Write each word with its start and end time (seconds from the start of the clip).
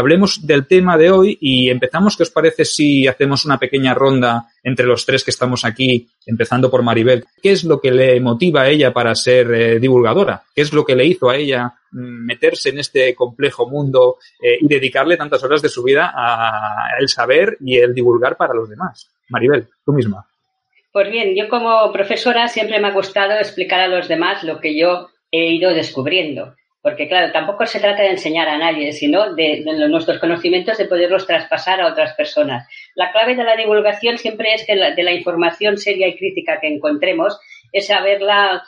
Hablemos 0.00 0.46
del 0.46 0.66
tema 0.66 0.98
de 0.98 1.10
hoy 1.10 1.38
y 1.40 1.70
empezamos, 1.70 2.16
¿qué 2.16 2.24
os 2.24 2.30
parece 2.30 2.64
si 2.64 3.06
hacemos 3.06 3.44
una 3.44 3.58
pequeña 3.58 3.94
ronda 3.94 4.46
entre 4.62 4.86
los 4.86 5.06
tres 5.06 5.22
que 5.22 5.30
estamos 5.30 5.64
aquí, 5.64 6.08
empezando 6.26 6.70
por 6.70 6.82
Maribel? 6.82 7.24
¿Qué 7.42 7.52
es 7.52 7.64
lo 7.64 7.80
que 7.80 7.90
le 7.90 8.20
motiva 8.20 8.62
a 8.62 8.68
ella 8.68 8.92
para 8.92 9.14
ser 9.14 9.52
eh, 9.52 9.78
divulgadora? 9.78 10.42
¿Qué 10.54 10.62
es 10.62 10.72
lo 10.72 10.84
que 10.84 10.96
le 10.96 11.06
hizo 11.06 11.30
a 11.30 11.36
ella 11.36 11.72
mm, 11.92 12.26
meterse 12.26 12.70
en 12.70 12.80
este 12.80 13.14
complejo 13.14 13.68
mundo 13.68 14.16
eh, 14.42 14.58
y 14.60 14.66
dedicarle 14.66 15.16
tantas 15.16 15.42
horas 15.44 15.62
de 15.62 15.68
su 15.68 15.82
vida 15.82 16.12
a 16.14 16.96
el 16.98 17.08
saber 17.08 17.56
y 17.60 17.78
el 17.78 17.94
divulgar 17.94 18.36
para 18.36 18.54
los 18.54 18.68
demás? 18.68 19.10
Maribel, 19.28 19.68
tú 19.84 19.92
misma. 19.92 20.26
Pues 20.92 21.10
bien, 21.10 21.36
yo 21.36 21.48
como 21.48 21.92
profesora 21.92 22.48
siempre 22.48 22.80
me 22.80 22.88
ha 22.88 22.92
gustado 22.92 23.34
explicar 23.34 23.80
a 23.80 23.88
los 23.88 24.08
demás 24.08 24.42
lo 24.42 24.60
que 24.60 24.76
yo 24.76 25.08
he 25.30 25.52
ido 25.52 25.72
descubriendo. 25.72 26.56
Porque, 26.82 27.08
claro, 27.08 27.30
tampoco 27.32 27.66
se 27.66 27.78
trata 27.78 28.02
de 28.02 28.10
enseñar 28.10 28.48
a 28.48 28.56
nadie, 28.56 28.92
sino 28.92 29.34
de, 29.34 29.62
nuestros 29.88 30.18
conocimientos 30.18 30.78
de 30.78 30.86
poderlos 30.86 31.26
traspasar 31.26 31.80
a 31.80 31.88
otras 31.88 32.14
personas. 32.14 32.66
La 32.94 33.12
clave 33.12 33.36
de 33.36 33.44
la 33.44 33.56
divulgación 33.56 34.16
siempre 34.16 34.54
es 34.54 34.64
que 34.64 34.74
de 34.74 35.02
la 35.02 35.12
información 35.12 35.76
seria 35.76 36.08
y 36.08 36.16
crítica 36.16 36.58
que 36.60 36.68
encontremos 36.68 37.38
es 37.72 37.86
saberla. 37.86 38.64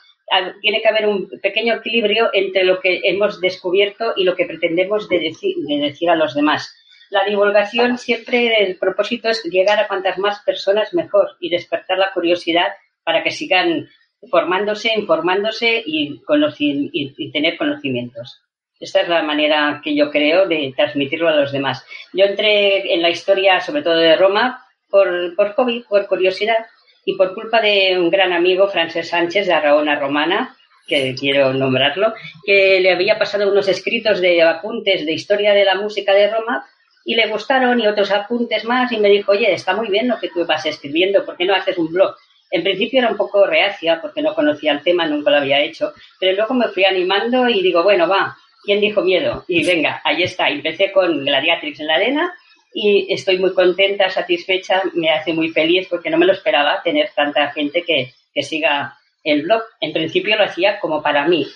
Tiene 0.61 0.83
que 0.83 0.89
haber 0.89 1.07
un 1.07 1.29
pequeño 1.43 1.75
equilibrio 1.75 2.31
entre 2.33 2.65
lo 2.65 2.81
que 2.81 3.01
hemos 3.05 3.41
descubierto 3.41 4.13
y 4.17 4.25
lo 4.25 4.37
que 4.37 4.47
pretendemos 4.47 5.09
de 5.09 5.19
decir, 5.19 5.57
de 5.67 5.79
decir 5.79 6.11
a 6.11 6.17
los 6.17 6.35
demás. 6.35 6.75
La 7.11 7.25
divulgación 7.25 7.99
siempre, 7.99 8.63
el 8.63 8.77
propósito 8.79 9.29
es 9.29 9.43
llegar 9.45 9.79
a 9.79 9.89
cuantas 9.89 10.19
más 10.19 10.41
personas 10.41 10.95
mejor 10.95 11.37
y 11.41 11.51
despertar 11.51 11.99
la 11.99 12.13
curiosidad 12.13 12.69
para 13.05 13.23
que 13.23 13.31
sigan 13.31 13.89
formándose, 14.31 14.93
informándose 14.95 15.83
y, 15.85 16.21
tener 17.33 17.57
conocimientos. 17.57 18.41
Esta 18.79 19.03
es 19.03 19.09
la 19.09 19.23
manera 19.23 19.81
que 19.83 19.95
yo 19.95 20.11
creo 20.11 20.47
de 20.47 20.73
transmitirlo 20.77 21.29
a 21.29 21.37
los 21.37 21.53
demás. 21.53 21.85
Yo 22.13 22.25
entré 22.25 22.93
en 22.93 23.03
la 23.03 23.11
historia, 23.11 23.61
sobre 23.61 23.83
todo 23.83 23.97
de 23.97 24.17
Roma, 24.17 24.67
por, 24.91 25.35
por 25.37 25.55
hobby, 25.55 25.85
por 25.89 26.07
curiosidad 26.07 26.67
y 27.05 27.17
por 27.17 27.35
culpa 27.35 27.61
de 27.61 27.99
un 27.99 28.11
gran 28.11 28.33
amigo, 28.33 28.69
Francés 28.69 29.09
Sánchez, 29.09 29.47
de 29.47 29.53
Arraona 29.53 29.99
Romana, 29.99 30.57
que 30.87 31.15
quiero 31.15 31.53
nombrarlo, 31.53 32.13
que 32.45 32.81
le 32.81 32.93
había 32.93 33.19
pasado 33.19 33.51
unos 33.51 33.69
escritos 33.69 34.21
de 34.21 34.43
apuntes 34.43 35.07
de 35.07 35.13
historia 35.13 35.53
de 35.53 35.65
la 35.65 35.77
música 35.77 36.13
de 36.13 36.31
Roma 36.31 36.67
y 37.05 37.15
le 37.15 37.29
gustaron 37.29 37.81
y 37.81 37.87
otros 37.87 38.11
apuntes 38.11 38.65
más 38.65 38.91
y 38.93 38.99
me 38.99 39.09
dijo, 39.09 39.33
oye, 39.33 39.53
está 39.53 39.75
muy 39.75 39.89
bien 39.89 40.09
lo 40.09 40.19
que 40.19 40.29
tú 40.29 40.45
vas 40.45 40.67
escribiendo, 40.67 41.25
¿por 41.25 41.37
qué 41.37 41.45
no 41.45 41.55
haces 41.55 41.79
un 41.79 41.93
blog? 41.93 42.15
En 42.53 42.63
principio 42.63 43.01
era 43.01 43.11
un 43.11 43.17
poco 43.17 43.47
reacia 43.47 44.01
porque 44.01 44.21
no 44.21 44.35
conocía 44.35 44.73
el 44.73 44.83
tema, 44.83 45.07
nunca 45.07 45.31
lo 45.31 45.39
había 45.39 45.63
hecho, 45.63 45.95
pero 46.21 46.37
luego 46.37 46.53
me 46.53 46.69
fui 46.69 46.85
animando 46.85 47.49
y 47.49 47.63
digo, 47.63 47.83
bueno, 47.83 48.07
va, 48.07 48.37
¿quién 48.63 48.79
dijo 48.79 49.03
miedo? 49.03 49.45
Y 49.49 49.65
venga, 49.65 50.03
ahí 50.05 50.23
está, 50.23 50.51
empecé 50.51 50.93
con 50.93 51.25
Gladiatrix 51.25 51.81
en 51.81 51.87
la 51.87 51.95
arena 51.95 52.35
y 52.75 53.13
estoy 53.13 53.39
muy 53.39 53.55
contenta, 53.55 54.11
satisfecha, 54.11 54.83
me 54.93 55.09
hace 55.11 55.33
muy 55.33 55.49
feliz 55.49 55.89
porque 55.89 56.11
no 56.11 56.19
me 56.19 56.27
lo 56.27 56.33
esperaba 56.33 56.83
tener 56.83 57.11
tanta 57.17 57.51
gente 57.53 57.85
que, 57.85 58.13
que 58.35 58.43
siga 58.43 58.99
el 59.25 59.43
blog. 59.43 59.63
En 59.81 59.95
principio 59.95 60.37
lo 60.37 60.45
hacía 60.45 60.79
como 60.79 61.03
para 61.03 61.27
mí, 61.27 61.47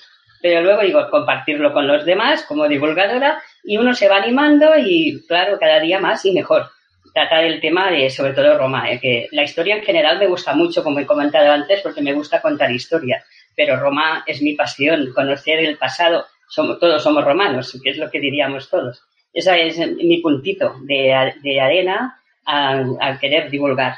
pero 0.40 0.62
luego 0.62 0.80
digo, 0.80 1.10
compartirlo 1.10 1.74
con 1.74 1.86
los 1.86 2.06
demás 2.06 2.42
como 2.44 2.68
divulgadora 2.68 3.42
y 3.64 3.76
uno 3.76 3.94
se 3.94 4.08
va 4.08 4.16
animando 4.16 4.70
y 4.78 5.22
claro, 5.28 5.58
cada 5.58 5.78
día 5.78 5.98
más 5.98 6.24
y 6.24 6.32
mejor 6.32 6.70
trata 7.16 7.38
del 7.38 7.62
tema 7.62 7.90
de, 7.90 8.10
sobre 8.10 8.34
todo, 8.34 8.58
Roma, 8.58 8.92
¿eh? 8.92 9.00
que 9.00 9.26
la 9.32 9.42
historia 9.42 9.74
en 9.74 9.82
general 9.82 10.18
me 10.18 10.26
gusta 10.26 10.54
mucho, 10.54 10.84
como 10.84 10.98
he 10.98 11.06
comentado 11.06 11.50
antes, 11.50 11.80
porque 11.80 12.02
me 12.02 12.12
gusta 12.12 12.42
contar 12.42 12.70
historia, 12.70 13.24
pero 13.56 13.80
Roma 13.80 14.22
es 14.26 14.42
mi 14.42 14.52
pasión, 14.52 15.14
conocer 15.14 15.60
el 15.60 15.78
pasado, 15.78 16.26
todos 16.54 17.02
somos 17.02 17.24
romanos, 17.24 17.80
que 17.82 17.88
es 17.88 17.96
lo 17.96 18.10
que 18.10 18.20
diríamos 18.20 18.68
todos. 18.68 19.02
Ese 19.32 19.66
es 19.66 19.78
mi 19.78 20.20
puntito 20.20 20.74
de, 20.82 21.32
de 21.42 21.58
arena 21.58 22.20
al 22.44 23.18
querer 23.18 23.48
divulgar. 23.48 23.94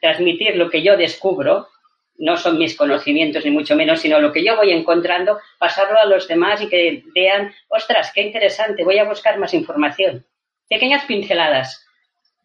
Transmitir 0.00 0.56
lo 0.56 0.70
que 0.70 0.82
yo 0.82 0.96
descubro, 0.96 1.68
no 2.16 2.38
son 2.38 2.56
mis 2.56 2.74
conocimientos 2.74 3.44
ni 3.44 3.50
mucho 3.50 3.76
menos, 3.76 4.00
sino 4.00 4.18
lo 4.18 4.32
que 4.32 4.42
yo 4.42 4.56
voy 4.56 4.72
encontrando, 4.72 5.38
pasarlo 5.58 6.00
a 6.00 6.06
los 6.06 6.26
demás 6.26 6.62
y 6.62 6.70
que 6.70 7.04
vean, 7.14 7.52
ostras, 7.68 8.12
qué 8.14 8.22
interesante, 8.22 8.82
voy 8.82 8.96
a 8.96 9.04
buscar 9.04 9.38
más 9.38 9.52
información. 9.52 10.24
Pequeñas 10.70 11.04
pinceladas, 11.04 11.86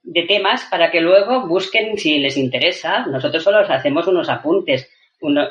de 0.07 0.23
temas 0.23 0.65
para 0.71 0.89
que 0.89 1.01
luego 1.01 1.47
busquen 1.47 1.97
si 1.97 2.17
les 2.19 2.37
interesa. 2.37 3.05
Nosotros 3.07 3.43
solo 3.43 3.59
hacemos 3.59 4.07
unos 4.07 4.29
apuntes, 4.29 4.89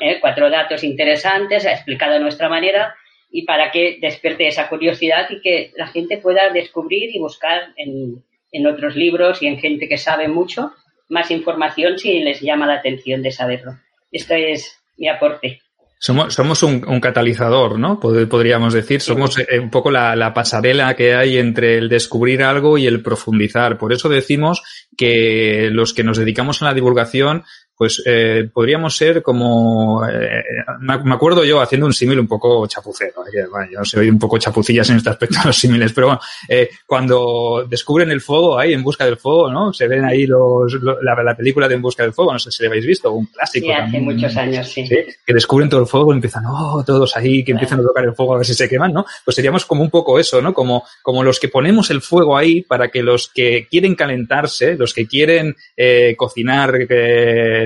eh, 0.01 0.17
cuatro 0.19 0.49
datos 0.49 0.83
interesantes, 0.83 1.63
explicado 1.65 2.13
de 2.13 2.19
nuestra 2.19 2.49
manera 2.49 2.95
y 3.29 3.45
para 3.45 3.69
que 3.69 3.99
despierte 4.01 4.47
esa 4.47 4.67
curiosidad 4.67 5.29
y 5.29 5.41
que 5.41 5.71
la 5.75 5.87
gente 5.87 6.17
pueda 6.17 6.49
descubrir 6.49 7.15
y 7.15 7.19
buscar 7.19 7.73
en, 7.75 8.23
en 8.51 8.67
otros 8.67 8.95
libros 8.95 9.43
y 9.43 9.47
en 9.47 9.59
gente 9.59 9.87
que 9.87 9.97
sabe 9.97 10.27
mucho 10.27 10.73
más 11.07 11.29
información 11.29 11.99
si 11.99 12.19
les 12.19 12.41
llama 12.41 12.65
la 12.65 12.75
atención 12.75 13.21
de 13.21 13.31
saberlo. 13.31 13.73
Esto 14.11 14.33
es 14.33 14.81
mi 14.97 15.07
aporte. 15.07 15.61
Somos, 15.99 16.33
somos 16.33 16.61
un, 16.61 16.85
un, 16.87 16.99
catalizador, 16.99 17.79
¿no? 17.79 17.99
Podríamos 17.99 18.73
decir. 18.73 19.01
Somos 19.01 19.39
eh, 19.39 19.59
un 19.59 19.71
poco 19.71 19.89
la, 19.89 20.15
la, 20.15 20.33
pasarela 20.33 20.95
que 20.95 21.15
hay 21.15 21.37
entre 21.37 21.77
el 21.77 21.89
descubrir 21.89 22.43
algo 22.43 22.77
y 22.77 22.85
el 22.85 23.01
profundizar. 23.01 23.77
Por 23.79 23.93
eso 23.93 24.07
decimos 24.07 24.61
que 24.95 25.69
los 25.71 25.93
que 25.93 26.03
nos 26.03 26.17
dedicamos 26.17 26.61
a 26.61 26.65
la 26.65 26.73
divulgación 26.75 27.43
pues 27.77 28.01
eh, 28.05 28.49
podríamos 28.51 28.97
ser 28.97 29.21
como, 29.21 30.03
eh, 30.07 30.43
me 30.81 31.13
acuerdo 31.13 31.45
yo 31.45 31.61
haciendo 31.61 31.85
un 31.85 31.93
símil 31.93 32.19
un 32.19 32.27
poco 32.27 32.65
chapucero, 32.65 33.23
¿eh? 33.27 33.45
bueno, 33.51 33.71
yo 33.71 33.85
soy 33.85 34.09
un 34.09 34.17
poco 34.17 34.39
chapucillas 34.39 34.89
en 34.89 34.97
este 34.97 35.11
aspecto 35.11 35.37
de 35.39 35.45
los 35.45 35.57
símiles, 35.57 35.93
pero 35.93 36.07
bueno, 36.07 36.21
eh, 36.49 36.69
cuando 36.87 37.67
descubren 37.69 38.09
el 38.09 38.21
fuego 38.21 38.57
ahí, 38.57 38.73
En 38.73 38.83
Busca 38.83 39.05
del 39.05 39.17
Fuego, 39.17 39.51
¿no? 39.51 39.71
Se 39.73 39.87
ven 39.87 40.05
ahí 40.05 40.25
los, 40.25 40.73
la, 40.81 41.21
la, 41.23 41.35
película 41.35 41.67
de 41.67 41.75
En 41.75 41.81
Busca 41.83 42.01
del 42.01 42.13
Fuego, 42.13 42.33
no 42.33 42.39
sé 42.39 42.51
si 42.51 42.63
lo 42.63 42.69
habéis 42.69 42.85
visto, 42.85 43.11
un 43.11 43.27
clásico. 43.27 43.67
Sí, 43.67 43.71
hace 43.71 43.99
muchos 43.99 44.35
años, 44.37 44.67
sí. 44.67 44.83
Que 44.87 45.33
descubren 45.33 45.69
todo 45.69 45.81
el 45.81 45.87
fuego 45.87 46.13
y 46.13 46.15
empiezan, 46.15 46.45
oh, 46.47 46.83
todos 46.83 47.15
ahí, 47.15 47.43
que 47.43 47.51
empiezan 47.51 47.81
a 47.81 47.83
tocar 47.83 48.05
el 48.05 48.15
fuego 48.15 48.33
a 48.33 48.37
ver 48.37 48.45
si 48.47 48.55
se 48.55 48.67
queman, 48.67 48.91
¿no? 48.91 49.05
Pues 49.23 49.35
seríamos 49.35 49.65
como 49.65 49.83
un 49.83 49.91
poco 49.91 50.19
eso, 50.19 50.41
¿no? 50.41 50.53
Como, 50.53 50.83
como 51.03 51.23
los 51.23 51.39
que 51.39 51.49
ponemos 51.49 51.91
el 51.91 52.01
fuego 52.01 52.35
ahí 52.35 52.61
para 52.63 52.87
que 52.87 53.03
los 53.03 53.27
que 53.27 53.67
quieren 53.69 53.93
calentarse, 53.93 54.75
los 54.75 54.93
que 54.95 55.05
quieren 55.05 55.55
eh, 55.75 56.15
cocinar 56.17 56.87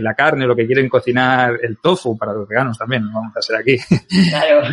la 0.04 0.14
carne, 0.14 0.46
lo 0.46 0.56
que 0.56 0.66
quieren 0.66 0.90
cocinar 0.90 1.60
el 1.62 1.78
tofu, 1.80 2.18
para 2.18 2.34
los 2.34 2.48
veganos 2.48 2.78
también, 2.78 3.12
vamos 3.12 3.36
a 3.36 3.40
hacer 3.40 3.56
aquí. 3.56 3.78
Claro. 4.30 4.64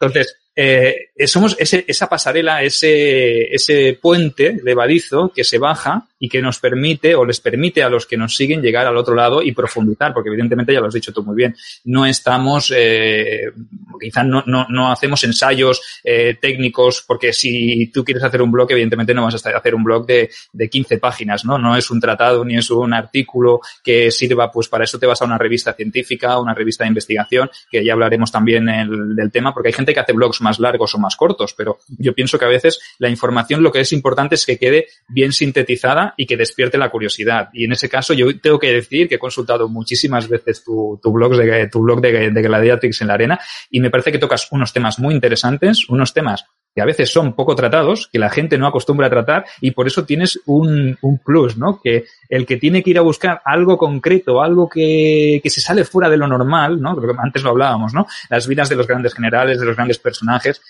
Entonces, 0.00 0.43
eh, 0.56 1.08
somos 1.26 1.56
ese, 1.58 1.84
esa 1.88 2.08
pasarela, 2.08 2.62
ese, 2.62 3.54
ese 3.54 3.98
puente 4.00 4.60
levadizo 4.62 5.32
que 5.34 5.44
se 5.44 5.58
baja 5.58 6.06
y 6.18 6.28
que 6.28 6.40
nos 6.40 6.58
permite 6.58 7.14
o 7.14 7.24
les 7.24 7.40
permite 7.40 7.82
a 7.82 7.88
los 7.88 8.06
que 8.06 8.16
nos 8.16 8.36
siguen 8.36 8.62
llegar 8.62 8.86
al 8.86 8.96
otro 8.96 9.14
lado 9.14 9.42
y 9.42 9.52
profundizar, 9.52 10.14
porque 10.14 10.30
evidentemente 10.30 10.72
ya 10.72 10.80
lo 10.80 10.86
has 10.86 10.94
dicho 10.94 11.12
tú 11.12 11.22
muy 11.22 11.36
bien, 11.36 11.54
no 11.84 12.06
estamos, 12.06 12.72
eh, 12.74 13.52
quizás 14.00 14.24
no, 14.24 14.42
no, 14.46 14.66
no, 14.70 14.90
hacemos 14.90 15.22
ensayos 15.24 15.82
eh, 16.02 16.36
técnicos, 16.40 17.04
porque 17.06 17.32
si 17.32 17.90
tú 17.92 18.04
quieres 18.04 18.24
hacer 18.24 18.40
un 18.40 18.50
blog, 18.50 18.70
evidentemente 18.72 19.12
no 19.12 19.24
vas 19.24 19.34
a 19.34 19.50
hacer 19.50 19.74
un 19.74 19.84
blog 19.84 20.06
de, 20.06 20.30
de 20.52 20.70
15 20.70 20.98
páginas, 20.98 21.44
¿no? 21.44 21.58
No 21.58 21.76
es 21.76 21.90
un 21.90 22.00
tratado 22.00 22.44
ni 22.44 22.56
es 22.56 22.70
un 22.70 22.94
artículo 22.94 23.60
que 23.82 24.10
sirva, 24.10 24.50
pues 24.50 24.68
para 24.68 24.84
eso 24.84 24.98
te 24.98 25.06
vas 25.06 25.20
a 25.20 25.24
una 25.24 25.36
revista 25.36 25.74
científica, 25.74 26.38
una 26.38 26.54
revista 26.54 26.84
de 26.84 26.88
investigación, 26.88 27.50
que 27.70 27.84
ya 27.84 27.92
hablaremos 27.92 28.32
también 28.32 28.68
el, 28.68 29.14
del 29.14 29.30
tema, 29.30 29.52
porque 29.52 29.68
hay 29.68 29.74
gente 29.74 29.92
que 29.92 30.00
hace 30.00 30.12
blogs 30.12 30.40
más 30.44 30.60
largos 30.60 30.94
o 30.94 30.98
más 30.98 31.16
cortos, 31.16 31.54
pero 31.54 31.78
yo 31.98 32.14
pienso 32.14 32.38
que 32.38 32.44
a 32.44 32.48
veces 32.48 32.78
la 32.98 33.08
información 33.08 33.62
lo 33.62 33.72
que 33.72 33.80
es 33.80 33.92
importante 33.92 34.36
es 34.36 34.46
que 34.46 34.58
quede 34.58 34.86
bien 35.08 35.32
sintetizada 35.32 36.14
y 36.16 36.26
que 36.26 36.36
despierte 36.36 36.78
la 36.78 36.90
curiosidad. 36.90 37.48
Y 37.52 37.64
en 37.64 37.72
ese 37.72 37.88
caso 37.88 38.14
yo 38.14 38.38
tengo 38.40 38.58
que 38.58 38.72
decir 38.72 39.08
que 39.08 39.16
he 39.16 39.18
consultado 39.18 39.68
muchísimas 39.68 40.28
veces 40.28 40.62
tu, 40.62 41.00
blog 41.02 41.36
de, 41.36 41.68
tu 41.68 41.80
blog 41.80 42.00
de, 42.00 42.30
de 42.30 42.42
Gladiatrix 42.42 43.00
en 43.00 43.08
la 43.08 43.14
arena 43.14 43.40
y 43.70 43.80
me 43.80 43.90
parece 43.90 44.12
que 44.12 44.18
tocas 44.18 44.46
unos 44.52 44.72
temas 44.72 44.98
muy 44.98 45.14
interesantes, 45.14 45.88
unos 45.88 46.12
temas 46.12 46.44
que 46.74 46.82
a 46.82 46.84
veces 46.84 47.12
son 47.12 47.34
poco 47.34 47.54
tratados, 47.54 48.08
que 48.12 48.18
la 48.18 48.30
gente 48.30 48.58
no 48.58 48.66
acostumbra 48.66 49.06
a 49.06 49.10
tratar 49.10 49.44
y 49.60 49.70
por 49.70 49.86
eso 49.86 50.04
tienes 50.04 50.40
un, 50.46 50.98
un 51.02 51.18
plus, 51.18 51.56
¿no? 51.56 51.80
Que 51.80 52.04
el 52.28 52.46
que 52.46 52.56
tiene 52.56 52.82
que 52.82 52.90
ir 52.90 52.98
a 52.98 53.02
buscar 53.02 53.40
algo 53.44 53.78
concreto, 53.78 54.42
algo 54.42 54.68
que, 54.68 55.40
que 55.42 55.50
se 55.50 55.60
sale 55.60 55.84
fuera 55.84 56.08
de 56.08 56.16
lo 56.16 56.26
normal, 56.26 56.80
¿no? 56.80 56.96
Antes 57.18 57.42
lo 57.42 57.50
hablábamos, 57.50 57.94
¿no? 57.94 58.06
Las 58.28 58.48
vidas 58.48 58.68
de 58.68 58.76
los 58.76 58.86
grandes 58.86 59.14
generales, 59.14 59.60
de 59.60 59.66
los 59.66 59.76
grandes 59.76 59.98
personajes, 59.98 60.60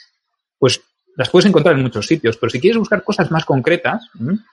pues 0.59 0.83
las 1.17 1.31
puedes 1.31 1.47
encontrar 1.47 1.77
en 1.77 1.83
muchos 1.83 2.07
sitios, 2.07 2.37
pero 2.37 2.51
si 2.51 2.61
quieres 2.61 2.79
buscar 2.79 3.05
cosas 3.05 3.31
más 3.31 3.45
concretas, 3.45 4.11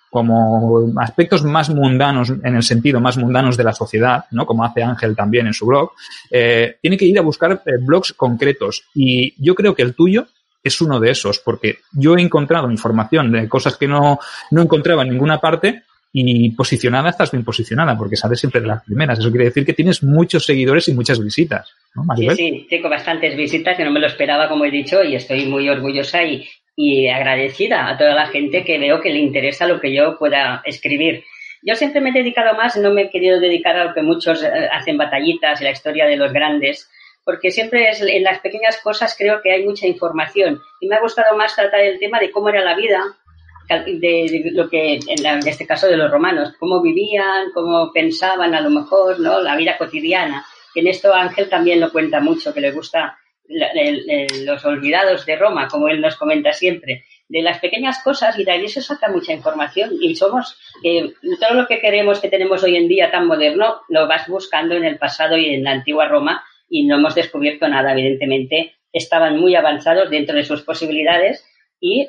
como 0.09 0.93
aspectos 0.99 1.43
más 1.43 1.69
mundanos, 1.69 2.29
en 2.29 2.55
el 2.55 2.63
sentido 2.63 2.99
más 2.99 3.17
mundanos 3.17 3.57
de 3.57 3.63
la 3.63 3.73
sociedad, 3.73 4.25
¿no? 4.31 4.45
como 4.45 4.63
hace 4.63 4.83
Ángel 4.83 5.15
también 5.15 5.47
en 5.47 5.53
su 5.53 5.65
blog, 5.65 5.91
eh, 6.29 6.77
tiene 6.81 6.97
que 6.97 7.05
ir 7.05 7.17
a 7.17 7.23
buscar 7.23 7.63
eh, 7.65 7.71
blogs 7.79 8.13
concretos. 8.13 8.83
Y 8.93 9.33
yo 9.43 9.55
creo 9.55 9.73
que 9.73 9.81
el 9.81 9.95
tuyo 9.95 10.27
es 10.63 10.81
uno 10.81 10.99
de 10.99 11.11
esos, 11.11 11.39
porque 11.39 11.79
yo 11.91 12.15
he 12.15 12.21
encontrado 12.21 12.69
información 12.69 13.31
de 13.31 13.47
cosas 13.49 13.77
que 13.77 13.87
no, 13.87 14.19
no 14.51 14.61
encontraba 14.61 15.03
en 15.03 15.09
ninguna 15.09 15.39
parte 15.39 15.83
y 16.13 16.51
posicionada 16.51 17.09
estás 17.09 17.31
bien 17.31 17.45
posicionada 17.45 17.97
porque 17.97 18.17
sales 18.17 18.39
siempre 18.39 18.61
de 18.61 18.67
las 18.67 18.83
primeras. 18.83 19.19
Eso 19.19 19.31
quiere 19.31 19.45
decir 19.45 19.65
que 19.65 19.73
tienes 19.73 20.03
muchos 20.03 20.45
seguidores 20.45 20.87
y 20.89 20.93
muchas 20.93 21.23
visitas. 21.23 21.73
¿no, 21.95 22.03
sí, 22.15 22.29
sí, 22.35 22.67
tengo 22.69 22.89
bastantes 22.89 23.35
visitas 23.35 23.77
que 23.77 23.85
no 23.85 23.91
me 23.91 23.99
lo 23.99 24.07
esperaba, 24.07 24.49
como 24.49 24.65
he 24.65 24.71
dicho, 24.71 25.03
y 25.03 25.15
estoy 25.15 25.45
muy 25.45 25.69
orgullosa 25.69 26.23
y, 26.23 26.47
y 26.75 27.07
agradecida 27.07 27.89
a 27.89 27.97
toda 27.97 28.13
la 28.13 28.27
gente 28.27 28.63
que 28.63 28.77
veo 28.77 29.01
que 29.01 29.11
le 29.11 29.19
interesa 29.19 29.67
lo 29.67 29.79
que 29.79 29.93
yo 29.93 30.17
pueda 30.17 30.61
escribir. 30.65 31.23
Yo 31.63 31.75
siempre 31.75 32.01
me 32.01 32.09
he 32.09 32.13
dedicado 32.13 32.55
más, 32.55 32.75
no 32.77 32.91
me 32.91 33.03
he 33.03 33.09
querido 33.09 33.39
dedicar 33.39 33.75
a 33.77 33.85
lo 33.85 33.93
que 33.93 34.01
muchos 34.01 34.43
eh, 34.43 34.67
hacen 34.71 34.97
batallitas 34.97 35.61
y 35.61 35.63
la 35.63 35.71
historia 35.71 36.07
de 36.07 36.17
los 36.17 36.33
grandes, 36.33 36.89
porque 37.23 37.51
siempre 37.51 37.89
es, 37.89 38.01
en 38.01 38.23
las 38.23 38.39
pequeñas 38.39 38.79
cosas 38.81 39.15
creo 39.17 39.41
que 39.41 39.51
hay 39.51 39.65
mucha 39.65 39.87
información 39.87 40.61
y 40.79 40.87
me 40.87 40.95
ha 40.95 41.01
gustado 41.01 41.35
más 41.37 41.55
tratar 41.55 41.81
el 41.81 41.99
tema 41.99 42.19
de 42.19 42.31
cómo 42.31 42.49
era 42.49 42.63
la 42.63 42.75
vida, 42.75 43.03
de, 43.69 44.51
lo 44.53 44.69
que, 44.69 44.95
en, 44.95 45.47
este 45.47 45.65
caso 45.65 45.87
de 45.87 45.95
los 45.95 46.11
romanos, 46.11 46.53
cómo 46.59 46.81
vivían, 46.81 47.51
cómo 47.53 47.91
pensaban 47.93 48.53
a 48.53 48.61
lo 48.61 48.69
mejor, 48.69 49.19
¿no? 49.19 49.39
La 49.41 49.55
vida 49.55 49.77
cotidiana. 49.77 50.45
en 50.75 50.87
esto 50.87 51.13
Ángel 51.13 51.47
también 51.47 51.79
lo 51.79 51.91
cuenta 51.91 52.19
mucho, 52.19 52.53
que 52.53 52.61
le 52.61 52.71
gusta 52.71 53.17
los 54.45 54.65
olvidados 54.65 55.25
de 55.25 55.35
Roma, 55.35 55.67
como 55.67 55.89
él 55.89 55.99
nos 56.01 56.15
comenta 56.15 56.53
siempre, 56.53 57.03
de 57.27 57.41
las 57.41 57.59
pequeñas 57.59 58.01
cosas 58.03 58.37
y 58.37 58.43
de 58.43 58.51
ahí 58.51 58.67
se 58.67 58.81
saca 58.81 59.09
mucha 59.09 59.33
información 59.33 59.91
y 59.99 60.15
somos, 60.15 60.57
eh, 60.83 61.13
todo 61.39 61.53
lo 61.53 61.67
que 61.67 61.79
queremos 61.79 62.19
que 62.19 62.29
tenemos 62.29 62.63
hoy 62.63 62.75
en 62.75 62.87
día 62.87 63.11
tan 63.11 63.27
moderno, 63.27 63.81
lo 63.89 64.07
vas 64.07 64.27
buscando 64.27 64.75
en 64.75 64.85
el 64.85 64.97
pasado 64.97 65.37
y 65.37 65.53
en 65.53 65.63
la 65.63 65.71
antigua 65.71 66.07
Roma 66.07 66.43
y 66.71 66.85
no 66.85 66.95
hemos 66.95 67.13
descubierto 67.13 67.67
nada, 67.67 67.91
evidentemente. 67.91 68.73
Estaban 68.91 69.37
muy 69.37 69.55
avanzados 69.55 70.09
dentro 70.09 70.35
de 70.35 70.43
sus 70.43 70.63
posibilidades 70.63 71.45
y 71.79 72.07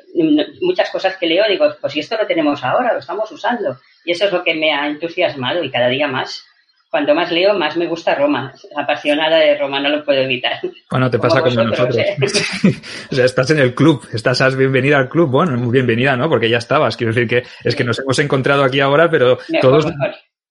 muchas 0.61 0.89
cosas 0.89 1.17
que 1.17 1.27
leo 1.27 1.43
digo, 1.49 1.65
pues 1.79 1.93
si 1.93 1.99
esto 1.99 2.15
lo 2.17 2.25
tenemos 2.25 2.63
ahora, 2.63 2.93
lo 2.93 2.99
estamos 2.99 3.29
usando. 3.31 3.77
Y 4.05 4.11
eso 4.11 4.25
es 4.25 4.31
lo 4.31 4.43
que 4.43 4.55
me 4.55 4.71
ha 4.71 4.87
entusiasmado 4.87 5.63
y 5.63 5.69
cada 5.69 5.89
día 5.89 6.07
más. 6.07 6.45
Cuanto 6.89 7.15
más 7.15 7.31
leo, 7.31 7.57
más 7.57 7.75
me 7.75 7.87
gusta 7.87 8.13
Roma. 8.13 8.53
Apasionada 8.75 9.37
de 9.37 9.57
Roma, 9.57 9.79
no 9.79 9.89
lo 9.89 10.05
puedo 10.05 10.21
evitar. 10.21 10.59
Bueno, 10.91 11.09
te 11.09 11.17
pasa 11.17 11.41
como, 11.41 11.63
nosotros. 11.63 11.97
¿eh? 11.97 12.15
o 13.11 13.15
sea, 13.15 13.25
estás 13.25 13.49
en 13.49 13.59
el 13.59 13.73
club, 13.73 14.07
estás 14.13 14.55
bienvenida 14.55 14.99
al 14.99 15.09
club. 15.09 15.29
Bueno, 15.29 15.57
muy 15.57 15.71
bienvenida, 15.71 16.15
¿no? 16.15 16.29
Porque 16.29 16.49
ya 16.49 16.59
estabas. 16.59 16.95
Quiero 16.95 17.11
decir 17.11 17.27
que 17.27 17.43
es 17.63 17.75
que 17.75 17.83
nos 17.83 17.97
hemos 17.99 18.19
encontrado 18.19 18.63
aquí 18.63 18.79
ahora, 18.79 19.09
pero 19.09 19.39
todos, 19.59 19.87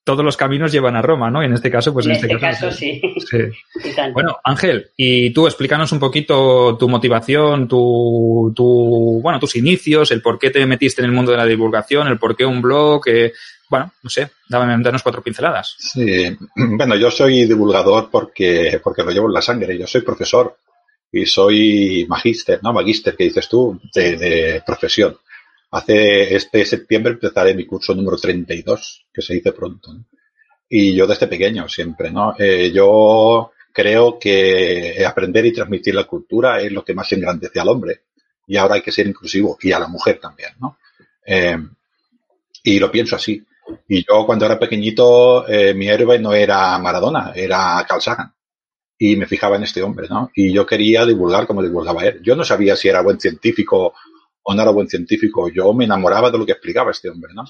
todos 0.04 0.24
los 0.24 0.36
caminos 0.36 0.72
llevan 0.72 0.96
a 0.96 1.02
Roma, 1.02 1.30
¿no? 1.30 1.42
Y 1.42 1.46
en 1.46 1.52
este 1.52 1.70
caso, 1.70 1.92
pues 1.92 2.06
en, 2.06 2.12
este, 2.12 2.26
este, 2.26 2.38
caso, 2.38 2.70
sí. 2.72 3.00
Bueno, 4.12 4.38
Ángel, 4.44 4.90
y 4.96 5.30
tú 5.30 5.46
explícanos 5.46 5.92
un 5.92 6.00
poquito 6.00 6.76
tu 6.76 6.88
motivación, 6.88 7.68
tu, 7.68 8.52
tu, 8.54 9.20
bueno, 9.22 9.38
tus 9.38 9.56
inicios, 9.56 10.10
el 10.10 10.20
por 10.20 10.38
qué 10.38 10.50
te 10.50 10.66
metiste 10.66 11.02
en 11.02 11.06
el 11.06 11.12
mundo 11.12 11.30
de 11.30 11.38
la 11.38 11.46
divulgación, 11.46 12.08
el 12.08 12.18
por 12.18 12.36
qué 12.36 12.44
un 12.44 12.60
blog, 12.60 13.02
eh, 13.06 13.32
bueno, 13.70 13.92
no 14.02 14.10
sé, 14.10 14.30
dame, 14.48 14.82
danos 14.82 15.02
cuatro 15.02 15.22
pinceladas. 15.22 15.76
Sí, 15.78 16.36
bueno, 16.56 16.96
yo 16.96 17.10
soy 17.10 17.44
divulgador 17.44 18.08
porque, 18.10 18.80
porque 18.82 19.04
lo 19.04 19.12
llevo 19.12 19.28
en 19.28 19.34
la 19.34 19.42
sangre, 19.42 19.78
yo 19.78 19.86
soy 19.86 20.00
profesor 20.02 20.56
y 21.12 21.26
soy 21.26 22.06
magíster, 22.08 22.58
¿no? 22.62 22.72
Magíster, 22.72 23.14
que 23.16 23.24
dices 23.24 23.48
tú, 23.48 23.80
de, 23.94 24.16
de 24.16 24.62
profesión. 24.66 25.16
Hace 25.72 26.36
este 26.36 26.66
septiembre 26.66 27.14
empezaré 27.14 27.54
mi 27.54 27.64
curso 27.64 27.94
número 27.94 28.18
32, 28.18 29.06
que 29.10 29.22
se 29.22 29.32
dice 29.32 29.52
pronto. 29.52 29.90
Y 30.68 30.94
yo 30.94 31.06
desde 31.06 31.26
pequeño 31.26 31.66
siempre, 31.66 32.10
¿no? 32.10 32.34
Eh, 32.38 32.70
yo 32.74 33.52
creo 33.72 34.18
que 34.18 35.02
aprender 35.06 35.46
y 35.46 35.52
transmitir 35.52 35.94
la 35.94 36.04
cultura 36.04 36.60
es 36.60 36.70
lo 36.72 36.84
que 36.84 36.92
más 36.94 37.10
engrandece 37.12 37.58
al 37.58 37.68
hombre. 37.68 38.02
Y 38.46 38.58
ahora 38.58 38.74
hay 38.74 38.82
que 38.82 38.92
ser 38.92 39.06
inclusivo 39.06 39.56
y 39.62 39.72
a 39.72 39.78
la 39.78 39.88
mujer 39.88 40.20
también, 40.20 40.50
¿no? 40.60 40.76
Eh, 41.26 41.56
y 42.64 42.78
lo 42.78 42.90
pienso 42.90 43.16
así. 43.16 43.42
Y 43.88 44.04
yo 44.06 44.26
cuando 44.26 44.44
era 44.44 44.58
pequeñito, 44.58 45.48
eh, 45.48 45.72
mi 45.72 45.88
héroe 45.88 46.18
no 46.18 46.34
era 46.34 46.78
Maradona, 46.78 47.32
era 47.34 47.82
Carl. 47.88 48.02
Y 48.98 49.16
me 49.16 49.26
fijaba 49.26 49.56
en 49.56 49.62
este 49.62 49.82
hombre, 49.82 50.06
¿no? 50.10 50.30
Y 50.34 50.52
yo 50.52 50.66
quería 50.66 51.06
divulgar 51.06 51.46
como 51.46 51.62
divulgaba 51.62 52.04
él. 52.04 52.20
Yo 52.22 52.36
no 52.36 52.44
sabía 52.44 52.76
si 52.76 52.88
era 52.88 53.00
buen 53.00 53.18
científico 53.18 53.94
o 54.42 54.54
no 54.54 54.62
era 54.62 54.70
buen 54.70 54.88
científico. 54.88 55.48
Yo 55.48 55.72
me 55.72 55.84
enamoraba 55.84 56.30
de 56.30 56.38
lo 56.38 56.46
que 56.46 56.52
explicaba 56.52 56.90
este 56.90 57.08
hombre, 57.08 57.32
¿no? 57.34 57.44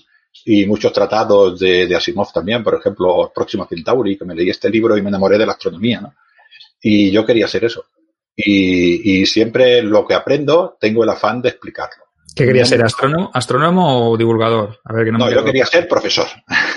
Y 0.45 0.67
muchos 0.67 0.93
tratados 0.93 1.59
de, 1.59 1.87
de 1.87 1.97
Asimov 1.97 2.33
también, 2.33 2.63
por 2.63 2.75
ejemplo, 2.75 3.31
Próxima 3.35 3.67
Centauri, 3.67 4.17
que 4.17 4.25
me 4.25 4.35
leí 4.35 4.51
este 4.51 4.71
libro 4.71 4.97
y 4.97 5.03
me 5.03 5.09
enamoré 5.09 5.39
de 5.39 5.47
la 5.47 5.53
astronomía, 5.53 6.01
¿no? 6.01 6.15
Y 6.81 7.11
yo 7.11 7.25
quería 7.25 7.47
ser 7.47 7.65
eso. 7.65 7.85
Y, 8.35 9.21
y 9.21 9.27
siempre 9.27 9.83
lo 9.83 10.07
que 10.07 10.15
aprendo 10.15 10.77
tengo 10.81 11.05
el 11.05 11.11
afán 11.11 11.43
de 11.43 11.51
explicarlo. 11.51 12.05
¿Qué 12.35 12.47
quería 12.47 12.65
ser? 12.65 12.83
¿Astrónomo, 12.83 13.31
¿Astrónomo 13.33 14.11
o 14.11 14.17
divulgador? 14.17 14.81
A 14.85 14.93
ver, 14.95 15.05
que 15.05 15.13
no, 15.13 15.19
no 15.19 15.31
yo 15.31 15.45
quería 15.45 15.67
ser 15.67 15.87
profesor. 15.87 16.27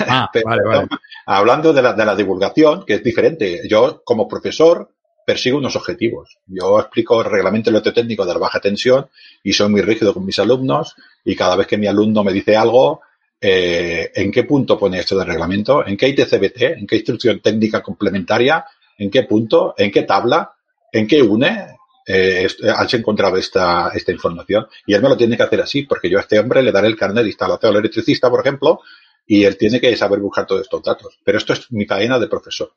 Ah, 0.02 0.30
vale, 0.46 0.62
vale. 0.66 0.88
Hablando 1.26 1.72
de 1.72 1.82
la, 1.82 1.94
de 1.94 2.06
la 2.06 2.16
divulgación, 2.16 2.84
que 2.86 2.96
es 2.96 3.04
diferente. 3.04 3.62
Yo, 3.70 4.02
como 4.04 4.28
profesor, 4.28 4.95
persigo 5.26 5.58
unos 5.58 5.76
objetivos. 5.76 6.38
Yo 6.46 6.80
explico 6.80 7.22
el 7.22 7.30
reglamento 7.30 7.70
electrotécnico 7.70 8.26
de 8.26 8.34
la 8.34 8.40
baja 8.40 8.60
tensión 8.60 9.08
y 9.44 9.54
soy 9.54 9.70
muy 9.70 9.82
rígido 9.82 10.14
con 10.14 10.26
mis 10.26 10.40
alumnos 10.40 10.96
y 11.24 11.36
cada 11.36 11.56
vez 11.56 11.68
que 11.68 11.78
mi 11.78 11.88
alumno 11.88 12.24
me 12.24 12.32
dice 12.32 12.56
algo, 12.56 13.02
eh, 13.42 14.12
¿en 14.14 14.32
qué 14.32 14.44
punto 14.44 14.78
pone 14.78 15.00
esto 15.00 15.18
del 15.18 15.28
reglamento? 15.28 15.86
¿En 15.86 15.98
qué 15.98 16.08
ITCBT? 16.10 16.62
¿En 16.78 16.88
qué 16.88 16.98
instrucción 16.98 17.40
técnica 17.42 17.82
complementaria? 17.82 18.66
¿En 18.98 19.10
qué 19.10 19.24
punto? 19.24 19.74
¿En 19.78 19.92
qué 19.92 20.04
tabla? 20.04 20.54
¿En 20.92 21.08
qué 21.08 21.22
une? 21.22 21.76
Eh, 22.08 22.48
has 22.76 22.94
encontrado 22.94 23.36
esta, 23.36 23.90
esta 23.90 24.12
información 24.12 24.68
y 24.86 24.94
él 24.94 25.02
me 25.02 25.10
lo 25.10 25.18
tiene 25.18 25.36
que 25.36 25.42
hacer 25.42 25.60
así 25.60 25.84
porque 25.84 26.08
yo 26.08 26.20
a 26.20 26.22
este 26.22 26.38
hombre 26.38 26.62
le 26.62 26.72
daré 26.72 26.88
el 26.88 26.96
carnet 26.96 27.24
de 27.24 27.30
instalación 27.30 27.76
electricista, 27.76 28.30
por 28.30 28.42
ejemplo, 28.42 28.82
y 29.26 29.44
él 29.44 29.58
tiene 29.58 29.82
que 29.82 29.96
saber 29.98 30.20
buscar 30.20 30.46
todos 30.46 30.62
estos 30.62 30.84
datos. 30.84 31.18
Pero 31.24 31.40
esto 31.40 31.54
es 31.54 31.72
mi 31.72 31.86
faena 31.86 32.20
de 32.20 32.28
profesor. 32.28 32.74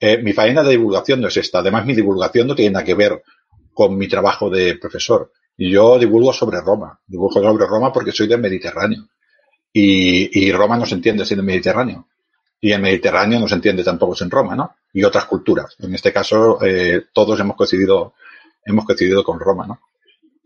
Eh, 0.00 0.22
mi 0.22 0.32
faena 0.32 0.62
de 0.62 0.70
divulgación 0.70 1.20
no 1.20 1.28
es 1.28 1.36
esta. 1.36 1.58
Además, 1.58 1.84
mi 1.84 1.94
divulgación 1.94 2.46
no 2.46 2.54
tiene 2.54 2.72
nada 2.72 2.84
que 2.84 2.94
ver 2.94 3.22
con 3.72 3.96
mi 3.96 4.08
trabajo 4.08 4.50
de 4.50 4.76
profesor. 4.76 5.32
Yo 5.56 5.98
divulgo 5.98 6.32
sobre 6.32 6.60
Roma. 6.60 6.98
Divulgo 7.06 7.42
sobre 7.42 7.66
Roma 7.66 7.92
porque 7.92 8.12
soy 8.12 8.28
del 8.28 8.40
Mediterráneo. 8.40 9.08
Y, 9.72 10.46
y 10.46 10.52
Roma 10.52 10.76
no 10.76 10.86
se 10.86 10.94
entiende 10.94 11.24
sin 11.24 11.38
el 11.38 11.44
Mediterráneo. 11.44 12.06
Y 12.60 12.72
el 12.72 12.80
Mediterráneo 12.80 13.38
no 13.38 13.48
se 13.48 13.54
entiende 13.54 13.84
tampoco 13.84 14.14
sin 14.14 14.30
Roma, 14.30 14.56
¿no? 14.56 14.76
Y 14.92 15.04
otras 15.04 15.26
culturas. 15.26 15.76
En 15.78 15.94
este 15.94 16.12
caso, 16.12 16.58
eh, 16.64 17.06
todos 17.12 17.38
hemos 17.38 17.56
coincidido, 17.56 18.14
hemos 18.64 18.84
coincidido 18.84 19.22
con 19.22 19.38
Roma, 19.38 19.66
¿no? 19.66 19.80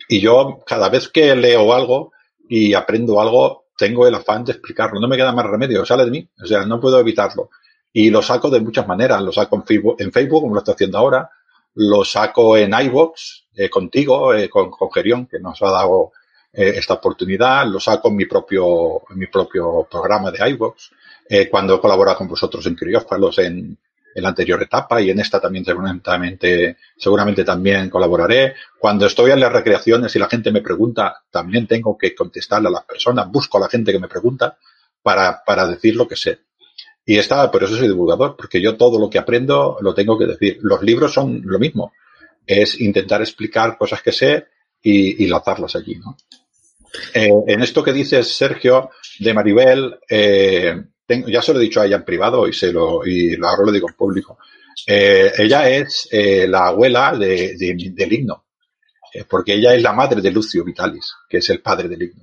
Y 0.08 0.20
yo, 0.20 0.62
cada 0.66 0.88
vez 0.88 1.08
que 1.08 1.34
leo 1.34 1.72
algo 1.72 2.12
y 2.48 2.74
aprendo 2.74 3.20
algo, 3.20 3.64
tengo 3.78 4.06
el 4.06 4.14
afán 4.14 4.44
de 4.44 4.52
explicarlo. 4.52 5.00
No 5.00 5.08
me 5.08 5.16
queda 5.16 5.32
más 5.32 5.46
remedio, 5.46 5.86
sale 5.86 6.04
de 6.04 6.10
mí. 6.10 6.28
O 6.42 6.46
sea, 6.46 6.66
no 6.66 6.80
puedo 6.80 7.00
evitarlo. 7.00 7.48
Y 7.92 8.10
lo 8.10 8.22
saco 8.22 8.50
de 8.50 8.60
muchas 8.60 8.86
maneras. 8.86 9.22
Lo 9.22 9.32
saco 9.32 9.56
en 9.56 10.12
Facebook, 10.12 10.42
como 10.42 10.54
lo 10.54 10.60
estoy 10.60 10.74
haciendo 10.74 10.98
ahora. 10.98 11.30
Lo 11.74 12.04
saco 12.04 12.56
en 12.56 12.72
iVoox, 12.72 13.20
eh, 13.54 13.70
contigo, 13.70 14.34
eh, 14.34 14.48
con, 14.48 14.70
con 14.70 14.90
Gerión, 14.90 15.26
que 15.26 15.38
nos 15.38 15.62
ha 15.62 15.70
dado 15.70 16.12
eh, 16.54 16.74
esta 16.76 16.94
oportunidad, 16.94 17.66
lo 17.66 17.80
saco 17.80 18.08
en 18.08 18.16
mi 18.16 18.26
propio, 18.26 19.02
en 19.10 19.18
mi 19.18 19.26
propio 19.26 19.88
programa 19.90 20.30
de 20.30 20.50
iVoox, 20.50 20.90
eh, 21.26 21.48
cuando 21.48 21.76
he 21.76 21.80
colaborado 21.80 22.18
con 22.18 22.28
vosotros 22.28 22.66
en 22.66 22.74
Criófalos 22.74 23.38
en, 23.38 23.78
en 24.14 24.22
la 24.22 24.28
anterior 24.28 24.62
etapa 24.62 25.00
y 25.00 25.08
en 25.08 25.18
esta 25.18 25.40
también 25.40 25.64
seguramente, 25.64 26.76
seguramente 26.98 27.42
también 27.42 27.88
colaboraré. 27.88 28.54
Cuando 28.78 29.06
estoy 29.06 29.30
en 29.30 29.40
las 29.40 29.50
recreaciones 29.50 30.14
y 30.14 30.18
la 30.18 30.28
gente 30.28 30.52
me 30.52 30.60
pregunta, 30.60 31.22
también 31.30 31.66
tengo 31.66 31.96
que 31.96 32.14
contestarle 32.14 32.68
a 32.68 32.72
las 32.72 32.84
personas, 32.84 33.30
busco 33.30 33.56
a 33.56 33.62
la 33.62 33.68
gente 33.70 33.90
que 33.90 33.98
me 33.98 34.08
pregunta 34.08 34.58
para, 35.02 35.42
para 35.46 35.66
decir 35.66 35.96
lo 35.96 36.06
que 36.06 36.16
sé. 36.16 36.40
Y 37.04 37.18
está, 37.18 37.50
por 37.50 37.64
eso 37.64 37.76
soy 37.76 37.88
divulgador, 37.88 38.36
porque 38.36 38.60
yo 38.60 38.76
todo 38.76 38.98
lo 38.98 39.10
que 39.10 39.18
aprendo 39.18 39.76
lo 39.80 39.94
tengo 39.94 40.18
que 40.18 40.26
decir. 40.26 40.58
Los 40.62 40.82
libros 40.82 41.12
son 41.12 41.42
lo 41.44 41.58
mismo. 41.58 41.92
Es 42.46 42.80
intentar 42.80 43.20
explicar 43.20 43.76
cosas 43.76 44.02
que 44.02 44.12
sé 44.12 44.46
y, 44.82 45.26
lanzarlas 45.26 45.76
allí, 45.76 45.96
¿no? 45.96 46.16
Eh, 47.14 47.30
en 47.46 47.62
esto 47.62 47.82
que 47.82 47.92
dices, 47.92 48.28
Sergio, 48.28 48.90
de 49.18 49.34
Maribel, 49.34 49.98
eh, 50.08 50.76
ya 51.08 51.42
se 51.42 51.52
lo 51.52 51.60
he 51.60 51.62
dicho 51.62 51.80
a 51.80 51.86
ella 51.86 51.96
en 51.96 52.04
privado 52.04 52.46
y 52.46 52.52
se 52.52 52.72
lo, 52.72 53.06
y 53.06 53.34
ahora 53.42 53.64
lo 53.66 53.72
digo 53.72 53.88
en 53.88 53.94
público. 53.94 54.38
Eh, 54.86 55.32
ella 55.38 55.68
es 55.68 56.08
la 56.12 56.66
abuela 56.68 57.16
de, 57.16 57.54
del 57.56 58.12
himno, 58.12 58.44
porque 59.28 59.54
ella 59.54 59.74
es 59.74 59.82
la 59.82 59.92
madre 59.92 60.20
de 60.20 60.30
Lucio 60.30 60.64
Vitalis, 60.64 61.12
que 61.28 61.38
es 61.38 61.50
el 61.50 61.60
padre 61.60 61.88
del 61.88 62.02
himno. 62.02 62.22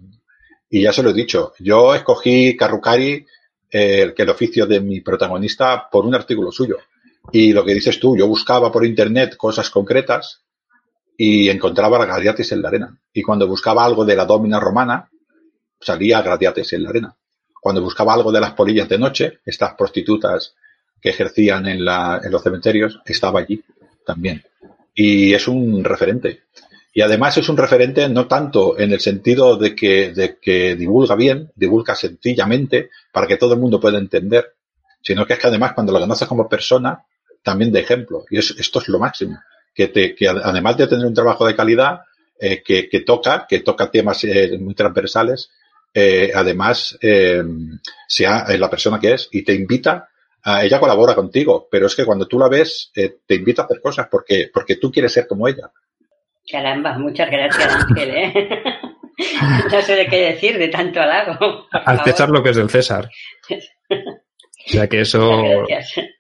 Y 0.70 0.84
ya 0.84 0.94
se 0.94 1.02
lo 1.02 1.10
he 1.10 1.14
dicho, 1.14 1.54
yo 1.60 1.96
escogí 1.96 2.56
Carrucari, 2.56 3.26
que 3.70 4.14
el 4.18 4.30
oficio 4.30 4.66
de 4.66 4.80
mi 4.80 5.02
protagonista, 5.02 5.88
por 5.90 6.06
un 6.06 6.16
artículo 6.16 6.52
suyo. 6.52 6.78
Y 7.32 7.54
lo 7.54 7.64
que 7.64 7.74
dices 7.74 8.00
tú, 8.00 8.18
yo 8.18 8.28
buscaba 8.28 8.72
por 8.72 8.86
internet 8.86 9.38
cosas 9.38 9.70
concretas 9.70 10.44
y 11.18 11.50
encontraba 11.50 11.98
a 11.98 12.06
Gradiates 12.06 12.52
en 12.52 12.62
la 12.62 12.70
arena. 12.70 13.00
Y 13.14 13.22
cuando 13.22 13.48
buscaba 13.48 13.86
algo 13.86 14.06
de 14.06 14.16
la 14.16 14.26
domina 14.26 14.60
romana, 14.60 15.10
salía 15.80 16.22
Gradiates 16.22 16.74
en 16.74 16.84
la 16.84 16.90
arena 16.90 17.16
cuando 17.60 17.82
buscaba 17.82 18.14
algo 18.14 18.32
de 18.32 18.40
las 18.40 18.54
polillas 18.54 18.90
de 18.90 18.98
noche, 18.98 19.40
estas 19.46 19.74
prostitutas 19.76 20.56
que 21.02 21.10
ejercían 21.10 21.68
en, 21.68 21.80
en 21.80 22.32
los 22.32 22.44
cementerios, 22.44 23.00
estaba 23.06 23.42
allí 23.42 23.64
también. 24.06 24.44
Y 24.94 25.34
es 25.34 25.48
un 25.48 25.84
referente. 25.84 26.44
Y 27.00 27.02
además 27.02 27.38
es 27.38 27.48
un 27.48 27.56
referente 27.56 28.10
no 28.10 28.28
tanto 28.28 28.78
en 28.78 28.92
el 28.92 29.00
sentido 29.00 29.56
de 29.56 29.74
que, 29.74 30.12
de 30.12 30.38
que 30.38 30.76
divulga 30.76 31.16
bien, 31.16 31.50
divulga 31.56 31.96
sencillamente 31.96 32.90
para 33.14 33.26
que 33.26 33.38
todo 33.38 33.54
el 33.54 33.60
mundo 33.62 33.80
pueda 33.80 33.98
entender, 33.98 34.56
sino 35.02 35.26
que 35.26 35.32
es 35.32 35.40
que 35.40 35.48
además 35.48 35.72
cuando 35.72 35.94
lo 35.94 36.02
conoces 36.02 36.28
como 36.28 36.50
persona, 36.50 37.06
también 37.42 37.72
de 37.72 37.80
ejemplo. 37.80 38.26
Y 38.30 38.38
esto 38.40 38.80
es 38.82 38.90
lo 38.90 39.00
máximo. 39.00 39.40
Que, 39.74 39.88
te, 39.88 40.14
que 40.14 40.28
además 40.28 40.76
de 40.76 40.88
tener 40.88 41.06
un 41.06 41.14
trabajo 41.14 41.48
de 41.48 41.56
calidad, 41.56 42.02
eh, 42.38 42.62
que, 42.62 42.90
que, 42.90 43.00
toca, 43.00 43.48
que 43.48 43.62
toca 43.62 43.90
temas 43.90 44.22
eh, 44.26 44.58
muy 44.60 44.74
transversales, 44.74 45.52
eh, 45.94 46.34
además 46.36 46.98
sea 48.10 48.46
la 48.58 48.70
persona 48.70 49.00
que 49.00 49.14
es 49.14 49.30
y 49.32 49.44
te 49.44 49.54
invita, 49.54 50.10
a, 50.44 50.66
ella 50.66 50.82
colabora 50.82 51.16
contigo, 51.16 51.66
pero 51.72 51.88
es 51.88 51.96
que 51.96 52.04
cuando 52.04 52.28
tú 52.28 52.38
la 52.38 52.50
ves, 52.50 52.92
te 52.94 53.36
invita 53.36 53.62
a 53.62 53.66
hacer 53.66 53.80
cosas 53.80 54.10
porque, 54.12 54.52
porque 54.54 54.76
tú 54.76 54.92
quieres 54.92 55.14
ser 55.14 55.28
como 55.28 55.48
ella. 55.48 55.72
Caramba, 56.52 56.98
muchas 56.98 57.30
gracias 57.30 57.76
Ángel. 57.76 58.10
¿eh? 58.10 58.50
no 59.72 59.82
sé 59.82 59.96
de 59.96 60.08
qué 60.08 60.32
decir 60.32 60.58
de 60.58 60.70
tanto 60.70 61.00
halago. 61.02 61.68
Al 61.72 62.04
César 62.04 62.30
lo 62.30 62.42
que 62.42 62.50
es 62.50 62.56
del 62.56 62.70
César. 62.70 63.10
O 64.68 64.72
sea 64.72 64.88
que 64.88 65.02
eso, 65.02 65.42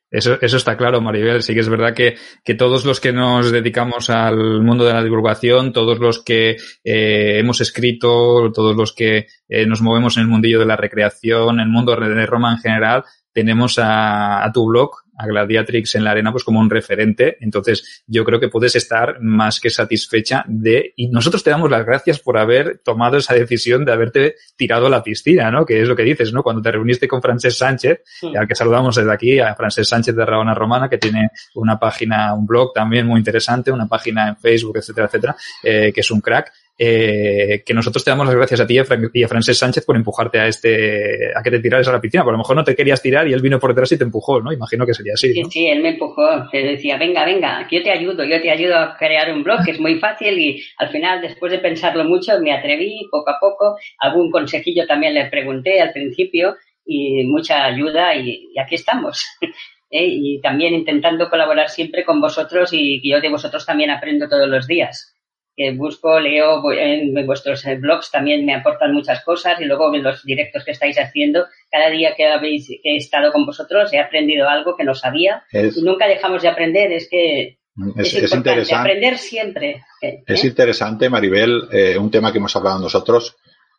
eso, 0.09 0.39
eso 0.41 0.57
está 0.57 0.75
claro, 0.75 1.01
Maribel. 1.01 1.43
Sí 1.43 1.53
que 1.53 1.59
es 1.59 1.69
verdad 1.69 1.93
que, 1.93 2.15
que 2.43 2.55
todos 2.55 2.83
los 2.85 2.99
que 2.99 3.11
nos 3.11 3.51
dedicamos 3.51 4.09
al 4.09 4.61
mundo 4.61 4.85
de 4.85 4.93
la 4.93 5.03
divulgación, 5.03 5.71
todos 5.71 5.99
los 5.99 6.23
que 6.23 6.51
eh, 6.83 7.37
hemos 7.37 7.61
escrito, 7.61 8.51
todos 8.51 8.75
los 8.75 8.93
que 8.95 9.27
eh, 9.47 9.65
nos 9.67 9.81
movemos 9.81 10.17
en 10.17 10.23
el 10.23 10.29
mundillo 10.29 10.57
de 10.57 10.65
la 10.65 10.77
recreación, 10.77 11.55
en 11.55 11.67
el 11.67 11.69
mundo 11.69 11.95
de 11.95 12.25
Roma 12.25 12.53
en 12.53 12.59
general, 12.59 13.03
tenemos 13.33 13.77
a, 13.77 14.43
a 14.43 14.51
tu 14.51 14.65
blog, 14.65 14.91
a 15.19 15.27
Gladiatrix 15.27 15.95
en 15.95 16.05
la 16.05 16.11
arena 16.11 16.31
pues 16.31 16.43
como 16.43 16.59
un 16.59 16.69
referente. 16.69 17.37
Entonces 17.41 18.03
yo 18.07 18.23
creo 18.23 18.39
que 18.39 18.47
puedes 18.47 18.75
estar 18.75 19.21
más 19.21 19.59
que 19.59 19.69
satisfecha 19.69 20.45
de, 20.47 20.93
y 20.95 21.09
nosotros 21.09 21.43
te 21.43 21.49
damos 21.49 21.69
las 21.69 21.85
gracias 21.85 22.19
por 22.19 22.37
haber 22.37 22.79
tomado 22.83 23.17
esa 23.17 23.33
decisión 23.33 23.83
de 23.83 23.91
haberte 23.91 24.35
tirado 24.55 24.87
a 24.87 24.89
la 24.89 25.03
piscina, 25.03 25.51
¿no? 25.51 25.65
Que 25.65 25.81
es 25.81 25.87
lo 25.87 25.95
que 25.95 26.03
dices, 26.03 26.31
¿no? 26.31 26.41
Cuando 26.41 26.61
te 26.61 26.71
reuniste 26.71 27.07
con 27.07 27.21
Francés 27.21 27.57
Sánchez, 27.57 28.01
al 28.35 28.47
que 28.47 28.55
saludamos 28.55 28.95
desde 28.95 29.11
aquí, 29.11 29.39
a 29.39 29.53
Francés 29.55 29.89
Sánchez 29.89 30.15
de 30.15 30.25
Rabona 30.25 30.53
Romana, 30.53 30.89
que 30.89 30.97
tiene 30.97 31.31
una 31.55 31.77
página, 31.77 32.33
un 32.33 32.45
blog 32.45 32.73
también 32.73 33.05
muy 33.05 33.19
interesante, 33.19 33.71
una 33.71 33.87
página 33.87 34.29
en 34.29 34.37
Facebook, 34.37 34.77
etcétera, 34.77 35.07
etcétera, 35.07 35.35
eh, 35.63 35.91
que 35.93 35.99
es 35.99 36.11
un 36.11 36.21
crack 36.21 36.51
eh, 36.81 37.61
que 37.65 37.73
nosotros 37.73 38.05
te 38.05 38.09
damos 38.09 38.25
las 38.25 38.35
gracias 38.35 38.61
a 38.61 38.65
ti 38.65 38.79
y 39.13 39.23
a, 39.23 39.27
Francés 39.27 39.57
Sánchez 39.57 39.85
por 39.85 39.97
empujarte 39.97 40.39
a 40.39 40.47
este, 40.47 41.29
a 41.35 41.43
que 41.43 41.51
te 41.51 41.59
tiraras 41.59 41.89
a 41.89 41.91
la 41.91 41.99
piscina. 41.99 42.23
Por 42.23 42.31
lo 42.31 42.37
mejor 42.37 42.55
no 42.55 42.63
te 42.63 42.73
querías 42.73 43.01
tirar 43.01 43.27
y 43.27 43.33
él 43.33 43.41
vino 43.41 43.59
por 43.59 43.71
detrás 43.71 43.91
y 43.91 43.97
te 43.97 44.05
empujó, 44.05 44.39
¿no? 44.39 44.53
Imagino 44.53 44.85
que 44.85 44.93
sería 44.93 45.13
así. 45.15 45.33
Sí, 45.33 45.43
sí, 45.49 45.67
él 45.67 45.81
me 45.81 45.89
empujó. 45.89 46.47
Te 46.49 46.63
decía, 46.63 46.97
venga, 46.97 47.25
venga, 47.25 47.67
yo 47.69 47.83
te 47.83 47.91
ayudo, 47.91 48.23
yo 48.23 48.41
te 48.41 48.49
ayudo 48.49 48.77
a 48.77 48.95
crear 48.97 49.33
un 49.33 49.43
blog, 49.43 49.65
que 49.65 49.71
es 49.71 49.79
muy 49.81 49.99
fácil 49.99 50.39
y 50.39 50.63
al 50.77 50.87
final, 50.87 51.21
después 51.21 51.51
de 51.51 51.59
pensarlo 51.59 52.05
mucho, 52.05 52.39
me 52.39 52.53
atreví 52.53 53.09
poco 53.11 53.29
a 53.29 53.39
poco. 53.41 53.75
Algún 53.97 54.31
consejillo 54.31 54.87
también 54.87 55.15
le 55.15 55.25
pregunté 55.25 55.81
al 55.81 55.91
principio 55.91 56.55
y 56.85 57.25
mucha 57.25 57.65
ayuda 57.65 58.15
y, 58.15 58.53
aquí 58.57 58.75
estamos. 58.75 59.25
¿Eh? 59.91 60.05
Y 60.07 60.39
también 60.39 60.75
intentando 60.75 61.29
colaborar 61.29 61.67
siempre 61.67 62.05
con 62.05 62.21
vosotros 62.21 62.69
y 62.71 63.01
yo 63.03 63.19
de 63.19 63.29
vosotros 63.29 63.65
también 63.65 63.89
aprendo 63.89 64.29
todos 64.29 64.47
los 64.47 64.65
días 64.65 65.18
que 65.59 65.71
busco, 65.71 66.17
leo 66.21 66.61
en, 66.71 67.13
vuestros 67.25 67.65
eh, 67.65 67.75
blogs 67.75 68.09
también 68.09 68.45
me 68.45 68.55
aportan 68.55 68.93
muchas 68.93 69.25
cosas 69.25 69.59
y 69.59 69.65
luego 69.65 69.93
en 69.93 70.03
los 70.03 70.23
directos 70.23 70.63
que 70.63 70.71
estáis 70.71 70.97
haciendo, 70.97 71.47
cada 71.69 71.89
día 71.89 72.15
que 72.15 72.27
habéis 72.27 72.69
que 72.81 72.93
he 72.93 72.95
estado 72.95 73.33
con 73.33 73.45
vosotros 73.45 73.91
he 73.91 73.99
aprendido 73.99 74.47
algo 74.47 74.77
que 74.77 74.85
no 74.85 74.95
sabía 74.95 75.43
y 75.51 75.81
nunca 75.81 76.07
dejamos 76.07 76.43
de 76.43 76.47
aprender, 76.47 76.93
es 76.93 77.09
que 77.09 77.57
es, 77.97 78.33
interesante 78.33 78.73
aprender 78.73 79.17
siempre. 79.17 79.83
¿eh? 80.01 80.23
Es 80.25 80.45
interesante, 80.45 81.09
Maribel, 81.09 81.67
eh, 81.73 81.97
un 81.97 82.09
tema 82.09 82.31
que 82.31 82.37
hemos 82.37 82.55
hablado 82.55 82.79
nosotros, 82.79 83.35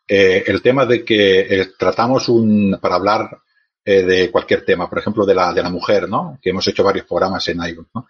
el 0.07 0.61
tema 0.61 0.85
de 0.85 1.03
que 1.03 1.67
tratamos 1.79 2.29
un, 2.29 2.77
para 2.79 2.95
hablar 2.95 3.39
de 3.83 4.29
cualquier 4.29 4.63
tema, 4.63 4.87
por 4.87 4.99
ejemplo, 4.99 5.25
de 5.25 5.33
la, 5.33 5.51
de 5.51 5.63
la 5.63 5.69
mujer, 5.69 6.07
¿no? 6.07 6.37
Que 6.39 6.51
hemos 6.51 6.67
hecho 6.67 6.83
varios 6.83 7.07
programas 7.07 7.47
en 7.47 7.57
iVoox, 7.57 7.89
¿no? 7.95 8.07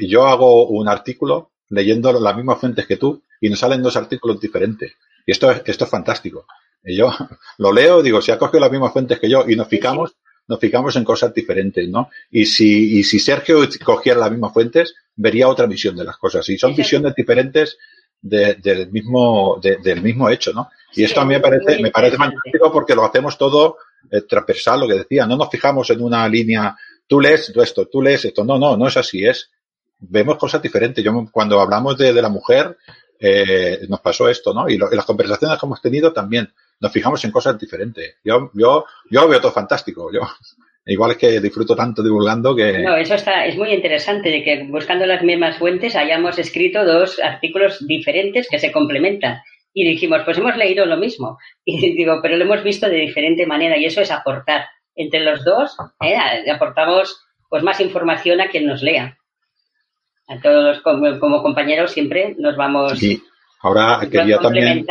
yo 0.00 0.26
hago 0.26 0.68
un 0.68 0.88
artículo 0.88 1.50
leyendo 1.70 2.12
las 2.12 2.36
mismas 2.36 2.58
fuentes 2.58 2.86
que 2.86 2.96
tú 2.96 3.22
y 3.40 3.48
nos 3.48 3.58
salen 3.58 3.82
dos 3.82 3.96
artículos 3.96 4.40
diferentes. 4.40 4.92
Y 5.26 5.32
esto 5.32 5.50
es, 5.50 5.62
esto 5.64 5.84
es 5.84 5.90
fantástico. 5.90 6.46
Y 6.84 6.96
yo 6.96 7.10
lo 7.58 7.72
leo, 7.72 8.02
digo, 8.02 8.20
si 8.20 8.32
ha 8.32 8.38
cogido 8.38 8.60
las 8.60 8.70
mismas 8.70 8.92
fuentes 8.92 9.18
que 9.18 9.28
yo 9.28 9.44
y 9.48 9.56
nos 9.56 9.68
fijamos, 9.68 10.14
nos 10.46 10.58
fijamos 10.58 10.96
en 10.96 11.04
cosas 11.04 11.32
diferentes, 11.32 11.88
¿no? 11.88 12.10
Y 12.30 12.44
si, 12.44 12.98
y 12.98 13.04
si 13.04 13.20
Sergio 13.20 13.60
cogiera 13.84 14.18
las 14.18 14.30
mismas 14.32 14.52
fuentes, 14.52 14.94
vería 15.14 15.48
otra 15.48 15.66
visión 15.66 15.96
de 15.96 16.04
las 16.04 16.16
cosas. 16.16 16.48
Y 16.48 16.58
son 16.58 16.74
visiones 16.74 17.14
diferentes 17.14 17.78
del 18.20 18.90
mismo, 18.90 19.60
del 19.62 20.02
mismo 20.02 20.28
hecho, 20.28 20.52
¿no? 20.52 20.68
Y 20.94 21.04
esto 21.04 21.20
a 21.20 21.24
mí 21.24 21.34
me 21.34 21.40
parece, 21.40 21.80
me 21.80 21.90
parece 21.90 22.16
fantástico 22.16 22.72
porque 22.72 22.96
lo 22.96 23.04
hacemos 23.04 23.38
todo 23.38 23.76
eh, 24.10 24.22
transversal, 24.22 24.80
lo 24.80 24.88
que 24.88 24.94
decía, 24.94 25.24
no 25.24 25.36
nos 25.36 25.48
fijamos 25.48 25.88
en 25.90 26.02
una 26.02 26.28
línea, 26.28 26.76
tú 27.06 27.20
lees 27.20 27.52
esto, 27.54 27.86
tú 27.86 28.02
lees 28.02 28.24
esto, 28.24 28.44
no, 28.44 28.58
no, 28.58 28.76
no 28.76 28.88
es 28.88 28.96
así, 28.96 29.24
es 29.24 29.50
vemos 30.00 30.38
cosas 30.38 30.62
diferentes. 30.62 31.04
Yo, 31.04 31.12
cuando 31.30 31.60
hablamos 31.60 31.96
de, 31.96 32.12
de 32.12 32.22
la 32.22 32.28
mujer, 32.28 32.76
eh, 33.20 33.80
nos 33.88 34.00
pasó 34.00 34.28
esto, 34.28 34.54
¿no? 34.54 34.68
Y, 34.68 34.78
lo, 34.78 34.90
las 34.90 35.04
conversaciones 35.04 35.58
que 35.58 35.66
hemos 35.66 35.82
tenido 35.82 36.12
también 36.12 36.48
nos 36.80 36.90
fijamos 36.90 37.22
en 37.24 37.30
cosas 37.30 37.58
diferentes. 37.58 38.16
Yo, 38.24 38.50
yo, 38.54 38.86
yo 39.10 39.28
veo 39.28 39.40
todo 39.40 39.52
fantástico. 39.52 40.10
Yo, 40.12 40.20
igual 40.86 41.12
es 41.12 41.16
que 41.18 41.40
disfruto 41.40 41.76
tanto 41.76 42.02
divulgando 42.02 42.56
que. 42.56 42.78
No, 42.78 42.96
eso 42.96 43.14
está, 43.14 43.44
es 43.44 43.56
muy 43.56 43.72
interesante 43.72 44.30
de 44.30 44.42
que 44.42 44.64
buscando 44.64 45.04
las 45.04 45.22
mismas 45.22 45.58
fuentes 45.58 45.94
hayamos 45.96 46.38
escrito 46.38 46.84
dos 46.84 47.20
artículos 47.22 47.86
diferentes 47.86 48.48
que 48.48 48.58
se 48.58 48.72
complementan. 48.72 49.42
Y 49.72 49.88
dijimos, 49.88 50.22
pues 50.24 50.38
hemos 50.38 50.56
leído 50.56 50.86
lo 50.86 50.96
mismo. 50.96 51.38
Y 51.64 51.94
digo, 51.94 52.20
pero 52.22 52.36
lo 52.36 52.44
hemos 52.44 52.64
visto 52.64 52.88
de 52.88 52.96
diferente 52.96 53.46
manera 53.46 53.76
y 53.76 53.84
eso 53.84 54.00
es 54.00 54.10
aportar. 54.10 54.66
Entre 54.96 55.20
los 55.20 55.44
dos, 55.44 55.76
¿eh? 56.02 56.16
aportamos 56.50 57.24
pues 57.48 57.62
más 57.62 57.80
información 57.80 58.40
a 58.40 58.48
quien 58.48 58.66
nos 58.66 58.82
lea 58.82 59.19
a 60.30 60.40
todos 60.40 60.80
como, 60.80 61.42
compañeros 61.42 61.90
siempre 61.90 62.36
nos 62.38 62.56
vamos 62.56 62.98
sí. 62.98 63.22
Ahora 63.62 64.00
quería 64.10 64.38
también 64.38 64.86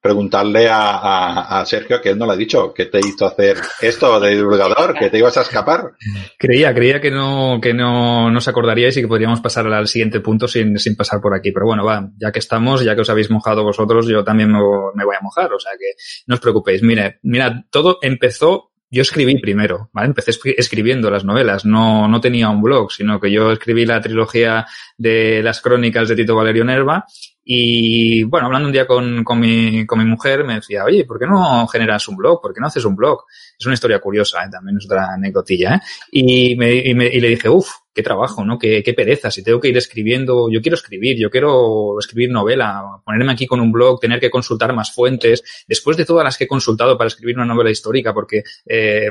preguntarle 0.00 0.68
a, 0.68 1.60
a, 1.60 1.66
Sergio, 1.66 2.00
que 2.00 2.10
él 2.10 2.18
no 2.18 2.26
lo 2.26 2.32
ha 2.32 2.36
dicho, 2.36 2.72
¿qué 2.72 2.86
te 2.86 2.98
hizo 2.98 3.26
hacer 3.26 3.56
esto 3.80 4.20
de 4.20 4.36
divulgador? 4.36 4.94
¿Que 4.94 5.10
te 5.10 5.18
ibas 5.18 5.36
a 5.36 5.42
escapar? 5.42 5.92
Creía, 6.38 6.72
creía 6.72 7.00
que 7.00 7.10
no, 7.10 7.58
que 7.60 7.74
no 7.74 8.30
nos 8.30 8.46
acordaríais 8.46 8.96
y 8.96 9.02
que 9.02 9.08
podríamos 9.08 9.40
pasar 9.40 9.66
al 9.66 9.88
siguiente 9.88 10.20
punto 10.20 10.46
sin, 10.46 10.78
sin 10.78 10.96
pasar 10.96 11.20
por 11.20 11.34
aquí. 11.34 11.50
Pero 11.50 11.66
bueno, 11.66 11.84
va, 11.84 12.10
ya 12.16 12.30
que 12.30 12.38
estamos, 12.38 12.84
ya 12.84 12.94
que 12.94 13.00
os 13.00 13.10
habéis 13.10 13.30
mojado 13.30 13.64
vosotros, 13.64 14.06
yo 14.06 14.22
también 14.22 14.52
me, 14.52 14.60
me 14.94 15.04
voy 15.04 15.16
a 15.16 15.22
mojar, 15.22 15.52
o 15.52 15.58
sea 15.58 15.72
que 15.78 15.94
no 16.26 16.34
os 16.34 16.40
preocupéis. 16.40 16.82
Mire, 16.82 17.18
mira, 17.22 17.64
todo 17.70 17.98
empezó 18.00 18.70
yo 18.90 19.02
escribí 19.02 19.38
primero, 19.38 19.90
¿vale? 19.92 20.08
Empecé 20.08 20.32
escribiendo 20.56 21.10
las 21.10 21.24
novelas, 21.24 21.64
no, 21.64 22.08
no 22.08 22.20
tenía 22.20 22.48
un 22.48 22.62
blog, 22.62 22.90
sino 22.90 23.20
que 23.20 23.30
yo 23.30 23.52
escribí 23.52 23.84
la 23.84 24.00
trilogía 24.00 24.66
de 24.96 25.42
las 25.42 25.60
crónicas 25.60 26.08
de 26.08 26.16
Tito 26.16 26.34
Valerio 26.34 26.64
Nerva 26.64 27.04
Y 27.44 28.22
bueno, 28.24 28.46
hablando 28.46 28.68
un 28.68 28.72
día 28.72 28.86
con, 28.86 29.24
con, 29.24 29.40
mi, 29.40 29.84
con 29.86 29.98
mi 29.98 30.06
mujer, 30.06 30.44
me 30.44 30.54
decía, 30.54 30.84
oye, 30.84 31.04
¿por 31.04 31.18
qué 31.18 31.26
no 31.26 31.66
generas 31.68 32.08
un 32.08 32.16
blog? 32.16 32.40
¿Por 32.40 32.54
qué 32.54 32.60
no 32.60 32.66
haces 32.66 32.84
un 32.84 32.96
blog? 32.96 33.24
Es 33.58 33.66
una 33.66 33.74
historia 33.74 33.98
curiosa, 34.00 34.44
¿eh? 34.44 34.48
también 34.50 34.78
es 34.78 34.86
otra 34.86 35.12
anecdotilla. 35.12 35.74
¿eh? 35.74 35.80
Y, 36.12 36.56
me, 36.56 36.74
y, 36.74 36.94
me, 36.94 37.06
y 37.06 37.20
le 37.20 37.28
dije, 37.28 37.48
uff, 37.48 37.68
qué 37.98 38.02
trabajo, 38.04 38.44
¿no? 38.44 38.60
Qué, 38.60 38.80
qué 38.84 38.94
pereza. 38.94 39.28
Si 39.28 39.42
tengo 39.42 39.58
que 39.58 39.70
ir 39.70 39.76
escribiendo, 39.76 40.48
yo 40.48 40.62
quiero 40.62 40.76
escribir, 40.76 41.18
yo 41.18 41.30
quiero 41.30 41.98
escribir 41.98 42.30
novela, 42.30 43.00
ponerme 43.04 43.32
aquí 43.32 43.44
con 43.44 43.58
un 43.58 43.72
blog, 43.72 43.98
tener 43.98 44.20
que 44.20 44.30
consultar 44.30 44.72
más 44.72 44.94
fuentes. 44.94 45.42
Después 45.66 45.96
de 45.96 46.04
todas 46.04 46.22
las 46.22 46.38
que 46.38 46.44
he 46.44 46.46
consultado 46.46 46.96
para 46.96 47.08
escribir 47.08 47.34
una 47.34 47.44
novela 47.44 47.72
histórica, 47.72 48.14
porque 48.14 48.44
eh, 48.66 49.08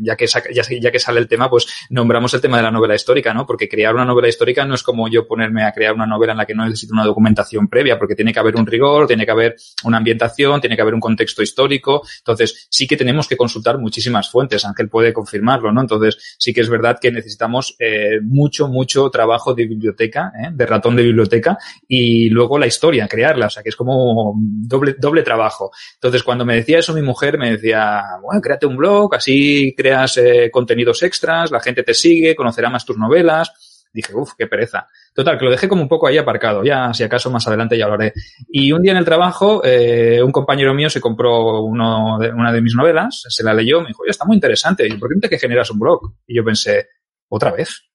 ya, 0.00 0.16
que 0.16 0.26
ya, 0.26 0.90
que 0.90 0.98
sale 0.98 1.20
el 1.20 1.28
tema, 1.28 1.48
pues 1.48 1.66
nombramos 1.90 2.32
el 2.34 2.40
tema 2.40 2.56
de 2.56 2.62
la 2.62 2.70
novela 2.70 2.94
histórica, 2.94 3.32
¿no? 3.34 3.46
Porque 3.46 3.68
crear 3.68 3.94
una 3.94 4.04
novela 4.04 4.28
histórica 4.28 4.64
no 4.64 4.74
es 4.74 4.82
como 4.82 5.08
yo 5.08 5.26
ponerme 5.26 5.64
a 5.64 5.72
crear 5.72 5.94
una 5.94 6.06
novela 6.06 6.32
en 6.32 6.38
la 6.38 6.46
que 6.46 6.54
no 6.54 6.64
necesito 6.64 6.94
una 6.94 7.04
documentación 7.04 7.68
previa, 7.68 7.98
porque 7.98 8.14
tiene 8.14 8.32
que 8.32 8.38
haber 8.38 8.56
un 8.56 8.66
rigor, 8.66 9.06
tiene 9.06 9.24
que 9.24 9.32
haber 9.32 9.56
una 9.84 9.98
ambientación, 9.98 10.60
tiene 10.60 10.76
que 10.76 10.82
haber 10.82 10.94
un 10.94 11.00
contexto 11.00 11.42
histórico. 11.42 12.02
Entonces, 12.18 12.66
sí 12.70 12.86
que 12.86 12.96
tenemos 12.96 13.28
que 13.28 13.36
consultar 13.36 13.78
muchísimas 13.78 14.30
fuentes. 14.30 14.64
Ángel 14.64 14.88
puede 14.88 15.12
confirmarlo, 15.12 15.72
¿no? 15.72 15.80
Entonces, 15.80 16.36
sí 16.38 16.52
que 16.52 16.60
es 16.60 16.68
verdad 16.68 16.98
que 17.00 17.10
necesitamos 17.10 17.76
eh, 17.78 18.20
mucho, 18.22 18.68
mucho 18.68 19.10
trabajo 19.10 19.54
de 19.54 19.66
biblioteca, 19.66 20.32
¿eh? 20.36 20.50
de 20.52 20.66
ratón 20.66 20.96
de 20.96 21.02
biblioteca, 21.02 21.58
y 21.86 22.28
luego 22.30 22.58
la 22.58 22.66
historia, 22.66 23.08
crearla, 23.08 23.46
o 23.46 23.50
sea, 23.50 23.62
que 23.62 23.68
es 23.68 23.76
como 23.76 24.34
doble, 24.36 24.96
doble 24.98 25.22
trabajo. 25.22 25.70
Entonces, 25.94 26.22
cuando 26.22 26.44
me 26.44 26.56
decía 26.56 26.78
eso 26.78 26.94
mi 26.94 27.02
mujer, 27.02 27.38
me 27.38 27.52
decía, 27.52 28.02
bueno, 28.22 28.40
créate 28.40 28.66
un 28.66 28.76
blog, 28.76 29.14
así 29.14 29.74
creas 29.76 29.89
eh, 30.16 30.50
contenidos 30.50 31.02
extras, 31.02 31.50
la 31.50 31.60
gente 31.60 31.82
te 31.82 31.94
sigue, 31.94 32.34
conocerá 32.34 32.70
más 32.70 32.84
tus 32.84 32.96
novelas. 32.96 33.52
Dije, 33.92 34.14
uff, 34.14 34.34
qué 34.38 34.46
pereza. 34.46 34.86
Total, 35.12 35.36
que 35.36 35.44
lo 35.44 35.50
dejé 35.50 35.68
como 35.68 35.82
un 35.82 35.88
poco 35.88 36.06
ahí 36.06 36.16
aparcado. 36.16 36.62
Ya, 36.62 36.94
si 36.94 37.02
acaso 37.02 37.30
más 37.30 37.46
adelante 37.48 37.76
ya 37.76 37.86
hablaré. 37.86 38.12
Y 38.48 38.70
un 38.70 38.82
día 38.82 38.92
en 38.92 38.98
el 38.98 39.04
trabajo, 39.04 39.62
eh, 39.64 40.22
un 40.22 40.30
compañero 40.30 40.72
mío 40.74 40.88
se 40.88 41.00
compró 41.00 41.62
uno 41.62 42.18
de, 42.20 42.30
una 42.30 42.52
de 42.52 42.60
mis 42.60 42.74
novelas, 42.74 43.24
se 43.28 43.42
la 43.42 43.52
leyó, 43.52 43.80
me 43.80 43.88
dijo, 43.88 44.02
oye, 44.02 44.12
está 44.12 44.24
muy 44.24 44.36
interesante. 44.36 44.86
Y 44.86 44.92
¿por 44.92 45.08
qué 45.08 45.16
no 45.16 45.28
te 45.28 45.38
generas 45.38 45.70
un 45.70 45.80
blog? 45.80 46.12
Y 46.26 46.36
yo 46.36 46.44
pensé, 46.44 46.88
¿otra 47.28 47.50
vez? 47.50 47.89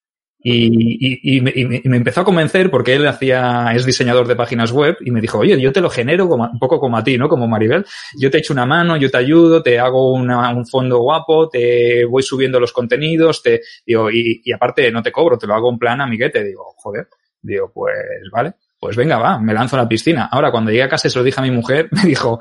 Y, 0.48 1.38
y, 1.38 1.42
me, 1.42 1.52
y, 1.56 1.66
me, 1.66 1.98
empezó 1.98 2.22
a 2.22 2.24
convencer 2.24 2.70
porque 2.70 2.94
él 2.94 3.08
hacía, 3.08 3.72
es 3.74 3.84
diseñador 3.84 4.28
de 4.28 4.36
páginas 4.36 4.72
web 4.72 4.96
y 5.02 5.10
me 5.10 5.20
dijo, 5.20 5.40
oye, 5.40 5.60
yo 5.60 5.74
te 5.74 5.82
lo 5.82 5.90
genero 5.90 6.30
como, 6.30 6.44
un 6.44 6.60
poco 6.60 6.80
como 6.80 6.98
a 6.98 7.04
ti, 7.04 7.18
¿no? 7.18 7.28
Como 7.28 7.48
Maribel. 7.48 7.84
Yo 8.20 8.30
te 8.30 8.38
echo 8.38 8.54
una 8.54 8.68
mano, 8.68 8.96
yo 8.96 9.10
te 9.10 9.18
ayudo, 9.18 9.64
te 9.64 9.80
hago 9.80 10.14
una, 10.14 10.54
un 10.54 10.68
fondo 10.68 11.00
guapo, 11.00 11.50
te 11.50 12.06
voy 12.06 12.22
subiendo 12.22 12.60
los 12.60 12.72
contenidos, 12.72 13.42
te, 13.42 13.62
digo, 13.84 14.12
y, 14.12 14.44
y 14.46 14.52
aparte 14.52 14.92
no 14.92 15.02
te 15.02 15.12
cobro, 15.12 15.36
te 15.38 15.48
lo 15.48 15.56
hago 15.56 15.72
en 15.72 15.80
plan 15.80 16.00
amiguete. 16.00 16.44
Digo, 16.44 16.75
joder. 16.78 17.08
Digo, 17.46 17.72
pues 17.72 17.96
vale, 18.32 18.54
pues 18.80 18.96
venga, 18.96 19.18
va, 19.18 19.40
me 19.40 19.54
lanzo 19.54 19.75
a 19.75 19.84
la 19.84 19.88
piscina. 19.88 20.30
Ahora, 20.32 20.52
cuando 20.52 20.72
llegué 20.72 20.84
a 20.84 20.90
casa 20.90 21.08
y 21.08 21.12
se 21.12 21.20
lo 21.20 21.25
dije 21.25 21.40
a 21.40 21.44
mi 21.44 21.52
mujer, 21.52 21.90
me 21.92 22.02
dijo, 22.04 22.40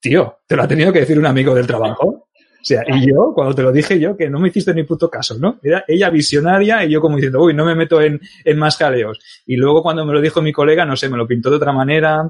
tío, 0.00 0.38
te 0.46 0.56
lo 0.56 0.62
ha 0.62 0.68
tenido 0.68 0.92
que 0.92 1.00
decir 1.00 1.18
un 1.18 1.26
amigo 1.26 1.54
del 1.54 1.66
trabajo. 1.66 2.15
O 2.60 2.64
sea, 2.64 2.82
y 2.86 3.08
yo, 3.08 3.32
cuando 3.34 3.54
te 3.54 3.62
lo 3.62 3.72
dije 3.72 3.98
yo, 3.98 4.16
que 4.16 4.28
no 4.28 4.40
me 4.40 4.48
hiciste 4.48 4.74
ni 4.74 4.82
puto 4.82 5.08
caso, 5.08 5.36
¿no? 5.38 5.58
Era 5.62 5.84
ella 5.86 6.10
visionaria 6.10 6.84
y 6.84 6.90
yo 6.90 7.00
como 7.00 7.16
diciendo, 7.16 7.42
uy, 7.42 7.54
no 7.54 7.64
me 7.64 7.74
meto 7.74 8.00
en, 8.00 8.20
en 8.44 8.58
más 8.58 8.76
jaleos. 8.76 9.18
Y 9.46 9.56
luego 9.56 9.82
cuando 9.82 10.04
me 10.04 10.12
lo 10.12 10.20
dijo 10.20 10.42
mi 10.42 10.52
colega, 10.52 10.84
no 10.84 10.96
sé, 10.96 11.08
me 11.08 11.16
lo 11.16 11.26
pintó 11.26 11.50
de 11.50 11.56
otra 11.56 11.72
manera. 11.72 12.28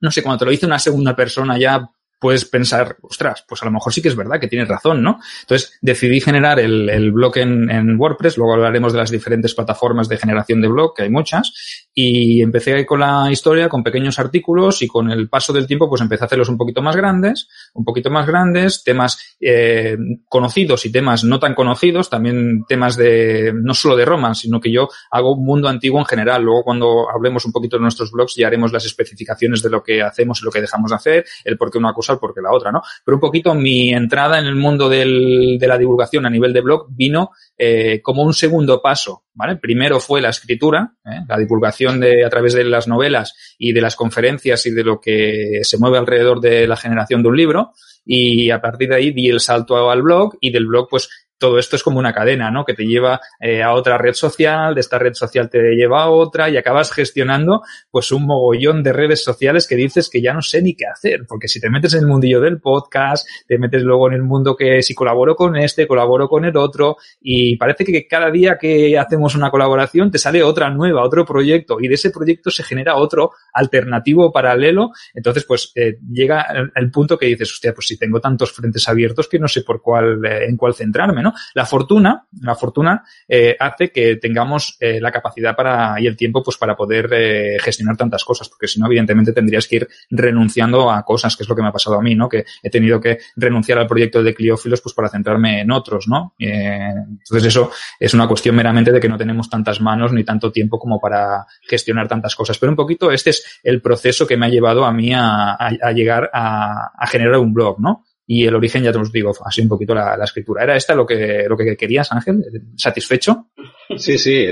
No 0.00 0.10
sé, 0.10 0.22
cuando 0.22 0.38
te 0.38 0.44
lo 0.46 0.52
hizo 0.52 0.66
una 0.66 0.78
segunda 0.78 1.14
persona 1.14 1.58
ya 1.58 1.90
puedes 2.20 2.44
pensar, 2.44 2.98
ostras, 3.00 3.44
pues 3.48 3.62
a 3.62 3.64
lo 3.64 3.72
mejor 3.72 3.92
sí 3.92 4.02
que 4.02 4.08
es 4.08 4.14
verdad 4.14 4.38
que 4.38 4.46
tienes 4.46 4.68
razón, 4.68 5.02
¿no? 5.02 5.18
Entonces 5.40 5.78
decidí 5.80 6.20
generar 6.20 6.60
el, 6.60 6.90
el 6.90 7.12
blog 7.12 7.38
en, 7.38 7.70
en, 7.70 7.98
WordPress, 7.98 8.36
luego 8.36 8.52
hablaremos 8.52 8.92
de 8.92 8.98
las 8.98 9.10
diferentes 9.10 9.54
plataformas 9.54 10.06
de 10.08 10.18
generación 10.18 10.60
de 10.60 10.68
blog, 10.68 10.94
que 10.94 11.04
hay 11.04 11.10
muchas, 11.10 11.88
y 12.00 12.42
empecé 12.42 12.86
con 12.86 13.00
la 13.00 13.28
historia, 13.30 13.68
con 13.68 13.82
pequeños 13.82 14.18
artículos 14.18 14.82
y 14.82 14.86
con 14.86 15.10
el 15.10 15.28
paso 15.28 15.52
del 15.52 15.66
tiempo 15.66 15.88
pues 15.88 16.00
empecé 16.00 16.24
a 16.24 16.26
hacerlos 16.26 16.48
un 16.48 16.56
poquito 16.56 16.82
más 16.82 16.96
grandes, 16.96 17.48
un 17.74 17.84
poquito 17.84 18.10
más 18.10 18.26
grandes, 18.26 18.82
temas 18.82 19.36
eh, 19.40 19.96
conocidos 20.28 20.84
y 20.86 20.92
temas 20.92 21.24
no 21.24 21.38
tan 21.38 21.54
conocidos, 21.54 22.08
también 22.08 22.64
temas 22.68 22.96
de, 22.96 23.52
no 23.54 23.74
solo 23.74 23.96
de 23.96 24.04
Roma, 24.04 24.34
sino 24.34 24.60
que 24.60 24.72
yo 24.72 24.88
hago 25.10 25.34
un 25.34 25.44
mundo 25.44 25.68
antiguo 25.68 25.98
en 25.98 26.06
general, 26.06 26.42
luego 26.42 26.64
cuando 26.64 27.10
hablemos 27.10 27.44
un 27.44 27.52
poquito 27.52 27.76
de 27.76 27.82
nuestros 27.82 28.12
blogs 28.12 28.34
ya 28.36 28.46
haremos 28.46 28.72
las 28.72 28.86
especificaciones 28.86 29.62
de 29.62 29.70
lo 29.70 29.82
que 29.82 30.02
hacemos 30.02 30.40
y 30.40 30.44
lo 30.44 30.50
que 30.50 30.60
dejamos 30.60 30.90
de 30.90 30.96
hacer, 30.96 31.24
el 31.44 31.58
por 31.58 31.70
qué 31.70 31.78
una 31.78 31.92
cosa 31.92 32.18
porque 32.18 32.40
la 32.40 32.52
otra, 32.52 32.72
¿no? 32.72 32.82
Pero 33.04 33.16
un 33.16 33.20
poquito 33.20 33.54
mi 33.54 33.92
entrada 33.92 34.38
en 34.38 34.46
el 34.46 34.56
mundo 34.56 34.88
del, 34.88 35.58
de 35.58 35.68
la 35.68 35.78
divulgación 35.78 36.26
a 36.26 36.30
nivel 36.30 36.52
de 36.52 36.60
blog 36.60 36.86
vino 36.90 37.30
eh, 37.56 38.00
como 38.02 38.22
un 38.22 38.34
segundo 38.34 38.80
paso, 38.80 39.24
¿vale? 39.34 39.56
Primero 39.56 40.00
fue 40.00 40.20
la 40.20 40.30
escritura, 40.30 40.94
¿eh? 41.04 41.20
la 41.28 41.36
divulgación 41.36 41.89
de, 41.98 42.24
a 42.24 42.30
través 42.30 42.52
de 42.52 42.64
las 42.64 42.86
novelas 42.86 43.34
y 43.58 43.72
de 43.72 43.80
las 43.80 43.96
conferencias 43.96 44.66
y 44.66 44.70
de 44.70 44.84
lo 44.84 45.00
que 45.00 45.60
se 45.62 45.78
mueve 45.78 45.98
alrededor 45.98 46.40
de 46.40 46.68
la 46.68 46.76
generación 46.76 47.22
de 47.22 47.28
un 47.30 47.36
libro 47.36 47.72
y 48.04 48.50
a 48.50 48.60
partir 48.60 48.90
de 48.90 48.96
ahí 48.96 49.10
di 49.12 49.28
el 49.28 49.40
salto 49.40 49.90
al 49.90 50.02
blog 50.02 50.36
y 50.40 50.52
del 50.52 50.66
blog 50.66 50.88
pues 50.88 51.08
todo 51.40 51.58
esto 51.58 51.74
es 51.74 51.82
como 51.82 51.98
una 51.98 52.12
cadena, 52.12 52.50
¿no? 52.50 52.64
Que 52.64 52.74
te 52.74 52.84
lleva 52.84 53.18
eh, 53.40 53.62
a 53.62 53.72
otra 53.72 53.96
red 53.96 54.12
social, 54.12 54.74
de 54.74 54.82
esta 54.82 54.98
red 54.98 55.14
social 55.14 55.48
te 55.48 55.58
lleva 55.74 56.02
a 56.02 56.10
otra 56.10 56.50
y 56.50 56.58
acabas 56.58 56.92
gestionando 56.92 57.62
pues 57.90 58.12
un 58.12 58.26
mogollón 58.26 58.82
de 58.82 58.92
redes 58.92 59.24
sociales 59.24 59.66
que 59.66 59.74
dices 59.74 60.10
que 60.10 60.20
ya 60.20 60.34
no 60.34 60.42
sé 60.42 60.60
ni 60.60 60.74
qué 60.74 60.84
hacer, 60.86 61.24
porque 61.26 61.48
si 61.48 61.58
te 61.58 61.70
metes 61.70 61.94
en 61.94 62.00
el 62.00 62.06
mundillo 62.06 62.40
del 62.40 62.60
podcast, 62.60 63.26
te 63.48 63.58
metes 63.58 63.82
luego 63.82 64.08
en 64.08 64.14
el 64.14 64.22
mundo 64.22 64.54
que 64.54 64.82
si 64.82 64.94
colaboro 64.94 65.34
con 65.34 65.56
este, 65.56 65.86
colaboro 65.86 66.28
con 66.28 66.44
el 66.44 66.56
otro 66.58 66.98
y 67.22 67.56
parece 67.56 67.86
que 67.86 68.06
cada 68.06 68.30
día 68.30 68.58
que 68.60 68.98
hacemos 68.98 69.34
una 69.34 69.50
colaboración 69.50 70.10
te 70.10 70.18
sale 70.18 70.42
otra 70.42 70.68
nueva, 70.68 71.02
otro 71.02 71.24
proyecto 71.24 71.78
y 71.80 71.88
de 71.88 71.94
ese 71.94 72.10
proyecto 72.10 72.50
se 72.50 72.62
genera 72.64 72.96
otro 72.96 73.32
alternativo 73.54 74.30
paralelo, 74.30 74.90
entonces 75.14 75.44
pues 75.44 75.72
eh, 75.74 75.96
llega 76.12 76.44
el, 76.74 76.90
punto 76.90 77.16
que 77.16 77.26
dices, 77.26 77.50
hostia, 77.50 77.72
pues 77.72 77.86
si 77.86 77.96
tengo 77.96 78.20
tantos 78.20 78.52
frentes 78.52 78.86
abiertos 78.88 79.26
que 79.26 79.38
no 79.38 79.48
sé 79.48 79.62
por 79.62 79.80
cuál, 79.80 80.22
eh, 80.26 80.44
en 80.46 80.58
cuál 80.58 80.74
centrarme, 80.74 81.22
¿no? 81.22 81.29
La 81.54 81.66
fortuna, 81.66 82.26
la 82.40 82.54
fortuna 82.54 83.04
eh, 83.28 83.56
hace 83.58 83.90
que 83.90 84.16
tengamos 84.16 84.76
eh, 84.80 85.00
la 85.00 85.10
capacidad 85.10 85.54
para 85.56 86.00
y 86.00 86.06
el 86.06 86.16
tiempo 86.16 86.42
pues 86.42 86.56
para 86.56 86.76
poder 86.76 87.08
eh, 87.12 87.56
gestionar 87.60 87.96
tantas 87.96 88.24
cosas, 88.24 88.48
porque 88.48 88.68
si 88.68 88.80
no, 88.80 88.86
evidentemente 88.86 89.32
tendrías 89.32 89.66
que 89.66 89.76
ir 89.76 89.88
renunciando 90.10 90.90
a 90.90 91.02
cosas, 91.04 91.36
que 91.36 91.42
es 91.42 91.48
lo 91.48 91.56
que 91.56 91.62
me 91.62 91.68
ha 91.68 91.72
pasado 91.72 91.96
a 91.96 92.02
mí, 92.02 92.14
¿no? 92.14 92.28
Que 92.28 92.44
he 92.62 92.70
tenido 92.70 93.00
que 93.00 93.18
renunciar 93.36 93.78
al 93.78 93.86
proyecto 93.86 94.22
de 94.22 94.34
Cliófilos 94.34 94.80
pues 94.80 94.94
para 94.94 95.08
centrarme 95.08 95.60
en 95.60 95.70
otros, 95.70 96.08
¿no? 96.08 96.34
entonces 96.38 97.44
eso 97.44 97.70
es 97.98 98.14
una 98.14 98.26
cuestión 98.26 98.54
meramente 98.54 98.92
de 98.92 99.00
que 99.00 99.08
no 99.08 99.18
tenemos 99.18 99.48
tantas 99.48 99.80
manos 99.80 100.12
ni 100.12 100.24
tanto 100.24 100.50
tiempo 100.50 100.78
como 100.78 101.00
para 101.00 101.46
gestionar 101.62 102.08
tantas 102.08 102.34
cosas. 102.34 102.58
Pero 102.58 102.72
un 102.72 102.76
poquito 102.76 103.10
este 103.10 103.30
es 103.30 103.60
el 103.62 103.80
proceso 103.80 104.26
que 104.26 104.36
me 104.36 104.46
ha 104.46 104.48
llevado 104.48 104.84
a 104.84 104.92
mí 104.92 105.12
a, 105.12 105.52
a, 105.52 105.70
a 105.82 105.92
llegar 105.92 106.30
a, 106.32 106.90
a 106.96 107.06
generar 107.06 107.36
un 107.38 107.52
blog, 107.52 107.80
¿no? 107.80 108.04
Y 108.32 108.46
el 108.46 108.54
origen 108.54 108.84
ya 108.84 108.92
te 108.92 108.98
os 108.98 109.10
digo, 109.10 109.32
así 109.44 109.60
un 109.60 109.68
poquito 109.68 109.92
la, 109.92 110.16
la, 110.16 110.22
escritura. 110.22 110.62
¿Era 110.62 110.76
esta 110.76 110.94
lo 110.94 111.04
que, 111.04 111.46
lo 111.48 111.56
que 111.56 111.76
querías, 111.76 112.12
Ángel? 112.12 112.40
¿Satisfecho? 112.76 113.48
Sí, 113.96 114.18
sí. 114.18 114.46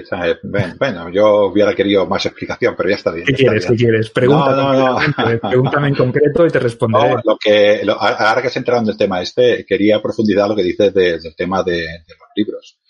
Bueno, 0.77 1.13
yo 1.13 1.47
hubiera 1.47 1.73
querido 1.77 2.05
más 2.05 2.27
explicación, 2.27 2.75
pero 2.77 2.89
ya 2.89 2.97
está 2.97 3.13
bien. 3.13 3.25
¿Qué 3.25 3.35
quieres? 3.35 3.69
Bien. 3.69 3.79
¿Qué 3.79 3.85
quieres? 3.85 4.11
Pregúntame, 4.11 4.57
no, 4.57 4.73
no, 4.73 4.99
no. 4.99 5.39
pregúntame 5.49 5.89
en 5.89 5.95
concreto 5.95 6.45
y 6.45 6.51
te 6.51 6.59
responderé. 6.59 7.15
Lo 7.23 7.39
que, 7.39 7.83
lo, 7.85 7.93
ahora 7.93 8.43
que 8.43 8.49
has 8.49 8.57
entrado 8.57 8.83
en 8.83 8.89
el 8.89 8.97
tema 8.97 9.23
este, 9.23 9.65
quería 9.65 10.03
profundizar 10.03 10.49
lo 10.49 10.57
que 10.57 10.65
dices 10.65 10.93
de, 10.93 11.21
del 11.21 11.37
tema 11.37 11.63
de, 11.63 11.77
de, 11.83 12.15
los 12.19 12.29
libros. 12.35 12.81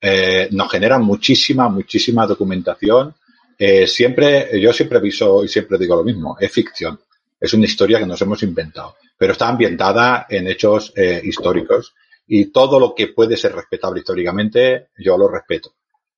Eh, 0.00 0.46
nos 0.52 0.70
genera 0.70 1.00
muchísima, 1.00 1.68
muchísima 1.68 2.24
documentación. 2.24 3.16
Eh, 3.58 3.88
siempre, 3.88 4.60
yo 4.60 4.72
siempre 4.72 4.98
aviso 4.98 5.42
y 5.42 5.48
siempre 5.48 5.76
digo 5.76 5.96
lo 5.96 6.04
mismo, 6.04 6.36
es 6.38 6.52
ficción. 6.52 7.00
Es 7.40 7.52
una 7.52 7.64
historia 7.64 7.98
que 7.98 8.06
nos 8.06 8.22
hemos 8.22 8.40
inventado 8.44 8.94
pero 9.16 9.32
está 9.32 9.48
ambientada 9.48 10.26
en 10.28 10.46
hechos 10.48 10.92
eh, 10.96 11.20
históricos 11.24 11.94
y 12.26 12.46
todo 12.46 12.80
lo 12.80 12.94
que 12.94 13.08
puede 13.08 13.36
ser 13.36 13.54
respetable 13.54 14.00
históricamente, 14.00 14.88
yo 14.98 15.16
lo 15.16 15.28
respeto, 15.28 15.74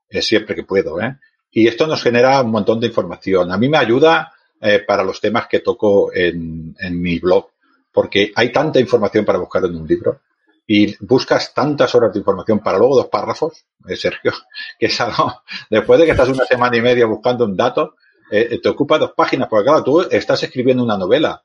eh, 0.08 0.22
siempre 0.22 0.54
que 0.54 0.64
puedo. 0.64 1.00
¿eh? 1.00 1.18
Y 1.50 1.66
esto 1.66 1.86
nos 1.86 2.02
genera 2.02 2.40
un 2.40 2.50
montón 2.50 2.80
de 2.80 2.86
información. 2.86 3.52
A 3.52 3.58
mí 3.58 3.68
me 3.68 3.78
ayuda 3.78 4.32
eh, 4.60 4.80
para 4.80 5.04
los 5.04 5.20
temas 5.20 5.46
que 5.46 5.60
toco 5.60 6.12
en, 6.12 6.74
en 6.78 7.00
mi 7.00 7.18
blog, 7.18 7.50
porque 7.92 8.32
hay 8.34 8.50
tanta 8.50 8.80
información 8.80 9.24
para 9.24 9.38
buscar 9.38 9.64
en 9.64 9.76
un 9.76 9.86
libro 9.86 10.22
y 10.66 10.94
buscas 11.04 11.54
tantas 11.54 11.94
horas 11.94 12.12
de 12.12 12.18
información 12.18 12.58
para 12.58 12.76
luego 12.76 12.96
dos 12.96 13.06
párrafos, 13.06 13.64
eh, 13.88 13.96
Sergio, 13.96 14.32
que 14.78 14.86
es 14.86 15.00
algo, 15.00 15.42
después 15.70 15.98
de 15.98 16.04
que 16.04 16.10
estás 16.12 16.28
una 16.28 16.44
semana 16.44 16.76
y 16.76 16.82
media 16.82 17.06
buscando 17.06 17.44
un 17.44 17.56
dato, 17.56 17.94
eh, 18.30 18.60
te 18.62 18.68
ocupa 18.68 18.98
dos 18.98 19.12
páginas, 19.16 19.48
porque 19.48 19.64
claro, 19.64 19.82
tú 19.82 20.02
estás 20.02 20.42
escribiendo 20.42 20.84
una 20.84 20.98
novela, 20.98 21.42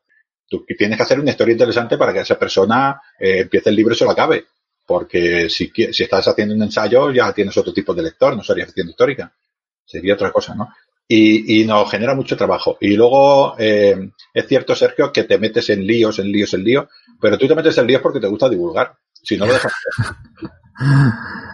tienes 0.77 0.97
que 0.97 1.03
hacer 1.03 1.19
una 1.19 1.31
historia 1.31 1.53
interesante 1.53 1.97
para 1.97 2.13
que 2.13 2.19
esa 2.19 2.37
persona 2.37 3.01
eh, 3.19 3.39
empiece 3.39 3.69
el 3.69 3.75
libro 3.75 3.93
y 3.93 3.97
se 3.97 4.05
lo 4.05 4.11
acabe. 4.11 4.45
Porque 4.85 5.49
si, 5.49 5.71
si 5.91 6.03
estás 6.03 6.27
haciendo 6.27 6.53
un 6.55 6.63
ensayo, 6.63 7.11
ya 7.11 7.31
tienes 7.33 7.55
otro 7.57 7.73
tipo 7.73 7.93
de 7.93 8.03
lector, 8.03 8.35
no 8.35 8.43
sería 8.43 8.65
ficción 8.65 8.89
histórica. 8.89 9.33
Sería 9.85 10.13
otra 10.13 10.31
cosa, 10.31 10.55
¿no? 10.55 10.69
Y, 11.07 11.61
y 11.61 11.65
nos 11.65 11.89
genera 11.89 12.15
mucho 12.15 12.35
trabajo. 12.35 12.77
Y 12.81 12.95
luego, 12.95 13.55
eh, 13.57 14.11
es 14.33 14.47
cierto, 14.47 14.75
Sergio, 14.75 15.11
que 15.11 15.23
te 15.23 15.37
metes 15.37 15.69
en 15.69 15.85
líos, 15.85 16.19
en 16.19 16.31
líos, 16.31 16.53
en 16.53 16.63
líos, 16.63 16.87
pero 17.19 17.37
tú 17.37 17.47
te 17.47 17.55
metes 17.55 17.77
en 17.77 17.87
líos 17.87 18.01
porque 18.01 18.19
te 18.19 18.27
gusta 18.27 18.49
divulgar. 18.49 18.93
Si 19.13 19.37
no 19.37 19.45
lo 19.45 19.53
dejas. 19.53 19.73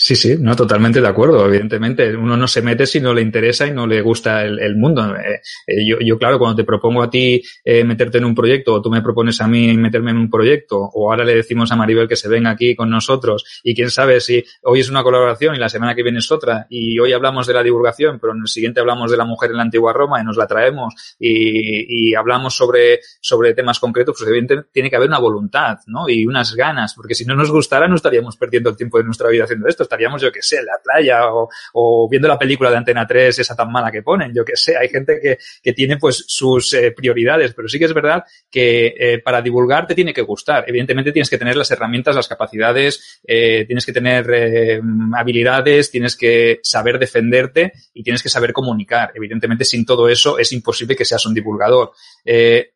Sí, 0.00 0.14
sí, 0.14 0.36
no, 0.38 0.54
totalmente 0.54 1.00
de 1.00 1.08
acuerdo. 1.08 1.44
Evidentemente, 1.44 2.14
uno 2.16 2.36
no 2.36 2.46
se 2.46 2.62
mete 2.62 2.86
si 2.86 3.00
no 3.00 3.12
le 3.12 3.20
interesa 3.20 3.66
y 3.66 3.72
no 3.72 3.84
le 3.84 4.00
gusta 4.00 4.44
el, 4.44 4.76
mundo. 4.76 5.16
Eh, 5.16 5.40
eh, 5.66 5.84
yo, 5.84 5.96
yo, 5.98 6.16
claro, 6.16 6.38
cuando 6.38 6.54
te 6.54 6.62
propongo 6.62 7.02
a 7.02 7.10
ti 7.10 7.42
eh, 7.64 7.82
meterte 7.82 8.18
en 8.18 8.24
un 8.24 8.32
proyecto 8.32 8.74
o 8.74 8.80
tú 8.80 8.90
me 8.90 9.02
propones 9.02 9.40
a 9.40 9.48
mí 9.48 9.76
meterme 9.76 10.12
en 10.12 10.18
un 10.18 10.30
proyecto 10.30 10.78
o 10.78 11.10
ahora 11.10 11.24
le 11.24 11.34
decimos 11.34 11.72
a 11.72 11.76
Maribel 11.76 12.06
que 12.06 12.14
se 12.14 12.28
venga 12.28 12.50
aquí 12.50 12.76
con 12.76 12.88
nosotros 12.88 13.44
y 13.64 13.74
quién 13.74 13.90
sabe 13.90 14.20
si 14.20 14.44
hoy 14.62 14.78
es 14.78 14.88
una 14.88 15.02
colaboración 15.02 15.56
y 15.56 15.58
la 15.58 15.68
semana 15.68 15.96
que 15.96 16.04
viene 16.04 16.20
es 16.20 16.30
otra 16.30 16.68
y 16.70 16.96
hoy 17.00 17.12
hablamos 17.12 17.48
de 17.48 17.54
la 17.54 17.64
divulgación, 17.64 18.20
pero 18.20 18.34
en 18.34 18.42
el 18.42 18.48
siguiente 18.48 18.78
hablamos 18.78 19.10
de 19.10 19.16
la 19.16 19.24
mujer 19.24 19.50
en 19.50 19.56
la 19.56 19.64
antigua 19.64 19.92
Roma 19.92 20.20
y 20.20 20.24
nos 20.24 20.36
la 20.36 20.46
traemos 20.46 20.94
y, 21.18 22.10
y 22.10 22.14
hablamos 22.14 22.54
sobre, 22.54 23.00
sobre 23.20 23.52
temas 23.52 23.80
concretos, 23.80 24.14
pues 24.16 24.30
evidentemente 24.30 24.70
tiene 24.72 24.90
que 24.90 24.96
haber 24.96 25.08
una 25.08 25.18
voluntad, 25.18 25.78
¿no? 25.88 26.08
Y 26.08 26.24
unas 26.24 26.54
ganas, 26.54 26.94
porque 26.94 27.16
si 27.16 27.24
no 27.24 27.34
nos 27.34 27.50
gustara 27.50 27.88
no 27.88 27.96
estaríamos 27.96 28.36
perdiendo 28.36 28.70
el 28.70 28.76
tiempo 28.76 28.98
de 28.98 29.02
nuestra 29.02 29.28
vida 29.28 29.42
haciendo 29.42 29.66
esto 29.66 29.87
estaríamos, 29.88 30.20
yo 30.20 30.30
que 30.30 30.42
sé, 30.42 30.58
en 30.58 30.66
la 30.66 30.78
playa 30.82 31.32
o, 31.32 31.48
o, 31.72 32.08
viendo 32.08 32.28
la 32.28 32.38
película 32.38 32.70
de 32.70 32.76
Antena 32.76 33.06
3, 33.06 33.38
esa 33.38 33.56
tan 33.56 33.72
mala 33.72 33.90
que 33.90 34.02
ponen, 34.02 34.32
yo 34.34 34.44
que 34.44 34.56
sé, 34.56 34.76
hay 34.76 34.88
gente 34.88 35.18
que, 35.20 35.38
que 35.62 35.72
tiene 35.72 35.96
pues 35.96 36.24
sus 36.28 36.72
eh, 36.74 36.92
prioridades, 36.92 37.54
pero 37.54 37.68
sí 37.68 37.78
que 37.78 37.86
es 37.86 37.94
verdad 37.94 38.24
que 38.50 38.94
eh, 38.98 39.18
para 39.18 39.42
divulgar 39.42 39.86
te 39.86 39.94
tiene 39.94 40.12
que 40.12 40.22
gustar. 40.22 40.64
Evidentemente 40.66 41.12
tienes 41.12 41.30
que 41.30 41.38
tener 41.38 41.56
las 41.56 41.70
herramientas, 41.70 42.14
las 42.14 42.28
capacidades, 42.28 43.20
eh, 43.26 43.64
tienes 43.66 43.84
que 43.86 43.92
tener 43.92 44.26
eh, 44.32 44.80
habilidades, 45.16 45.90
tienes 45.90 46.16
que 46.16 46.60
saber 46.62 46.98
defenderte 46.98 47.72
y 47.94 48.02
tienes 48.02 48.22
que 48.22 48.28
saber 48.28 48.52
comunicar. 48.52 49.12
Evidentemente 49.14 49.64
sin 49.64 49.84
todo 49.84 50.08
eso 50.08 50.38
es 50.38 50.52
imposible 50.52 50.96
que 50.96 51.04
seas 51.04 51.24
un 51.26 51.34
divulgador. 51.34 51.92
Eh, 52.24 52.72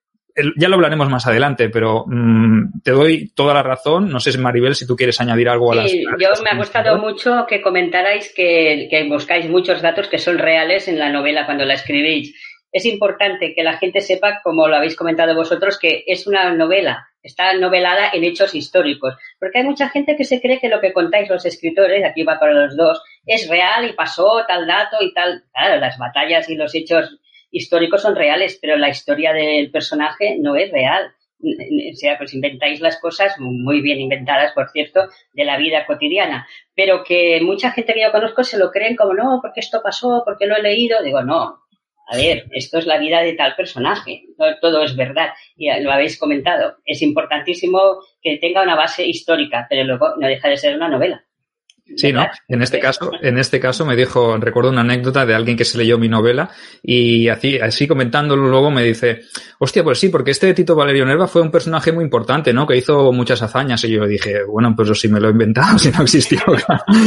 ya 0.57 0.69
lo 0.69 0.77
hablaremos 0.77 1.09
más 1.09 1.27
adelante, 1.27 1.69
pero 1.69 2.05
mmm, 2.07 2.81
te 2.83 2.93
doy 2.93 3.33
toda 3.35 3.55
la 3.55 3.63
razón. 3.63 4.09
No 4.09 4.21
sé, 4.21 4.37
Maribel, 4.39 4.75
si 4.75 4.87
tú 4.87 4.97
quieres 4.97 5.21
añadir 5.21 5.49
algo 5.49 5.73
a 5.73 5.77
las. 5.77 5.91
Sí, 5.91 6.05
yo 6.05 6.29
me 6.43 6.51
ha 6.51 6.57
gustado 6.57 6.99
mucho 6.99 7.47
que 7.49 7.61
comentarais 7.61 8.33
que, 8.35 8.89
que, 8.91 9.09
buscáis 9.09 9.49
muchos 9.49 9.83
datos 9.83 10.09
que 10.09 10.19
son 10.19 10.39
reales 10.39 10.89
en 10.89 10.99
la 10.99 11.11
novela 11.11 11.47
cuando 11.47 11.65
la 11.65 11.75
escribís. 11.75 12.35
Es 12.73 12.87
importante 12.87 13.53
que 13.55 13.63
la 13.63 13.77
gente 13.77 14.01
sepa, 14.01 14.41
como 14.43 14.67
lo 14.67 14.77
habéis 14.77 14.97
comentado 14.97 15.35
vosotros, 15.35 15.79
que 15.79 16.05
es 16.07 16.27
una 16.27 16.55
novela, 16.55 17.07
está 17.23 17.53
novelada 17.55 18.11
en 18.15 18.25
hechos 18.25 18.55
históricos. 18.55 19.15
Porque 19.39 19.59
hay 19.59 19.65
mucha 19.65 19.91
gente 19.91 20.17
que 20.17 20.25
se 20.25 20.41
cree 20.41 20.59
que 20.59 20.71
lo 20.71 20.81
que 20.81 20.95
contáis 20.95 21.29
los 21.29 21.45
escritores, 21.45 22.03
aquí 22.05 22.25
va 22.25 22.39
para 22.39 22.55
los 22.55 22.77
dos, 22.77 23.03
es 23.27 23.49
real 23.49 23.91
y 23.91 23.93
pasó 23.93 24.45
tal 24.49 24.67
dato 24.67 24.97
y 25.01 25.13
tal. 25.13 25.45
Claro, 25.53 25.81
las 25.81 25.99
batallas 25.99 26.49
y 26.49 26.57
los 26.57 26.75
hechos 26.75 27.19
históricos 27.53 28.03
son 28.03 28.17
reales, 28.17 28.59
pero 28.61 28.77
la 28.77 28.89
historia 28.89 29.33
del 29.33 29.71
personaje 29.71 30.37
no 30.41 30.57
es 30.57 30.73
real. 30.73 31.15
O 31.41 31.97
sea, 31.97 32.19
pues 32.19 32.35
inventáis 32.35 32.81
las 32.81 33.01
cosas, 33.01 33.35
muy 33.39 33.81
bien 33.81 34.01
inventadas, 34.01 34.53
por 34.53 34.71
cierto, 34.71 35.09
de 35.33 35.45
la 35.45 35.59
vida 35.59 35.87
cotidiana. 35.87 36.47
Pero 36.75 37.05
que 37.05 37.41
mucha 37.43 37.73
gente 37.73 37.95
que 37.95 38.03
yo 38.03 38.13
conozco 38.13 38.43
se 38.45 38.59
lo 38.59 38.71
creen 38.71 38.97
como, 38.97 39.15
no, 39.15 39.41
porque 39.43 39.61
esto 39.61 39.81
pasó, 39.83 40.23
porque 40.25 40.47
lo 40.47 40.57
he 40.57 40.63
leído. 40.63 41.03
Digo, 41.03 41.23
no, 41.23 41.63
a 42.07 42.17
ver, 42.17 42.47
esto 42.53 42.79
es 42.79 42.87
la 42.87 42.99
vida 42.99 43.23
de 43.23 43.35
tal 43.35 43.55
personaje, 43.57 44.25
todo, 44.37 44.57
todo, 44.61 44.83
es 44.83 44.97
verdad, 44.97 45.31
y 45.57 45.69
lo 45.81 45.93
habéis 45.93 46.19
comentado. 46.19 46.77
Es 46.85 47.03
importantísimo 47.03 47.81
que 48.21 48.39
tenga 48.39 48.63
una 48.63 48.77
base 48.77 49.07
histórica, 49.07 49.67
pero 49.69 49.85
luego 49.85 50.17
no 50.19 50.27
deja 50.27 50.49
de 50.49 50.57
ser 50.57 50.77
una 50.77 50.89
novela. 50.89 51.25
Sí, 51.97 52.13
¿no? 52.13 52.27
En 52.49 52.63
este 52.63 52.79
caso, 52.79 53.11
en 53.21 53.39
este 53.39 53.61
caso 53.61 53.85
me 53.85 53.97
dijo, 53.97 54.37
recuerdo 54.39 54.71
una 54.71 54.83
anécdota 54.83 55.27
de 55.27 55.35
alguien 55.35 55.57
que 55.57 55.65
se 55.65 55.79
leyó 55.79 55.99
mi 55.99 56.09
novela 56.09 56.51
y 56.83 57.29
así, 57.29 57.59
así 57.59 57.87
comentándolo 57.87 58.49
luego 58.49 58.71
me 58.71 58.83
dice, 58.83 59.23
hostia, 59.59 59.83
pues 59.83 59.99
sí, 59.99 60.09
porque 60.09 60.31
este 60.31 60.55
Tito 60.55 60.75
Valerio 60.75 61.05
Nerva 61.05 61.27
fue 61.27 61.43
un 61.43 61.51
personaje 61.51 61.93
muy 61.93 62.05
importante, 62.05 62.53
¿no? 62.53 62.67
Que 62.67 62.77
hizo 62.77 63.13
muchas 63.13 63.43
hazañas 63.43 63.85
y 63.85 63.91
yo 63.91 64.07
dije, 64.07 64.45
bueno, 64.45 64.75
pues 64.77 64.99
si 64.99 65.09
me 65.09 65.21
lo 65.21 65.29
he 65.29 65.33
inventado, 65.33 65.79
si 65.79 65.91
no 65.91 66.03
existió. 66.03 66.41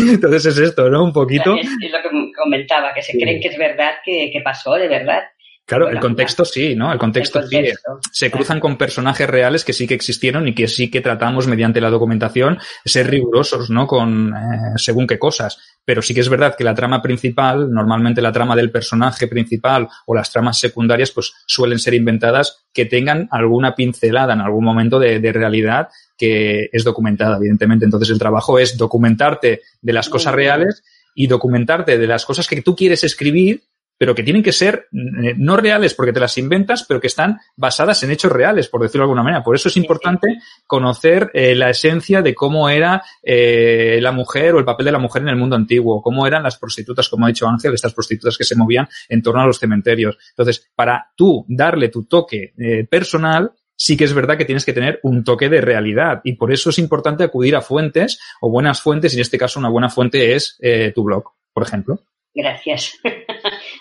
Entonces 0.09 0.45
es 0.45 0.57
esto, 0.57 0.89
¿no? 0.89 1.03
Un 1.03 1.13
poquito. 1.13 1.55
Es, 1.55 1.67
lo 1.67 2.01
que 2.01 2.31
comentaba, 2.35 2.93
que 2.93 3.01
se 3.01 3.13
sí. 3.13 3.19
creen 3.19 3.41
que 3.41 3.47
es 3.47 3.57
verdad, 3.57 3.95
que, 4.03 4.29
que 4.31 4.41
pasó 4.41 4.73
de 4.73 4.88
verdad. 4.88 5.23
Claro, 5.65 5.89
el 5.89 5.99
contexto 5.99 6.45
sí, 6.45 6.75
¿no? 6.75 6.93
El 6.93 6.99
contexto, 6.99 7.39
el 7.39 7.49
contexto 7.49 7.99
sí. 8.04 8.10
Se 8.12 8.30
cruzan 8.30 8.60
con 8.60 8.78
personajes 8.78 9.28
reales 9.28 9.65
que 9.65 9.73
sí 9.73 9.88
que 9.88 9.95
existieron 9.95 10.47
y 10.47 10.54
que 10.54 10.67
sí 10.67 10.91
que 10.91 11.01
tratamos 11.01 11.47
mediante 11.47 11.82
la 11.82 11.89
documentación 11.89 12.60
ser 12.86 13.10
rigurosos, 13.10 13.71
¿no? 13.71 13.88
Con 13.88 14.30
eh, 14.30 14.73
según 14.75 15.08
qué 15.08 15.17
cosas. 15.17 15.58
Pero 15.84 16.04
sí 16.04 16.13
que 16.13 16.19
es 16.19 16.30
verdad 16.30 16.56
que 16.56 16.63
la 16.63 16.75
trama 16.75 17.01
principal, 17.01 17.71
normalmente 17.71 18.21
la 18.21 18.32
trama 18.32 18.56
del 18.56 18.69
personaje 18.69 19.28
principal 19.28 19.88
o 20.06 20.13
las 20.13 20.32
tramas 20.32 20.60
secundarias, 20.60 21.10
pues 21.10 21.34
suelen 21.47 21.80
ser 21.80 21.95
inventadas 21.95 22.65
que 22.71 22.86
tengan 22.86 23.28
alguna 23.32 23.73
pincelada 23.73 24.34
en 24.34 24.41
algún 24.41 24.63
momento 24.63 24.99
de, 24.99 25.19
de 25.19 25.34
realidad 25.34 25.88
que 26.15 26.69
es 26.71 26.84
documentada, 26.84 27.38
evidentemente. 27.38 27.86
Entonces 27.86 28.12
el 28.12 28.19
trabajo 28.19 28.60
es 28.60 28.78
documentarte 28.78 29.62
de 29.82 29.93
las 29.93 30.10
cosas 30.10 30.36
reales 30.36 30.84
y 31.15 31.25
documentarte 31.25 31.97
de 31.97 32.08
las 32.08 32.23
cosas 32.23 32.47
que 32.47 32.62
tú 32.62 32.75
quieres 32.75 33.04
escribir 33.04 33.63
pero 33.97 34.15
que 34.15 34.23
tienen 34.23 34.43
que 34.43 34.51
ser 34.51 34.88
eh, 34.91 35.34
no 35.38 35.58
reales 35.58 35.93
porque 35.93 36.13
te 36.13 36.19
las 36.19 36.38
inventas, 36.38 36.86
pero 36.88 36.99
que 36.99 37.08
están 37.08 37.39
basadas 37.55 38.01
en 38.03 38.12
hechos 38.12 38.31
reales, 38.31 38.67
por 38.67 38.81
decirlo 38.81 39.03
de 39.03 39.05
alguna 39.05 39.23
manera. 39.23 39.43
Por 39.43 39.55
eso 39.55 39.69
es 39.69 39.77
importante 39.77 40.39
conocer 40.67 41.31
eh, 41.34 41.55
la 41.55 41.69
esencia 41.69 42.21
de 42.21 42.36
cómo 42.36 42.69
era 42.69 43.03
eh, 43.23 43.99
la 44.01 44.12
mujer 44.12 44.55
o 44.55 44.60
el 44.60 44.65
papel 44.65 44.88
de 44.88 44.91
la 44.91 44.99
mujer 44.99 45.21
en 45.21 45.29
el 45.29 45.38
mundo 45.38 45.55
antiguo, 45.55 46.01
cómo 46.01 46.27
eran 46.27 46.43
las 46.43 46.58
prostitutas, 46.58 47.10
como 47.10 47.25
ha 47.25 47.29
dicho 47.29 47.47
Ángel, 47.47 47.73
estas 47.73 47.93
prostitutas 47.93 48.38
que 48.38 48.43
se 48.43 48.55
movían 48.55 48.88
en 49.10 49.21
torno 49.21 49.41
a 49.41 49.45
los 49.45 49.60
cementerios. 49.60 50.17
Entonces, 50.29 50.69
para 50.75 51.12
tú 51.15 51.45
darle 51.47 51.89
tu 51.89 52.05
toque 52.05 52.53
eh, 52.58 52.86
personal, 52.89 53.51
sí 53.75 53.97
que 53.97 54.05
es 54.05 54.13
verdad 54.13 54.38
que 54.38 54.45
tienes 54.45 54.65
que 54.65 54.73
tener 54.73 54.99
un 55.03 55.23
toque 55.23 55.49
de 55.49 55.62
realidad 55.62 56.21
y 56.23 56.34
por 56.34 56.51
eso 56.51 56.69
es 56.69 56.79
importante 56.79 57.23
acudir 57.23 57.55
a 57.55 57.62
fuentes 57.62 58.19
o 58.41 58.49
buenas 58.49 58.81
fuentes 58.81 59.13
y 59.13 59.17
en 59.17 59.21
este 59.21 59.38
caso 59.38 59.60
una 59.60 59.69
buena 59.69 59.89
fuente 59.89 60.34
es 60.36 60.58
eh, 60.62 60.91
tu 60.93 61.03
blog, 61.03 61.23
por 61.53 61.63
ejemplo. 61.63 61.99
Gracias. 62.34 62.97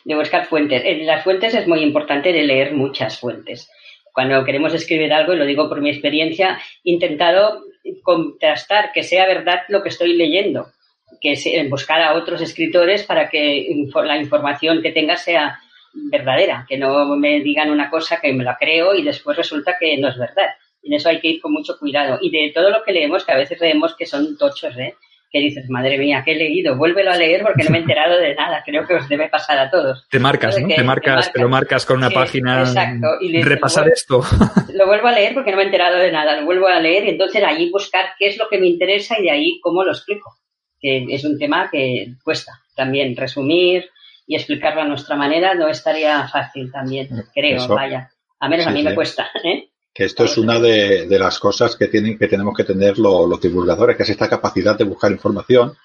de 0.04 0.14
buscar 0.14 0.46
fuentes. 0.46 0.82
En 0.84 1.06
las 1.06 1.24
fuentes 1.24 1.54
es 1.54 1.66
muy 1.66 1.80
importante 1.80 2.32
de 2.32 2.42
leer 2.42 2.72
muchas 2.72 3.18
fuentes. 3.18 3.70
Cuando 4.12 4.44
queremos 4.44 4.72
escribir 4.74 5.12
algo, 5.12 5.32
y 5.32 5.36
lo 5.36 5.44
digo 5.44 5.68
por 5.68 5.80
mi 5.80 5.90
experiencia, 5.90 6.60
he 6.84 6.92
intentado 6.92 7.62
contrastar 8.02 8.92
que 8.92 9.02
sea 9.02 9.26
verdad 9.26 9.62
lo 9.68 9.82
que 9.82 9.88
estoy 9.88 10.14
leyendo, 10.16 10.68
que 11.20 11.66
buscar 11.68 12.00
a 12.00 12.14
otros 12.14 12.40
escritores 12.40 13.02
para 13.02 13.28
que 13.28 13.66
la 14.04 14.16
información 14.16 14.82
que 14.82 14.92
tenga 14.92 15.16
sea 15.16 15.58
verdadera, 15.94 16.66
que 16.68 16.76
no 16.76 17.16
me 17.16 17.40
digan 17.40 17.70
una 17.70 17.90
cosa 17.90 18.20
que 18.20 18.32
me 18.32 18.44
la 18.44 18.56
creo 18.56 18.94
y 18.94 19.02
después 19.02 19.36
resulta 19.36 19.76
que 19.78 19.96
no 19.96 20.08
es 20.08 20.18
verdad. 20.18 20.54
En 20.82 20.92
eso 20.92 21.08
hay 21.08 21.20
que 21.20 21.28
ir 21.28 21.40
con 21.40 21.52
mucho 21.52 21.78
cuidado. 21.78 22.18
Y 22.20 22.30
de 22.30 22.52
todo 22.52 22.70
lo 22.70 22.82
que 22.82 22.92
leemos, 22.92 23.24
que 23.24 23.32
a 23.32 23.36
veces 23.36 23.60
leemos 23.60 23.94
que 23.96 24.04
son 24.04 24.36
tochos, 24.36 24.76
¿eh? 24.76 24.94
Que 25.34 25.40
dices, 25.40 25.68
madre 25.68 25.98
mía, 25.98 26.22
¿qué 26.24 26.30
he 26.30 26.36
leído? 26.36 26.76
Vuélvelo 26.76 27.10
a 27.10 27.16
leer 27.16 27.42
porque 27.42 27.64
no 27.64 27.70
me 27.70 27.78
he 27.78 27.80
enterado 27.80 28.20
de 28.20 28.36
nada. 28.36 28.62
Creo 28.64 28.86
que 28.86 28.94
os 28.94 29.08
debe 29.08 29.28
pasar 29.28 29.58
a 29.58 29.68
todos. 29.68 30.06
Te 30.08 30.20
marcas, 30.20 30.56
¿no? 30.60 30.68
Te 30.68 30.84
marcas, 30.84 31.32
te 31.32 31.40
lo 31.40 31.48
marcas 31.48 31.84
con 31.84 31.96
una 31.96 32.08
sí, 32.08 32.14
página. 32.14 32.60
Exacto. 32.60 33.08
Y 33.20 33.42
repasar 33.42 33.88
esto. 33.88 34.22
Lo 34.74 34.86
vuelvo 34.86 35.08
a 35.08 35.12
leer 35.12 35.34
porque 35.34 35.50
no 35.50 35.56
me 35.56 35.64
he 35.64 35.66
enterado 35.66 35.98
de 35.98 36.12
nada. 36.12 36.38
Lo 36.38 36.46
vuelvo 36.46 36.68
a 36.68 36.78
leer 36.78 37.06
y 37.06 37.10
entonces 37.10 37.42
allí 37.42 37.68
buscar 37.68 38.10
qué 38.16 38.28
es 38.28 38.38
lo 38.38 38.48
que 38.48 38.58
me 38.58 38.68
interesa 38.68 39.18
y 39.18 39.24
de 39.24 39.30
ahí 39.32 39.60
cómo 39.60 39.82
lo 39.82 39.90
explico. 39.90 40.36
Que 40.78 41.04
es 41.10 41.24
un 41.24 41.36
tema 41.36 41.68
que 41.68 42.14
cuesta 42.22 42.52
también 42.76 43.16
resumir 43.16 43.90
y 44.28 44.36
explicarlo 44.36 44.82
a 44.82 44.86
nuestra 44.86 45.16
manera 45.16 45.56
no 45.56 45.66
estaría 45.66 46.28
fácil 46.28 46.70
también, 46.70 47.08
creo, 47.34 47.56
Eso. 47.56 47.74
vaya. 47.74 48.08
A 48.38 48.48
menos 48.48 48.66
sí, 48.66 48.70
a 48.70 48.72
mí 48.72 48.84
me 48.84 48.94
cuesta, 48.94 49.28
¿eh? 49.44 49.70
Que 49.94 50.04
esto 50.04 50.24
es 50.24 50.36
una 50.36 50.58
de, 50.58 51.06
las 51.08 51.38
cosas 51.38 51.76
que 51.76 51.86
tienen 51.86 52.18
que 52.18 52.26
tenemos 52.26 52.56
que 52.56 52.64
tener 52.64 52.98
lo, 52.98 53.28
los 53.28 53.40
divulgadores, 53.40 53.96
que 53.96 54.02
es 54.02 54.10
esta 54.10 54.28
capacidad 54.28 54.76
de 54.76 54.84
buscar 54.84 55.12
información 55.12 55.76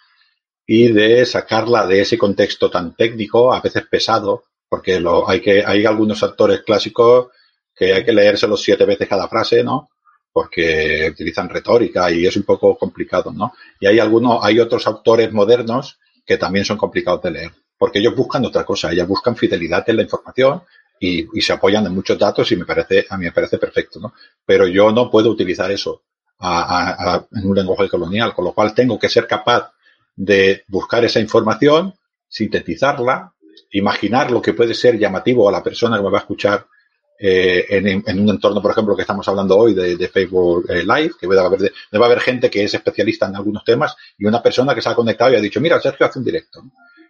y 0.66 0.92
de 0.92 1.26
sacarla 1.26 1.86
de 1.86 2.02
ese 2.02 2.18
contexto 2.18 2.70
tan 2.70 2.96
técnico, 2.96 3.54
a 3.54 3.62
veces 3.62 3.86
pesado, 3.90 4.44
porque 4.68 5.00
lo, 5.00 5.30
hay 5.30 5.42
que 5.42 5.64
hay 5.66 5.86
algunos 5.86 6.22
actores 6.24 6.62
clásicos 6.62 7.28
que 7.76 7.94
hay 7.94 8.04
que 8.04 8.14
leérselos 8.14 8.62
siete 8.62 8.86
veces 8.86 9.08
cada 9.08 9.28
frase, 9.28 9.64
¿no? 9.64 9.90
Porque 10.32 11.10
utilizan 11.12 11.50
retórica 11.50 12.12
y 12.12 12.26
es 12.26 12.36
un 12.36 12.44
poco 12.44 12.78
complicado, 12.78 13.32
¿no? 13.32 13.54
Y 13.80 13.88
hay 13.88 14.00
algunos, 14.00 14.44
hay 14.44 14.60
otros 14.60 14.86
autores 14.86 15.32
modernos 15.32 15.98
que 16.26 16.38
también 16.38 16.66
son 16.66 16.78
complicados 16.78 17.24
de 17.24 17.32
leer, 17.32 17.52
porque 17.78 18.00
ellos 18.00 18.16
buscan 18.16 18.46
otra 18.46 18.64
cosa, 18.64 18.92
ellos 18.92 19.08
buscan 19.08 19.36
fidelidad 19.36 19.90
en 19.90 19.96
la 19.96 20.04
información 20.04 20.62
y, 21.00 21.28
y 21.38 21.42
se 21.42 21.54
apoyan 21.54 21.86
en 21.86 21.96
muchos 21.96 22.18
datos 22.18 22.52
y 22.52 22.56
me 22.56 22.66
parece, 22.66 23.06
a 23.10 23.18
mí 23.18 23.26
me 23.26 23.32
parece 23.32 23.58
perfecto, 23.58 24.00
¿no? 24.00 24.14
Pero 24.46 24.68
yo 24.68 24.92
no 24.92 25.10
puedo 25.10 25.30
utilizar 25.30 25.72
eso 25.72 26.04
a, 26.40 26.62
a, 26.62 27.16
a, 27.16 27.28
en 27.34 27.50
un 27.50 27.56
lenguaje 27.56 27.90
colonial, 27.90 28.34
con 28.34 28.46
lo 28.46 28.54
cual 28.54 28.74
tengo 28.74 29.00
que 29.00 29.10
ser 29.10 29.28
capaz 29.28 29.72
de 30.16 30.64
buscar 30.68 31.06
esa 31.06 31.20
información, 31.20 31.94
sintetizarla, 32.28 33.34
imaginar 33.72 34.32
lo 34.32 34.42
que 34.42 34.54
puede 34.54 34.74
ser 34.74 34.98
llamativo 34.98 35.48
a 35.48 35.52
la 35.52 35.64
persona 35.64 35.98
que 35.98 36.04
me 36.04 36.10
va 36.10 36.20
a 36.20 36.22
escuchar 36.22 36.66
eh, 37.22 37.66
en, 37.70 38.20
un 38.22 38.30
entorno, 38.30 38.62
por 38.62 38.72
ejemplo, 38.72 38.96
que 38.96 39.02
estamos 39.02 39.28
hablando 39.28 39.58
hoy 39.58 39.74
de, 39.74 40.08
Facebook 40.08 40.66
eh, 40.70 40.84
Live, 40.84 41.16
que 41.20 41.28
debe 41.28 41.42
haber, 41.42 41.74
debe 41.92 42.06
haber 42.06 42.22
gente 42.22 42.50
que 42.50 42.64
es 42.64 42.74
especialista 42.74 43.28
en 43.28 43.36
algunos 43.36 43.64
temas 43.66 43.96
y 44.18 44.26
una 44.26 44.42
persona 44.42 44.74
que 44.74 44.82
se 44.82 44.90
ha 44.90 44.96
conectado 44.96 45.34
y 45.34 45.36
ha 45.36 45.42
dicho, 45.42 45.60
mira, 45.60 45.82
Sergio 45.82 46.06
hace 46.06 46.20
un 46.20 46.26
directo. 46.26 46.64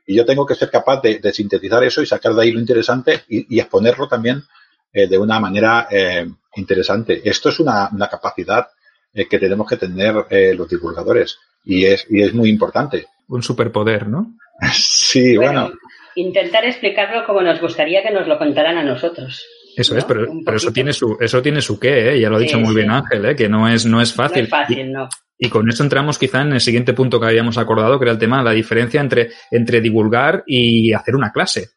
Y 0.06 0.16
yo 0.16 0.26
tengo 0.26 0.46
que 0.46 0.56
ser 0.56 0.70
capaz 0.70 1.02
de, 1.02 1.20
de 1.20 1.32
sintetizar 1.32 1.84
eso 1.84 2.02
y 2.02 2.06
sacar 2.06 2.34
de 2.34 2.42
ahí 2.42 2.52
lo 2.52 2.60
interesante 2.60 3.24
y, 3.28 3.56
y 3.56 3.60
exponerlo 3.60 4.08
también 4.08 4.44
eh, 4.94 5.08
de 5.08 5.18
una 5.18 5.40
manera 5.40 5.88
eh, 5.92 6.28
interesante. 6.56 7.22
Esto 7.24 7.50
es 7.50 7.60
una, 7.60 7.90
una 7.92 8.08
capacidad 8.08 8.68
eh, 9.14 9.28
que 9.28 9.40
tenemos 9.40 9.68
que 9.68 9.78
tener 9.78 10.26
eh, 10.30 10.54
los 10.54 10.70
divulgadores 10.70 11.38
y 11.66 11.86
es, 11.86 12.06
y 12.10 12.22
es 12.22 12.34
muy 12.34 12.50
importante. 12.50 13.08
un 13.28 13.42
superpoder, 13.44 14.08
¿no? 14.08 14.34
Sí, 14.74 15.38
bueno. 15.38 15.72
Intentar 16.16 16.66
explicarlo 16.66 17.26
como 17.26 17.42
nos 17.42 17.62
gustaría 17.62 18.04
que 18.04 18.12
nos 18.12 18.28
lo 18.28 18.38
contaran 18.38 18.78
a 18.78 18.84
nosotros. 18.84 19.46
Eso 19.76 19.96
es, 19.96 20.04
pero, 20.04 20.28
eso 20.54 20.72
tiene 20.74 20.92
su, 20.92 21.18
eso 21.20 21.42
tiene 21.42 21.62
su 21.62 21.80
qué, 21.80 22.12
¿eh? 22.12 22.20
ya 22.20 22.30
lo 22.30 22.36
ha 22.36 22.40
dicho 22.40 22.60
muy 22.60 22.76
bien 22.76 22.92
Ángel, 22.92 23.26
¿eh? 23.26 23.36
que 23.36 23.48
no 23.48 23.68
es, 23.70 23.86
no 23.86 24.02
es 24.02 24.14
fácil. 24.14 24.42
No 24.42 24.44
es 24.44 24.50
fácil, 24.50 24.92
no. 24.92 25.08
Y 25.42 25.50
con 25.50 25.70
eso 25.70 25.84
entramos 25.84 26.20
quizá 26.20 26.42
en 26.42 26.52
el 26.52 26.60
siguiente 26.60 26.94
punto 26.94 27.20
que 27.20 27.28
habíamos 27.28 27.58
acordado, 27.58 27.98
que 27.98 28.04
era 28.04 28.12
el 28.12 28.20
tema 28.20 28.40
de 28.40 28.44
la 28.44 28.52
diferencia 28.52 29.00
entre, 29.00 29.30
entre 29.50 29.80
divulgar 29.80 30.44
y 30.46 30.92
hacer 30.92 31.16
una 31.16 31.32
clase. 31.32 31.70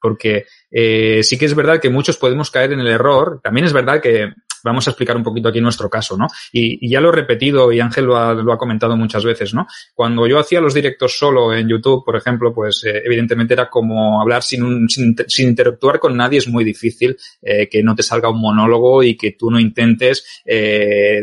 Porque 0.00 0.44
eh, 0.70 1.22
sí 1.22 1.36
que 1.38 1.46
es 1.46 1.54
verdad 1.54 1.80
que 1.80 1.90
muchos 1.90 2.16
podemos 2.16 2.50
caer 2.50 2.72
en 2.72 2.80
el 2.80 2.86
error. 2.86 3.40
También 3.42 3.66
es 3.66 3.72
verdad 3.72 4.00
que 4.00 4.32
vamos 4.62 4.86
a 4.86 4.90
explicar 4.90 5.16
un 5.16 5.22
poquito 5.22 5.48
aquí 5.48 5.60
nuestro 5.60 5.88
caso, 5.88 6.16
¿no? 6.16 6.26
Y, 6.52 6.90
ya 6.92 7.00
lo 7.00 7.08
he 7.08 7.12
repetido 7.12 7.72
y 7.72 7.80
Ángel 7.80 8.04
lo 8.04 8.16
ha, 8.16 8.58
comentado 8.58 8.96
muchas 8.96 9.24
veces, 9.24 9.54
¿no? 9.54 9.66
Cuando 9.94 10.26
yo 10.26 10.38
hacía 10.38 10.60
los 10.60 10.74
directos 10.74 11.18
solo 11.18 11.54
en 11.54 11.68
YouTube, 11.68 12.04
por 12.04 12.16
ejemplo, 12.16 12.52
pues 12.52 12.84
eh, 12.84 13.02
evidentemente 13.04 13.54
era 13.54 13.70
como 13.70 14.20
hablar 14.20 14.42
sin, 14.42 14.88
sin, 14.88 15.16
interactuar 15.38 15.98
con 15.98 16.16
nadie 16.16 16.38
es 16.38 16.48
muy 16.48 16.64
difícil, 16.64 17.16
eh, 17.40 17.68
que 17.68 17.82
no 17.82 17.94
te 17.94 18.02
salga 18.02 18.28
un 18.28 18.40
monólogo 18.40 19.02
y 19.02 19.16
que 19.16 19.32
tú 19.32 19.50
no 19.50 19.58
intentes 19.58 20.42
eh, 20.44 21.20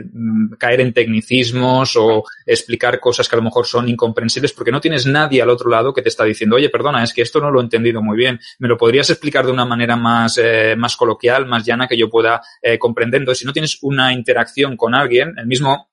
caer 0.57 0.81
en 0.81 0.93
tecnicismos 0.93 1.95
o 1.95 2.23
explicar 2.45 2.99
cosas 2.99 3.29
que 3.29 3.35
a 3.35 3.37
lo 3.37 3.43
mejor 3.43 3.65
son 3.65 3.87
incomprensibles 3.87 4.53
porque 4.53 4.71
no 4.71 4.81
tienes 4.81 5.05
nadie 5.05 5.41
al 5.41 5.49
otro 5.49 5.69
lado 5.69 5.93
que 5.93 6.01
te 6.01 6.09
está 6.09 6.23
diciendo, 6.23 6.55
oye, 6.55 6.69
perdona, 6.69 7.03
es 7.03 7.13
que 7.13 7.21
esto 7.21 7.39
no 7.39 7.51
lo 7.51 7.59
he 7.59 7.63
entendido 7.63 8.01
muy 8.01 8.17
bien, 8.17 8.39
me 8.57 8.67
lo 8.67 8.77
podrías 8.77 9.09
explicar 9.09 9.45
de 9.45 9.51
una 9.51 9.65
manera 9.65 9.95
más, 9.95 10.39
más 10.77 10.95
coloquial, 10.95 11.45
más 11.45 11.65
llana 11.65 11.87
que 11.87 11.97
yo 11.97 12.09
pueda 12.09 12.41
comprender 12.79 13.19
si 13.35 13.45
no 13.45 13.53
tienes 13.53 13.79
una 13.81 14.13
interacción 14.13 14.75
con 14.77 14.95
alguien, 14.95 15.33
el 15.37 15.47
mismo, 15.47 15.89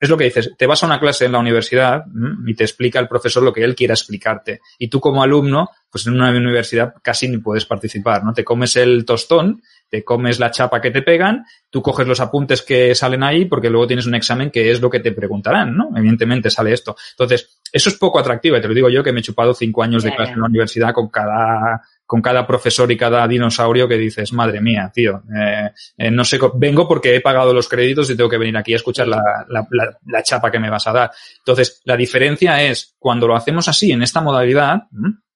es 0.00 0.08
lo 0.08 0.16
que 0.16 0.24
dices, 0.24 0.52
te 0.56 0.66
vas 0.66 0.82
a 0.82 0.86
una 0.86 0.98
clase 0.98 1.26
en 1.26 1.32
la 1.32 1.38
universidad 1.38 2.04
y 2.46 2.54
te 2.54 2.64
explica 2.64 2.98
el 2.98 3.06
profesor 3.06 3.42
lo 3.42 3.52
que 3.52 3.62
él 3.62 3.74
quiera 3.74 3.92
explicarte. 3.92 4.60
Y 4.78 4.88
tú 4.88 4.98
como 4.98 5.22
alumno, 5.22 5.68
pues 5.90 6.06
en 6.06 6.14
una 6.14 6.30
universidad 6.30 6.94
casi 7.02 7.28
ni 7.28 7.36
puedes 7.36 7.66
participar, 7.66 8.24
¿no? 8.24 8.32
Te 8.32 8.42
comes 8.42 8.76
el 8.76 9.04
tostón, 9.04 9.60
te 9.90 10.02
comes 10.02 10.38
la 10.38 10.50
chapa 10.50 10.80
que 10.80 10.90
te 10.90 11.02
pegan, 11.02 11.44
tú 11.68 11.82
coges 11.82 12.06
los 12.06 12.20
apuntes 12.20 12.62
que 12.62 12.94
salen 12.94 13.22
ahí 13.22 13.44
porque 13.44 13.68
luego 13.68 13.86
tienes 13.86 14.06
un 14.06 14.14
examen 14.14 14.50
que 14.50 14.70
es 14.70 14.80
lo 14.80 14.88
que 14.88 15.00
te 15.00 15.12
preguntarán, 15.12 15.76
¿no? 15.76 15.90
Evidentemente 15.94 16.48
sale 16.48 16.72
esto. 16.72 16.96
Entonces, 17.10 17.60
eso 17.70 17.90
es 17.90 17.96
poco 17.96 18.18
atractivo, 18.18 18.56
y 18.56 18.60
te 18.62 18.68
lo 18.68 18.74
digo 18.74 18.88
yo 18.88 19.04
que 19.04 19.12
me 19.12 19.20
he 19.20 19.22
chupado 19.22 19.52
cinco 19.52 19.82
años 19.82 20.02
de 20.02 20.14
clase 20.14 20.32
en 20.32 20.40
la 20.40 20.46
universidad 20.46 20.94
con 20.94 21.10
cada 21.10 21.82
con 22.10 22.20
cada 22.20 22.44
profesor 22.44 22.90
y 22.90 22.96
cada 22.96 23.28
dinosaurio 23.28 23.86
que 23.86 23.96
dices, 23.96 24.32
madre 24.32 24.60
mía, 24.60 24.90
tío, 24.92 25.22
eh, 25.32 25.70
eh, 25.96 26.10
no 26.10 26.24
sé, 26.24 26.40
vengo 26.54 26.88
porque 26.88 27.14
he 27.14 27.20
pagado 27.20 27.54
los 27.54 27.68
créditos 27.68 28.10
y 28.10 28.16
tengo 28.16 28.28
que 28.28 28.36
venir 28.36 28.56
aquí 28.56 28.72
a 28.72 28.76
escuchar 28.78 29.06
la, 29.06 29.22
la, 29.48 29.64
la, 30.06 30.22
chapa 30.24 30.50
que 30.50 30.58
me 30.58 30.68
vas 30.68 30.88
a 30.88 30.92
dar. 30.92 31.12
Entonces, 31.38 31.80
la 31.84 31.96
diferencia 31.96 32.60
es 32.64 32.96
cuando 32.98 33.28
lo 33.28 33.36
hacemos 33.36 33.68
así, 33.68 33.92
en 33.92 34.02
esta 34.02 34.20
modalidad, 34.22 34.88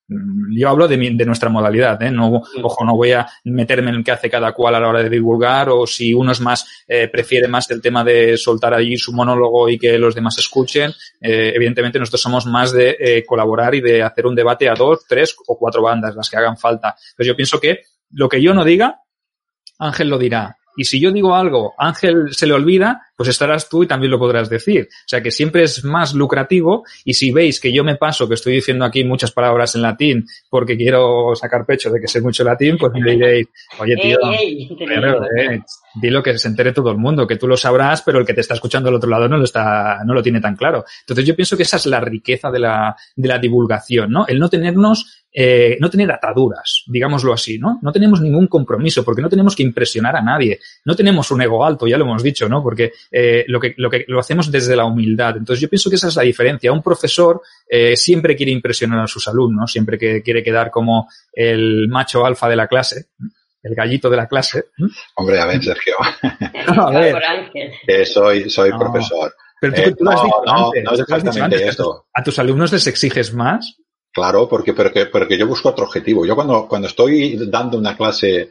yo 0.07 0.69
hablo 0.69 0.87
de, 0.87 0.97
de 0.97 1.27
nuestra 1.27 1.49
modalidad, 1.49 2.03
¿eh? 2.03 2.11
No, 2.11 2.43
ojo, 2.63 2.85
no 2.85 2.95
voy 2.95 3.13
a 3.13 3.27
meterme 3.45 3.91
en 3.91 3.97
el 3.97 4.05
que 4.05 4.11
hace 4.11 4.29
cada 4.29 4.53
cual 4.53 4.75
a 4.75 4.81
la 4.81 4.89
hora 4.89 5.03
de 5.03 5.09
divulgar 5.09 5.71
o 5.71 5.87
si 5.87 6.13
uno 6.13 6.33
es 6.33 6.41
más, 6.41 6.85
eh, 6.87 7.09
prefiere 7.09 7.49
más 7.49 7.71
el 7.71 7.81
tema 7.81 8.05
de 8.05 8.37
soltar 8.37 8.75
allí 8.75 8.97
su 8.97 9.13
monólogo 9.13 9.69
y 9.69 9.79
que 9.79 9.99
los 9.99 10.15
demás 10.15 10.39
escuchen. 10.39 10.91
Eh, 11.21 11.53
evidentemente 11.55 11.99
nosotros 11.99 12.21
somos 12.21 12.47
más 12.47 12.73
de 12.73 12.97
eh, 12.99 13.25
colaborar 13.25 13.75
y 13.75 13.81
de 13.81 14.03
hacer 14.03 14.27
un 14.27 14.35
debate 14.35 14.69
a 14.69 14.75
dos, 14.75 15.07
tres 15.09 15.35
o 15.47 15.59
cuatro 15.59 15.83
bandas, 15.83 16.15
las 16.15 16.29
que 16.29 16.37
hagan 16.37 16.59
falta. 16.59 16.95
Pues 17.17 17.27
yo 17.27 17.35
pienso 17.35 17.59
que 17.59 17.81
lo 18.11 18.29
que 18.29 18.43
yo 18.43 18.53
no 18.53 18.65
diga, 18.65 19.01
Ángel 19.79 20.09
lo 20.09 20.19
dirá. 20.19 20.59
Y 20.77 20.85
si 20.85 21.01
yo 21.01 21.13
digo 21.13 21.35
algo, 21.35 21.75
Ángel 21.79 22.35
se 22.35 22.47
le 22.47 22.53
olvida, 22.53 23.03
pues 23.17 23.29
estarás 23.29 23.69
tú 23.69 23.83
y 23.83 23.87
también 23.87 24.11
lo 24.11 24.19
podrás 24.19 24.49
decir. 24.49 24.89
O 24.91 25.09
sea 25.09 25.23
que 25.23 25.31
siempre 25.31 25.63
es 25.63 25.85
más 25.85 26.15
lucrativo 26.15 26.85
y 27.05 27.15
si 27.15 27.33
veis 27.33 27.61
que 27.61 27.73
yo 27.73 27.85
me 27.85 27.97
paso, 27.97 28.29
que 28.29 28.35
estoy 28.35 28.55
diciendo 28.55 28.85
aquí 28.85 29.05
muchas 29.05 29.33
palabras 29.33 29.75
en 29.75 29.83
latín 29.83 30.27
porque 30.49 30.77
quiero 30.77 31.35
sacar 31.35 31.65
pecho 31.67 31.91
de 31.91 32.01
que 32.01 32.09
sé 32.09 32.21
mucho 32.21 32.45
latín, 32.45 32.77
pues 32.79 32.93
me 32.93 33.13
diréis, 33.13 33.47
oye 33.79 33.97
tío, 33.97 34.19
eh, 34.33 35.63
dilo 35.95 36.23
que 36.23 36.39
se 36.39 36.49
entere 36.49 36.73
todo 36.73 36.91
el 36.91 36.99
mundo, 36.99 37.27
que 37.27 37.37
tú 37.37 37.47
lo 37.47 37.57
sabrás, 37.57 38.03
pero 38.03 38.19
el 38.19 38.27
que 38.27 38.35
te 38.35 38.41
está 38.41 38.55
escuchando 38.55 38.89
al 38.89 38.97
otro 38.97 39.11
lado 39.11 39.29
no 39.29 39.37
lo 39.37 39.45
está, 39.45 40.03
no 40.05 40.15
lo 40.15 40.23
tiene 40.23 40.41
tan 40.41 40.57
claro. 40.57 40.85
Entonces 41.01 41.25
yo 41.25 41.37
pienso 41.37 41.57
que 41.57 41.63
esa 41.63 41.77
es 41.77 41.87
la 41.87 42.01
riqueza 42.01 42.51
de 42.51 42.59
la, 42.59 42.97
de 43.15 43.29
la 43.29 43.39
divulgación, 43.39 44.11
¿no? 44.11 44.27
El 44.27 44.39
no 44.39 44.49
tenernos 44.49 45.25
eh, 45.37 45.77
no 45.81 45.91
tener 45.91 46.13
ataduras, 46.13 46.85
digámoslo 46.87 47.33
así, 47.33 47.59
¿no? 47.59 47.81
No 47.83 47.91
tenemos 47.91 48.21
ningún 48.21 48.47
compromiso 48.47 49.05
porque 49.05 49.21
no 49.21 49.29
tenemos 49.29 49.57
que 49.57 49.65
impresionar 49.65 50.15
a 50.15 50.23
nadie. 50.23 50.61
No 50.85 50.95
tenemos 50.95 51.29
un 51.33 51.43
ego 51.43 51.65
alto, 51.65 51.89
ya 51.89 51.99
lo 51.99 52.05
hemos 52.05 52.23
dicho, 52.23 52.49
¿no? 52.49 52.63
Porque 52.63 52.93
eh, 53.11 53.45
lo, 53.49 53.61
que, 53.61 53.75
lo 53.77 53.91
que 53.91 54.05
lo 54.09 54.21
hacemos 54.21 54.51
desde 54.51 54.77
la 54.77 54.85
humildad. 54.85 55.37
Entonces 55.37 55.61
yo 55.61 55.69
pienso 55.69 55.91
que 55.91 55.97
esa 55.97 56.09
es 56.09 56.17
la 56.17 56.23
diferencia. 56.23 56.73
Un 56.73 56.83
profesor 56.83 57.43
eh, 57.69 57.97
siempre 57.97 58.37
quiere 58.37 58.53
impresionar 58.53 59.01
a 59.01 59.07
sus 59.07 59.27
alumnos, 59.29 59.71
siempre 59.71 59.99
que 59.99 60.23
quiere 60.23 60.43
quedar 60.43 60.71
como 60.71 61.09
el 61.33 61.89
macho 61.89 62.25
alfa 62.25 62.49
de 62.49 62.57
la 62.57 62.67
clase 62.67 63.07
el 63.65 63.75
gallito 63.75 64.11
de 64.11 64.17
la 64.19 64.29
clase. 64.29 64.67
Hombre, 65.17 65.41
a 65.41 65.47
ver, 65.47 65.65
Sergio. 65.65 65.95
a 66.83 66.91
ver. 66.91 68.07
soy, 68.07 68.51
soy 68.51 68.71
profesor. 68.71 69.35
Pero 69.59 69.97
tú, 69.97 70.05
lo 70.05 70.11
has 70.11 70.23
dicho 70.23 70.43
no, 70.45 70.67
antes. 70.67 70.85
No 70.85 70.93
es 70.93 71.01
exactamente 71.01 71.69
esto. 71.69 72.07
¿A 72.13 72.23
tus 72.23 72.39
alumnos 72.39 72.73
les 72.73 72.87
exiges 72.87 73.33
más? 73.33 73.79
Claro, 74.13 74.49
porque, 74.49 74.75
porque, 74.75 75.07
porque 75.07 75.39
yo 75.39 75.47
busco 75.47 75.71
otro 75.71 75.87
objetivo. 75.87 76.27
Yo 76.27 76.35
cuando, 76.35 76.69
cuando 76.69 76.89
estoy 76.89 77.39
dando 77.49 77.79
una 77.79 77.97
clase 77.97 78.51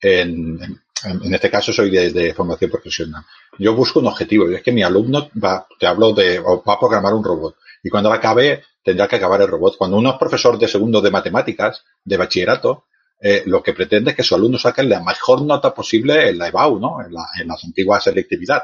en, 0.00 0.58
en, 1.04 1.34
este 1.34 1.50
caso 1.50 1.72
soy 1.72 1.90
de, 1.90 2.34
formación 2.34 2.70
profesional. 2.70 3.22
Yo 3.58 3.74
busco 3.74 4.00
un 4.00 4.06
objetivo 4.06 4.50
y 4.50 4.54
es 4.54 4.62
que 4.62 4.72
mi 4.72 4.82
alumno 4.82 5.30
va, 5.42 5.66
te 5.78 5.86
hablo 5.86 6.12
de, 6.12 6.38
va 6.40 6.74
a 6.74 6.78
programar 6.78 7.14
un 7.14 7.24
robot 7.24 7.56
y 7.82 7.88
cuando 7.88 8.12
acabe 8.12 8.64
tendrá 8.82 9.08
que 9.08 9.16
acabar 9.16 9.40
el 9.42 9.48
robot. 9.48 9.76
Cuando 9.76 9.96
uno 9.96 10.10
es 10.10 10.16
profesor 10.18 10.58
de 10.58 10.68
segundo 10.68 11.00
de 11.00 11.10
matemáticas, 11.10 11.84
de 12.04 12.16
bachillerato, 12.16 12.86
eh, 13.20 13.42
lo 13.46 13.62
que 13.62 13.74
pretende 13.74 14.10
es 14.10 14.16
que 14.16 14.22
su 14.22 14.34
alumno 14.34 14.58
saque 14.58 14.82
la 14.82 15.02
mejor 15.02 15.42
nota 15.42 15.74
posible 15.74 16.30
en 16.30 16.38
la 16.38 16.48
EBAU, 16.48 16.78
¿no? 16.78 17.04
En, 17.04 17.12
la, 17.12 17.26
en 17.40 17.48
las 17.48 17.62
antiguas 17.64 18.04
selectividad. 18.04 18.62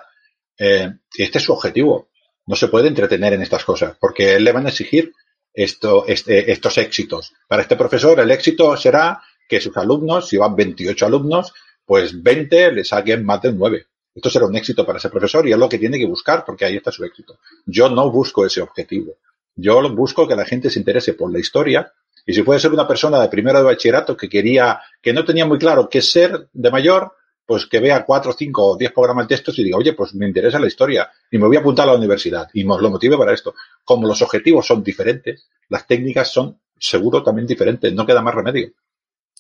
Eh, 0.59 0.91
este 1.17 1.39
es 1.39 1.45
su 1.45 1.53
objetivo. 1.53 2.09
No 2.47 2.57
se 2.57 2.69
puede 2.69 2.89
entretener 2.89 3.35
en 3.35 3.43
estas 3.43 3.65
cosas 3.65 3.97
porque 4.01 4.41
le 4.41 4.53
van 4.53 4.67
a 4.67 4.71
exigir 4.71 5.13
esto, 5.53 6.07
este, 6.07 6.51
estos 6.51 6.79
éxitos. 6.79 7.33
Para 7.49 7.63
este 7.63 7.77
profesor, 7.77 8.19
el 8.21 8.31
éxito 8.31 8.77
será 8.77 9.23
que 9.49 9.61
sus 9.61 9.77
alumnos, 9.77 10.29
si 10.29 10.37
van 10.37 10.57
28 10.57 11.07
alumnos, 11.07 11.53
pues 11.87 12.23
20 12.23 12.73
le 12.73 12.85
saquen 12.85 13.25
más 13.25 13.41
de 13.41 13.53
9. 13.53 13.87
Esto 14.15 14.31
será 14.31 14.47
un 14.47 14.57
éxito 14.57 14.85
para 14.85 14.99
ese 14.99 15.09
profesor 15.09 15.47
y 15.47 15.53
es 15.53 15.59
lo 15.59 15.69
que 15.69 15.79
tiene 15.79 15.99
que 15.99 16.07
buscar 16.07 16.45
porque 16.45 16.65
ahí 16.65 16.77
está 16.77 16.91
su 16.91 17.05
éxito. 17.05 17.39
Yo 17.65 17.89
no 17.89 18.11
busco 18.11 18.45
ese 18.45 18.61
objetivo. 18.61 19.15
Yo 19.55 19.81
busco 19.95 20.27
que 20.27 20.37
la 20.37 20.45
gente 20.45 20.69
se 20.69 20.79
interese 20.79 21.15
por 21.15 21.33
la 21.33 21.39
historia 21.39 21.93
y 22.27 22.35
si 22.35 22.43
puede 22.43 22.59
ser 22.59 22.73
una 22.73 22.89
persona 22.89 23.21
de 23.21 23.29
primero 23.29 23.59
de 23.59 23.65
bachillerato 23.65 24.17
que 24.17 24.29
quería, 24.29 24.81
que 25.01 25.13
no 25.13 25.25
tenía 25.25 25.47
muy 25.47 25.59
claro 25.59 25.89
qué 25.89 26.03
ser 26.03 26.49
de 26.53 26.71
mayor, 26.71 27.13
pues 27.47 27.67
que 27.67 27.79
vea 27.79 28.05
cuatro, 28.05 28.33
cinco 28.33 28.67
o 28.67 28.77
diez 28.77 28.91
programas 28.91 29.29
de 29.29 29.37
estos 29.37 29.57
y 29.59 29.65
diga, 29.65 29.79
oye, 29.79 29.93
pues 29.93 30.15
me 30.15 30.27
interesa 30.27 30.59
la 30.59 30.67
historia 30.67 31.09
y 31.31 31.39
me 31.39 31.47
voy 31.47 31.57
a 31.57 31.61
apuntar 31.61 31.89
a 31.89 31.93
la 31.93 31.99
universidad 31.99 32.49
y 32.53 32.65
lo 32.65 32.91
motive 32.91 33.17
para 33.17 33.33
esto. 33.33 33.55
Como 33.85 34.09
los 34.09 34.21
objetivos 34.23 34.67
son 34.67 34.83
diferentes, 34.83 35.47
las 35.69 35.87
técnicas 35.87 36.33
son 36.33 36.59
seguro 36.79 37.23
también 37.23 37.47
diferentes, 37.47 37.93
no 37.93 38.05
queda 38.05 38.21
más 38.21 38.35
remedio. 38.35 38.73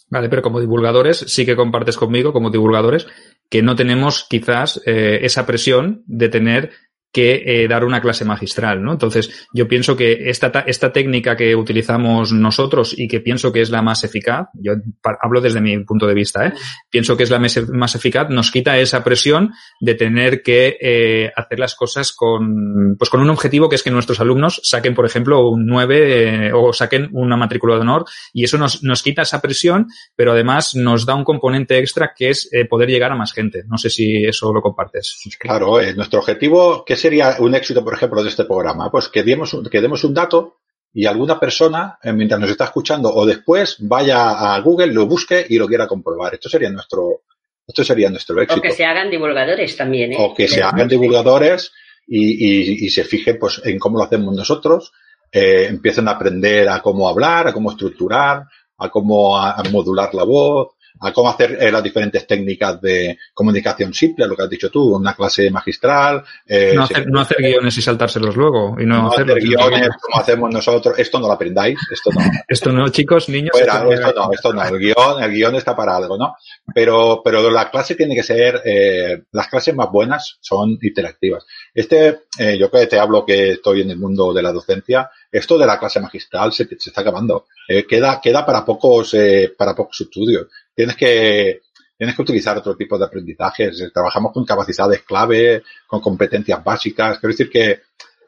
Vale, 0.08 0.28
pero 0.28 0.42
como 0.42 0.60
divulgadores, 0.60 1.18
sí 1.18 1.44
que 1.44 1.56
compartes 1.56 1.96
conmigo, 1.96 2.32
como 2.32 2.50
divulgadores, 2.50 3.08
que 3.48 3.62
no 3.62 3.74
tenemos 3.74 4.24
quizás 4.28 4.80
eh, 4.86 5.20
esa 5.22 5.46
presión 5.46 6.04
de 6.06 6.28
tener 6.28 6.70
que 7.16 7.42
eh, 7.46 7.66
dar 7.66 7.82
una 7.82 8.02
clase 8.02 8.26
magistral, 8.26 8.82
¿no? 8.82 8.92
Entonces, 8.92 9.46
yo 9.54 9.66
pienso 9.66 9.96
que 9.96 10.28
esta, 10.28 10.48
esta 10.66 10.92
técnica 10.92 11.34
que 11.34 11.56
utilizamos 11.56 12.30
nosotros 12.30 12.94
y 12.94 13.08
que 13.08 13.20
pienso 13.20 13.50
que 13.54 13.62
es 13.62 13.70
la 13.70 13.80
más 13.80 14.04
eficaz, 14.04 14.48
yo 14.52 14.74
hablo 15.22 15.40
desde 15.40 15.62
mi 15.62 15.82
punto 15.82 16.06
de 16.06 16.12
vista, 16.12 16.46
¿eh? 16.46 16.52
pienso 16.90 17.16
que 17.16 17.22
es 17.22 17.30
la 17.30 17.38
más 17.38 17.94
eficaz, 17.94 18.28
nos 18.28 18.50
quita 18.50 18.78
esa 18.78 19.02
presión 19.02 19.54
de 19.80 19.94
tener 19.94 20.42
que 20.42 20.76
eh, 20.78 21.32
hacer 21.34 21.58
las 21.58 21.74
cosas 21.74 22.12
con, 22.12 22.96
pues 22.98 23.08
con 23.08 23.22
un 23.22 23.30
objetivo 23.30 23.70
que 23.70 23.76
es 23.76 23.82
que 23.82 23.90
nuestros 23.90 24.20
alumnos 24.20 24.60
saquen, 24.62 24.94
por 24.94 25.06
ejemplo, 25.06 25.48
un 25.48 25.64
9 25.64 26.48
eh, 26.48 26.52
o 26.52 26.74
saquen 26.74 27.08
una 27.12 27.38
matrícula 27.38 27.76
de 27.76 27.80
honor 27.80 28.04
y 28.34 28.44
eso 28.44 28.58
nos, 28.58 28.82
nos 28.82 29.02
quita 29.02 29.22
esa 29.22 29.40
presión, 29.40 29.86
pero 30.14 30.32
además 30.32 30.74
nos 30.74 31.06
da 31.06 31.14
un 31.14 31.24
componente 31.24 31.78
extra 31.78 32.12
que 32.14 32.28
es 32.28 32.50
poder 32.68 32.90
llegar 32.90 33.10
a 33.10 33.16
más 33.16 33.32
gente. 33.32 33.64
No 33.66 33.78
sé 33.78 33.88
si 33.88 34.22
eso 34.22 34.52
lo 34.52 34.60
compartes. 34.60 35.18
Claro, 35.38 35.80
nuestro 35.94 36.20
objetivo, 36.20 36.84
que 36.84 36.92
es 36.92 37.05
sería 37.06 37.36
un 37.38 37.54
éxito, 37.54 37.84
por 37.84 37.94
ejemplo, 37.94 38.22
de 38.22 38.28
este 38.30 38.44
programa? 38.44 38.90
Pues 38.90 39.08
que 39.08 39.22
demos, 39.22 39.54
un, 39.54 39.64
que 39.64 39.80
demos 39.80 40.02
un 40.04 40.12
dato 40.12 40.58
y 40.92 41.06
alguna 41.06 41.38
persona, 41.38 41.98
eh, 42.02 42.12
mientras 42.12 42.40
nos 42.40 42.50
está 42.50 42.64
escuchando 42.64 43.12
o 43.14 43.24
después, 43.24 43.76
vaya 43.80 44.54
a 44.54 44.60
Google, 44.60 44.92
lo 44.92 45.06
busque 45.06 45.46
y 45.48 45.58
lo 45.58 45.68
quiera 45.68 45.86
comprobar. 45.86 46.34
Esto 46.34 46.48
sería 46.48 46.70
nuestro, 46.70 47.22
esto 47.66 47.84
sería 47.84 48.10
nuestro 48.10 48.40
éxito. 48.40 48.60
O 48.60 48.62
que 48.62 48.72
se 48.72 48.84
hagan 48.84 49.10
divulgadores 49.10 49.76
también, 49.76 50.12
¿eh? 50.12 50.16
O 50.18 50.34
que 50.34 50.48
se 50.48 50.62
hagan 50.62 50.88
divulgadores 50.88 51.72
y, 52.06 52.86
y, 52.86 52.88
se 52.90 53.04
fijen 53.04 53.38
pues 53.38 53.60
en 53.64 53.78
cómo 53.78 53.98
lo 53.98 54.04
hacemos 54.04 54.34
nosotros, 54.34 54.92
eh, 55.30 55.66
empiecen 55.68 56.08
a 56.08 56.12
aprender 56.12 56.68
a 56.68 56.80
cómo 56.80 57.08
hablar, 57.08 57.48
a 57.48 57.52
cómo 57.52 57.70
estructurar, 57.70 58.44
a 58.78 58.88
cómo 58.88 59.36
a 59.36 59.62
modular 59.70 60.14
la 60.14 60.24
voz, 60.24 60.75
a 61.00 61.12
cómo 61.12 61.28
hacer 61.28 61.58
eh, 61.60 61.70
las 61.70 61.82
diferentes 61.82 62.26
técnicas 62.26 62.80
de 62.80 63.18
comunicación 63.34 63.92
simple, 63.92 64.26
lo 64.26 64.36
que 64.36 64.42
has 64.42 64.50
dicho 64.50 64.70
tú, 64.70 64.96
una 64.96 65.14
clase 65.14 65.50
magistral. 65.50 66.24
Eh, 66.46 66.72
no, 66.74 66.82
hacer, 66.84 67.06
no, 67.08 67.20
hacer, 67.20 67.38
guiones 67.38 67.76
y 67.76 67.82
saltárselos 67.82 68.36
luego. 68.36 68.76
Y 68.80 68.86
no, 68.86 69.02
no 69.02 69.08
hacer 69.10 69.26
guiones 69.34 69.90
como 70.00 70.20
hacemos 70.20 70.52
nosotros. 70.52 70.98
Esto 70.98 71.18
no 71.18 71.26
lo 71.26 71.34
aprendáis. 71.34 71.78
Esto 71.90 72.10
no. 72.12 72.20
esto 72.48 72.72
no, 72.72 72.88
chicos, 72.88 73.28
niños. 73.28 73.52
esto 73.58 74.12
no, 74.14 74.32
esto 74.32 74.52
no. 74.52 74.62
El 74.64 74.78
guion, 74.78 75.22
el 75.22 75.30
guion 75.30 75.54
está 75.56 75.76
para 75.76 75.96
algo, 75.96 76.16
¿no? 76.16 76.36
Pero, 76.74 77.20
pero 77.24 77.50
la 77.50 77.70
clase 77.70 77.94
tiene 77.94 78.14
que 78.14 78.22
ser, 78.22 78.62
eh, 78.64 79.22
las 79.32 79.48
clases 79.48 79.74
más 79.74 79.90
buenas 79.90 80.38
son 80.40 80.78
interactivas. 80.80 81.44
Este, 81.74 82.20
eh, 82.38 82.56
yo 82.58 82.70
que 82.70 82.86
te 82.86 82.98
hablo 82.98 83.24
que 83.24 83.52
estoy 83.52 83.82
en 83.82 83.90
el 83.90 83.98
mundo 83.98 84.32
de 84.32 84.42
la 84.42 84.52
docencia, 84.52 85.10
esto 85.30 85.58
de 85.58 85.66
la 85.66 85.78
clase 85.78 86.00
magistral 86.00 86.52
se, 86.52 86.66
se 86.66 86.90
está 86.90 87.02
acabando. 87.02 87.46
Eh, 87.68 87.86
queda, 87.86 88.20
queda 88.20 88.46
para 88.46 88.64
pocos, 88.64 89.14
eh, 89.14 89.52
para 89.56 89.74
pocos 89.74 90.00
estudios. 90.00 90.46
Tienes 90.76 90.94
que, 90.94 91.62
tienes 91.96 92.14
que 92.14 92.22
utilizar 92.22 92.58
otro 92.58 92.76
tipo 92.76 92.98
de 92.98 93.06
aprendizajes. 93.06 93.90
Trabajamos 93.92 94.32
con 94.32 94.44
capacidades 94.44 95.02
clave, 95.02 95.62
con 95.86 96.00
competencias 96.00 96.62
básicas. 96.62 97.18
Quiero 97.18 97.32
decir 97.32 97.50
que 97.50 97.70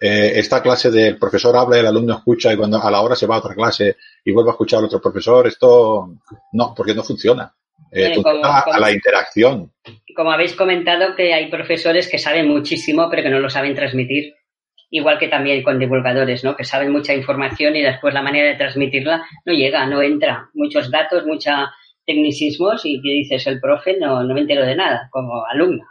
eh, 0.00 0.32
esta 0.36 0.62
clase 0.62 0.90
del 0.90 1.18
profesor 1.18 1.54
habla 1.56 1.76
y 1.76 1.80
el 1.80 1.86
alumno 1.86 2.14
escucha 2.14 2.52
y 2.52 2.56
cuando 2.56 2.82
a 2.82 2.90
la 2.90 3.02
hora 3.02 3.14
se 3.14 3.26
va 3.26 3.36
a 3.36 3.40
otra 3.40 3.54
clase 3.54 3.96
y 4.24 4.32
vuelve 4.32 4.50
a 4.50 4.52
escuchar 4.52 4.78
al 4.78 4.86
otro 4.86 5.00
profesor, 5.00 5.46
esto 5.46 6.08
no, 6.52 6.74
porque 6.74 6.94
no 6.94 7.02
funciona. 7.02 7.52
Eh, 7.92 8.14
funciona 8.14 8.60
a 8.60 8.80
la 8.80 8.92
interacción. 8.92 9.72
Como 10.16 10.32
habéis 10.32 10.54
comentado 10.54 11.14
que 11.14 11.34
hay 11.34 11.50
profesores 11.50 12.08
que 12.08 12.18
saben 12.18 12.48
muchísimo 12.48 13.08
pero 13.10 13.22
que 13.22 13.30
no 13.30 13.40
lo 13.40 13.50
saben 13.50 13.74
transmitir 13.74 14.34
igual 14.90 15.18
que 15.18 15.28
también 15.28 15.62
con 15.62 15.78
divulgadores, 15.78 16.44
¿no? 16.44 16.56
Que 16.56 16.64
saben 16.64 16.90
mucha 16.90 17.14
información 17.14 17.76
y 17.76 17.82
después 17.82 18.14
la 18.14 18.22
manera 18.22 18.48
de 18.48 18.56
transmitirla 18.56 19.22
no 19.44 19.52
llega, 19.52 19.86
no 19.86 20.02
entra. 20.02 20.48
Muchos 20.54 20.90
datos, 20.90 21.26
mucha 21.26 21.72
tecnicismos 22.08 22.84
y 22.86 23.00
que 23.02 23.10
dices 23.10 23.46
el 23.46 23.60
profe 23.60 23.98
no, 23.98 24.24
no 24.24 24.34
me 24.34 24.40
entero 24.40 24.64
de 24.64 24.74
nada 24.74 25.08
como 25.12 25.44
alumna. 25.46 25.84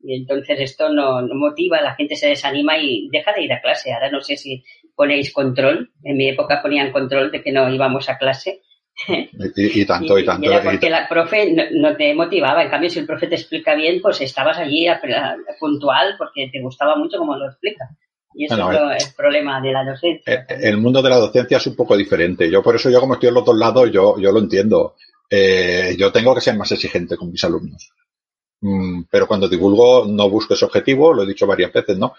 Y 0.00 0.16
entonces 0.16 0.60
esto 0.60 0.90
no, 0.90 1.22
no, 1.22 1.34
motiva, 1.34 1.80
la 1.80 1.94
gente 1.94 2.14
se 2.14 2.28
desanima 2.28 2.76
y 2.76 3.08
deja 3.10 3.32
de 3.32 3.44
ir 3.44 3.52
a 3.52 3.62
clase. 3.62 3.92
Ahora 3.92 4.10
no 4.10 4.20
sé 4.20 4.36
si 4.36 4.62
ponéis 4.94 5.32
control. 5.32 5.90
En 6.02 6.18
mi 6.18 6.28
época 6.28 6.60
ponían 6.62 6.92
control 6.92 7.30
de 7.30 7.42
que 7.42 7.52
no 7.52 7.72
íbamos 7.72 8.10
a 8.10 8.18
clase. 8.18 8.60
Y, 9.08 9.84
tanto, 9.86 10.18
y, 10.18 10.24
tanto. 10.26 10.50
porque 10.64 10.90
la 10.90 11.08
profe 11.08 11.56
no, 11.72 11.96
te 11.96 12.14
motivaba. 12.14 12.62
En 12.62 12.68
cambio, 12.68 12.90
si 12.90 12.98
el 12.98 13.06
profe 13.06 13.28
te 13.28 13.36
explica 13.36 13.74
bien, 13.74 14.02
pues 14.02 14.20
estabas 14.20 14.58
allí 14.58 14.86
puntual 15.58 16.16
porque 16.18 16.50
te 16.52 16.60
gustaba 16.60 16.96
mucho 16.96 17.16
como 17.16 17.36
lo 17.36 17.46
explica. 17.46 17.88
Y 18.34 18.44
eso 18.44 18.70
es 18.92 19.08
el 19.08 19.14
problema 19.14 19.60
de 19.60 19.72
la 19.72 19.84
docencia. 19.84 20.34
Eh, 20.34 20.44
el 20.64 20.76
mundo 20.76 21.00
de 21.00 21.08
la 21.08 21.16
docencia 21.16 21.56
es 21.56 21.66
un 21.66 21.76
poco 21.76 21.96
diferente. 21.96 22.50
Yo 22.50 22.62
por 22.62 22.76
eso, 22.76 22.90
yo 22.90 23.00
como 23.00 23.14
estoy 23.14 23.28
en 23.28 23.36
los 23.36 23.44
dos 23.44 23.56
lados, 23.56 23.90
yo, 23.90 24.18
yo 24.18 24.32
lo 24.32 24.40
entiendo. 24.40 24.96
Eh, 25.30 25.96
yo 25.98 26.12
tengo 26.12 26.34
que 26.34 26.40
ser 26.40 26.56
más 26.56 26.70
exigente 26.72 27.16
con 27.16 27.30
mis 27.30 27.42
alumnos. 27.44 27.90
Mm, 28.60 29.02
pero 29.10 29.26
cuando 29.26 29.48
divulgo 29.48 30.06
no 30.06 30.30
busco 30.30 30.54
ese 30.54 30.64
objetivo, 30.64 31.12
lo 31.12 31.22
he 31.22 31.26
dicho 31.26 31.46
varias 31.46 31.72
veces, 31.72 31.98
¿no? 31.98 32.14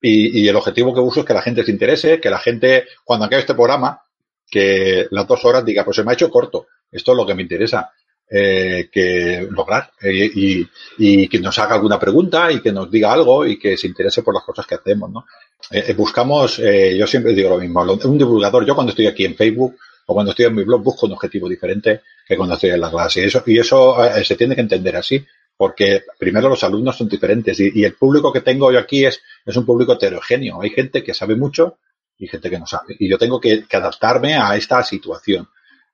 Y, 0.00 0.48
el 0.48 0.56
objetivo 0.56 0.92
que 0.92 1.00
busco 1.00 1.20
es 1.20 1.26
que 1.26 1.34
la 1.34 1.42
gente 1.42 1.64
se 1.64 1.70
interese, 1.70 2.20
que 2.20 2.30
la 2.30 2.38
gente, 2.38 2.86
cuando 3.04 3.26
acabe 3.26 3.42
este 3.42 3.54
programa, 3.54 4.02
que 4.50 5.06
las 5.10 5.28
dos 5.28 5.44
horas 5.44 5.64
diga, 5.64 5.84
pues 5.84 5.96
se 5.96 6.02
me 6.02 6.10
ha 6.10 6.14
hecho 6.14 6.28
corto, 6.28 6.66
esto 6.90 7.12
es 7.12 7.16
lo 7.16 7.24
que 7.24 7.34
me 7.34 7.42
interesa 7.42 7.92
eh, 8.28 8.88
que 8.90 9.46
lograr 9.50 9.92
eh, 10.00 10.30
y, 10.34 10.66
y, 10.98 11.28
que 11.28 11.38
nos 11.38 11.58
haga 11.58 11.74
alguna 11.74 12.00
pregunta 12.00 12.50
y 12.50 12.60
que 12.60 12.72
nos 12.72 12.90
diga 12.90 13.12
algo 13.12 13.46
y 13.46 13.58
que 13.58 13.76
se 13.76 13.86
interese 13.86 14.22
por 14.22 14.34
las 14.34 14.42
cosas 14.42 14.66
que 14.66 14.74
hacemos, 14.74 15.10
¿no? 15.10 15.26
Eh, 15.70 15.92
buscamos, 15.92 16.56
yo 16.56 17.06
siempre 17.06 17.34
digo 17.34 17.50
lo 17.50 17.58
mismo, 17.58 17.82
un 17.82 18.18
divulgador, 18.18 18.66
yo 18.66 18.74
cuando 18.74 18.90
estoy 18.90 19.06
aquí 19.06 19.24
en 19.24 19.36
Facebook 19.36 19.76
o 20.06 20.14
cuando 20.14 20.30
estoy 20.30 20.46
en 20.46 20.54
mi 20.54 20.64
blog 20.64 20.82
busco 20.82 21.06
un 21.06 21.12
objetivo 21.12 21.48
diferente 21.48 22.02
que 22.26 22.36
cuando 22.36 22.54
estoy 22.54 22.70
en 22.70 22.80
la 22.80 22.90
clase 22.90 23.20
y 23.20 23.24
eso, 23.24 23.42
y 23.46 23.58
eso 23.58 24.04
eh, 24.04 24.24
se 24.24 24.36
tiene 24.36 24.54
que 24.54 24.60
entender 24.60 24.96
así 24.96 25.24
porque 25.56 26.02
primero 26.18 26.48
los 26.48 26.64
alumnos 26.64 26.96
son 26.96 27.08
diferentes 27.08 27.58
y, 27.60 27.84
el 27.84 27.94
público 27.94 28.32
que 28.32 28.40
tengo 28.40 28.72
yo 28.72 28.78
aquí 28.78 29.04
es, 29.04 29.20
es 29.44 29.56
un 29.56 29.64
público 29.64 29.92
heterogéneo. 29.92 30.60
Hay 30.60 30.70
gente 30.70 31.04
que 31.04 31.14
sabe 31.14 31.36
mucho 31.36 31.78
y 32.18 32.26
gente 32.26 32.50
que 32.50 32.58
no 32.58 32.66
sabe. 32.66 32.96
Y 32.98 33.08
yo 33.08 33.16
tengo 33.16 33.40
que, 33.40 33.64
que 33.68 33.76
adaptarme 33.76 34.34
a 34.34 34.56
esta 34.56 34.82
situación 34.82 35.48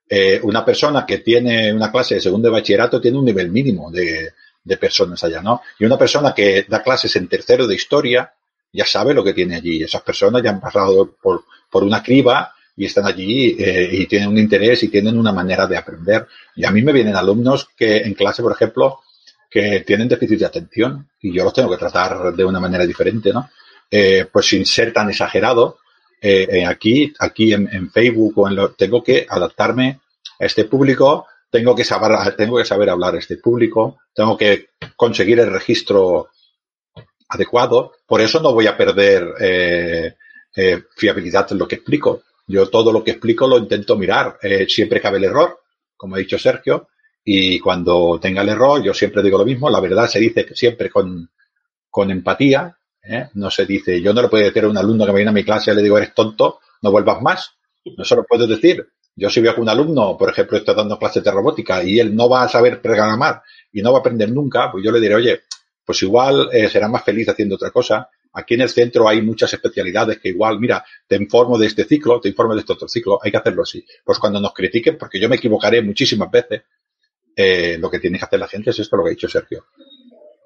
eh, 0.08 0.40
una 0.42 0.64
persona 0.64 1.04
que 1.04 1.18
tiene 1.18 1.72
una 1.72 1.92
clase 1.92 2.14
de 2.14 2.20
segundo 2.20 2.48
de 2.48 2.52
bachillerato 2.52 3.00
tiene 3.00 3.18
un 3.18 3.26
nivel 3.26 3.50
mínimo 3.50 3.90
de, 3.90 4.32
de, 4.64 4.76
personas 4.78 5.22
allá, 5.22 5.42
¿no? 5.42 5.60
Y 5.78 5.84
una 5.84 5.98
persona 5.98 6.32
que 6.34 6.64
da 6.66 6.82
clases 6.82 7.14
en 7.16 7.28
tercero 7.28 7.66
de 7.66 7.74
historia 7.74 8.32
ya 8.72 8.86
sabe 8.86 9.12
lo 9.12 9.22
que 9.22 9.34
tiene 9.34 9.56
allí. 9.56 9.82
Esas 9.82 10.00
personas 10.00 10.42
ya 10.42 10.50
han 10.50 10.60
pasado 10.60 11.14
por, 11.20 11.44
por 11.70 11.84
una 11.84 12.02
criba 12.02 12.54
y 12.78 12.84
están 12.84 13.06
allí 13.06 13.56
eh, 13.58 13.88
y 13.90 14.06
tienen 14.06 14.28
un 14.28 14.38
interés 14.38 14.84
y 14.84 14.88
tienen 14.88 15.18
una 15.18 15.32
manera 15.32 15.66
de 15.66 15.76
aprender. 15.76 16.28
Y 16.54 16.64
a 16.64 16.70
mí 16.70 16.80
me 16.80 16.92
vienen 16.92 17.16
alumnos 17.16 17.68
que 17.76 17.96
en 17.96 18.14
clase, 18.14 18.40
por 18.40 18.52
ejemplo, 18.52 19.00
que 19.50 19.80
tienen 19.80 20.08
déficit 20.08 20.38
de 20.38 20.46
atención 20.46 21.08
y 21.20 21.32
yo 21.32 21.42
los 21.42 21.52
tengo 21.52 21.70
que 21.70 21.76
tratar 21.76 22.32
de 22.32 22.44
una 22.44 22.60
manera 22.60 22.86
diferente, 22.86 23.32
¿no? 23.32 23.50
Eh, 23.90 24.26
pues 24.30 24.46
sin 24.46 24.64
ser 24.64 24.92
tan 24.92 25.10
exagerado, 25.10 25.78
eh, 26.20 26.64
aquí, 26.64 27.12
aquí 27.18 27.52
en, 27.52 27.90
Facebook 27.90 28.34
o 28.38 28.48
en 28.48 28.54
lo, 28.54 28.70
tengo 28.70 29.02
que 29.02 29.26
adaptarme 29.28 29.98
a 30.38 30.44
este 30.46 30.64
público, 30.66 31.26
tengo 31.50 31.74
que 31.74 31.82
saber, 31.82 32.36
tengo 32.36 32.58
que 32.58 32.64
saber 32.64 32.90
hablar 32.90 33.16
a 33.16 33.18
este 33.18 33.38
público, 33.38 33.98
tengo 34.14 34.36
que 34.36 34.68
conseguir 34.94 35.40
el 35.40 35.50
registro 35.50 36.28
adecuado. 37.28 37.94
Por 38.06 38.20
eso 38.20 38.40
no 38.40 38.52
voy 38.52 38.68
a 38.68 38.76
perder 38.76 40.14
fiabilidad 40.94 41.48
en 41.50 41.58
lo 41.58 41.66
que 41.66 41.76
explico. 41.76 42.22
Yo 42.48 42.68
todo 42.68 42.90
lo 42.92 43.04
que 43.04 43.12
explico 43.12 43.46
lo 43.46 43.58
intento 43.58 43.96
mirar. 43.96 44.38
Eh, 44.42 44.66
siempre 44.68 45.00
cabe 45.00 45.18
el 45.18 45.24
error, 45.24 45.60
como 45.96 46.16
ha 46.16 46.18
dicho 46.18 46.38
Sergio, 46.38 46.88
y 47.22 47.60
cuando 47.60 48.18
tenga 48.20 48.42
el 48.42 48.48
error, 48.48 48.82
yo 48.82 48.94
siempre 48.94 49.22
digo 49.22 49.38
lo 49.38 49.44
mismo. 49.44 49.68
La 49.68 49.80
verdad 49.80 50.08
se 50.08 50.18
dice 50.18 50.46
siempre 50.54 50.88
con, 50.88 51.30
con 51.90 52.10
empatía, 52.10 52.76
¿eh? 53.02 53.28
No 53.34 53.50
se 53.50 53.66
dice, 53.66 54.00
yo 54.00 54.12
no 54.12 54.22
le 54.22 54.28
puedo 54.28 54.44
decir 54.44 54.64
a 54.64 54.68
un 54.68 54.78
alumno 54.78 55.04
que 55.04 55.12
me 55.12 55.18
viene 55.18 55.30
a 55.30 55.34
mi 55.34 55.44
clase 55.44 55.72
y 55.72 55.74
le 55.74 55.82
digo, 55.82 55.98
eres 55.98 56.14
tonto, 56.14 56.60
no 56.82 56.90
vuelvas 56.90 57.20
más. 57.22 57.52
No 57.96 58.04
se 58.04 58.16
lo 58.16 58.24
puedo 58.24 58.46
decir. 58.46 58.86
Yo 59.14 59.28
si 59.28 59.40
veo 59.40 59.54
que 59.54 59.60
un 59.60 59.68
alumno, 59.68 60.16
por 60.16 60.30
ejemplo, 60.30 60.56
está 60.56 60.74
dando 60.74 60.98
clases 60.98 61.24
de 61.24 61.30
robótica 61.30 61.82
y 61.82 61.98
él 61.98 62.14
no 62.14 62.28
va 62.28 62.44
a 62.44 62.48
saber 62.48 62.80
programar 62.80 63.42
y 63.72 63.82
no 63.82 63.92
va 63.92 63.98
a 63.98 64.00
aprender 64.00 64.30
nunca, 64.30 64.70
pues 64.70 64.84
yo 64.84 64.92
le 64.92 65.00
diré, 65.00 65.16
oye, 65.16 65.40
pues 65.84 66.02
igual 66.02 66.48
eh, 66.52 66.68
será 66.68 66.88
más 66.88 67.02
feliz 67.02 67.28
haciendo 67.28 67.56
otra 67.56 67.70
cosa. 67.70 68.08
Aquí 68.32 68.54
en 68.54 68.62
el 68.62 68.68
centro 68.68 69.08
hay 69.08 69.22
muchas 69.22 69.52
especialidades 69.52 70.18
que 70.18 70.28
igual, 70.28 70.58
mira, 70.60 70.84
te 71.06 71.16
informo 71.16 71.58
de 71.58 71.66
este 71.66 71.84
ciclo, 71.84 72.20
te 72.20 72.28
informo 72.28 72.54
de 72.54 72.60
este 72.60 72.72
otro 72.72 72.88
ciclo, 72.88 73.18
hay 73.22 73.30
que 73.30 73.36
hacerlo 73.36 73.62
así. 73.62 73.84
Pues 74.04 74.18
cuando 74.18 74.40
nos 74.40 74.52
critiquen, 74.52 74.96
porque 74.98 75.20
yo 75.20 75.28
me 75.28 75.36
equivocaré 75.36 75.82
muchísimas 75.82 76.30
veces, 76.30 76.62
eh, 77.34 77.78
lo 77.78 77.90
que 77.90 77.98
tiene 77.98 78.18
que 78.18 78.24
hacer 78.24 78.40
la 78.40 78.48
gente 78.48 78.70
es 78.70 78.78
esto, 78.78 78.96
lo 78.96 79.04
que 79.04 79.10
ha 79.10 79.10
dicho 79.10 79.28
Sergio. 79.28 79.66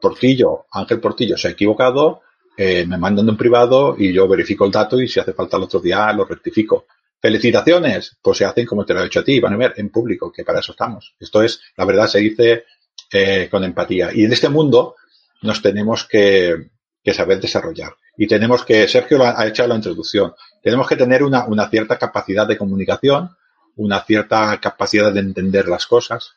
Portillo, 0.00 0.66
Ángel 0.72 1.00
Portillo 1.00 1.36
se 1.36 1.48
ha 1.48 1.50
equivocado, 1.52 2.22
eh, 2.56 2.84
me 2.86 2.98
mandan 2.98 3.28
un 3.28 3.36
privado 3.36 3.96
y 3.98 4.12
yo 4.12 4.28
verifico 4.28 4.66
el 4.66 4.70
dato 4.70 5.00
y 5.00 5.08
si 5.08 5.18
hace 5.20 5.32
falta 5.32 5.56
el 5.56 5.62
otro 5.62 5.80
día 5.80 6.12
lo 6.12 6.24
rectifico. 6.24 6.86
Felicitaciones, 7.20 8.18
pues 8.20 8.38
se 8.38 8.44
hacen 8.44 8.66
como 8.66 8.84
te 8.84 8.92
lo 8.92 9.02
he 9.02 9.06
hecho 9.06 9.20
a 9.20 9.24
ti, 9.24 9.38
van 9.38 9.54
a 9.54 9.56
ver, 9.56 9.74
en 9.76 9.90
público, 9.90 10.32
que 10.32 10.44
para 10.44 10.58
eso 10.58 10.72
estamos. 10.72 11.14
Esto 11.20 11.42
es, 11.42 11.60
la 11.76 11.84
verdad, 11.84 12.08
se 12.08 12.18
dice 12.18 12.64
eh, 13.12 13.48
con 13.50 13.62
empatía. 13.62 14.10
Y 14.12 14.24
en 14.24 14.32
este 14.32 14.48
mundo 14.48 14.96
nos 15.42 15.62
tenemos 15.62 16.06
que, 16.08 16.70
que, 17.02 17.14
saber 17.14 17.40
desarrollar. 17.40 17.94
Y 18.16 18.26
tenemos 18.26 18.64
que, 18.64 18.86
Sergio 18.88 19.22
ha 19.24 19.46
hecho 19.46 19.66
la 19.66 19.76
introducción, 19.76 20.34
tenemos 20.62 20.88
que 20.88 20.96
tener 20.96 21.22
una, 21.22 21.46
una 21.46 21.68
cierta 21.68 21.98
capacidad 21.98 22.46
de 22.46 22.58
comunicación, 22.58 23.30
una 23.76 24.02
cierta 24.04 24.58
capacidad 24.60 25.12
de 25.12 25.20
entender 25.20 25.68
las 25.68 25.86
cosas, 25.86 26.32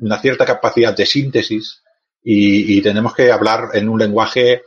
una 0.00 0.18
cierta 0.20 0.44
capacidad 0.44 0.96
de 0.96 1.06
síntesis 1.06 1.82
y, 2.22 2.78
y 2.78 2.82
tenemos 2.82 3.14
que 3.14 3.32
hablar 3.32 3.70
en 3.74 3.88
un 3.88 3.98
lenguaje 3.98 4.62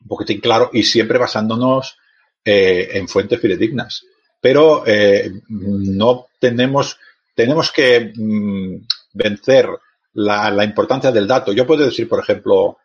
un 0.00 0.08
poquitín 0.08 0.40
claro 0.40 0.70
y 0.72 0.82
siempre 0.82 1.18
basándonos 1.18 1.96
eh, 2.44 2.90
en 2.92 3.08
fuentes 3.08 3.40
fidedignas. 3.40 4.04
Pero 4.40 4.84
eh, 4.86 5.30
no 5.48 6.26
tenemos, 6.38 6.98
tenemos 7.34 7.72
que 7.72 8.12
mm, 8.14 8.86
vencer 9.14 9.68
la, 10.14 10.50
la, 10.50 10.64
importancia 10.64 11.10
del 11.10 11.26
dato. 11.26 11.52
Yo 11.52 11.66
puedo 11.66 11.84
decir, 11.84 12.08
por 12.08 12.20
ejemplo, 12.20 12.78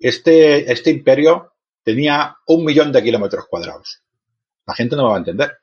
este, 0.00 0.72
este 0.72 0.90
imperio 0.90 1.52
tenía 1.84 2.36
un 2.46 2.64
millón 2.64 2.90
de 2.90 3.02
kilómetros 3.02 3.46
cuadrados. 3.46 4.02
La 4.66 4.74
gente 4.74 4.96
no 4.96 5.04
me 5.04 5.08
va 5.10 5.14
a 5.16 5.18
entender. 5.18 5.58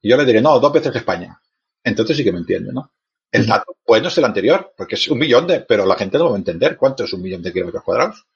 Y 0.00 0.10
yo 0.10 0.16
le 0.16 0.24
diré, 0.24 0.40
no, 0.40 0.60
dos 0.60 0.72
veces 0.72 0.94
España. 0.94 1.40
Entonces 1.82 2.16
sí 2.16 2.24
que 2.24 2.32
me 2.32 2.38
entiende, 2.38 2.72
¿no? 2.72 2.92
El 3.30 3.46
dato, 3.46 3.76
bueno, 3.86 4.08
es 4.08 4.18
el 4.18 4.24
anterior, 4.24 4.72
porque 4.76 4.94
es 4.94 5.08
un 5.08 5.18
millón 5.18 5.46
de, 5.46 5.60
pero 5.60 5.84
la 5.84 5.96
gente 5.96 6.18
no 6.18 6.30
va 6.30 6.36
a 6.36 6.38
entender 6.38 6.76
cuánto 6.76 7.04
es 7.04 7.12
un 7.12 7.22
millón 7.22 7.42
de 7.42 7.52
kilómetros 7.52 7.84
cuadrados. 7.84 8.26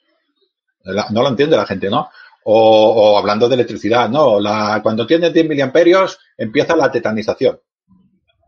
No 0.85 1.23
lo 1.23 1.29
entiende 1.29 1.57
la 1.57 1.67
gente, 1.67 1.89
¿no? 1.89 2.11
O, 2.45 3.13
o 3.15 3.19
hablando 3.19 3.49
de 3.49 3.55
electricidad, 3.55 4.09
no, 4.09 4.41
la, 4.41 4.81
cuando 4.83 5.07
tienes 5.07 5.33
10 5.33 5.49
miliamperios 5.49 6.19
empieza 6.37 6.77
la 6.77 6.91
tetanización. 6.91 7.61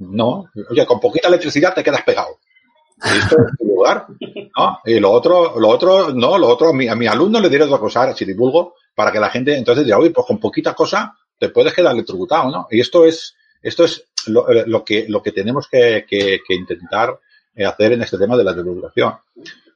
No, 0.00 0.50
oye, 0.70 0.84
con 0.84 1.00
poquita 1.00 1.28
electricidad 1.28 1.74
te 1.74 1.84
quedas 1.84 2.02
pegado. 2.02 2.40
Y 3.04 3.18
esto 3.18 3.36
es 3.36 3.58
tu 3.58 3.64
lugar, 3.66 4.06
¿no? 4.56 4.78
Y 4.84 4.98
lo 4.98 5.10
otro, 5.10 5.58
lo 5.58 5.68
otro, 5.68 6.12
no, 6.12 6.38
lo 6.38 6.48
otro, 6.48 6.70
a 6.70 6.72
mi, 6.72 6.88
a 6.88 6.94
mi 6.94 7.06
alumno 7.06 7.40
le 7.40 7.48
diré 7.48 7.64
otra 7.64 7.78
cosa, 7.78 8.14
si 8.14 8.24
divulgo, 8.24 8.74
para 8.94 9.12
que 9.12 9.20
la 9.20 9.30
gente 9.30 9.56
entonces 9.56 9.84
diga, 9.84 9.98
oye, 9.98 10.10
pues 10.10 10.26
con 10.26 10.38
poquita 10.38 10.74
cosa 10.74 11.14
te 11.38 11.48
puedes 11.48 11.74
quedar 11.74 11.92
electrocutado, 11.92 12.50
¿no? 12.50 12.66
Y 12.70 12.80
esto 12.80 13.04
es, 13.04 13.34
esto 13.62 13.84
es 13.84 14.06
lo, 14.26 14.46
lo 14.66 14.84
que, 14.84 15.06
lo 15.08 15.22
que 15.22 15.32
tenemos 15.32 15.68
que, 15.68 16.06
que, 16.08 16.40
que 16.46 16.54
intentar 16.54 17.18
hacer 17.62 17.92
en 17.92 18.02
este 18.02 18.18
tema 18.18 18.36
de 18.36 18.44
la 18.44 18.52
divulgación. 18.52 19.14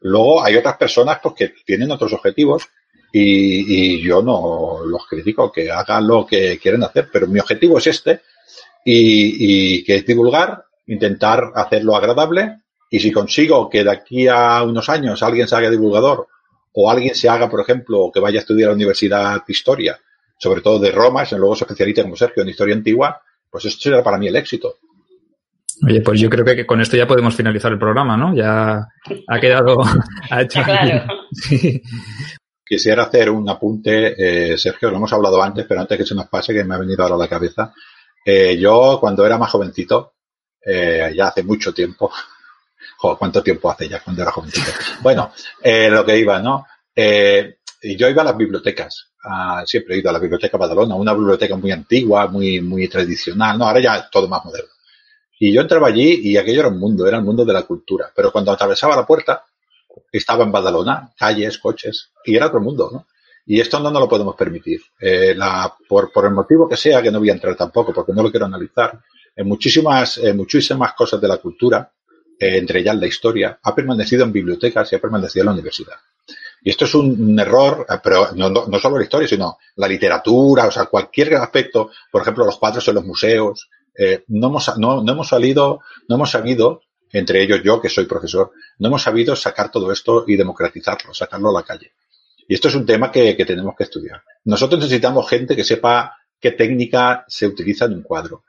Luego 0.01 0.43
hay 0.43 0.57
otras 0.57 0.77
personas 0.77 1.19
pues, 1.23 1.35
que 1.35 1.55
tienen 1.65 1.91
otros 1.91 2.13
objetivos 2.13 2.69
y, 3.13 4.03
yo 4.03 4.23
no 4.23 4.81
los 4.85 5.07
critico, 5.07 5.51
que 5.51 5.71
hagan 5.71 6.07
lo 6.07 6.27
que 6.27 6.59
quieren 6.59 6.83
hacer, 6.83 7.09
pero 7.13 7.27
mi 7.27 7.41
objetivo 7.41 7.79
es 7.79 7.87
este 7.87 8.21
y, 8.85 9.79
y 9.79 9.85
que 9.85 9.97
es 9.97 10.07
divulgar, 10.07 10.65
intentar 10.87 11.53
hacerlo 11.55 11.97
agradable 11.97 12.61
y 12.91 13.01
si 13.01 13.13
consigo 13.13 13.69
que 13.69 13.85
de 13.85 13.91
aquí 13.91 14.29
a 14.29 14.63
unos 14.63 14.89
años 14.89 15.23
alguien 15.23 15.47
se 15.47 15.57
haga 15.57 15.71
divulgador 15.71 16.27
o 16.73 16.91
alguien 16.91 17.15
se 17.15 17.29
haga, 17.29 17.49
por 17.49 17.61
ejemplo, 17.61 18.11
que 18.13 18.21
vaya 18.21 18.39
a 18.39 18.43
estudiar 18.43 18.69
a 18.69 18.71
la 18.71 18.77
Universidad 18.77 19.35
de 19.35 19.53
Historia, 19.53 19.99
sobre 20.39 20.61
todo 20.61 20.79
de 20.79 20.93
Roma, 20.93 21.25
y 21.31 21.35
luego 21.35 21.57
se 21.57 21.65
especialice 21.65 22.03
como 22.03 22.17
Sergio 22.17 22.43
en 22.43 22.51
Historia 22.51 22.75
Antigua, 22.75 23.21
pues 23.51 23.65
eso 23.65 23.79
será 23.81 24.03
para 24.03 24.19
mí 24.19 24.29
el 24.29 24.37
éxito. 24.37 24.77
Oye, 25.87 26.01
pues 26.01 26.21
yo 26.21 26.29
creo 26.29 26.45
que 26.45 26.67
con 26.67 26.81
esto 26.81 26.97
ya 26.97 27.07
podemos 27.07 27.35
finalizar 27.35 27.73
el 27.73 27.79
programa, 27.79 28.17
¿no? 28.17 28.35
Ya 28.35 28.87
ha 29.27 29.41
quedado... 29.41 29.81
ha 30.31 30.43
hecho... 30.43 30.63
Claro. 30.63 31.05
Quisiera 32.65 33.05
hacer 33.05 33.31
un 33.31 33.49
apunte, 33.49 34.53
eh, 34.53 34.59
Sergio, 34.59 34.91
lo 34.91 34.99
hemos 34.99 35.13
hablado 35.13 35.43
antes, 35.43 35.65
pero 35.67 35.81
antes 35.81 35.97
que 35.97 36.05
se 36.05 36.15
nos 36.15 36.29
pase, 36.29 36.53
que 36.53 36.65
me 36.65 36.75
ha 36.75 36.79
venido 36.79 37.03
ahora 37.03 37.15
a 37.15 37.19
la 37.19 37.29
cabeza. 37.29 37.73
Eh, 38.25 38.59
yo, 38.59 38.99
cuando 39.01 39.25
era 39.25 39.39
más 39.39 39.51
jovencito, 39.51 40.13
eh, 40.65 41.13
ya 41.17 41.29
hace 41.29 41.43
mucho 41.43 41.73
tiempo, 41.73 42.11
¿cuánto 42.99 43.43
tiempo 43.43 43.71
hace 43.71 43.89
ya 43.89 44.01
cuando 44.01 44.23
era 44.23 44.33
jovencito? 44.33 44.71
Bueno, 45.01 45.33
eh, 45.63 45.89
lo 45.89 46.05
que 46.05 46.19
iba, 46.19 46.41
¿no? 46.41 46.67
Eh, 46.95 47.59
yo 47.97 48.09
iba 48.09 48.23
a 48.23 48.25
las 48.25 48.37
bibliotecas, 48.37 49.13
siempre 49.65 49.95
he 49.95 49.99
ido 49.99 50.11
a 50.11 50.13
la 50.13 50.19
biblioteca 50.19 50.59
Badalona, 50.59 50.97
una 50.97 51.15
biblioteca 51.15 51.55
muy 51.57 51.71
antigua, 51.71 52.27
muy, 52.27 52.61
muy 52.61 52.89
tradicional, 52.89 53.57
¿no? 53.57 53.67
Ahora 53.67 53.81
ya 53.81 53.97
es 53.99 54.11
todo 54.11 54.27
más 54.27 54.45
moderno. 54.45 54.71
Y 55.39 55.53
yo 55.53 55.61
entraba 55.61 55.87
allí 55.87 56.21
y 56.25 56.37
aquello 56.37 56.61
era 56.61 56.69
un 56.69 56.79
mundo, 56.81 57.07
era 57.07 57.19
el 57.19 57.23
mundo 57.23 57.45
de 57.45 57.53
la 57.53 57.63
cultura. 57.63 58.11
Pero 58.15 58.33
cuando 58.33 58.51
atravesaba 58.51 58.97
la 58.97 59.07
puerta, 59.07 59.45
estaba 60.11 60.43
en 60.43 60.51
Badalona, 60.51 61.13
calles, 61.17 61.59
coches, 61.59 62.11
y 62.25 62.35
era 62.35 62.47
otro 62.47 62.61
mundo, 62.61 62.91
¿no? 62.93 63.07
Y 63.47 63.61
esto 63.61 63.79
no 63.79 63.93
nos 63.93 64.03
lo 64.03 64.09
podemos 64.09 64.35
permitir. 64.35 64.81
Eh, 65.01 65.37
por, 65.89 66.11
por 66.11 66.25
el 66.25 66.33
motivo 66.33 66.69
que 66.69 66.77
sea, 66.77 67.01
que 67.01 67.13
no 67.13 67.21
voy 67.21 67.31
a 67.31 67.35
entrar 67.35 67.55
tampoco, 67.55 67.93
porque 67.93 68.13
no 68.13 68.25
lo 68.25 68.31
quiero 68.33 68.47
analizar, 68.47 68.99
en 69.37 69.47
muchísimas, 69.47 70.21
muchísimas 70.35 70.95
cosas 70.95 71.21
de 71.21 71.29
la 71.29 71.37
cultura 71.37 71.89
entre 72.39 72.81
ellas 72.81 72.97
la 72.97 73.07
historia, 73.07 73.59
ha 73.63 73.75
permanecido 73.75 74.25
en 74.25 74.33
bibliotecas 74.33 74.93
y 74.93 74.97
ha 74.97 75.01
permanecido 75.01 75.43
en 75.43 75.47
la 75.47 75.53
universidad. 75.53 75.97
Y 76.63 76.71
esto 76.71 76.85
es 76.85 76.95
un, 76.95 77.39
error, 77.39 77.87
eh, 77.89 77.95
pero 78.03 78.29
no, 78.35 78.51
no, 78.51 78.79
solo 78.79 78.99
la 78.99 79.05
historia, 79.05 79.29
sino 79.29 79.59
la 79.77 79.89
literatura, 79.89 80.67
o 80.67 80.71
sea, 80.71 80.87
cualquier 80.87 81.35
aspecto, 81.37 81.91
por 82.11 82.23
ejemplo, 82.23 82.45
los 82.45 82.59
cuadros 82.59 82.87
en 82.89 82.95
los 82.95 83.05
museos, 83.05 83.69
eh, 83.97 84.25
no, 84.29 84.49
hemos, 84.49 84.79
no, 84.79 85.03
no 85.03 85.13
hemos 85.13 85.29
salido, 85.29 85.81
no 86.09 86.17
hemos 86.17 86.31
sabido, 86.31 86.83
entre 87.13 87.43
ellos 87.43 87.61
yo, 87.63 87.81
que 87.81 87.89
soy 87.89 88.07
profesor, 88.07 88.53
no 88.79 88.89
hemos 88.89 89.03
sabido 89.03 89.35
sacar 89.35 89.71
todo 89.71 89.91
esto 89.93 90.25
y 90.27 90.37
democratizarlo, 90.37 91.15
sacarlo 91.15 91.51
a 91.51 91.61
la 91.61 91.63
calle. 91.63 91.93
Y 92.47 92.55
esto 92.55 92.69
es 92.69 92.75
un 92.75 92.87
tema 92.87 93.13
que, 93.13 93.37
que 93.37 93.45
tenemos 93.45 93.75
que 93.77 93.85
estudiar. 93.85 94.23
Nosotros 94.45 94.81
necesitamos 94.81 95.29
gente 95.29 95.55
que 95.55 95.65
sepa 95.65 96.17
qué 96.41 96.53
técnica 96.53 97.25
se 97.29 97.47
utiliza 97.47 97.85
en 97.87 97.95
un 97.95 98.03
cuadro, 98.03 98.45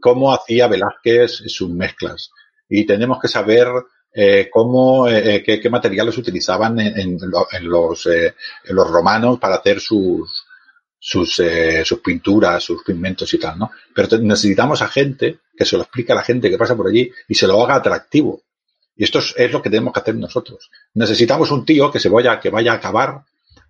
cómo 0.00 0.32
hacía 0.32 0.68
Velázquez 0.68 1.42
sus 1.46 1.70
mezclas, 1.70 2.30
y 2.74 2.86
tenemos 2.86 3.18
que 3.20 3.28
saber 3.28 3.68
eh, 4.14 4.48
cómo, 4.50 5.06
eh, 5.06 5.42
eh, 5.44 5.60
qué, 5.60 5.68
materiales 5.68 6.16
utilizaban 6.16 6.80
en, 6.80 7.18
los, 7.60 8.06
romanos 8.64 9.38
para 9.38 9.56
hacer 9.56 9.78
sus, 9.78 10.46
sus, 10.98 11.42
pinturas, 12.02 12.64
sus 12.64 12.82
pigmentos 12.82 13.32
y 13.34 13.38
tal, 13.38 13.58
¿no? 13.58 13.70
Pero 13.94 14.16
necesitamos 14.18 14.80
a 14.80 14.88
gente 14.88 15.40
que 15.54 15.66
se 15.66 15.76
lo 15.76 15.82
explique 15.82 16.12
a 16.12 16.14
la 16.14 16.24
gente 16.24 16.48
que 16.48 16.56
pasa 16.56 16.74
por 16.74 16.88
allí 16.88 17.12
y 17.28 17.34
se 17.34 17.46
lo 17.46 17.62
haga 17.62 17.74
atractivo. 17.74 18.40
Y 18.96 19.04
esto 19.04 19.18
es, 19.18 19.52
lo 19.52 19.60
que 19.60 19.68
tenemos 19.68 19.92
que 19.92 20.00
hacer 20.00 20.14
nosotros. 20.14 20.70
Necesitamos 20.94 21.50
un 21.50 21.66
tío 21.66 21.92
que 21.92 22.00
se 22.00 22.08
vaya, 22.08 22.40
que 22.40 22.48
vaya 22.48 22.72
a 22.72 22.76
acabar 22.76 23.22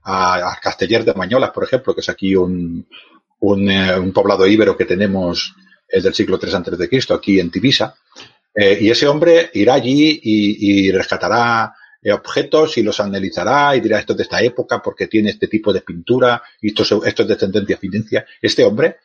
a, 0.04 0.52
a 0.52 0.60
Casteller 0.62 1.04
de 1.04 1.14
Mañolas, 1.14 1.50
por 1.50 1.64
ejemplo, 1.64 1.92
que 1.92 2.02
es 2.02 2.08
aquí 2.08 2.36
un, 2.36 2.86
un, 3.40 3.68
un 3.68 4.12
poblado 4.12 4.46
íbero 4.46 4.76
que 4.76 4.84
tenemos 4.84 5.56
es 5.92 6.02
del 6.02 6.14
siglo 6.14 6.40
III 6.42 6.54
antes 6.54 6.78
de 6.78 6.88
Cristo, 6.88 7.12
aquí 7.12 7.38
en 7.38 7.50
Tibisa, 7.50 7.94
eh, 8.54 8.78
y 8.80 8.90
ese 8.90 9.06
hombre 9.06 9.50
irá 9.54 9.74
allí 9.74 10.20
y, 10.22 10.90
rescatará 10.90 11.74
eh, 12.02 12.12
objetos 12.12 12.76
y 12.76 12.82
los 12.82 13.00
analizará 13.00 13.74
y 13.74 13.80
dirá 13.80 13.98
esto 13.98 14.12
es 14.12 14.18
de 14.18 14.22
esta 14.24 14.42
época 14.42 14.82
porque 14.82 15.06
tiene 15.06 15.30
este 15.30 15.48
tipo 15.48 15.72
de 15.72 15.80
pintura 15.80 16.42
y 16.60 16.68
esto, 16.68 17.04
esto 17.04 17.22
es 17.22 17.28
de 17.28 17.36
tendencia 17.36 17.76
a 17.76 17.78
fidencia. 17.78 18.26
Este 18.40 18.64
hombre 18.64 18.96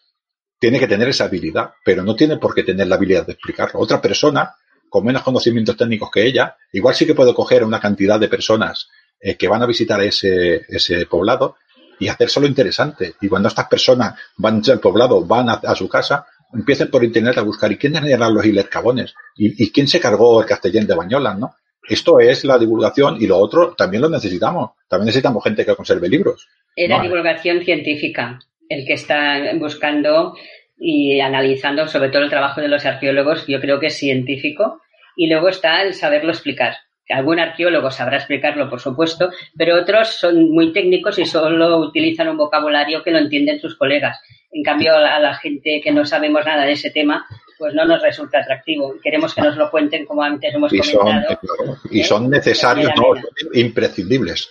tiene 0.59 0.79
que 0.79 0.87
tener 0.87 1.07
esa 1.07 1.25
habilidad, 1.25 1.71
pero 1.85 2.03
no 2.03 2.15
tiene 2.15 2.37
por 2.37 2.53
qué 2.53 2.63
tener 2.63 2.87
la 2.87 2.95
habilidad 2.95 3.25
de 3.25 3.33
explicarlo. 3.33 3.79
Otra 3.79 4.01
persona 4.01 4.53
con 4.89 5.05
menos 5.05 5.23
conocimientos 5.23 5.77
técnicos 5.77 6.09
que 6.11 6.25
ella, 6.25 6.55
igual 6.71 6.95
sí 6.95 7.05
que 7.05 7.13
puede 7.13 7.33
coger 7.33 7.63
una 7.63 7.79
cantidad 7.79 8.19
de 8.19 8.29
personas 8.29 8.89
eh, 9.19 9.35
que 9.35 9.47
van 9.47 9.61
a 9.61 9.65
visitar 9.65 10.01
ese, 10.01 10.65
ese 10.67 11.05
poblado 11.05 11.57
y 11.99 12.07
hacérselo 12.07 12.47
interesante. 12.47 13.15
Y 13.21 13.27
cuando 13.27 13.49
estas 13.49 13.67
personas 13.67 14.15
van 14.37 14.61
al 14.67 14.79
poblado, 14.79 15.25
van 15.25 15.49
a 15.49 15.75
su 15.75 15.89
casa, 15.89 16.25
empiecen 16.53 16.89
por 16.89 17.03
internet 17.03 17.37
a 17.37 17.41
buscar 17.41 17.71
y 17.71 17.77
quién 17.77 17.95
eran 17.95 18.33
los 18.33 18.45
hilercabones 18.45 19.13
y, 19.35 19.63
y 19.63 19.71
quién 19.71 19.87
se 19.87 19.99
cargó 19.99 20.41
el 20.41 20.47
Castellén 20.47 20.87
de 20.87 20.95
Bañolas, 20.95 21.37
¿no? 21.37 21.55
Esto 21.87 22.19
es 22.19 22.43
la 22.43 22.57
divulgación 22.57 23.17
y 23.21 23.27
lo 23.27 23.37
otro 23.37 23.73
también 23.75 24.01
lo 24.01 24.09
necesitamos. 24.09 24.71
También 24.89 25.07
necesitamos 25.07 25.43
gente 25.43 25.65
que 25.65 25.75
conserve 25.75 26.09
libros. 26.09 26.47
Era 26.75 27.01
divulgación 27.01 27.63
científica, 27.63 28.39
el 28.69 28.85
que 28.85 28.93
está 28.93 29.53
buscando 29.55 30.35
y 30.77 31.19
analizando 31.21 31.87
sobre 31.87 32.09
todo 32.09 32.23
el 32.23 32.29
trabajo 32.29 32.61
de 32.61 32.67
los 32.67 32.85
arqueólogos, 32.85 33.47
yo 33.47 33.59
creo 33.59 33.79
que 33.79 33.87
es 33.87 33.97
científico, 33.97 34.81
y 35.15 35.27
luego 35.27 35.49
está 35.49 35.81
el 35.81 35.93
saberlo 35.93 36.31
explicar. 36.31 36.75
Algún 37.09 37.39
arqueólogo 37.39 37.89
sabrá 37.89 38.17
explicarlo, 38.17 38.69
por 38.69 38.81
supuesto, 38.81 39.29
pero 39.57 39.81
otros 39.81 40.09
son 40.09 40.51
muy 40.51 40.73
técnicos 40.73 41.17
y 41.17 41.25
solo 41.25 41.79
utilizan 41.79 42.27
un 42.27 42.37
vocabulario 42.37 43.01
que 43.01 43.11
lo 43.11 43.17
entienden 43.17 43.59
sus 43.59 43.77
colegas. 43.77 44.19
En 44.51 44.63
cambio, 44.63 44.95
a 44.95 45.19
la 45.19 45.35
gente 45.35 45.81
que 45.83 45.91
no 45.91 46.05
sabemos 46.05 46.45
nada 46.45 46.65
de 46.65 46.71
ese 46.71 46.89
tema, 46.89 47.25
pues 47.57 47.73
no 47.73 47.85
nos 47.85 48.01
resulta 48.01 48.39
atractivo. 48.39 48.95
Queremos 49.03 49.33
que 49.33 49.41
nos 49.41 49.57
lo 49.57 49.69
cuenten 49.69 50.05
como 50.05 50.23
antes 50.23 50.53
hemos 50.53 50.71
y 50.71 50.79
comentado. 50.79 51.39
Son, 51.57 51.77
y 51.91 52.03
son 52.03 52.25
¿eh? 52.25 52.29
necesarios, 52.29 52.91
no, 52.95 53.13
imprescindibles. 53.53 54.49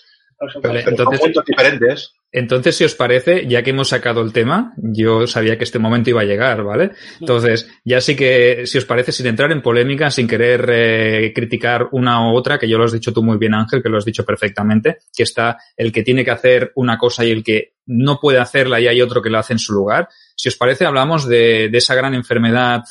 entonces, 0.86 1.20
diferentes. 1.46 2.14
Entonces, 2.32 2.76
si 2.76 2.84
os 2.84 2.94
parece, 2.94 3.46
ya 3.46 3.62
que 3.62 3.70
hemos 3.70 3.88
sacado 3.88 4.20
el 4.20 4.32
tema, 4.32 4.74
yo 4.76 5.26
sabía 5.26 5.56
que 5.56 5.64
este 5.64 5.78
momento 5.78 6.10
iba 6.10 6.20
a 6.20 6.26
llegar, 6.26 6.62
¿vale? 6.64 6.90
Entonces, 7.20 7.70
ya 7.84 8.00
sí 8.00 8.14
que, 8.14 8.66
si 8.66 8.76
os 8.76 8.84
parece, 8.84 9.12
sin 9.12 9.26
entrar 9.26 9.52
en 9.52 9.62
polémica, 9.62 10.10
sin 10.10 10.28
querer 10.28 10.68
eh, 10.70 11.32
criticar 11.34 11.88
una 11.92 12.30
u 12.30 12.36
otra, 12.36 12.58
que 12.58 12.68
yo 12.68 12.76
lo 12.76 12.84
has 12.84 12.92
dicho 12.92 13.12
tú 13.12 13.22
muy 13.22 13.38
bien, 13.38 13.54
Ángel, 13.54 13.82
que 13.82 13.88
lo 13.88 13.96
has 13.96 14.04
dicho 14.04 14.24
perfectamente, 14.24 14.98
que 15.16 15.22
está 15.22 15.56
el 15.76 15.92
que 15.92 16.02
tiene 16.02 16.24
que 16.24 16.32
hacer 16.32 16.72
una 16.74 16.98
cosa 16.98 17.24
y 17.24 17.30
el 17.30 17.42
que 17.42 17.75
no 17.86 18.18
puede 18.20 18.38
hacerla 18.38 18.80
y 18.80 18.88
hay 18.88 19.00
otro 19.00 19.22
que 19.22 19.30
lo 19.30 19.38
hace 19.38 19.54
en 19.54 19.58
su 19.58 19.72
lugar. 19.72 20.08
Si 20.34 20.48
os 20.48 20.56
parece, 20.56 20.84
hablamos 20.84 21.26
de, 21.28 21.68
de 21.70 21.78
esa 21.78 21.94
gran 21.94 22.14
enfermedad, 22.14 22.82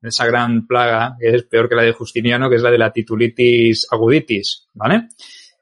de 0.00 0.08
esa 0.08 0.26
gran 0.26 0.66
plaga, 0.66 1.16
que 1.18 1.28
es 1.34 1.42
peor 1.44 1.68
que 1.68 1.74
la 1.74 1.82
de 1.82 1.92
Justiniano, 1.92 2.48
que 2.48 2.56
es 2.56 2.62
la 2.62 2.70
de 2.70 2.78
la 2.78 2.92
titulitis 2.92 3.86
aguditis, 3.90 4.68
¿vale? 4.74 5.08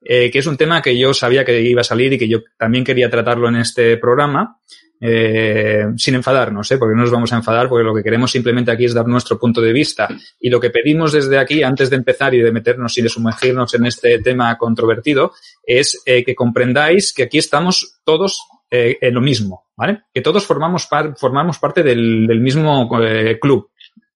Eh, 0.05 0.30
que 0.30 0.40
es 0.40 0.47
un 0.47 0.57
tema 0.57 0.82
que 0.82 0.99
yo 0.99 1.14
sabía 1.14 1.45
que 1.45 1.61
iba 1.62 1.80
a 1.80 1.84
salir 1.84 2.12
y 2.12 2.18
que 2.18 2.28
yo 2.28 2.40
también 2.59 2.82
quería 2.82 3.09
tratarlo 3.09 3.49
en 3.49 3.57
este 3.57 3.97
programa, 3.99 4.59
eh, 5.01 5.84
sin 5.97 6.16
enfadarnos, 6.16 6.70
¿eh? 6.70 6.78
porque 6.78 6.95
no 6.95 7.03
nos 7.03 7.11
vamos 7.11 7.32
a 7.32 7.36
enfadar, 7.36 7.68
porque 7.68 7.84
lo 7.84 7.95
que 7.95 8.03
queremos 8.03 8.30
simplemente 8.30 8.70
aquí 8.70 8.84
es 8.84 8.95
dar 8.95 9.07
nuestro 9.07 9.38
punto 9.38 9.61
de 9.61 9.72
vista. 9.72 10.09
Y 10.40 10.51
lo 10.51 10.61
que 10.61 10.70
pedimos 10.70 11.12
desde 11.12 11.38
aquí, 11.38 11.62
antes 11.62 11.90
de 11.90 11.97
empezar 11.97 12.34
y 12.34 12.40
de 12.40 12.53
meternos 12.53 12.97
y 12.99 13.03
de 13.03 13.09
sumergirnos 13.09 13.74
en 13.74 13.86
este 13.86 14.18
tema 14.20 14.57
controvertido, 14.59 15.32
es 15.64 16.03
eh, 16.07 16.24
que 16.24 16.34
comprendáis 16.34 17.12
que 17.12 17.24
aquí 17.24 17.38
estamos 17.38 18.01
todos 18.05 18.40
eh, 18.73 18.99
en 19.01 19.14
lo 19.14 19.20
mismo, 19.20 19.66
¿vale? 19.77 20.05
Que 20.12 20.23
todos 20.23 20.47
formamos, 20.47 20.89
formamos 21.16 21.59
parte 21.59 21.83
del, 21.83 22.27
del 22.27 22.41
mismo 22.41 22.89
eh, 23.01 23.39
club, 23.39 23.70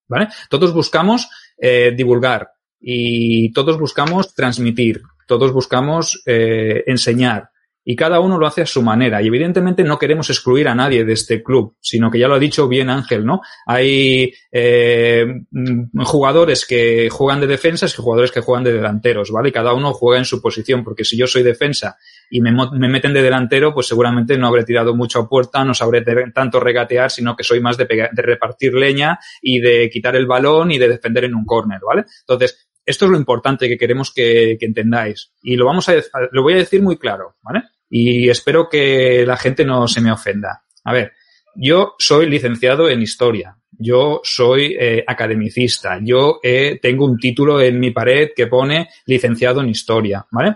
¿vale? 0.07 0.27
Todos 0.49 0.73
buscamos 0.73 1.29
eh, 1.57 1.93
divulgar 1.95 2.49
y 2.79 3.53
todos 3.53 3.79
buscamos 3.79 4.33
transmitir 4.33 5.01
todos 5.27 5.51
buscamos 5.51 6.23
eh, 6.25 6.83
enseñar 6.87 7.51
y 7.89 7.95
cada 7.95 8.19
uno 8.19 8.37
lo 8.37 8.47
hace 8.47 8.63
a 8.63 8.65
su 8.65 8.81
manera. 8.81 9.21
Y 9.21 9.27
evidentemente 9.27 9.81
no 9.83 9.97
queremos 9.97 10.29
excluir 10.29 10.67
a 10.67 10.75
nadie 10.75 11.05
de 11.05 11.13
este 11.13 11.41
club, 11.41 11.75
sino 11.79 12.11
que 12.11 12.19
ya 12.19 12.27
lo 12.27 12.35
ha 12.35 12.39
dicho 12.39 12.67
bien 12.67 12.89
Ángel, 12.89 13.25
¿no? 13.25 13.39
Hay 13.65 14.33
eh, 14.51 15.25
mm, 15.51 16.01
jugadores 16.03 16.65
que 16.65 17.09
juegan 17.09 17.39
de 17.39 17.47
defensas 17.47 17.93
y 17.93 18.01
jugadores 18.01 18.31
que 18.31 18.41
juegan 18.41 18.65
de 18.65 18.73
delanteros, 18.73 19.31
¿vale? 19.31 19.49
Y 19.49 19.51
cada 19.53 19.73
uno 19.73 19.93
juega 19.93 20.19
en 20.19 20.25
su 20.25 20.41
posición, 20.41 20.83
porque 20.83 21.05
si 21.05 21.17
yo 21.17 21.27
soy 21.27 21.43
defensa 21.43 21.97
y 22.29 22.41
me, 22.41 22.51
me 22.51 22.89
meten 22.89 23.13
de 23.13 23.21
delantero, 23.21 23.73
pues 23.73 23.87
seguramente 23.87 24.37
no 24.37 24.47
habré 24.47 24.63
tirado 24.63 24.95
mucho 24.95 25.19
a 25.19 25.29
puerta, 25.29 25.63
no 25.63 25.73
sabré 25.73 26.03
tanto 26.33 26.59
regatear, 26.59 27.09
sino 27.09 27.35
que 27.35 27.43
soy 27.43 27.59
más 27.59 27.77
de, 27.77 27.85
de 27.85 28.21
repartir 28.21 28.73
leña 28.73 29.19
y 29.41 29.59
de 29.59 29.89
quitar 29.89 30.15
el 30.15 30.25
balón 30.25 30.71
y 30.71 30.77
de 30.77 30.89
defender 30.89 31.25
en 31.25 31.35
un 31.35 31.45
córner, 31.45 31.79
¿vale? 31.85 32.05
Entonces, 32.21 32.67
esto 32.87 33.03
es 33.03 33.11
lo 33.11 33.17
importante 33.17 33.67
que 33.67 33.77
queremos 33.77 34.13
que, 34.13 34.57
entendáis. 34.61 35.33
Y 35.41 35.57
lo 35.57 35.65
vamos 35.65 35.89
a, 35.89 35.95
lo 36.31 36.41
voy 36.41 36.53
a 36.53 36.57
decir 36.57 36.81
muy 36.81 36.97
claro, 36.97 37.35
¿vale? 37.41 37.63
Y 37.89 38.29
espero 38.29 38.69
que 38.69 39.25
la 39.27 39.35
gente 39.35 39.65
no 39.65 39.89
se 39.89 39.99
me 39.99 40.11
ofenda. 40.11 40.63
A 40.85 40.93
ver, 40.93 41.11
yo 41.53 41.95
soy 41.99 42.29
licenciado 42.29 42.89
en 42.89 43.01
historia, 43.01 43.57
yo 43.71 44.21
soy 44.23 44.77
eh, 44.79 45.03
academicista, 45.05 45.99
yo 46.01 46.39
eh, 46.41 46.79
tengo 46.81 47.03
un 47.03 47.17
título 47.17 47.59
en 47.59 47.77
mi 47.77 47.91
pared 47.91 48.29
que 48.33 48.47
pone 48.47 48.87
licenciado 49.05 49.59
en 49.59 49.69
historia, 49.69 50.25
¿vale? 50.31 50.55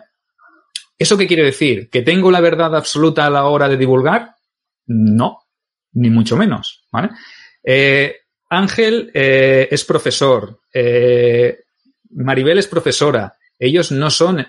¿Eso 1.02 1.18
qué 1.18 1.26
quiere 1.26 1.44
decir? 1.44 1.90
¿Que 1.90 2.04
tengo 2.04 2.30
la 2.30 2.42
verdad 2.42 2.76
absoluta 2.76 3.26
a 3.26 3.30
la 3.30 3.46
hora 3.46 3.68
de 3.68 3.78
divulgar? 3.78 4.36
No, 4.86 5.40
ni 5.94 6.12
mucho 6.12 6.38
menos, 6.38 6.86
¿vale? 6.92 7.10
Eh, 7.64 8.18
Ángel 8.50 9.10
es 9.14 9.84
profesor, 9.86 10.60
Maribel 12.12 12.58
es 12.60 12.68
profesora, 12.68 13.34
ellos 13.58 13.92
no 13.92 14.12
son 14.12 14.46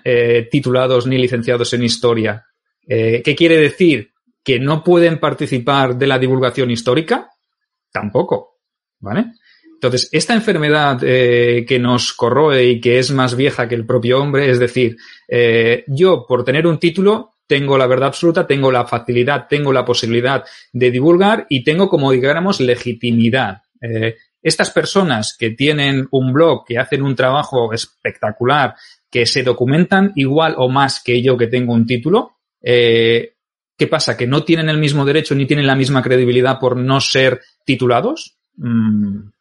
titulados 0.51 1.07
ni 1.07 1.17
licenciados 1.17 1.73
en 1.73 1.83
historia. 1.83 2.45
¿Qué 2.85 3.35
quiere 3.37 3.57
decir? 3.57 4.11
¿Que 4.43 4.59
no 4.59 4.83
pueden 4.83 5.19
participar 5.19 5.97
de 5.97 6.07
la 6.07 6.19
divulgación 6.19 6.69
histórica? 6.69 7.29
Tampoco. 7.91 8.59
¿Vale? 8.99 9.33
Entonces, 9.83 10.07
esta 10.13 10.33
enfermedad 10.33 10.97
eh, 11.03 11.65
que 11.67 11.77
nos 11.77 12.13
corroe 12.13 12.63
y 12.63 12.79
que 12.79 12.99
es 12.99 13.11
más 13.11 13.35
vieja 13.35 13.67
que 13.67 13.75
el 13.75 13.85
propio 13.85 14.21
hombre, 14.21 14.49
es 14.49 14.57
decir, 14.57 14.95
eh, 15.27 15.83
yo 15.87 16.25
por 16.25 16.45
tener 16.45 16.65
un 16.67 16.79
título 16.79 17.33
tengo 17.45 17.77
la 17.77 17.85
verdad 17.85 18.07
absoluta, 18.07 18.47
tengo 18.47 18.71
la 18.71 18.85
facilidad, 18.85 19.45
tengo 19.49 19.73
la 19.73 19.83
posibilidad 19.83 20.45
de 20.71 20.89
divulgar 20.89 21.47
y 21.49 21.65
tengo, 21.65 21.89
como 21.89 22.13
digamos, 22.13 22.61
legitimidad. 22.61 23.63
Eh, 23.81 24.15
estas 24.41 24.71
personas 24.71 25.35
que 25.37 25.49
tienen 25.49 26.07
un 26.11 26.31
blog, 26.31 26.63
que 26.65 26.77
hacen 26.77 27.01
un 27.01 27.13
trabajo 27.13 27.73
espectacular, 27.73 28.75
que 29.11 29.25
se 29.25 29.43
documentan 29.43 30.13
igual 30.15 30.55
o 30.59 30.69
más 30.69 31.03
que 31.03 31.21
yo 31.21 31.37
que 31.37 31.47
tengo 31.47 31.73
un 31.73 31.85
título, 31.85 32.37
¿qué 32.61 33.87
pasa? 33.89 34.15
¿Que 34.15 34.27
no 34.27 34.45
tienen 34.45 34.69
el 34.69 34.77
mismo 34.77 35.03
derecho 35.03 35.35
ni 35.35 35.45
tienen 35.45 35.67
la 35.67 35.75
misma 35.75 36.01
credibilidad 36.01 36.57
por 36.57 36.77
no 36.77 37.01
ser 37.01 37.41
titulados? 37.65 38.37
mmm, 38.55 39.32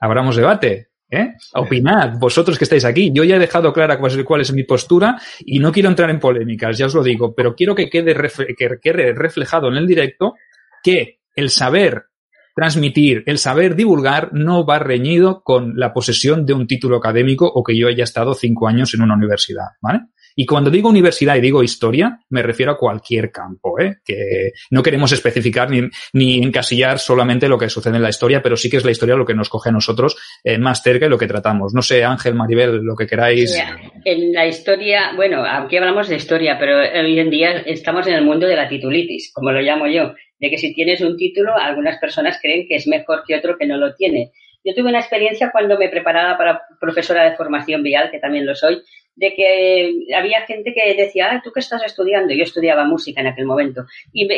abramos 0.00 0.36
debate. 0.36 0.88
¿Eh? 1.10 1.32
Opinad, 1.54 2.18
vosotros 2.18 2.58
que 2.58 2.64
estáis 2.64 2.84
aquí. 2.84 3.10
Yo 3.14 3.24
ya 3.24 3.36
he 3.36 3.38
dejado 3.38 3.72
clara 3.72 3.98
cuál 3.98 4.40
es, 4.42 4.52
mi 4.52 4.64
postura 4.64 5.18
y 5.40 5.58
no 5.58 5.72
quiero 5.72 5.88
entrar 5.88 6.10
en 6.10 6.20
polémicas, 6.20 6.76
ya 6.76 6.84
os 6.84 6.94
lo 6.94 7.02
digo, 7.02 7.34
pero 7.34 7.54
quiero 7.54 7.74
que 7.74 7.88
quede, 7.88 8.14
que 8.56 8.68
quede 8.80 9.14
reflejado 9.14 9.68
en 9.68 9.76
el 9.76 9.86
directo 9.86 10.34
que 10.82 11.20
el 11.34 11.48
saber 11.48 12.08
transmitir, 12.54 13.22
el 13.26 13.38
saber 13.38 13.76
divulgar 13.76 14.30
no 14.32 14.66
va 14.66 14.80
reñido 14.80 15.42
con 15.44 15.78
la 15.78 15.94
posesión 15.94 16.44
de 16.44 16.54
un 16.54 16.66
título 16.66 16.96
académico 16.96 17.46
o 17.46 17.62
que 17.62 17.78
yo 17.78 17.86
haya 17.86 18.02
estado 18.02 18.34
cinco 18.34 18.66
años 18.66 18.92
en 18.94 19.02
una 19.02 19.14
universidad, 19.14 19.68
¿vale? 19.80 20.00
Y 20.40 20.46
cuando 20.46 20.70
digo 20.70 20.88
universidad 20.88 21.34
y 21.34 21.40
digo 21.40 21.64
historia, 21.64 22.20
me 22.30 22.44
refiero 22.44 22.70
a 22.70 22.78
cualquier 22.78 23.32
campo, 23.32 23.80
¿eh? 23.80 23.96
que 24.04 24.52
no 24.70 24.84
queremos 24.84 25.10
especificar 25.10 25.68
ni, 25.68 25.80
ni 26.12 26.38
encasillar 26.40 27.00
solamente 27.00 27.48
lo 27.48 27.58
que 27.58 27.68
sucede 27.68 27.96
en 27.96 28.04
la 28.04 28.10
historia, 28.10 28.40
pero 28.40 28.56
sí 28.56 28.70
que 28.70 28.76
es 28.76 28.84
la 28.84 28.92
historia 28.92 29.16
lo 29.16 29.26
que 29.26 29.34
nos 29.34 29.48
coge 29.48 29.70
a 29.70 29.72
nosotros 29.72 30.16
eh, 30.44 30.56
más 30.56 30.80
cerca 30.80 31.06
y 31.06 31.08
lo 31.08 31.18
que 31.18 31.26
tratamos. 31.26 31.74
No 31.74 31.82
sé, 31.82 32.04
Ángel, 32.04 32.36
Maribel, 32.36 32.76
lo 32.84 32.94
que 32.94 33.08
queráis. 33.08 33.60
En 34.04 34.32
la 34.32 34.46
historia, 34.46 35.10
bueno, 35.16 35.42
aquí 35.44 35.76
hablamos 35.76 36.06
de 36.06 36.14
historia, 36.14 36.56
pero 36.56 36.78
hoy 36.78 37.18
en 37.18 37.30
día 37.30 37.50
estamos 37.66 38.06
en 38.06 38.14
el 38.14 38.24
mundo 38.24 38.46
de 38.46 38.54
la 38.54 38.68
titulitis, 38.68 39.32
como 39.34 39.50
lo 39.50 39.60
llamo 39.60 39.88
yo, 39.88 40.14
de 40.38 40.50
que 40.50 40.56
si 40.56 40.72
tienes 40.72 41.00
un 41.00 41.16
título, 41.16 41.56
algunas 41.56 41.98
personas 41.98 42.38
creen 42.40 42.68
que 42.68 42.76
es 42.76 42.86
mejor 42.86 43.24
que 43.26 43.34
otro 43.34 43.58
que 43.58 43.66
no 43.66 43.76
lo 43.76 43.92
tiene. 43.96 44.30
Yo 44.64 44.74
tuve 44.74 44.90
una 44.90 45.00
experiencia 45.00 45.50
cuando 45.50 45.78
me 45.78 45.88
preparaba 45.88 46.36
para 46.36 46.62
profesora 46.80 47.24
de 47.24 47.36
formación 47.36 47.82
vial, 47.82 48.10
que 48.10 48.18
también 48.18 48.46
lo 48.46 48.54
soy, 48.54 48.82
de 49.18 49.34
que 49.34 50.14
había 50.14 50.46
gente 50.46 50.72
que 50.72 50.94
decía, 50.94 51.40
¿tú 51.42 51.50
qué 51.52 51.58
estás 51.58 51.82
estudiando? 51.82 52.32
Yo 52.32 52.44
estudiaba 52.44 52.84
música 52.84 53.20
en 53.20 53.26
aquel 53.26 53.46
momento. 53.46 53.84
Y, 54.12 54.28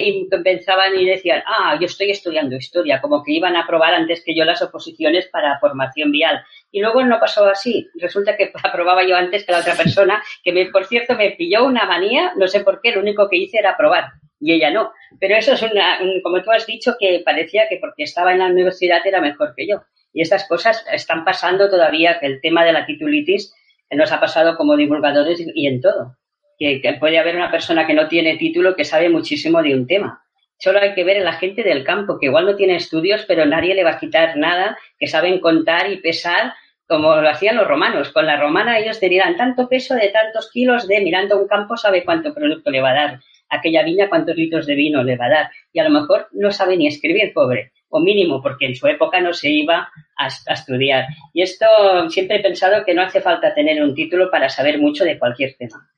pensaban 0.43 0.99
y 0.99 1.05
decían, 1.05 1.43
ah, 1.47 1.77
yo 1.79 1.85
estoy 1.85 2.11
estudiando 2.11 2.57
historia, 2.57 3.01
como 3.03 3.23
que 3.23 3.33
iban 3.33 3.57
a 3.57 3.65
aprobar 3.65 3.93
antes 3.93 4.23
que 4.25 4.35
yo 4.35 4.45
las 4.45 4.63
oposiciones 4.63 5.27
para 5.27 5.59
formación 5.59 6.11
vial. 6.11 6.43
Y 6.73 6.81
luego 6.81 7.05
no 7.05 7.21
pasó 7.21 7.45
así. 7.45 7.89
Resulta 7.97 8.39
que 8.39 8.51
aprobaba 8.65 9.07
yo 9.07 9.17
antes 9.17 9.45
que 9.45 9.53
la 9.53 9.59
otra 9.59 9.75
persona, 9.75 10.23
que 10.43 10.53
me, 10.53 10.65
por 10.67 10.87
cierto 10.87 11.15
me 11.15 11.33
pilló 11.33 11.67
una 11.67 11.85
manía, 11.85 12.33
no 12.37 12.49
sé 12.49 12.61
por 12.61 12.81
qué, 12.81 12.93
lo 12.93 13.01
único 13.01 13.29
que 13.29 13.37
hice 13.37 13.59
era 13.59 13.73
aprobar. 13.73 14.13
Y 14.41 14.55
ella 14.55 14.71
no. 14.71 14.93
Pero 15.21 15.37
eso 15.37 15.53
es 15.53 15.63
una, 15.63 15.99
como 16.23 16.43
tú 16.43 16.51
has 16.53 16.65
dicho, 16.65 16.97
que 16.99 17.21
parecía 17.23 17.69
que 17.69 17.77
porque 17.77 18.05
estaba 18.05 18.33
en 18.33 18.39
la 18.39 18.47
universidad 18.47 19.07
era 19.07 19.21
mejor 19.21 19.53
que 19.55 19.69
yo. 19.69 19.83
Y 20.15 20.23
estas 20.23 20.49
cosas 20.49 20.87
están 20.91 21.23
pasando 21.23 21.69
todavía, 21.69 22.19
que 22.19 22.27
el 22.27 22.41
tema 22.41 22.65
de 22.65 22.73
la 22.73 22.87
titulitis 22.87 23.55
nos 23.91 24.13
ha 24.13 24.21
pasado 24.21 24.57
como 24.57 24.77
divulgadores 24.77 25.45
y 25.55 25.67
en 25.67 25.81
todo. 25.81 26.17
Que, 26.59 26.97
puede 27.01 27.19
haber 27.19 27.37
una 27.37 27.51
persona 27.51 27.87
que 27.87 27.95
no 27.95 28.09
tiene 28.09 28.37
título 28.37 28.77
que 28.77 28.85
sabe 28.85 29.09
muchísimo 29.09 29.63
de 29.63 29.75
un 29.75 29.87
tema. 29.87 30.23
Solo 30.59 30.81
hay 30.81 30.95
que 30.95 31.05
ver 31.05 31.19
a 31.19 31.25
la 31.25 31.33
gente 31.33 31.63
del 31.63 31.85
campo, 31.85 32.19
que 32.19 32.27
igual 32.27 32.45
no 32.45 32.55
tiene 32.55 32.77
estudios, 32.77 33.25
pero 33.27 33.47
nadie 33.47 33.75
le 33.75 33.85
va 33.85 33.93
a 33.93 33.99
quitar 33.99 34.37
nada, 34.37 34.77
que 34.99 35.07
saben 35.07 35.41
contar 35.41 35.91
y 35.91 35.97
pesar 35.97 36.53
como 36.87 37.17
lo 37.17 37.29
hacían 37.29 37.57
los 37.57 37.67
romanos. 37.67 38.11
Con 38.11 38.27
la 38.27 38.39
romana 38.39 38.79
ellos 38.79 39.01
tenían 39.01 39.37
tanto 39.37 39.69
peso 39.69 39.95
de 39.95 40.09
tantos 40.09 40.51
kilos 40.51 40.87
de 40.87 41.01
mirando 41.01 41.41
un 41.41 41.49
campo 41.49 41.77
sabe 41.77 42.05
cuánto 42.05 42.35
producto 42.35 42.71
le 42.71 42.83
va 42.83 42.91
a 42.91 42.95
dar. 42.95 43.21
Aquella 43.49 43.83
viña 43.83 44.09
cuántos 44.09 44.37
litros 44.37 44.67
de 44.67 44.75
vino 44.75 45.03
le 45.03 45.17
va 45.17 45.27
a 45.27 45.31
dar. 45.31 45.51
Y 45.73 45.79
a 45.79 45.85
lo 45.85 45.91
mejor 45.91 46.29
no 46.33 46.53
sabe 46.53 46.77
ni 46.77 46.87
escribir, 46.87 47.33
pobre 47.33 47.73
o 47.91 48.01
mínimo, 48.01 48.41
porque 48.41 48.67
en 48.67 48.77
su 48.77 48.87
época 48.87 49.21
no 49.21 49.33
se 49.33 49.51
iba 49.51 49.91
a, 50.17 50.27
estudiar. 50.27 51.07
Y 51.35 51.43
esto 51.43 51.67
siempre 52.09 52.37
he 52.37 52.43
pensado 52.43 52.85
que 52.85 52.95
no 52.95 53.03
hace 53.03 53.21
falta 53.21 53.53
tener 53.53 53.83
un 53.83 53.95
título 53.95 54.31
para 54.31 54.49
saber 54.49 54.79
mucho 54.79 55.05
de 55.05 55.19
cualquier 55.19 55.57
tema. 55.59 55.91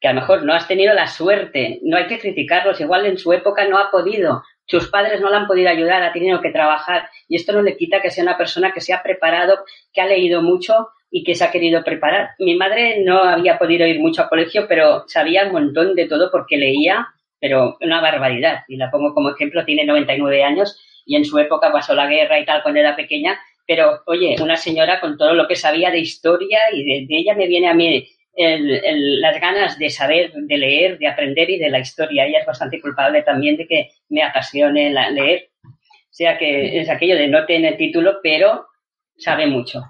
Que 0.00 0.08
a 0.08 0.12
lo 0.12 0.20
mejor 0.20 0.44
no 0.44 0.54
has 0.54 0.66
tenido 0.66 0.94
la 0.94 1.06
suerte, 1.06 1.80
no 1.82 1.96
hay 1.96 2.06
que 2.06 2.18
criticarlos, 2.18 2.80
igual 2.80 3.06
en 3.06 3.18
su 3.18 3.32
época 3.32 3.68
no 3.68 3.78
ha 3.78 3.90
podido, 3.90 4.42
sus 4.66 4.88
padres 4.88 5.20
no 5.20 5.30
le 5.30 5.36
han 5.36 5.46
podido 5.46 5.68
ayudar, 5.68 6.02
ha 6.02 6.12
tenido 6.12 6.40
que 6.40 6.50
trabajar 6.50 7.08
y 7.28 7.36
esto 7.36 7.52
no 7.52 7.62
le 7.62 7.76
quita 7.76 8.00
que 8.00 8.10
sea 8.10 8.24
una 8.24 8.38
persona 8.38 8.72
que 8.72 8.80
se 8.80 8.92
ha 8.92 9.02
preparado, 9.02 9.64
que 9.92 10.00
ha 10.00 10.06
leído 10.06 10.42
mucho 10.42 10.88
y 11.10 11.24
que 11.24 11.34
se 11.34 11.44
ha 11.44 11.50
querido 11.50 11.84
preparar. 11.84 12.30
Mi 12.38 12.56
madre 12.56 13.02
no 13.04 13.22
había 13.22 13.58
podido 13.58 13.86
ir 13.86 14.00
mucho 14.00 14.22
a 14.22 14.28
colegio, 14.28 14.66
pero 14.66 15.04
sabía 15.08 15.44
un 15.44 15.52
montón 15.52 15.94
de 15.94 16.08
todo 16.08 16.30
porque 16.30 16.56
leía, 16.56 17.06
pero 17.38 17.76
una 17.80 18.00
barbaridad. 18.00 18.62
Y 18.66 18.76
la 18.76 18.90
pongo 18.90 19.12
como 19.12 19.30
ejemplo, 19.30 19.64
tiene 19.64 19.84
99 19.84 20.42
años 20.42 20.80
y 21.06 21.16
en 21.16 21.24
su 21.24 21.38
época 21.38 21.72
pasó 21.72 21.94
la 21.94 22.06
guerra 22.06 22.38
y 22.38 22.44
tal 22.44 22.62
cuando 22.62 22.80
era 22.80 22.96
pequeña, 22.96 23.38
pero 23.66 24.02
oye, 24.06 24.36
una 24.40 24.56
señora 24.56 25.00
con 25.00 25.16
todo 25.16 25.34
lo 25.34 25.46
que 25.46 25.56
sabía 25.56 25.90
de 25.90 26.00
historia 26.00 26.58
y 26.72 26.84
de, 26.84 27.06
ella 27.08 27.34
me 27.34 27.46
viene 27.46 27.68
a 27.68 27.74
mí 27.74 28.08
las 28.34 29.40
ganas 29.40 29.78
de 29.78 29.90
saber, 29.90 30.32
de 30.32 30.56
leer, 30.56 30.98
de 30.98 31.06
aprender 31.06 31.50
y 31.50 31.58
de 31.58 31.70
la 31.70 31.80
historia. 31.80 32.26
Ella 32.26 32.40
es 32.40 32.46
bastante 32.46 32.80
culpable 32.80 33.22
también 33.22 33.56
de 33.56 33.66
que 33.66 33.90
me 34.08 34.22
apasione 34.22 34.90
la, 34.90 35.10
leer. 35.10 35.50
O 35.64 36.14
sea 36.14 36.38
que 36.38 36.80
es 36.80 36.88
aquello 36.88 37.16
de 37.16 37.28
no 37.28 37.44
tener 37.46 37.76
título, 37.76 38.18
pero 38.22 38.66
sabe 39.16 39.46
mucho. 39.46 39.82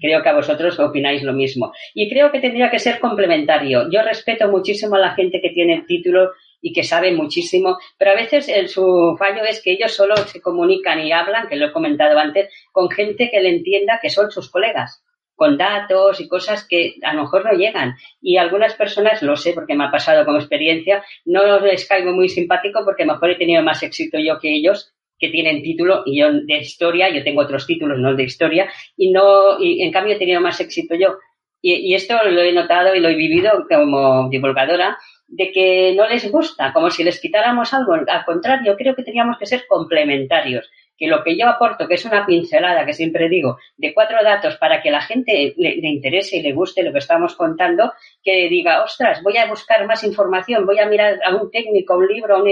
Creo 0.00 0.22
que 0.22 0.28
a 0.28 0.34
vosotros 0.34 0.78
opináis 0.78 1.22
lo 1.22 1.32
mismo. 1.32 1.72
Y 1.94 2.08
creo 2.08 2.30
que 2.30 2.40
tendría 2.40 2.70
que 2.70 2.78
ser 2.78 3.00
complementario. 3.00 3.90
Yo 3.90 4.02
respeto 4.02 4.48
muchísimo 4.48 4.96
a 4.96 5.00
la 5.00 5.14
gente 5.14 5.40
que 5.40 5.50
tiene 5.50 5.74
el 5.74 5.86
título 5.86 6.30
y 6.60 6.72
que 6.72 6.82
saben 6.82 7.16
muchísimo, 7.16 7.78
pero 7.98 8.12
a 8.12 8.14
veces 8.14 8.48
el, 8.48 8.68
su 8.68 9.16
fallo 9.18 9.42
es 9.44 9.62
que 9.62 9.72
ellos 9.72 9.92
solo 9.92 10.16
se 10.16 10.40
comunican 10.40 11.00
y 11.00 11.12
hablan, 11.12 11.48
que 11.48 11.56
lo 11.56 11.66
he 11.66 11.72
comentado 11.72 12.18
antes, 12.18 12.52
con 12.72 12.90
gente 12.90 13.30
que 13.30 13.40
le 13.40 13.50
entienda 13.50 13.98
que 14.00 14.10
son 14.10 14.30
sus 14.30 14.50
colegas, 14.50 15.02
con 15.34 15.56
datos 15.56 16.20
y 16.20 16.28
cosas 16.28 16.66
que 16.68 16.96
a 17.02 17.14
lo 17.14 17.22
mejor 17.22 17.44
no 17.44 17.58
llegan. 17.58 17.94
Y 18.20 18.36
algunas 18.36 18.74
personas, 18.74 19.22
lo 19.22 19.36
sé 19.36 19.52
porque 19.54 19.74
me 19.74 19.84
ha 19.84 19.90
pasado 19.90 20.24
como 20.24 20.38
experiencia, 20.38 21.02
no 21.24 21.60
les 21.60 21.88
caigo 21.88 22.12
muy 22.12 22.28
simpático 22.28 22.80
porque 22.84 23.04
a 23.04 23.06
lo 23.06 23.14
mejor 23.14 23.30
he 23.30 23.36
tenido 23.36 23.62
más 23.62 23.82
éxito 23.82 24.18
yo 24.18 24.38
que 24.38 24.54
ellos 24.54 24.92
que 25.20 25.28
tienen 25.28 25.62
título 25.62 26.02
y 26.06 26.20
yo 26.20 26.32
de 26.32 26.58
historia, 26.58 27.10
yo 27.10 27.22
tengo 27.22 27.42
otros 27.42 27.66
títulos, 27.66 27.98
no 27.98 28.14
de 28.14 28.24
historia, 28.24 28.70
y 28.96 29.12
no, 29.12 29.60
y 29.60 29.82
en 29.82 29.92
cambio 29.92 30.14
he 30.14 30.18
tenido 30.18 30.40
más 30.40 30.58
éxito 30.60 30.94
yo. 30.94 31.18
Y, 31.62 31.94
esto 31.94 32.16
lo 32.24 32.40
he 32.40 32.52
notado 32.52 32.94
y 32.94 33.00
lo 33.00 33.08
he 33.08 33.14
vivido 33.14 33.66
como 33.68 34.28
divulgadora 34.28 34.98
de 35.28 35.52
que 35.52 35.94
no 35.96 36.08
les 36.08 36.30
gusta, 36.30 36.72
como 36.72 36.90
si 36.90 37.04
les 37.04 37.20
quitáramos 37.20 37.72
algo. 37.72 37.94
Al 37.94 38.24
contrario, 38.24 38.76
creo 38.76 38.94
que 38.94 39.04
teníamos 39.04 39.38
que 39.38 39.46
ser 39.46 39.64
complementarios. 39.68 40.70
Que 40.98 41.06
lo 41.06 41.22
que 41.22 41.36
yo 41.38 41.48
aporto, 41.48 41.88
que 41.88 41.94
es 41.94 42.04
una 42.04 42.26
pincelada, 42.26 42.84
que 42.84 42.92
siempre 42.92 43.28
digo, 43.28 43.58
de 43.76 43.94
cuatro 43.94 44.18
datos 44.22 44.56
para 44.56 44.82
que 44.82 44.90
la 44.90 45.00
gente 45.00 45.54
le, 45.56 45.88
interese 45.88 46.38
y 46.38 46.42
le 46.42 46.52
guste 46.52 46.82
lo 46.82 46.92
que 46.92 46.98
estamos 46.98 47.36
contando, 47.36 47.92
que 48.22 48.48
diga, 48.48 48.82
ostras, 48.82 49.22
voy 49.22 49.38
a 49.38 49.46
buscar 49.46 49.86
más 49.86 50.04
información, 50.04 50.66
voy 50.66 50.78
a 50.78 50.86
mirar 50.86 51.18
a 51.24 51.34
un 51.36 51.50
técnico, 51.50 51.96
un 51.96 52.06
libro, 52.06 52.36
a 52.36 52.42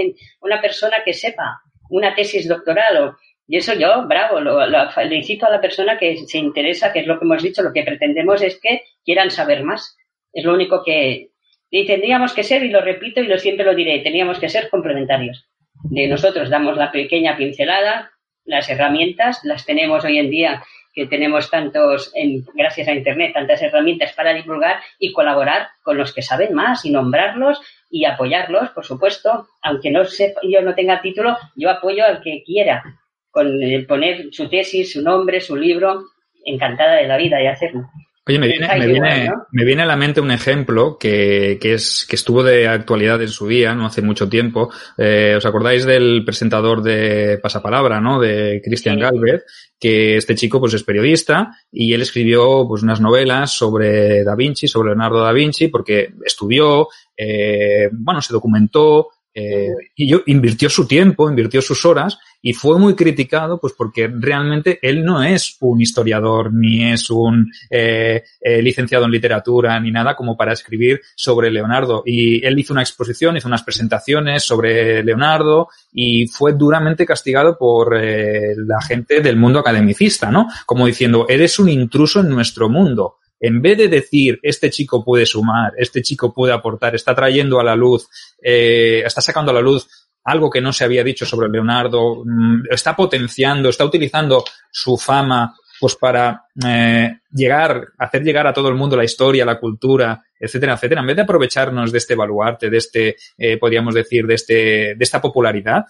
una 0.41 0.61
persona 0.61 0.97
que 1.05 1.13
sepa, 1.13 1.61
una 1.89 2.15
tesis 2.15 2.47
doctoral. 2.47 3.15
Y 3.51 3.57
eso 3.57 3.73
yo, 3.73 4.05
bravo, 4.07 4.39
lo, 4.39 4.63
le 4.63 5.15
incito 5.15 5.47
a 5.47 5.49
la 5.49 5.59
persona 5.59 5.97
que 5.97 6.17
se 6.17 6.37
interesa, 6.37 6.93
que 6.93 6.99
es 6.99 7.07
lo 7.07 7.17
que 7.17 7.25
hemos 7.25 7.41
dicho, 7.41 7.63
lo 7.63 7.73
que 7.73 7.81
pretendemos 7.81 8.43
es 8.43 8.59
que 8.61 8.83
quieran 9.03 9.31
saber 9.31 9.63
más. 9.63 9.97
Es 10.31 10.45
lo 10.45 10.53
único 10.53 10.83
que, 10.83 11.31
y 11.71 11.87
tendríamos 11.87 12.33
que 12.33 12.43
ser, 12.43 12.63
y 12.63 12.69
lo 12.69 12.81
repito 12.81 13.21
y 13.21 13.27
lo 13.27 13.39
siempre 13.39 13.65
lo 13.65 13.73
diré, 13.73 14.01
teníamos 14.01 14.37
que 14.37 14.49
ser 14.49 14.69
complementarios. 14.69 15.47
De 15.85 16.07
nosotros 16.07 16.51
damos 16.51 16.77
la 16.77 16.91
pequeña 16.91 17.37
pincelada, 17.37 18.11
las 18.45 18.69
herramientas, 18.69 19.39
las 19.43 19.65
tenemos 19.65 20.05
hoy 20.05 20.19
en 20.19 20.29
día, 20.29 20.63
que 20.93 21.07
tenemos 21.07 21.49
tantos, 21.49 22.13
gracias 22.53 22.87
a 22.87 22.93
Internet, 22.93 23.33
tantas 23.33 23.63
herramientas 23.63 24.13
para 24.13 24.35
divulgar 24.35 24.79
y 24.99 25.11
colaborar 25.11 25.69
con 25.81 25.97
los 25.97 26.13
que 26.13 26.21
saben 26.21 26.53
más 26.53 26.85
y 26.85 26.91
nombrarlos 26.91 27.59
y 27.89 28.05
apoyarlos, 28.05 28.69
por 28.69 28.85
supuesto, 28.85 29.47
aunque 29.63 29.89
no 29.89 30.03
yo 30.43 30.61
no 30.61 30.75
tenga 30.75 31.01
título, 31.01 31.35
yo 31.55 31.71
apoyo 31.71 32.05
al 32.05 32.21
que 32.21 32.43
quiera, 32.45 32.83
con 33.31 33.47
poner 33.87 34.27
su 34.31 34.49
tesis, 34.49 34.93
su 34.93 35.01
nombre, 35.01 35.41
su 35.41 35.55
libro, 35.55 36.03
encantada 36.45 36.95
de 36.95 37.07
la 37.07 37.17
vida 37.17 37.37
de 37.37 37.47
hacerlo. 37.47 37.87
Oye, 38.29 38.37
me 38.37 38.47
viene, 38.47 38.67
me, 38.67 38.85
viene, 38.85 39.31
me 39.51 39.65
viene, 39.65 39.81
a 39.81 39.87
la 39.87 39.95
mente 39.95 40.21
un 40.21 40.29
ejemplo 40.29 40.99
que, 40.99 41.57
que, 41.59 41.73
es, 41.73 42.05
que 42.07 42.15
estuvo 42.15 42.43
de 42.43 42.67
actualidad 42.67 43.19
en 43.23 43.29
su 43.29 43.47
día, 43.47 43.73
no 43.73 43.87
hace 43.87 44.03
mucho 44.03 44.29
tiempo. 44.29 44.69
Eh, 44.99 45.33
¿Os 45.35 45.45
acordáis 45.47 45.83
del 45.83 46.23
presentador 46.23 46.83
de 46.83 47.39
Pasapalabra, 47.41 47.99
¿no? 47.99 48.19
De 48.19 48.61
Cristian 48.63 48.99
Galvez, 48.99 49.45
que 49.79 50.17
este 50.17 50.35
chico 50.35 50.59
pues 50.59 50.75
es 50.75 50.83
periodista 50.83 51.55
y 51.71 51.91
él 51.93 52.03
escribió 52.03 52.67
pues 52.67 52.83
unas 52.83 53.01
novelas 53.01 53.51
sobre 53.51 54.23
Da 54.23 54.35
Vinci, 54.35 54.67
sobre 54.67 54.89
Leonardo 54.89 55.23
da 55.23 55.31
Vinci, 55.31 55.69
porque 55.69 56.13
estudió, 56.23 56.87
eh, 57.17 57.89
bueno, 57.91 58.21
se 58.21 58.33
documentó, 58.33 59.07
eh, 59.39 59.73
y 59.95 60.09
yo 60.09 60.21
invirtió 60.25 60.69
su 60.69 60.85
tiempo, 60.85 61.29
invirtió 61.29 61.61
sus 61.61 61.85
horas 61.85 62.17
y 62.41 62.53
fue 62.53 62.77
muy 62.77 62.93
criticado 62.95 63.59
pues 63.59 63.73
porque 63.77 64.09
realmente 64.13 64.79
él 64.81 65.03
no 65.03 65.23
es 65.23 65.55
un 65.61 65.81
historiador 65.81 66.53
ni 66.53 66.91
es 66.91 67.09
un 67.09 67.49
eh, 67.69 68.23
eh, 68.41 68.61
licenciado 68.61 69.05
en 69.05 69.11
literatura 69.11 69.79
ni 69.79 69.91
nada 69.91 70.15
como 70.15 70.35
para 70.35 70.51
escribir 70.51 70.99
sobre 71.15 71.51
Leonardo. 71.51 72.03
Y 72.05 72.45
él 72.45 72.59
hizo 72.59 72.73
una 72.73 72.81
exposición, 72.81 73.37
hizo 73.37 73.47
unas 73.47 73.63
presentaciones 73.63 74.43
sobre 74.43 75.03
Leonardo 75.03 75.69
y 75.93 76.27
fue 76.27 76.53
duramente 76.53 77.05
castigado 77.05 77.57
por 77.57 77.95
la 77.95 78.81
gente 78.81 79.21
del 79.21 79.37
mundo 79.37 79.59
academicista, 79.59 80.31
¿no? 80.31 80.47
Como 80.65 80.85
diciendo, 80.85 81.25
eres 81.29 81.59
un 81.59 81.69
intruso 81.69 82.19
en 82.19 82.29
nuestro 82.29 82.69
mundo 82.69 83.18
en 83.39 83.61
vez 83.61 83.77
de 83.77 83.87
decir, 83.87 84.39
este 84.43 84.69
chico 84.69 85.03
puede 85.03 85.25
sumar, 85.25 85.73
este 85.77 86.01
chico 86.01 86.33
puede 86.33 86.53
aportar, 86.53 86.95
está 86.95 87.15
trayendo 87.15 87.59
a 87.59 87.63
la 87.63 87.75
luz, 87.75 88.07
eh, 88.41 89.01
está 89.05 89.21
sacando 89.21 89.51
a 89.51 89.53
la 89.53 89.61
luz 89.61 89.87
algo 90.23 90.49
que 90.49 90.61
no 90.61 90.73
se 90.73 90.83
había 90.83 91.03
dicho 91.03 91.25
sobre 91.25 91.49
Leonardo, 91.49 92.23
mm, 92.25 92.63
está 92.69 92.95
potenciando, 92.95 93.69
está 93.69 93.85
utilizando 93.85 94.43
su 94.71 94.97
fama 94.97 95.55
pues 95.79 95.95
para 95.95 96.43
eh, 96.67 97.19
llegar, 97.31 97.87
hacer 97.97 98.21
llegar 98.21 98.45
a 98.45 98.53
todo 98.53 98.67
el 98.67 98.75
mundo 98.75 98.97
la 98.97 99.05
historia, 99.05 99.45
la 99.45 99.57
cultura, 99.57 100.21
etcétera, 100.37 100.73
etcétera, 100.73 100.99
en 100.99 101.07
vez 101.07 101.15
de 101.15 101.21
aprovecharnos 101.21 101.93
de 101.93 101.97
este 101.97 102.15
baluarte, 102.15 102.69
de 102.69 102.77
este, 102.77 103.15
eh, 103.37 103.57
podríamos 103.57 103.95
decir, 103.95 104.27
de 104.27 104.33
este, 104.33 104.53
de 104.53 104.97
esta 104.99 105.21
popularidad, 105.21 105.85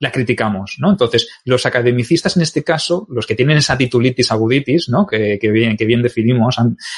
la 0.00 0.10
criticamos, 0.10 0.76
¿no? 0.78 0.90
Entonces, 0.90 1.28
los 1.44 1.66
academicistas 1.66 2.36
en 2.36 2.42
este 2.42 2.62
caso, 2.64 3.06
los 3.10 3.26
que 3.26 3.34
tienen 3.34 3.58
esa 3.58 3.78
titulitis 3.78 4.32
aguditis, 4.32 4.88
¿no? 4.88 5.06
Que, 5.06 5.38
que 5.40 5.50
bien, 5.50 5.76
que 5.76 5.84
bien 5.84 6.02
definimos, 6.02 6.56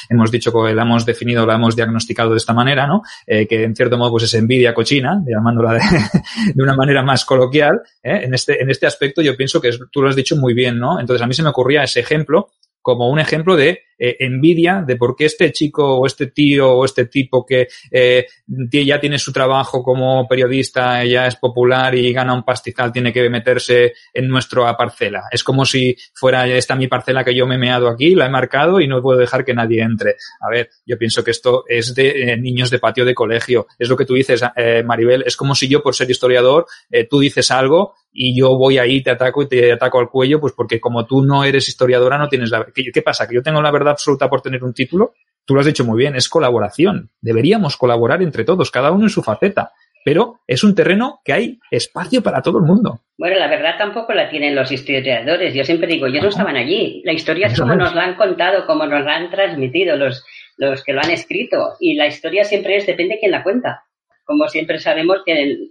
hemos 0.08 0.30
dicho 0.30 0.52
que 0.52 0.74
la 0.74 0.82
hemos 0.82 1.04
definido, 1.04 1.46
la 1.46 1.54
hemos 1.54 1.76
diagnosticado 1.76 2.30
de 2.30 2.38
esta 2.38 2.52
manera, 2.52 2.86
¿no? 2.86 3.02
Eh, 3.26 3.46
que 3.46 3.64
en 3.64 3.76
cierto 3.76 3.98
modo 3.98 4.12
pues 4.12 4.24
es 4.24 4.34
envidia 4.34 4.74
cochina, 4.74 5.22
llamándola 5.26 5.74
de, 5.74 5.80
una 6.62 6.74
manera 6.74 7.02
más 7.02 7.24
coloquial, 7.24 7.80
¿eh? 8.02 8.20
en 8.24 8.34
este, 8.34 8.62
en 8.62 8.70
este 8.70 8.86
aspecto 8.86 9.22
yo 9.22 9.36
pienso 9.36 9.60
que 9.60 9.70
tú 9.90 10.02
lo 10.02 10.08
has 10.08 10.16
dicho 10.16 10.36
muy 10.36 10.54
bien, 10.54 10.78
¿no? 10.78 10.98
Entonces 10.98 11.22
a 11.22 11.26
mí 11.26 11.34
se 11.34 11.42
me 11.42 11.50
ocurría 11.50 11.82
ese 11.82 12.00
ejemplo 12.00 12.50
como 12.80 13.10
un 13.10 13.18
ejemplo 13.18 13.56
de 13.56 13.80
eh, 13.98 14.16
envidia 14.20 14.82
de 14.86 14.96
por 14.96 15.16
qué 15.16 15.26
este 15.26 15.52
chico 15.52 15.98
o 15.98 16.06
este 16.06 16.26
tío 16.26 16.70
o 16.70 16.84
este 16.84 17.06
tipo 17.06 17.44
que 17.44 17.68
eh, 17.90 18.26
ya 18.46 19.00
tiene 19.00 19.18
su 19.18 19.32
trabajo 19.32 19.82
como 19.82 20.26
periodista, 20.28 21.04
ya 21.04 21.26
es 21.26 21.36
popular 21.36 21.94
y 21.94 22.12
gana 22.12 22.34
un 22.34 22.44
pastizal, 22.44 22.92
tiene 22.92 23.12
que 23.12 23.28
meterse 23.30 23.94
en 24.12 24.28
nuestra 24.28 24.76
parcela. 24.76 25.24
Es 25.30 25.42
como 25.42 25.64
si 25.64 25.96
fuera 26.14 26.46
esta 26.46 26.74
mi 26.74 26.88
parcela 26.88 27.24
que 27.24 27.34
yo 27.34 27.46
me 27.46 27.56
he 27.56 27.58
meado 27.58 27.88
aquí, 27.88 28.14
la 28.14 28.26
he 28.26 28.30
marcado 28.30 28.80
y 28.80 28.88
no 28.88 29.02
puedo 29.02 29.18
dejar 29.18 29.44
que 29.44 29.54
nadie 29.54 29.82
entre. 29.82 30.16
A 30.40 30.50
ver, 30.50 30.70
yo 30.84 30.98
pienso 30.98 31.24
que 31.24 31.30
esto 31.30 31.64
es 31.66 31.94
de 31.94 32.32
eh, 32.32 32.36
niños 32.36 32.70
de 32.70 32.78
patio 32.78 33.04
de 33.04 33.14
colegio. 33.14 33.66
Es 33.78 33.88
lo 33.88 33.96
que 33.96 34.04
tú 34.04 34.14
dices, 34.14 34.42
Maribel. 34.84 35.24
Es 35.26 35.36
como 35.36 35.54
si 35.54 35.68
yo, 35.68 35.82
por 35.82 35.94
ser 35.94 36.10
historiador, 36.10 36.66
tú 37.08 37.20
dices 37.20 37.50
algo 37.50 37.94
y 38.16 38.34
yo 38.34 38.56
voy 38.56 38.78
ahí, 38.78 39.02
te 39.02 39.10
ataco 39.10 39.42
y 39.42 39.48
te 39.48 39.72
ataco 39.72 40.00
al 40.00 40.08
cuello, 40.08 40.40
pues 40.40 40.54
porque 40.54 40.80
como 40.80 41.04
tú 41.04 41.22
no 41.22 41.44
eres 41.44 41.68
historiadora, 41.68 42.16
no 42.18 42.28
tienes 42.28 42.50
la... 42.50 42.66
¿Qué, 42.74 42.84
qué 42.92 43.02
pasa? 43.02 43.28
¿Que 43.28 43.34
yo 43.34 43.42
tengo 43.42 43.60
la 43.60 43.70
verdad 43.70 43.85
absoluta 43.88 44.28
por 44.28 44.42
tener 44.42 44.62
un 44.64 44.74
título? 44.74 45.14
Tú 45.44 45.54
lo 45.54 45.60
has 45.60 45.66
dicho 45.66 45.84
muy 45.84 45.98
bien, 45.98 46.16
es 46.16 46.28
colaboración. 46.28 47.10
Deberíamos 47.20 47.76
colaborar 47.76 48.22
entre 48.22 48.44
todos, 48.44 48.70
cada 48.70 48.90
uno 48.90 49.04
en 49.04 49.10
su 49.10 49.22
faceta. 49.22 49.72
Pero 50.04 50.40
es 50.46 50.62
un 50.62 50.74
terreno 50.74 51.20
que 51.24 51.32
hay 51.32 51.58
espacio 51.70 52.22
para 52.22 52.40
todo 52.40 52.58
el 52.58 52.64
mundo. 52.64 53.00
Bueno, 53.18 53.38
la 53.38 53.48
verdad 53.48 53.76
tampoco 53.76 54.12
la 54.12 54.28
tienen 54.28 54.54
los 54.54 54.70
historiadores. 54.70 55.52
Yo 55.52 55.64
siempre 55.64 55.88
digo, 55.88 56.06
ellos 56.06 56.22
no 56.22 56.28
estaban 56.28 56.54
allí. 56.54 57.02
La 57.04 57.12
historia 57.12 57.48
es 57.48 57.58
como 57.58 57.74
nos 57.74 57.92
la 57.92 58.04
han 58.04 58.14
contado, 58.14 58.66
como 58.66 58.86
nos 58.86 59.04
la 59.04 59.16
han 59.16 59.30
transmitido 59.30 59.96
los, 59.96 60.24
los 60.58 60.84
que 60.84 60.92
lo 60.92 61.00
han 61.00 61.10
escrito. 61.10 61.74
Y 61.80 61.94
la 61.94 62.06
historia 62.06 62.44
siempre 62.44 62.76
es, 62.76 62.86
depende 62.86 63.14
de 63.14 63.20
quién 63.20 63.32
la 63.32 63.42
cuenta. 63.42 63.82
Como 64.24 64.46
siempre 64.48 64.78
sabemos 64.78 65.22
que 65.26 65.42
el, 65.42 65.70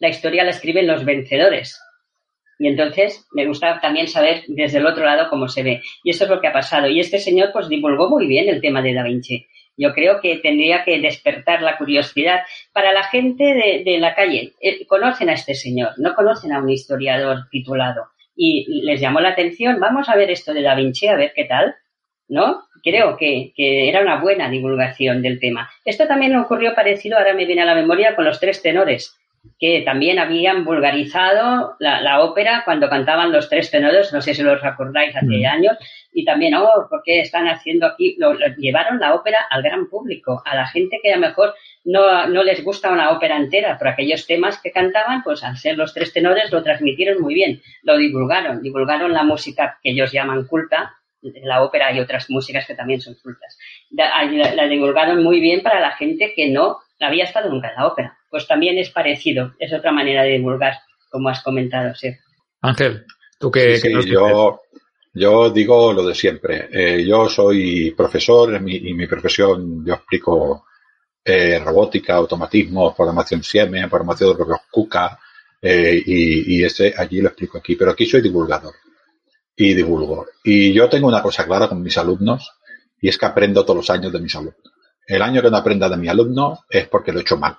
la 0.00 0.08
historia 0.08 0.44
la 0.44 0.50
escriben 0.50 0.86
los 0.86 1.04
vencedores. 1.04 1.80
Y 2.58 2.66
entonces 2.66 3.26
me 3.32 3.46
gusta 3.46 3.80
también 3.80 4.08
saber 4.08 4.42
desde 4.48 4.78
el 4.78 4.86
otro 4.86 5.04
lado 5.04 5.28
cómo 5.30 5.48
se 5.48 5.62
ve. 5.62 5.80
Y 6.02 6.10
eso 6.10 6.24
es 6.24 6.30
lo 6.30 6.40
que 6.40 6.48
ha 6.48 6.52
pasado. 6.52 6.88
Y 6.88 6.98
este 6.98 7.18
señor 7.18 7.50
pues 7.52 7.68
divulgó 7.68 8.10
muy 8.10 8.26
bien 8.26 8.48
el 8.48 8.60
tema 8.60 8.82
de 8.82 8.94
Da 8.94 9.04
Vinci. 9.04 9.46
Yo 9.76 9.92
creo 9.92 10.20
que 10.20 10.38
tendría 10.38 10.82
que 10.84 10.98
despertar 10.98 11.62
la 11.62 11.78
curiosidad 11.78 12.40
para 12.72 12.92
la 12.92 13.04
gente 13.04 13.44
de, 13.84 13.98
la 13.98 14.16
calle. 14.16 14.54
Eh, 14.60 14.84
conocen 14.86 15.30
a 15.30 15.34
este 15.34 15.54
señor, 15.54 15.90
no 15.98 16.16
conocen 16.16 16.52
a 16.52 16.58
un 16.60 16.68
historiador 16.68 17.48
titulado. 17.48 18.08
Y 18.34 18.82
les 18.82 19.00
llamó 19.00 19.20
la 19.20 19.30
atención, 19.30 19.78
vamos 19.78 20.08
a 20.08 20.16
ver 20.16 20.30
esto 20.30 20.52
de 20.52 20.62
Da 20.62 20.74
Vinci, 20.74 21.06
a 21.06 21.16
ver 21.16 21.32
qué 21.34 21.44
tal. 21.44 21.76
¿No? 22.26 22.64
Creo 22.82 23.16
que, 23.16 23.52
que 23.56 23.88
era 23.88 24.02
una 24.02 24.20
buena 24.20 24.50
divulgación 24.50 25.22
del 25.22 25.38
tema. 25.40 25.70
Esto 25.84 26.06
también 26.06 26.36
ocurrió 26.36 26.74
parecido, 26.74 27.16
ahora 27.16 27.32
me 27.32 27.46
viene 27.46 27.62
a 27.62 27.66
la 27.66 27.74
memoria, 27.74 28.14
con 28.16 28.24
los 28.24 28.38
tres 28.38 28.60
tenores 28.60 29.16
que 29.58 29.82
también 29.82 30.18
habían 30.18 30.64
vulgarizado 30.64 31.74
la, 31.80 32.00
la, 32.00 32.22
ópera 32.22 32.62
cuando 32.64 32.88
cantaban 32.88 33.32
los 33.32 33.48
tres 33.48 33.70
tenores, 33.70 34.12
no 34.12 34.22
sé 34.22 34.34
si 34.34 34.42
los 34.42 34.60
recordáis 34.60 35.16
hace 35.16 35.26
mm. 35.26 35.46
años, 35.46 35.76
y 36.12 36.24
también, 36.24 36.54
oh, 36.54 36.86
¿por 36.88 37.02
qué 37.04 37.20
están 37.20 37.48
haciendo 37.48 37.86
aquí? 37.86 38.14
Lo, 38.18 38.34
lo, 38.34 38.46
llevaron 38.56 39.00
la 39.00 39.14
ópera 39.14 39.38
al 39.50 39.62
gran 39.62 39.88
público, 39.88 40.42
a 40.44 40.54
la 40.54 40.68
gente 40.68 41.00
que 41.02 41.12
a 41.12 41.16
lo 41.16 41.26
mejor 41.26 41.54
no, 41.84 42.28
no 42.28 42.44
les 42.44 42.62
gusta 42.62 42.90
una 42.90 43.10
ópera 43.10 43.36
entera, 43.36 43.76
pero 43.78 43.90
aquellos 43.90 44.26
temas 44.26 44.60
que 44.62 44.70
cantaban, 44.70 45.22
pues 45.24 45.42
al 45.42 45.56
ser 45.56 45.76
los 45.76 45.92
tres 45.92 46.12
tenores 46.12 46.52
lo 46.52 46.62
transmitieron 46.62 47.20
muy 47.20 47.34
bien, 47.34 47.60
lo 47.82 47.96
divulgaron, 47.96 48.62
divulgaron 48.62 49.12
la 49.12 49.24
música 49.24 49.78
que 49.82 49.90
ellos 49.90 50.12
llaman 50.12 50.46
culta, 50.46 50.94
la 51.20 51.64
ópera 51.64 51.92
y 51.92 51.98
otras 51.98 52.30
músicas 52.30 52.64
que 52.64 52.76
también 52.76 53.00
son 53.00 53.16
cultas. 53.20 53.58
La, 53.90 54.24
la, 54.24 54.54
la 54.54 54.68
divulgaron 54.68 55.24
muy 55.24 55.40
bien 55.40 55.62
para 55.62 55.80
la 55.80 55.90
gente 55.96 56.32
que 56.36 56.48
no 56.48 56.78
había 57.00 57.24
estado 57.24 57.50
nunca 57.50 57.70
en 57.70 57.74
la 57.74 57.86
ópera 57.88 58.17
pues 58.30 58.46
también 58.46 58.78
es 58.78 58.90
parecido, 58.90 59.54
es 59.58 59.72
otra 59.72 59.92
manera 59.92 60.22
de 60.22 60.32
divulgar, 60.32 60.74
como 61.10 61.28
has 61.28 61.42
comentado, 61.42 61.94
sí. 61.94 62.08
Ángel, 62.60 63.04
tú 63.38 63.50
qué, 63.50 63.78
sí, 63.78 63.88
sí, 64.02 64.10
yo, 64.10 64.60
yo 65.14 65.50
digo 65.50 65.92
lo 65.92 66.06
de 66.06 66.14
siempre. 66.14 66.68
Eh, 66.72 67.04
yo 67.04 67.28
soy 67.28 67.92
profesor 67.92 68.54
en 68.54 68.64
mi, 68.64 68.76
y 68.76 68.94
mi 68.94 69.06
profesión 69.06 69.84
yo 69.84 69.94
explico 69.94 70.66
eh, 71.24 71.58
robótica, 71.58 72.14
automatismo, 72.14 72.94
programación 72.94 73.42
Siemens, 73.42 73.88
programación 73.88 74.36
de 74.36 74.44
los 74.44 74.60
KUKA, 74.70 75.18
eh, 75.60 76.02
y, 76.04 76.56
y 76.56 76.64
ese 76.64 76.94
allí 76.96 77.20
lo 77.20 77.28
explico 77.28 77.58
aquí. 77.58 77.76
Pero 77.76 77.90
aquí 77.90 78.06
soy 78.06 78.20
divulgador 78.20 78.74
y 79.56 79.74
divulgo. 79.74 80.26
Y 80.44 80.72
yo 80.72 80.88
tengo 80.88 81.08
una 81.08 81.22
cosa 81.22 81.44
clara 81.44 81.68
con 81.68 81.82
mis 81.82 81.98
alumnos 81.98 82.52
y 83.00 83.08
es 83.08 83.18
que 83.18 83.26
aprendo 83.26 83.64
todos 83.64 83.78
los 83.78 83.90
años 83.90 84.12
de 84.12 84.20
mis 84.20 84.34
alumnos. 84.34 84.72
El 85.06 85.22
año 85.22 85.42
que 85.42 85.50
no 85.50 85.56
aprenda 85.56 85.88
de 85.88 85.96
mi 85.96 86.08
alumno 86.08 86.60
es 86.68 86.86
porque 86.86 87.12
lo 87.12 87.18
he 87.18 87.22
hecho 87.22 87.36
mal. 87.36 87.58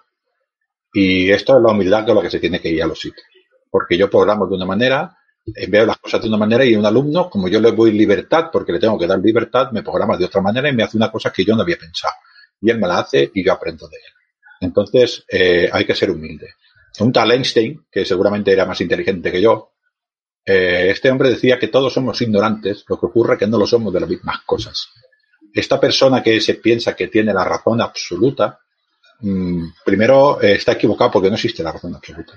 Y 0.93 1.29
esto 1.31 1.57
es 1.57 1.63
la 1.63 1.71
humildad 1.71 2.05
con 2.05 2.15
la 2.15 2.21
que 2.21 2.29
se 2.29 2.39
tiene 2.39 2.59
que 2.59 2.69
ir 2.69 2.83
a 2.83 2.87
los 2.87 2.99
sitios. 2.99 3.25
Porque 3.69 3.97
yo 3.97 4.09
programo 4.09 4.47
de 4.47 4.55
una 4.55 4.65
manera, 4.65 5.15
veo 5.67 5.85
las 5.85 5.97
cosas 5.97 6.21
de 6.21 6.27
una 6.27 6.37
manera 6.37 6.65
y 6.65 6.75
un 6.75 6.85
alumno, 6.85 7.29
como 7.29 7.47
yo 7.47 7.59
le 7.59 7.71
doy 7.71 7.91
libertad, 7.91 8.49
porque 8.51 8.71
le 8.71 8.79
tengo 8.79 8.97
que 8.97 9.07
dar 9.07 9.19
libertad, 9.19 9.71
me 9.71 9.83
programa 9.83 10.17
de 10.17 10.25
otra 10.25 10.41
manera 10.41 10.69
y 10.69 10.73
me 10.73 10.83
hace 10.83 10.97
una 10.97 11.11
cosa 11.11 11.31
que 11.31 11.45
yo 11.45 11.55
no 11.55 11.61
había 11.61 11.77
pensado. 11.77 12.13
Y 12.61 12.69
él 12.69 12.79
me 12.79 12.87
la 12.87 12.99
hace 12.99 13.31
y 13.33 13.43
yo 13.43 13.53
aprendo 13.53 13.87
de 13.87 13.97
él. 13.97 14.13
Entonces, 14.61 15.23
eh, 15.31 15.69
hay 15.71 15.85
que 15.85 15.95
ser 15.95 16.11
humilde. 16.11 16.55
Un 16.99 17.13
tal 17.13 17.31
Einstein, 17.31 17.85
que 17.89 18.03
seguramente 18.03 18.51
era 18.51 18.65
más 18.65 18.81
inteligente 18.81 19.31
que 19.31 19.41
yo, 19.41 19.71
eh, 20.45 20.89
este 20.89 21.11
hombre 21.11 21.29
decía 21.29 21.59
que 21.59 21.67
todos 21.67 21.93
somos 21.93 22.19
ignorantes, 22.21 22.83
lo 22.87 22.99
que 22.99 23.05
ocurre 23.05 23.33
es 23.33 23.39
que 23.39 23.47
no 23.47 23.57
lo 23.57 23.67
somos 23.67 23.93
de 23.93 23.99
las 23.99 24.09
mismas 24.09 24.39
cosas. 24.45 24.89
Esta 25.53 25.79
persona 25.79 26.21
que 26.21 26.41
se 26.41 26.55
piensa 26.55 26.95
que 26.95 27.07
tiene 27.07 27.33
la 27.33 27.43
razón 27.43 27.81
absoluta, 27.81 28.59
primero 29.86 30.41
eh, 30.41 30.53
está 30.53 30.74
equivocado 30.74 31.11
porque 31.11 31.30
no 31.30 31.36
existe 31.36 31.63
la 31.63 31.72
razón 31.72 31.95
absoluta. 31.95 32.34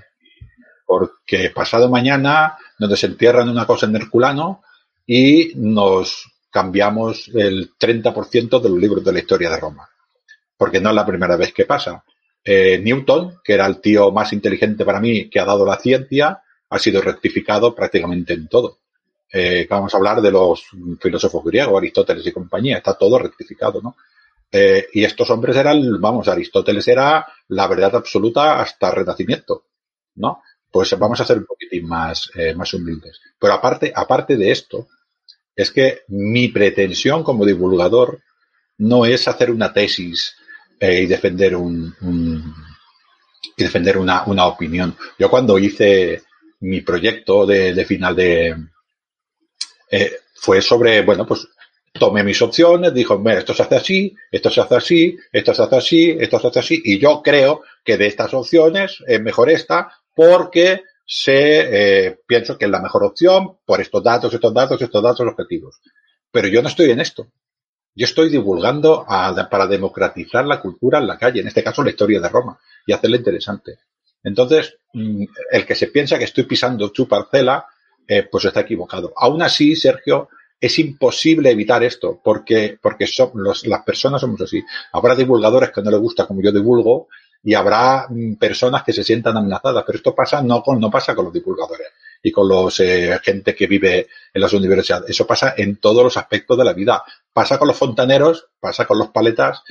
Porque 0.85 1.49
pasado 1.49 1.89
mañana 1.89 2.57
nos 2.79 2.89
desentierran 2.89 3.49
una 3.49 3.65
cosa 3.65 3.85
en 3.85 3.95
Herculano 3.95 4.61
y 5.05 5.53
nos 5.55 6.25
cambiamos 6.49 7.29
el 7.33 7.71
30% 7.77 8.61
de 8.61 8.69
los 8.69 8.77
libros 8.77 9.03
de 9.03 9.13
la 9.13 9.19
historia 9.19 9.49
de 9.49 9.57
Roma. 9.57 9.89
Porque 10.57 10.79
no 10.79 10.89
es 10.89 10.95
la 10.95 11.05
primera 11.05 11.35
vez 11.35 11.53
que 11.53 11.65
pasa. 11.65 12.03
Eh, 12.43 12.79
Newton, 12.79 13.39
que 13.43 13.53
era 13.53 13.65
el 13.65 13.79
tío 13.79 14.11
más 14.11 14.33
inteligente 14.33 14.83
para 14.83 14.99
mí 14.99 15.29
que 15.29 15.39
ha 15.39 15.45
dado 15.45 15.65
la 15.65 15.77
ciencia, 15.77 16.43
ha 16.69 16.79
sido 16.79 17.01
rectificado 17.01 17.73
prácticamente 17.73 18.33
en 18.33 18.47
todo. 18.47 18.79
Eh, 19.31 19.65
vamos 19.69 19.93
a 19.93 19.97
hablar 19.97 20.21
de 20.21 20.31
los 20.31 20.65
filósofos 20.99 21.43
griegos, 21.43 21.77
Aristóteles 21.77 22.27
y 22.27 22.31
compañía, 22.31 22.77
está 22.77 22.93
todo 22.93 23.17
rectificado, 23.17 23.81
¿no? 23.81 23.95
Eh, 24.55 24.87
y 24.93 25.03
estos 25.03 25.31
hombres 25.31 25.57
eran, 25.57 25.99
vamos, 25.99 26.27
Aristóteles 26.27 26.87
era 26.87 27.25
la 27.47 27.67
verdad 27.67 27.95
absoluta 27.95 28.61
hasta 28.61 28.91
Renacimiento, 28.91 29.65
¿no? 30.15 30.43
pues 30.69 30.97
vamos 30.97 31.19
a 31.19 31.25
ser 31.25 31.39
un 31.39 31.45
poquitín 31.45 31.87
más, 31.87 32.29
eh, 32.35 32.53
más 32.53 32.71
humildes. 32.75 33.19
Pero 33.39 33.53
aparte, 33.53 33.91
aparte 33.95 34.37
de 34.37 34.51
esto, 34.51 34.87
es 35.55 35.71
que 35.71 36.01
mi 36.09 36.49
pretensión 36.49 37.23
como 37.23 37.45
divulgador 37.45 38.21
no 38.77 39.05
es 39.05 39.27
hacer 39.27 39.49
una 39.49 39.73
tesis 39.73 40.35
eh, 40.79 41.01
y 41.01 41.05
defender 41.07 41.55
un, 41.55 41.95
y 43.57 43.63
defender 43.63 43.97
una, 43.97 44.23
una, 44.25 44.45
opinión. 44.45 44.95
Yo 45.17 45.31
cuando 45.31 45.57
hice 45.57 46.23
mi 46.59 46.81
proyecto 46.81 47.45
de, 47.47 47.85
final 47.85 48.15
de 48.15 48.55
fue 50.35 50.61
sobre, 50.61 51.01
bueno, 51.03 51.25
pues 51.25 51.47
tomé 51.93 52.23
mis 52.23 52.41
opciones, 52.41 52.93
dijo, 52.93 53.19
mira, 53.19 53.39
esto 53.39 53.53
se 53.53 53.63
hace 53.63 53.75
así, 53.75 54.15
esto 54.31 54.49
se 54.49 54.61
hace 54.61 54.75
así, 54.75 55.17
esto 55.31 55.53
se 55.53 55.63
hace 55.63 55.75
así, 55.75 56.17
esto 56.19 56.39
se 56.39 56.47
hace 56.47 56.59
así, 56.59 56.81
y 56.83 56.99
yo 56.99 57.21
creo 57.23 57.61
que 57.83 57.97
de 57.97 58.07
estas 58.07 58.33
opciones 58.33 58.97
es 59.07 59.21
mejor 59.21 59.49
esta 59.49 59.91
porque 60.15 60.83
se 61.05 62.07
eh, 62.07 62.19
pienso 62.25 62.57
que 62.57 62.65
es 62.65 62.71
la 62.71 62.81
mejor 62.81 63.03
opción 63.03 63.57
por 63.65 63.79
estos 63.81 64.03
datos, 64.03 64.33
estos 64.33 64.53
datos, 64.53 64.81
estos 64.81 65.03
datos 65.03 65.27
objetivos. 65.27 65.81
Pero 66.31 66.47
yo 66.47 66.61
no 66.61 66.69
estoy 66.69 66.89
en 66.91 66.99
esto. 66.99 67.27
Yo 67.95 68.05
estoy 68.05 68.29
divulgando 68.29 69.05
para 69.05 69.67
democratizar 69.67 70.45
la 70.45 70.59
cultura 70.59 70.97
en 70.97 71.05
la 71.05 71.17
calle, 71.17 71.41
en 71.41 71.47
este 71.47 71.63
caso 71.63 71.83
la 71.83 71.91
historia 71.91 72.19
de 72.19 72.29
Roma, 72.29 72.57
y 72.87 72.93
hacerla 72.93 73.17
interesante. 73.17 73.77
Entonces, 74.23 74.77
mm, 74.93 75.25
el 75.51 75.65
que 75.65 75.75
se 75.75 75.87
piensa 75.87 76.17
que 76.17 76.23
estoy 76.23 76.45
pisando 76.45 76.91
su 76.93 77.07
parcela, 77.07 77.67
eh, 78.07 78.23
pues 78.23 78.45
está 78.45 78.61
equivocado. 78.61 79.13
Aún 79.15 79.43
así, 79.43 79.75
Sergio, 79.75 80.29
es 80.63 80.79
imposible 80.79 81.51
evitar 81.51 81.83
esto, 81.83 82.21
porque, 82.23 82.77
porque 82.81 83.05
son, 83.05 83.31
las 83.65 83.83
personas 83.83 84.21
somos 84.21 84.39
así. 84.39 84.63
Habrá 84.93 85.13
divulgadores 85.13 85.71
que 85.71 85.81
no 85.81 85.91
les 85.91 85.99
gusta 85.99 86.25
como 86.25 86.41
yo 86.41 86.53
divulgo, 86.53 87.09
y 87.43 87.53
habrá 87.53 88.07
mm, 88.09 88.35
personas 88.35 88.81
que 88.83 88.93
se 88.93 89.03
sientan 89.03 89.35
amenazadas, 89.35 89.83
pero 89.85 89.97
esto 89.97 90.15
pasa 90.15 90.41
no 90.41 90.63
con, 90.63 90.79
no 90.79 90.89
pasa 90.89 91.13
con 91.13 91.25
los 91.25 91.33
divulgadores 91.33 91.87
y 92.23 92.31
con 92.31 92.47
los 92.47 92.79
eh, 92.79 93.19
gente 93.21 93.53
que 93.53 93.67
vive 93.67 94.07
en 94.33 94.41
las 94.41 94.53
universidades. 94.53 95.09
Eso 95.09 95.27
pasa 95.27 95.53
en 95.57 95.75
todos 95.75 96.01
los 96.01 96.15
aspectos 96.15 96.57
de 96.57 96.63
la 96.63 96.71
vida. 96.71 97.03
Pasa 97.33 97.59
con 97.59 97.67
los 97.67 97.75
fontaneros, 97.75 98.47
pasa 98.61 98.85
con 98.85 98.97
los 98.97 99.09
paletas 99.09 99.63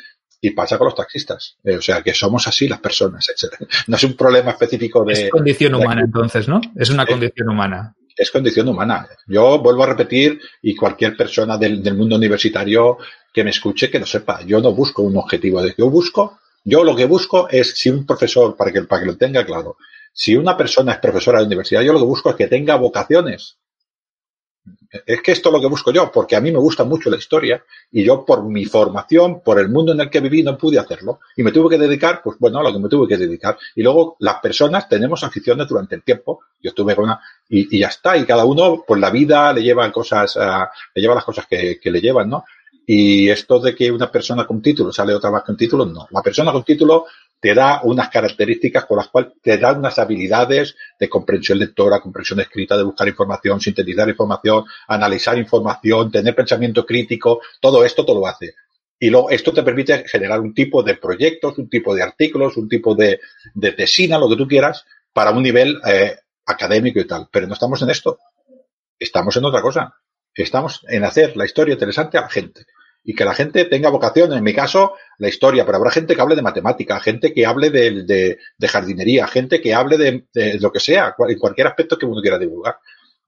y 0.42 0.50
pasa 0.50 0.76
con 0.76 0.88
los 0.88 0.94
taxistas. 0.94 1.56
Eh, 1.64 1.76
o 1.76 1.80
sea, 1.80 2.02
que 2.02 2.12
somos 2.12 2.46
así 2.46 2.68
las 2.68 2.80
personas, 2.80 3.30
etc. 3.30 3.54
No 3.86 3.96
es 3.96 4.04
un 4.04 4.14
problema 4.14 4.50
específico 4.50 5.02
de... 5.06 5.12
Es 5.14 5.30
condición 5.30 5.74
humana, 5.74 6.02
entonces, 6.04 6.46
¿no? 6.48 6.60
Es 6.76 6.90
una 6.90 7.06
condición 7.06 7.48
humana. 7.48 7.94
Es 8.16 8.30
condición 8.30 8.68
humana. 8.68 9.08
Yo 9.26 9.58
vuelvo 9.58 9.84
a 9.84 9.86
repetir 9.86 10.40
y 10.62 10.74
cualquier 10.74 11.16
persona 11.16 11.56
del, 11.56 11.94
mundo 11.94 12.16
universitario 12.16 12.98
que 13.32 13.44
me 13.44 13.50
escuche 13.50 13.90
que 13.90 13.98
lo 13.98 14.06
sepa. 14.06 14.42
Yo 14.42 14.60
no 14.60 14.72
busco 14.72 15.02
un 15.02 15.16
objetivo. 15.16 15.62
Yo 15.76 15.88
busco 15.88 16.38
yo 16.64 16.84
lo 16.84 16.94
que 16.94 17.06
busco 17.06 17.48
es, 17.48 17.72
si 17.76 17.90
un 17.90 18.06
profesor, 18.06 18.56
para 18.56 18.72
que, 18.72 18.82
para 18.82 19.02
que 19.02 19.08
lo 19.08 19.16
tenga 19.16 19.44
claro, 19.44 19.76
si 20.12 20.36
una 20.36 20.56
persona 20.56 20.92
es 20.92 20.98
profesora 20.98 21.40
de 21.40 21.46
universidad, 21.46 21.82
yo 21.82 21.92
lo 21.92 21.98
que 21.98 22.04
busco 22.04 22.30
es 22.30 22.36
que 22.36 22.46
tenga 22.46 22.76
vocaciones. 22.76 23.56
Es 25.06 25.22
que 25.22 25.32
esto 25.32 25.48
es 25.48 25.52
lo 25.54 25.60
que 25.60 25.66
busco 25.66 25.90
yo, 25.90 26.12
porque 26.12 26.36
a 26.36 26.40
mí 26.40 26.52
me 26.52 26.58
gusta 26.58 26.84
mucho 26.84 27.10
la 27.10 27.16
historia 27.16 27.64
y 27.90 28.04
yo 28.04 28.24
por 28.24 28.44
mi 28.44 28.64
formación, 28.66 29.40
por 29.40 29.58
el 29.58 29.70
mundo 29.70 29.92
en 29.92 30.00
el 30.00 30.10
que 30.10 30.20
viví, 30.20 30.42
no 30.42 30.56
pude 30.56 30.78
hacerlo. 30.78 31.20
Y 31.36 31.42
me 31.42 31.50
tuve 31.50 31.70
que 31.70 31.82
dedicar, 31.82 32.20
pues 32.22 32.38
bueno, 32.38 32.58
a 32.58 32.62
lo 32.62 32.72
que 32.72 32.78
me 32.78 32.88
tuve 32.88 33.08
que 33.08 33.16
dedicar. 33.16 33.56
Y 33.74 33.82
luego 33.82 34.16
las 34.20 34.36
personas 34.40 34.88
tenemos 34.88 35.24
aficiones 35.24 35.66
durante 35.66 35.94
el 35.94 36.02
tiempo. 36.02 36.40
Yo 36.62 36.70
estuve 36.70 36.94
con 36.94 37.04
una, 37.04 37.20
y, 37.48 37.78
ya 37.78 37.88
está. 37.88 38.16
Y 38.16 38.24
cada 38.24 38.44
uno, 38.44 38.84
pues 38.86 39.00
la 39.00 39.10
vida 39.10 39.52
le 39.52 39.62
lleva 39.62 39.90
cosas, 39.90 40.36
uh, 40.36 40.66
le 40.94 41.02
lleva 41.02 41.14
las 41.14 41.24
cosas 41.24 41.46
que, 41.46 41.80
que 41.80 41.90
le 41.90 42.00
llevan, 42.00 42.28
¿no? 42.28 42.44
Y 42.86 43.28
esto 43.30 43.58
de 43.60 43.74
que 43.74 43.90
una 43.90 44.10
persona 44.10 44.46
con 44.46 44.60
título 44.60 44.92
sale 44.92 45.14
otra 45.14 45.30
más 45.30 45.44
con 45.44 45.56
título, 45.56 45.86
no. 45.86 46.06
La 46.10 46.22
persona 46.22 46.52
con 46.52 46.64
título 46.64 47.06
te 47.42 47.54
da 47.54 47.80
unas 47.82 48.08
características 48.08 48.84
con 48.86 48.98
las 48.98 49.08
cuales 49.08 49.32
te 49.42 49.58
da 49.58 49.72
unas 49.72 49.98
habilidades 49.98 50.76
de 50.96 51.08
comprensión 51.08 51.58
lectora, 51.58 51.98
comprensión 51.98 52.38
escrita, 52.38 52.76
de 52.76 52.84
buscar 52.84 53.08
información, 53.08 53.60
sintetizar 53.60 54.08
información, 54.08 54.64
analizar 54.86 55.36
información, 55.36 56.12
tener 56.12 56.36
pensamiento 56.36 56.86
crítico, 56.86 57.40
todo 57.60 57.84
esto 57.84 58.04
todo 58.04 58.20
lo 58.20 58.28
hace. 58.28 58.54
Y 58.96 59.10
luego 59.10 59.28
esto 59.30 59.52
te 59.52 59.64
permite 59.64 60.04
generar 60.06 60.38
un 60.38 60.54
tipo 60.54 60.84
de 60.84 60.94
proyectos, 60.94 61.58
un 61.58 61.68
tipo 61.68 61.96
de 61.96 62.04
artículos, 62.04 62.56
un 62.56 62.68
tipo 62.68 62.94
de, 62.94 63.18
de 63.54 63.72
tesina, 63.72 64.18
lo 64.18 64.28
que 64.28 64.36
tú 64.36 64.46
quieras, 64.46 64.86
para 65.12 65.32
un 65.32 65.42
nivel 65.42 65.80
eh, 65.84 66.14
académico 66.46 67.00
y 67.00 67.08
tal. 67.08 67.28
Pero 67.32 67.48
no 67.48 67.54
estamos 67.54 67.82
en 67.82 67.90
esto. 67.90 68.20
Estamos 68.96 69.36
en 69.36 69.44
otra 69.46 69.60
cosa. 69.60 69.92
Estamos 70.32 70.86
en 70.88 71.02
hacer 71.02 71.36
la 71.36 71.44
historia 71.44 71.72
interesante 71.72 72.18
a 72.18 72.20
la 72.20 72.28
gente 72.28 72.66
y 73.04 73.14
que 73.14 73.24
la 73.24 73.34
gente 73.34 73.64
tenga 73.64 73.90
vocación, 73.90 74.32
en 74.32 74.44
mi 74.44 74.54
caso, 74.54 74.94
la 75.18 75.28
historia, 75.28 75.64
pero 75.64 75.78
habrá 75.78 75.90
gente 75.90 76.14
que 76.14 76.20
hable 76.20 76.36
de 76.36 76.42
matemática, 76.42 77.00
gente 77.00 77.32
que 77.32 77.44
hable 77.44 77.70
de, 77.70 78.04
de, 78.04 78.68
jardinería, 78.68 79.26
gente 79.26 79.60
que 79.60 79.74
hable 79.74 79.98
de, 79.98 80.26
de, 80.32 80.58
lo 80.60 80.70
que 80.70 80.80
sea, 80.80 81.14
en 81.28 81.38
cualquier 81.38 81.66
aspecto 81.66 81.98
que 81.98 82.06
uno 82.06 82.20
quiera 82.20 82.38
divulgar. 82.38 82.76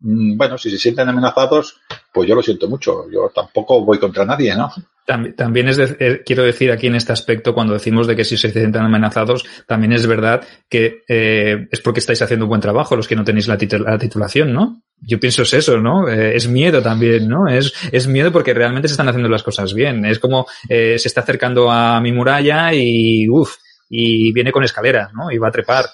Mm, 0.01 0.37
bueno, 0.37 0.59
si 0.59 0.70
se 0.70 0.79
sienten 0.79 1.09
amenazados, 1.09 1.81
pues 2.12 2.29
yo 2.29 2.35
lo 2.35 2.43
siento 2.43 2.68
mucho. 2.68 3.11
Yo 3.11 3.31
tampoco 3.35 3.85
voy 3.85 3.99
contra 3.99 4.25
nadie, 4.25 4.55
¿no? 4.55 4.70
También 5.05 5.68
es 5.68 5.78
eh, 5.78 6.22
quiero 6.24 6.44
decir 6.44 6.70
aquí 6.70 6.86
en 6.86 6.94
este 6.94 7.12
aspecto, 7.12 7.52
cuando 7.52 7.74
decimos 7.74 8.07
de 8.07 8.16
que 8.16 8.24
si 8.24 8.36
se 8.36 8.50
sienten 8.50 8.82
amenazados, 8.82 9.44
también 9.66 9.92
es 9.92 10.07
verdad 10.07 10.42
que 10.68 11.02
eh, 11.09 11.68
es 11.70 11.80
porque 11.80 12.00
estáis 12.00 12.22
haciendo 12.22 12.46
un 12.46 12.48
buen 12.48 12.61
trabajo 12.61 12.96
los 12.96 13.07
que 13.07 13.16
no 13.16 13.24
tenéis 13.24 13.46
la, 13.46 13.59
la 13.80 13.98
titulación, 13.98 14.52
¿no? 14.52 14.82
Yo 15.00 15.20
pienso 15.20 15.42
es 15.42 15.52
eso, 15.52 15.78
¿no? 15.78 16.09
Eh, 16.09 16.36
es 16.36 16.48
miedo 16.48 16.80
también, 16.80 17.28
¿no? 17.28 17.46
Es, 17.48 17.74
es 17.92 18.07
miedo 18.07 18.32
porque 18.32 18.55
realmente 18.55 18.88
se 18.88 18.92
están 18.92 19.09
haciendo 19.09 19.28
las 19.28 19.42
cosas 19.42 19.74
bien. 19.74 20.05
Es 20.07 20.18
como 20.18 20.46
eh, 20.68 20.98
se 20.98 21.09
está 21.09 21.20
acercando 21.20 21.70
a 21.70 22.00
mi 22.00 22.12
muralla 22.12 22.72
y, 22.72 23.28
uff, 23.28 23.57
y 23.89 24.32
viene 24.32 24.53
con 24.53 24.64
escaleras, 24.64 25.12
¿no? 25.12 25.30
Y 25.30 25.39
va 25.39 25.49
a 25.49 25.53
trepar. 25.53 25.87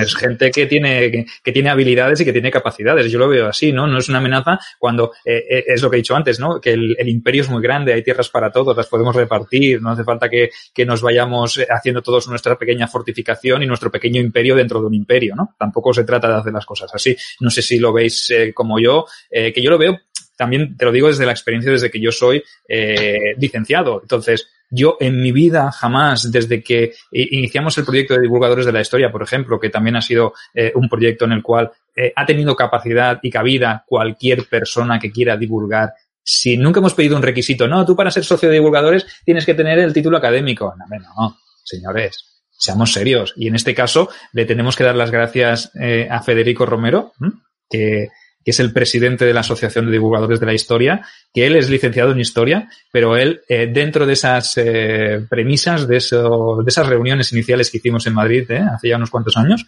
Es 0.00 0.14
gente 0.16 0.50
que 0.50 0.66
tiene, 0.66 1.26
que, 1.42 1.52
tiene 1.52 1.70
habilidades 1.70 2.20
y 2.20 2.24
que 2.24 2.32
tiene 2.32 2.50
capacidades. 2.50 3.10
Yo 3.10 3.18
lo 3.18 3.28
veo 3.28 3.46
así, 3.46 3.72
¿no? 3.72 3.86
No 3.86 3.98
es 3.98 4.08
una 4.08 4.18
amenaza 4.18 4.58
cuando, 4.78 5.12
eh, 5.24 5.44
eh, 5.48 5.64
es 5.68 5.82
lo 5.82 5.90
que 5.90 5.96
he 5.96 5.98
dicho 5.98 6.16
antes, 6.16 6.40
¿no? 6.40 6.60
Que 6.60 6.72
el, 6.72 7.08
imperio 7.08 7.42
es 7.42 7.50
muy 7.50 7.62
grande, 7.62 7.92
hay 7.92 8.02
tierras 8.02 8.28
para 8.28 8.50
todos, 8.50 8.76
las 8.76 8.88
podemos 8.88 9.14
repartir, 9.14 9.80
no 9.80 9.90
hace 9.90 10.04
falta 10.04 10.28
que, 10.28 10.50
que 10.74 10.84
nos 10.84 11.00
vayamos 11.02 11.60
haciendo 11.68 12.02
todos 12.02 12.28
nuestra 12.28 12.56
pequeña 12.56 12.88
fortificación 12.88 13.62
y 13.62 13.66
nuestro 13.66 13.90
pequeño 13.90 14.20
imperio 14.20 14.56
dentro 14.56 14.80
de 14.80 14.86
un 14.86 14.94
imperio, 14.94 15.34
¿no? 15.36 15.54
Tampoco 15.58 15.92
se 15.92 16.04
trata 16.04 16.28
de 16.28 16.34
hacer 16.34 16.52
las 16.52 16.66
cosas 16.66 16.90
así. 16.94 17.16
No 17.40 17.50
sé 17.50 17.62
si 17.62 17.78
lo 17.78 17.92
veis 17.92 18.30
eh, 18.30 18.52
como 18.52 18.78
yo, 18.78 19.06
que 19.30 19.62
yo 19.62 19.70
lo 19.70 19.78
veo 19.78 19.98
también 20.36 20.76
te 20.76 20.84
lo 20.84 20.92
digo 20.92 21.08
desde 21.08 21.26
la 21.26 21.32
experiencia, 21.32 21.72
desde 21.72 21.90
que 21.90 22.00
yo 22.00 22.12
soy 22.12 22.42
eh, 22.68 23.34
licenciado. 23.38 24.00
Entonces, 24.02 24.48
yo 24.70 24.96
en 25.00 25.20
mi 25.20 25.30
vida 25.30 25.70
jamás, 25.70 26.30
desde 26.32 26.62
que 26.62 26.94
iniciamos 27.12 27.78
el 27.78 27.84
proyecto 27.84 28.14
de 28.14 28.22
divulgadores 28.22 28.66
de 28.66 28.72
la 28.72 28.80
historia, 28.80 29.12
por 29.12 29.22
ejemplo, 29.22 29.60
que 29.60 29.70
también 29.70 29.96
ha 29.96 30.02
sido 30.02 30.34
eh, 30.52 30.72
un 30.74 30.88
proyecto 30.88 31.26
en 31.26 31.32
el 31.32 31.42
cual 31.42 31.70
eh, 31.94 32.12
ha 32.14 32.26
tenido 32.26 32.56
capacidad 32.56 33.20
y 33.22 33.30
cabida 33.30 33.84
cualquier 33.86 34.46
persona 34.48 34.98
que 34.98 35.12
quiera 35.12 35.36
divulgar. 35.36 35.92
Si 36.22 36.56
nunca 36.56 36.80
hemos 36.80 36.94
pedido 36.94 37.16
un 37.16 37.22
requisito, 37.22 37.68
no, 37.68 37.84
tú 37.84 37.94
para 37.94 38.10
ser 38.10 38.24
socio 38.24 38.48
de 38.48 38.56
divulgadores 38.56 39.06
tienes 39.24 39.46
que 39.46 39.54
tener 39.54 39.78
el 39.78 39.92
título 39.92 40.16
académico. 40.16 40.74
No, 40.76 40.98
no, 40.98 41.38
señores, 41.62 42.42
seamos 42.50 42.92
serios. 42.92 43.34
Y 43.36 43.48
en 43.48 43.54
este 43.54 43.74
caso 43.74 44.08
le 44.32 44.46
tenemos 44.46 44.74
que 44.74 44.84
dar 44.84 44.96
las 44.96 45.10
gracias 45.10 45.70
eh, 45.80 46.08
a 46.10 46.22
Federico 46.22 46.66
Romero, 46.66 47.12
que 47.68 48.08
que 48.44 48.50
es 48.50 48.60
el 48.60 48.72
presidente 48.72 49.24
de 49.24 49.32
la 49.32 49.40
Asociación 49.40 49.86
de 49.86 49.92
Divulgadores 49.92 50.38
de 50.38 50.46
la 50.46 50.54
Historia, 50.54 51.06
que 51.32 51.46
él 51.46 51.56
es 51.56 51.70
licenciado 51.70 52.12
en 52.12 52.20
Historia, 52.20 52.68
pero 52.92 53.16
él, 53.16 53.40
eh, 53.48 53.68
dentro 53.72 54.06
de 54.06 54.12
esas 54.12 54.58
eh, 54.58 55.24
premisas, 55.28 55.88
de, 55.88 55.96
de 55.96 56.68
esas 56.68 56.86
reuniones 56.86 57.32
iniciales 57.32 57.70
que 57.70 57.78
hicimos 57.78 58.06
en 58.06 58.14
Madrid 58.14 58.50
eh, 58.50 58.58
hace 58.58 58.88
ya 58.88 58.96
unos 58.96 59.10
cuantos 59.10 59.36
años, 59.36 59.64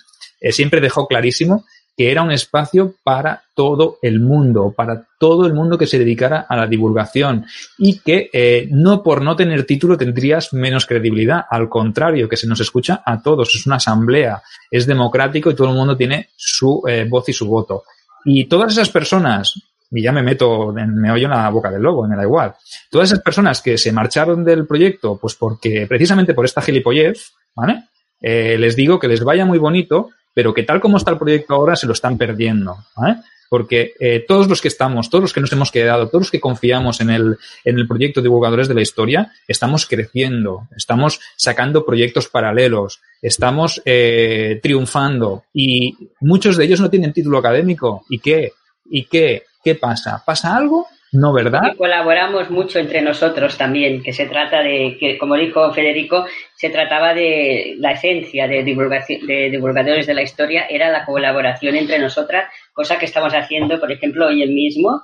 siempre 0.50 0.82
dejó 0.82 1.06
clarísimo 1.06 1.64
que 1.96 2.10
era 2.10 2.20
un 2.20 2.30
espacio 2.30 2.94
para 3.02 3.44
todo 3.54 3.98
el 4.02 4.20
mundo, 4.20 4.74
para 4.76 5.08
todo 5.18 5.46
el 5.46 5.54
mundo 5.54 5.78
que 5.78 5.86
se 5.86 5.98
dedicara 5.98 6.44
a 6.46 6.54
la 6.54 6.66
divulgación 6.66 7.46
y 7.78 8.00
que 8.00 8.68
no 8.70 9.02
por 9.02 9.22
no 9.22 9.34
tener 9.34 9.64
título 9.64 9.96
tendrías 9.96 10.52
menos 10.52 10.84
credibilidad, 10.84 11.46
al 11.48 11.70
contrario, 11.70 12.28
que 12.28 12.36
se 12.36 12.46
nos 12.46 12.60
escucha 12.60 13.02
a 13.04 13.22
todos, 13.22 13.54
es 13.54 13.66
una 13.66 13.76
asamblea, 13.76 14.42
es 14.70 14.86
democrático 14.86 15.50
y 15.50 15.54
todo 15.56 15.70
el 15.70 15.74
mundo 15.74 15.96
tiene 15.96 16.28
su 16.36 16.82
voz 17.08 17.28
y 17.30 17.32
su 17.32 17.46
voto. 17.46 17.84
Y 18.28 18.46
todas 18.46 18.72
esas 18.72 18.88
personas, 18.90 19.54
y 19.88 20.02
ya 20.02 20.10
me 20.10 20.20
meto, 20.20 20.72
me 20.72 21.12
oyo 21.12 21.26
en 21.26 21.30
la 21.30 21.48
boca 21.48 21.70
del 21.70 21.80
lobo, 21.80 22.08
me 22.08 22.16
da 22.16 22.24
igual, 22.24 22.54
todas 22.90 23.12
esas 23.12 23.22
personas 23.22 23.62
que 23.62 23.78
se 23.78 23.92
marcharon 23.92 24.44
del 24.44 24.66
proyecto, 24.66 25.16
pues 25.16 25.36
porque 25.36 25.86
precisamente 25.86 26.34
por 26.34 26.44
esta 26.44 26.60
gilipollez, 26.60 27.32
¿vale? 27.54 27.84
Eh, 28.20 28.56
les 28.58 28.74
digo 28.74 28.98
que 28.98 29.06
les 29.06 29.22
vaya 29.22 29.44
muy 29.46 29.58
bonito, 29.58 30.10
pero 30.34 30.52
que 30.52 30.64
tal 30.64 30.80
como 30.80 30.96
está 30.96 31.12
el 31.12 31.18
proyecto 31.18 31.54
ahora 31.54 31.76
se 31.76 31.86
lo 31.86 31.92
están 31.92 32.18
perdiendo, 32.18 32.76
¿vale? 32.96 33.18
Porque 33.48 33.94
eh, 34.00 34.24
todos 34.26 34.48
los 34.48 34.60
que 34.60 34.68
estamos, 34.68 35.10
todos 35.10 35.22
los 35.22 35.32
que 35.32 35.40
nos 35.40 35.52
hemos 35.52 35.70
quedado, 35.70 36.08
todos 36.08 36.22
los 36.22 36.30
que 36.30 36.40
confiamos 36.40 37.00
en 37.00 37.10
el, 37.10 37.36
en 37.64 37.78
el 37.78 37.86
proyecto 37.86 38.22
Divulgadores 38.22 38.68
de 38.68 38.74
la 38.74 38.82
Historia, 38.82 39.32
estamos 39.46 39.86
creciendo, 39.86 40.68
estamos 40.76 41.20
sacando 41.36 41.84
proyectos 41.84 42.28
paralelos, 42.28 43.00
estamos 43.22 43.82
eh, 43.84 44.60
triunfando 44.62 45.44
y 45.52 45.96
muchos 46.20 46.56
de 46.56 46.64
ellos 46.64 46.80
no 46.80 46.90
tienen 46.90 47.12
título 47.12 47.38
académico. 47.38 48.04
¿Y 48.08 48.18
qué? 48.18 48.52
¿Y 48.90 49.04
qué? 49.04 49.44
¿Qué 49.62 49.74
pasa? 49.74 50.22
¿Pasa 50.24 50.56
algo? 50.56 50.86
No, 51.18 51.32
¿verdad? 51.32 51.74
colaboramos 51.78 52.50
mucho 52.50 52.78
entre 52.78 53.00
nosotros 53.00 53.56
también, 53.56 54.02
que 54.02 54.12
se 54.12 54.26
trata 54.26 54.62
de, 54.62 54.98
que 55.00 55.16
como 55.16 55.34
dijo 55.36 55.72
Federico, 55.72 56.26
se 56.54 56.68
trataba 56.68 57.14
de 57.14 57.74
la 57.78 57.92
esencia 57.92 58.46
de, 58.46 58.62
divulgación, 58.62 59.26
de 59.26 59.48
divulgadores 59.48 60.06
de 60.06 60.14
la 60.14 60.22
historia, 60.22 60.66
era 60.68 60.90
la 60.90 61.06
colaboración 61.06 61.74
entre 61.74 61.98
nosotras, 61.98 62.52
cosa 62.74 62.98
que 62.98 63.06
estamos 63.06 63.32
haciendo, 63.32 63.80
por 63.80 63.90
ejemplo, 63.90 64.26
hoy 64.26 64.46
mismo, 64.46 65.02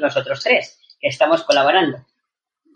nosotros 0.00 0.42
tres, 0.42 0.80
que 0.98 1.08
estamos 1.08 1.44
colaborando 1.44 1.98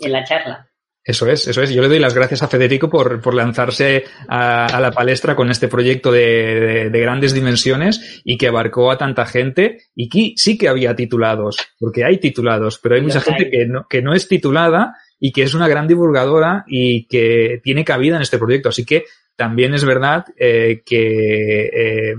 en 0.01 0.13
la 0.13 0.25
charla. 0.25 0.69
Eso 1.05 1.29
es, 1.29 1.47
eso 1.47 1.63
es. 1.63 1.71
Yo 1.71 1.83
le 1.83 1.89
doy 1.89 1.99
las 1.99 2.15
gracias 2.15 2.43
a 2.43 2.49
Federico 2.49 2.89
por, 2.89 3.21
por 3.21 3.35
lanzarse 3.35 4.05
a, 4.27 4.81
la 4.81 4.91
palestra 4.91 5.37
con 5.37 5.51
este 5.51 5.69
proyecto 5.69 6.11
de, 6.11 6.89
de, 6.91 7.01
grandes 7.01 7.35
dimensiones 7.35 8.23
y 8.25 8.39
que 8.39 8.49
abarcó 8.49 8.91
a 8.91 8.97
tanta 8.97 9.27
gente 9.27 9.83
y 9.95 10.09
que 10.09 10.33
sí 10.37 10.57
que 10.57 10.69
había 10.69 10.97
titulados, 10.97 11.59
porque 11.79 12.05
hay 12.05 12.19
titulados, 12.19 12.79
pero 12.79 12.95
hay 12.95 13.03
mucha 13.03 13.21
gente 13.21 13.51
que 13.51 13.67
no, 13.67 13.87
que 13.87 14.01
no 14.01 14.15
es 14.15 14.29
titulada 14.29 14.95
y 15.21 15.33
que 15.33 15.43
es 15.43 15.53
una 15.53 15.69
gran 15.69 15.87
divulgadora 15.87 16.65
y 16.67 17.07
que 17.07 17.61
tiene 17.63 17.85
cabida 17.85 18.17
en 18.17 18.23
este 18.23 18.39
proyecto. 18.39 18.71
Así 18.71 18.87
que 18.87 19.05
también 19.37 19.75
es 19.75 19.85
verdad 19.85 20.25
eh, 20.39 20.83
que 20.87 21.67
eh, 21.67 22.15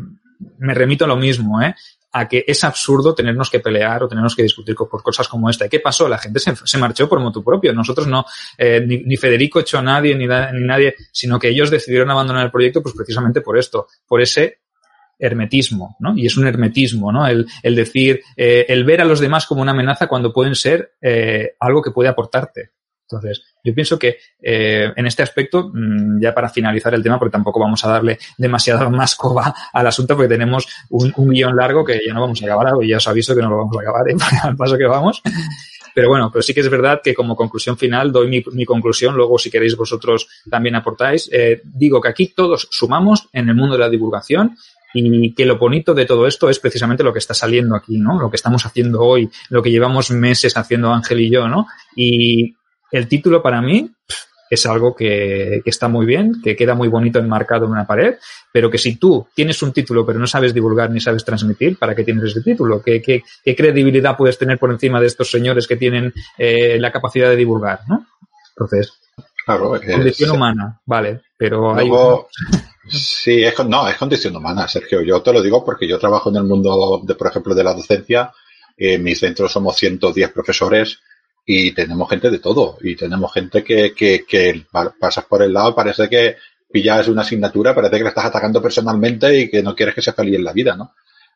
me 0.60 0.74
remito 0.74 1.06
a 1.06 1.08
lo 1.08 1.18
mismo, 1.18 1.62
¿eh? 1.62 1.74
A 2.18 2.30
que 2.30 2.46
es 2.48 2.64
absurdo 2.64 3.14
tenernos 3.14 3.50
que 3.50 3.60
pelear 3.60 4.02
o 4.04 4.08
tenernos 4.08 4.34
que 4.38 4.44
discutir 4.44 4.74
por 4.74 5.04
cosas 5.04 5.28
como 5.28 5.50
esta. 5.50 5.66
¿Y 5.66 5.70
qué 5.70 5.82
pasó? 5.82 6.08
La 6.08 6.18
gente 6.18 6.40
se, 6.40 6.78
marchó 6.78 7.10
por 7.10 7.20
motu 7.20 7.44
propio. 7.44 7.74
Nosotros 7.74 8.08
no, 8.08 8.26
eh, 8.58 8.82
ni, 8.82 9.18
Federico 9.18 9.60
echó 9.60 9.80
a 9.80 9.82
nadie, 9.82 10.16
ni, 10.16 10.26
ni 10.26 10.66
nadie, 10.66 10.96
sino 11.12 11.38
que 11.38 11.50
ellos 11.50 11.70
decidieron 11.70 12.10
abandonar 12.10 12.46
el 12.46 12.52
proyecto 12.52 12.82
pues 12.82 12.96
precisamente 12.96 13.42
por 13.42 13.58
esto, 13.58 13.88
por 14.08 14.22
ese 14.22 14.60
hermetismo, 15.20 15.98
¿no? 16.00 16.18
Y 16.18 16.26
es 16.26 16.38
un 16.38 16.48
hermetismo, 16.48 17.12
¿no? 17.12 17.28
El, 17.28 17.48
el 17.62 17.76
decir, 17.76 18.22
eh, 18.38 18.66
el 18.70 18.86
ver 18.86 19.02
a 19.02 19.06
los 19.06 19.20
demás 19.20 19.46
como 19.46 19.62
una 19.62 19.72
amenaza 19.72 20.08
cuando 20.08 20.32
pueden 20.32 20.56
ser 20.56 20.94
eh, 21.02 21.56
algo 21.60 21.82
que 21.82 21.92
puede 21.92 22.08
aportarte. 22.08 22.72
Entonces, 23.10 23.44
yo 23.64 23.74
pienso 23.74 24.00
que 24.00 24.18
eh, 24.42 24.92
en 24.96 25.06
este 25.06 25.22
aspecto, 25.24 25.70
mm, 25.72 26.20
ya 26.22 26.34
para 26.34 26.50
finalizar 26.50 26.94
el 26.94 27.04
tema, 27.04 27.20
porque 27.20 27.34
tampoco 27.34 27.60
vamos 27.60 27.84
a 27.86 27.90
darle 27.90 28.18
demasiada 28.38 28.90
más 28.90 29.16
coba 29.16 29.54
al 29.74 29.88
asunto, 29.88 30.16
porque 30.16 30.30
tenemos 30.30 30.68
un, 30.90 31.14
guion 31.30 31.56
largo 31.56 31.86
que 31.86 32.02
ya 32.06 32.14
no 32.14 32.22
vamos 32.22 32.42
a 32.42 32.46
acabar, 32.46 32.74
y 32.82 32.90
ya 32.90 32.98
os 32.98 33.08
aviso 33.08 33.36
que 33.36 33.42
no 33.42 33.50
lo 33.50 33.58
vamos 33.58 33.78
a 33.78 33.82
acabar 33.82 34.10
¿eh? 34.10 34.16
al 34.44 34.56
paso 34.56 34.78
que 34.78 34.86
vamos. 34.86 35.22
Pero 35.94 36.10
bueno, 36.10 36.30
pero 36.32 36.42
sí 36.42 36.54
que 36.54 36.60
es 36.60 36.70
verdad 36.70 37.00
que 37.02 37.14
como 37.14 37.38
conclusión 37.38 37.78
final 37.78 38.12
doy 38.12 38.28
mi, 38.28 38.66
conclusión, 38.66 39.16
luego 39.16 39.40
si 39.40 39.50
queréis 39.50 39.78
vosotros 39.78 40.28
también 40.50 40.76
aportáis. 40.76 41.30
Eh, 41.32 41.62
digo 41.64 42.02
que 42.02 42.10
aquí 42.10 42.34
todos 42.36 42.68
sumamos 42.70 43.30
en 43.32 43.48
el 43.48 43.56
mundo 43.56 43.76
de 43.76 43.80
la 43.80 43.90
divulgación 43.90 44.58
y 44.94 45.34
que 45.34 45.46
lo 45.46 45.58
bonito 45.58 45.94
de 45.94 46.06
todo 46.06 46.28
esto 46.28 46.50
es 46.50 46.60
precisamente 46.60 47.04
lo 47.04 47.14
que 47.14 47.20
está 47.20 47.34
saliendo 47.34 47.76
aquí, 47.76 47.98
¿no? 47.98 48.20
Lo 48.20 48.30
que 48.30 48.36
estamos 48.36 48.66
haciendo 48.66 49.02
hoy, 49.02 49.30
lo 49.50 49.64
que 49.64 49.72
llevamos 49.72 50.12
meses 50.12 50.58
haciendo 50.58 50.92
Ángel 50.92 51.22
y 51.22 51.30
yo, 51.30 51.48
¿no? 51.48 51.68
Y 51.96 52.56
el 52.92 53.08
título 53.08 53.42
para 53.42 53.62
mí 53.62 53.92
es 54.50 54.66
algo 54.66 54.96
que, 54.96 55.62
está 55.66 55.88
muy 55.88 56.06
bien, 56.06 56.42
que 56.44 56.56
queda 56.56 56.76
muy 56.76 56.88
bonito 56.88 57.20
enmarcado 57.20 57.66
en 57.66 57.72
una 57.72 57.88
pared, 57.88 58.16
pero 58.52 58.70
que 58.70 58.78
si 58.78 58.96
tú 58.96 59.28
tienes 59.34 59.62
un 59.64 59.74
título 59.74 60.06
pero 60.06 60.20
no 60.20 60.28
sabes 60.28 60.54
divulgar 60.54 60.90
ni 60.92 61.00
sabes 61.00 61.26
transmitir, 61.26 61.78
¿para 61.78 61.96
qué 61.96 62.04
tienes 62.04 62.26
ese 62.26 62.42
título? 62.42 62.82
¿Qué, 62.82 63.02
qué, 63.02 63.24
credibilidad 63.56 64.18
puedes 64.18 64.38
tener 64.38 64.60
por 64.60 64.72
encima 64.72 65.02
de 65.02 65.08
estos 65.08 65.30
señores 65.30 65.68
que 65.68 65.78
tienen 65.78 66.14
eh, 66.38 66.78
la 66.80 66.92
capacidad 66.92 67.30
de 67.30 67.36
divulgar? 67.36 67.82
¿no? 67.88 68.06
Entonces, 68.50 68.94
claro, 69.46 69.80
condición 69.80 70.32
humana, 70.32 70.80
vale, 70.86 71.22
pero 71.38 71.76
hay... 71.76 71.90
Sí, 72.88 73.44
es, 73.44 73.58
no, 73.66 73.88
es 73.88 73.96
condición 73.96 74.36
humana, 74.36 74.68
Sergio. 74.68 75.02
Yo 75.02 75.22
te 75.22 75.34
lo 75.34 75.42
digo 75.42 75.66
porque 75.66 75.88
yo 75.88 75.98
trabajo 75.98 76.30
en 76.30 76.36
el 76.36 76.44
mundo, 76.44 77.02
de, 77.04 77.16
por 77.16 77.28
ejemplo, 77.28 77.56
de 77.56 77.64
la 77.64 77.74
docencia. 77.74 78.32
En 78.78 79.02
mi 79.04 79.16
centro 79.16 79.50
somos 79.50 79.76
110 79.78 80.32
profesores 80.32 81.00
y 81.46 81.72
tenemos 81.74 82.10
gente 82.10 82.32
de 82.32 82.40
todo 82.40 82.78
y 82.82 82.96
tenemos 82.96 83.32
gente 83.32 83.64
que, 83.64 83.94
que, 83.94 84.26
que 84.26 84.66
pasas 85.00 85.26
por 85.26 85.44
el 85.44 85.54
lado 85.54 85.76
parece 85.76 86.10
que 86.10 86.38
pillas 86.72 87.08
una 87.08 87.22
asignatura 87.22 87.76
parece 87.76 87.98
que 87.98 88.04
le 88.04 88.10
estás 88.10 88.26
atacando 88.26 88.62
personalmente 88.62 89.42
y 89.42 89.50
que 89.50 89.62
no 89.62 89.76
quieres 89.76 89.94
que 89.94 90.02
sea 90.02 90.14
feliz 90.14 90.36
en 90.36 90.44
la 90.44 90.54
vida 90.54 90.76
no 90.76 90.94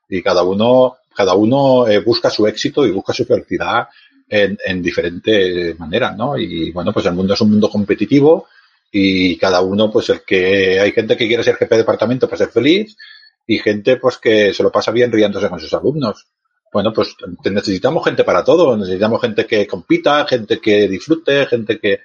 y 0.10 0.24
cada 0.24 0.42
uno 0.42 0.98
cada 1.16 1.36
uno 1.36 1.88
eh, 1.88 2.00
busca 2.00 2.30
su 2.32 2.48
éxito 2.48 2.86
y 2.88 2.92
busca 2.92 3.14
su 3.14 3.26
felicidad 3.26 3.88
en, 4.28 4.58
en 4.66 4.82
diferentes 4.82 5.78
maneras 5.78 6.18
no 6.18 6.38
y 6.38 6.72
bueno 6.72 6.92
pues 6.92 7.06
el 7.06 7.14
mundo 7.14 7.36
es 7.36 7.42
un 7.42 7.52
mundo 7.52 7.70
competitivo 7.70 8.48
y 8.92 9.38
cada 9.38 9.62
uno 9.62 9.92
pues 9.92 10.10
el 10.10 10.24
que 10.24 10.80
hay 10.80 10.92
gente 10.92 11.16
que 11.16 11.28
quiere 11.28 11.44
ser 11.44 11.56
jefe 11.56 11.76
de 11.76 11.82
departamento 11.82 12.28
para 12.28 12.40
ser 12.40 12.50
feliz 12.50 12.98
y 13.46 13.60
gente 13.60 13.98
pues 13.98 14.18
que 14.18 14.56
se 14.56 14.64
lo 14.64 14.72
pasa 14.72 14.92
bien 14.92 15.12
riéndose 15.12 15.50
con 15.50 15.60
sus 15.60 15.74
alumnos 15.76 16.26
bueno, 16.72 16.94
pues 16.94 17.16
necesitamos 17.46 18.04
gente 18.06 18.24
para 18.24 18.44
todo, 18.44 18.78
necesitamos 18.78 19.22
gente 19.22 19.46
que 19.46 19.68
compita, 19.68 20.26
gente 20.28 20.60
que 20.60 20.88
disfrute, 20.88 21.46
gente 21.46 21.80
que... 21.80 22.02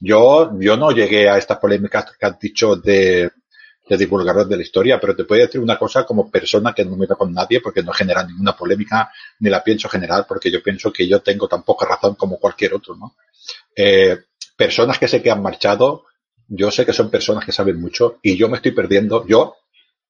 Yo, 0.00 0.50
yo 0.58 0.76
no 0.76 0.90
llegué 0.90 1.28
a 1.28 1.38
estas 1.38 1.58
polémicas 1.58 2.06
que 2.18 2.26
has 2.26 2.38
dicho 2.38 2.74
de, 2.74 3.30
de 3.88 3.96
divulgador 3.96 4.48
de 4.48 4.56
la 4.56 4.62
historia, 4.62 5.00
pero 5.00 5.14
te 5.14 5.24
puedo 5.24 5.42
decir 5.42 5.60
una 5.60 5.78
cosa 5.78 6.04
como 6.04 6.30
persona 6.30 6.72
que 6.72 6.84
no 6.84 6.96
me 6.96 7.06
con 7.06 7.32
nadie 7.32 7.60
porque 7.60 7.82
no 7.82 7.92
genera 7.92 8.24
ninguna 8.24 8.56
polémica 8.56 9.10
ni 9.40 9.50
la 9.50 9.62
pienso 9.62 9.88
generar 9.88 10.26
porque 10.26 10.50
yo 10.50 10.62
pienso 10.62 10.92
que 10.92 11.06
yo 11.06 11.20
tengo 11.20 11.48
tan 11.48 11.62
poca 11.62 11.86
razón 11.86 12.14
como 12.14 12.38
cualquier 12.38 12.74
otro, 12.74 12.96
¿no? 12.96 13.14
Eh, 13.74 14.16
personas 14.56 14.98
que 14.98 15.08
sé 15.08 15.20
que 15.20 15.30
han 15.30 15.42
marchado, 15.42 16.04
yo 16.48 16.70
sé 16.70 16.86
que 16.86 16.92
son 16.92 17.10
personas 17.10 17.44
que 17.44 17.52
saben 17.52 17.80
mucho 17.80 18.18
y 18.22 18.36
yo 18.36 18.48
me 18.48 18.56
estoy 18.56 18.72
perdiendo, 18.72 19.26
yo 19.26 19.56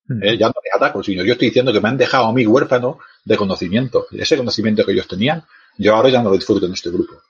¿eh? 0.09 0.37
ya 0.39 0.49
no 0.49 0.55
me 0.63 0.71
ataco, 0.75 1.03
sino 1.03 1.25
yo 1.25 1.33
estoy 1.33 1.49
diciendo 1.49 1.73
que 1.73 1.81
me 1.81 1.89
han 1.89 1.97
dejado 1.97 2.27
a 2.27 2.33
mí 2.33 2.47
huérfano 2.47 2.99
de 3.25 3.37
conocimiento. 3.37 4.07
Ese 4.13 4.37
conocimiento 4.37 4.85
que 4.85 4.93
ellos 4.93 5.09
tenían, 5.09 5.45
yo 5.79 5.95
ahora 5.95 6.09
ya 6.09 6.23
no 6.23 6.31
lo 6.31 6.37
disfruto 6.37 6.67
en 6.67 6.73
este 6.73 6.91
grupo. 6.91 7.23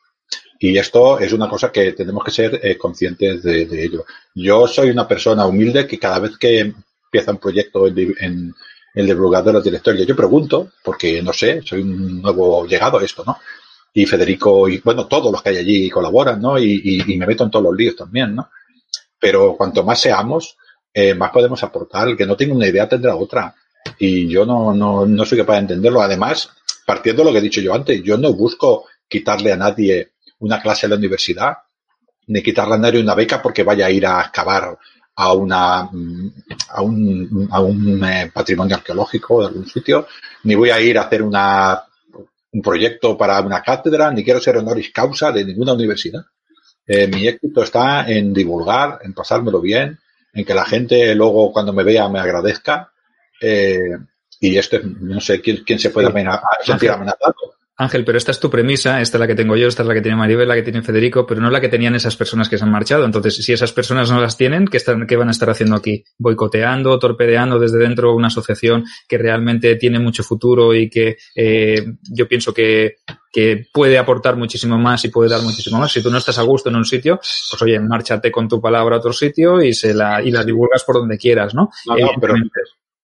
Y 0.58 0.78
esto 0.78 1.18
es 1.18 1.32
una 1.32 1.48
cosa 1.48 1.72
que 1.72 1.92
tenemos 1.92 2.24
que 2.24 2.30
ser 2.30 2.60
eh, 2.62 2.78
conscientes 2.78 3.42
de, 3.42 3.84
ello. 3.84 4.04
Yo 4.34 4.68
soy 4.68 4.90
una 4.90 5.08
persona 5.08 5.44
humilde 5.44 5.86
que 5.86 5.98
cada 5.98 6.20
vez 6.20 6.38
que 6.38 6.60
empieza 6.60 7.32
un 7.32 7.38
proyecto 7.38 7.88
en, 7.88 8.54
el 8.94 9.06
divulgador 9.06 9.62
de 9.62 9.70
la 9.70 10.04
yo 10.04 10.14
pregunto, 10.14 10.70
porque 10.84 11.22
no 11.22 11.32
sé, 11.32 11.62
soy 11.62 11.80
un 11.80 12.20
nuevo 12.20 12.66
llegado 12.66 12.98
a 12.98 13.04
esto, 13.04 13.24
¿no? 13.26 13.38
Y 13.94 14.06
Federico, 14.06 14.68
y 14.68 14.78
bueno, 14.78 15.06
todos 15.06 15.32
los 15.32 15.42
que 15.42 15.48
hay 15.48 15.56
allí 15.56 15.90
colaboran, 15.90 16.40
¿no? 16.40 16.58
Y, 16.58 17.02
y 17.06 17.16
me 17.16 17.26
meto 17.26 17.44
en 17.44 17.50
todos 17.50 17.64
los 17.64 17.74
líos 17.74 17.96
también, 17.96 18.34
¿no? 18.34 18.50
Pero 19.18 19.56
cuanto 19.56 19.82
más 19.82 20.00
seamos, 20.00 20.56
eh, 20.92 21.14
más 21.14 21.30
podemos 21.30 21.62
aportar. 21.62 22.08
El 22.08 22.16
que 22.16 22.26
no 22.26 22.36
tenga 22.36 22.54
una 22.54 22.66
idea 22.66 22.88
tendrá 22.88 23.14
otra. 23.16 23.54
Y 23.98 24.28
yo 24.28 24.44
no, 24.46 24.74
no, 24.74 25.06
no 25.06 25.24
soy 25.24 25.38
capaz 25.38 25.54
de 25.54 25.60
entenderlo. 25.60 26.00
Además, 26.02 26.50
partiendo 26.86 27.22
de 27.22 27.26
lo 27.26 27.32
que 27.32 27.38
he 27.38 27.42
dicho 27.42 27.60
yo 27.60 27.74
antes, 27.74 28.02
yo 28.02 28.16
no 28.16 28.32
busco 28.32 28.86
quitarle 29.08 29.52
a 29.52 29.56
nadie 29.56 30.12
una 30.38 30.60
clase 30.60 30.86
en 30.86 30.90
la 30.90 30.96
universidad, 30.96 31.54
ni 32.26 32.42
quitarle 32.42 32.74
a 32.74 32.78
nadie 32.78 33.00
una 33.00 33.14
beca 33.14 33.40
porque 33.42 33.62
vaya 33.62 33.86
a 33.86 33.90
ir 33.90 34.06
a 34.06 34.20
excavar 34.22 34.78
a 35.14 35.32
una 35.34 35.80
a 35.80 36.82
un, 36.82 37.48
a 37.50 37.60
un 37.60 38.04
eh, 38.04 38.30
patrimonio 38.32 38.76
arqueológico 38.76 39.40
de 39.40 39.48
algún 39.48 39.66
sitio, 39.66 40.06
ni 40.44 40.54
voy 40.54 40.70
a 40.70 40.80
ir 40.80 40.98
a 40.98 41.02
hacer 41.02 41.22
una 41.22 41.82
un 42.52 42.62
proyecto 42.62 43.16
para 43.16 43.40
una 43.40 43.62
cátedra, 43.62 44.10
ni 44.10 44.22
quiero 44.24 44.40
ser 44.40 44.58
honoris 44.58 44.90
causa 44.92 45.32
de 45.32 45.44
ninguna 45.44 45.72
universidad. 45.72 46.22
Eh, 46.86 47.06
mi 47.08 47.26
éxito 47.26 47.62
está 47.62 48.10
en 48.10 48.32
divulgar, 48.34 48.98
en 49.02 49.14
pasármelo 49.14 49.60
bien, 49.60 49.98
en 50.32 50.44
que 50.44 50.54
la 50.54 50.64
gente 50.64 51.14
luego 51.14 51.52
cuando 51.52 51.72
me 51.72 51.84
vea 51.84 52.08
me 52.08 52.20
agradezca. 52.20 52.92
Eh, 53.40 53.96
y 54.40 54.56
esto 54.56 54.78
no 54.82 55.20
sé 55.20 55.40
quién, 55.40 55.62
quién 55.64 55.78
se 55.78 55.90
puede 55.90 56.12
sentir 56.64 56.90
amenazado. 56.90 57.34
Ángel, 57.82 58.04
pero 58.04 58.18
esta 58.18 58.30
es 58.30 58.40
tu 58.40 58.50
premisa, 58.50 59.00
esta 59.00 59.16
es 59.16 59.20
la 59.20 59.26
que 59.26 59.34
tengo 59.34 59.56
yo, 59.56 59.68
esta 59.68 59.82
es 59.82 59.88
la 59.88 59.94
que 59.94 60.00
tiene 60.00 60.16
Maribel, 60.16 60.48
la 60.48 60.54
que 60.54 60.62
tiene 60.62 60.82
Federico, 60.82 61.26
pero 61.26 61.40
no 61.40 61.50
la 61.50 61.60
que 61.60 61.68
tenían 61.68 61.94
esas 61.94 62.16
personas 62.16 62.48
que 62.48 62.58
se 62.58 62.64
han 62.64 62.70
marchado. 62.70 63.04
Entonces, 63.04 63.36
si 63.36 63.52
esas 63.52 63.72
personas 63.72 64.10
no 64.10 64.20
las 64.20 64.36
tienen, 64.36 64.66
¿qué, 64.66 64.76
están, 64.76 65.06
qué 65.06 65.16
van 65.16 65.28
a 65.28 65.32
estar 65.32 65.50
haciendo 65.50 65.76
aquí? 65.76 66.04
Boicoteando, 66.18 66.98
torpedeando 66.98 67.58
desde 67.58 67.78
dentro 67.78 68.14
una 68.14 68.28
asociación 68.28 68.84
que 69.08 69.18
realmente 69.18 69.76
tiene 69.76 69.98
mucho 69.98 70.22
futuro 70.22 70.74
y 70.74 70.88
que 70.88 71.16
eh, 71.34 71.84
yo 72.10 72.28
pienso 72.28 72.54
que, 72.54 72.96
que 73.32 73.66
puede 73.72 73.98
aportar 73.98 74.36
muchísimo 74.36 74.78
más 74.78 75.04
y 75.04 75.08
puede 75.08 75.30
dar 75.30 75.42
muchísimo 75.42 75.78
más. 75.78 75.92
Si 75.92 76.02
tú 76.02 76.10
no 76.10 76.18
estás 76.18 76.38
a 76.38 76.42
gusto 76.42 76.68
en 76.68 76.76
un 76.76 76.84
sitio, 76.84 77.16
pues 77.16 77.62
oye, 77.62 77.80
márchate 77.80 78.30
con 78.30 78.48
tu 78.48 78.60
palabra 78.60 78.96
a 78.96 78.98
otro 78.98 79.12
sitio 79.12 79.62
y 79.62 79.72
se 79.72 79.94
la, 79.94 80.22
y 80.22 80.30
la 80.30 80.44
divulgas 80.44 80.84
por 80.84 80.96
donde 80.96 81.18
quieras, 81.18 81.54
¿no? 81.54 81.70
no, 81.86 81.96
no 81.96 82.12
pero 82.20 82.34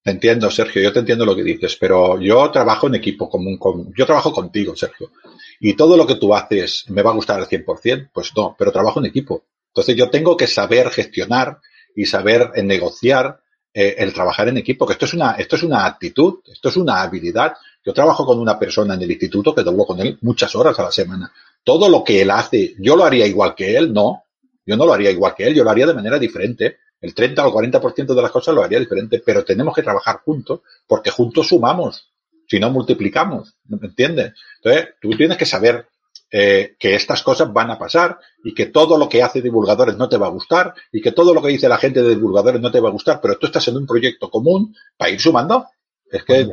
te 0.01 0.11
entiendo, 0.11 0.49
Sergio, 0.49 0.81
yo 0.81 0.93
te 0.93 0.99
entiendo 0.99 1.25
lo 1.25 1.35
que 1.35 1.43
dices, 1.43 1.75
pero 1.75 2.19
yo 2.19 2.49
trabajo 2.51 2.87
en 2.87 2.95
equipo 2.95 3.29
común, 3.29 3.57
con, 3.57 3.93
yo 3.95 4.05
trabajo 4.05 4.31
contigo, 4.31 4.75
Sergio, 4.75 5.11
y 5.59 5.73
todo 5.73 5.97
lo 5.97 6.07
que 6.07 6.15
tú 6.15 6.33
haces 6.33 6.85
me 6.87 7.01
va 7.01 7.11
a 7.11 7.15
gustar 7.15 7.39
al 7.39 7.47
100%, 7.47 8.09
pues 8.13 8.31
no, 8.35 8.55
pero 8.57 8.71
trabajo 8.71 8.99
en 8.99 9.07
equipo. 9.07 9.43
Entonces 9.67 9.95
yo 9.95 10.09
tengo 10.09 10.37
que 10.37 10.47
saber 10.47 10.89
gestionar 10.89 11.59
y 11.95 12.05
saber 12.05 12.51
eh, 12.55 12.63
negociar 12.63 13.41
eh, 13.73 13.95
el 13.97 14.13
trabajar 14.13 14.47
en 14.47 14.57
equipo, 14.57 14.87
que 14.87 14.93
esto 14.93 15.05
es 15.05 15.13
una, 15.13 15.33
esto 15.33 15.57
es 15.57 15.63
una 15.63 15.85
actitud, 15.85 16.39
esto 16.51 16.69
es 16.69 16.77
una 16.77 17.01
habilidad. 17.01 17.53
Yo 17.85 17.93
trabajo 17.93 18.25
con 18.25 18.39
una 18.39 18.57
persona 18.57 18.93
en 18.93 19.01
el 19.01 19.11
instituto 19.11 19.53
que 19.53 19.63
doblo 19.63 19.85
con 19.85 19.99
él 19.99 20.17
muchas 20.21 20.55
horas 20.55 20.79
a 20.79 20.83
la 20.83 20.91
semana. 20.91 21.31
Todo 21.63 21.89
lo 21.89 22.03
que 22.03 22.21
él 22.21 22.31
hace, 22.31 22.73
yo 22.79 22.95
lo 22.95 23.03
haría 23.03 23.27
igual 23.27 23.53
que 23.53 23.75
él, 23.75 23.93
no. 23.93 24.23
Yo 24.65 24.77
no 24.77 24.85
lo 24.85 24.93
haría 24.93 25.11
igual 25.11 25.33
que 25.35 25.45
él, 25.45 25.55
yo 25.55 25.63
lo 25.63 25.71
haría 25.71 25.87
de 25.87 25.93
manera 25.93 26.19
diferente 26.19 26.77
el 27.01 27.13
30 27.13 27.45
o 27.45 27.61
el 27.61 27.71
40% 27.71 28.13
de 28.13 28.21
las 28.21 28.31
cosas 28.31 28.53
lo 28.53 28.63
haría 28.63 28.79
diferente, 28.79 29.21
pero 29.25 29.43
tenemos 29.43 29.73
que 29.75 29.83
trabajar 29.83 30.21
juntos 30.23 30.61
porque 30.87 31.11
juntos 31.11 31.47
sumamos, 31.47 32.11
si 32.47 32.59
no 32.59 32.69
multiplicamos, 32.69 33.55
¿me 33.67 33.87
entiendes? 33.87 34.33
Entonces, 34.57 34.95
tú 35.01 35.09
tienes 35.11 35.37
que 35.37 35.45
saber 35.45 35.87
eh, 36.31 36.75
que 36.77 36.93
estas 36.93 37.23
cosas 37.23 37.51
van 37.51 37.71
a 37.71 37.79
pasar 37.79 38.19
y 38.43 38.53
que 38.53 38.67
todo 38.67 38.97
lo 38.97 39.09
que 39.09 39.23
hace 39.23 39.41
divulgadores 39.41 39.97
no 39.97 40.07
te 40.07 40.17
va 40.17 40.27
a 40.27 40.31
gustar 40.31 40.75
y 40.91 41.01
que 41.01 41.11
todo 41.11 41.33
lo 41.33 41.41
que 41.41 41.49
dice 41.49 41.67
la 41.67 41.79
gente 41.79 42.03
de 42.03 42.09
divulgadores 42.09 42.61
no 42.61 42.71
te 42.71 42.79
va 42.79 42.89
a 42.89 42.91
gustar, 42.91 43.19
pero 43.19 43.37
tú 43.39 43.47
estás 43.47 43.67
en 43.67 43.77
un 43.77 43.87
proyecto 43.87 44.29
común 44.29 44.75
para 44.95 45.11
ir 45.11 45.19
sumando. 45.19 45.65
Es 46.11 46.23
que 46.23 46.47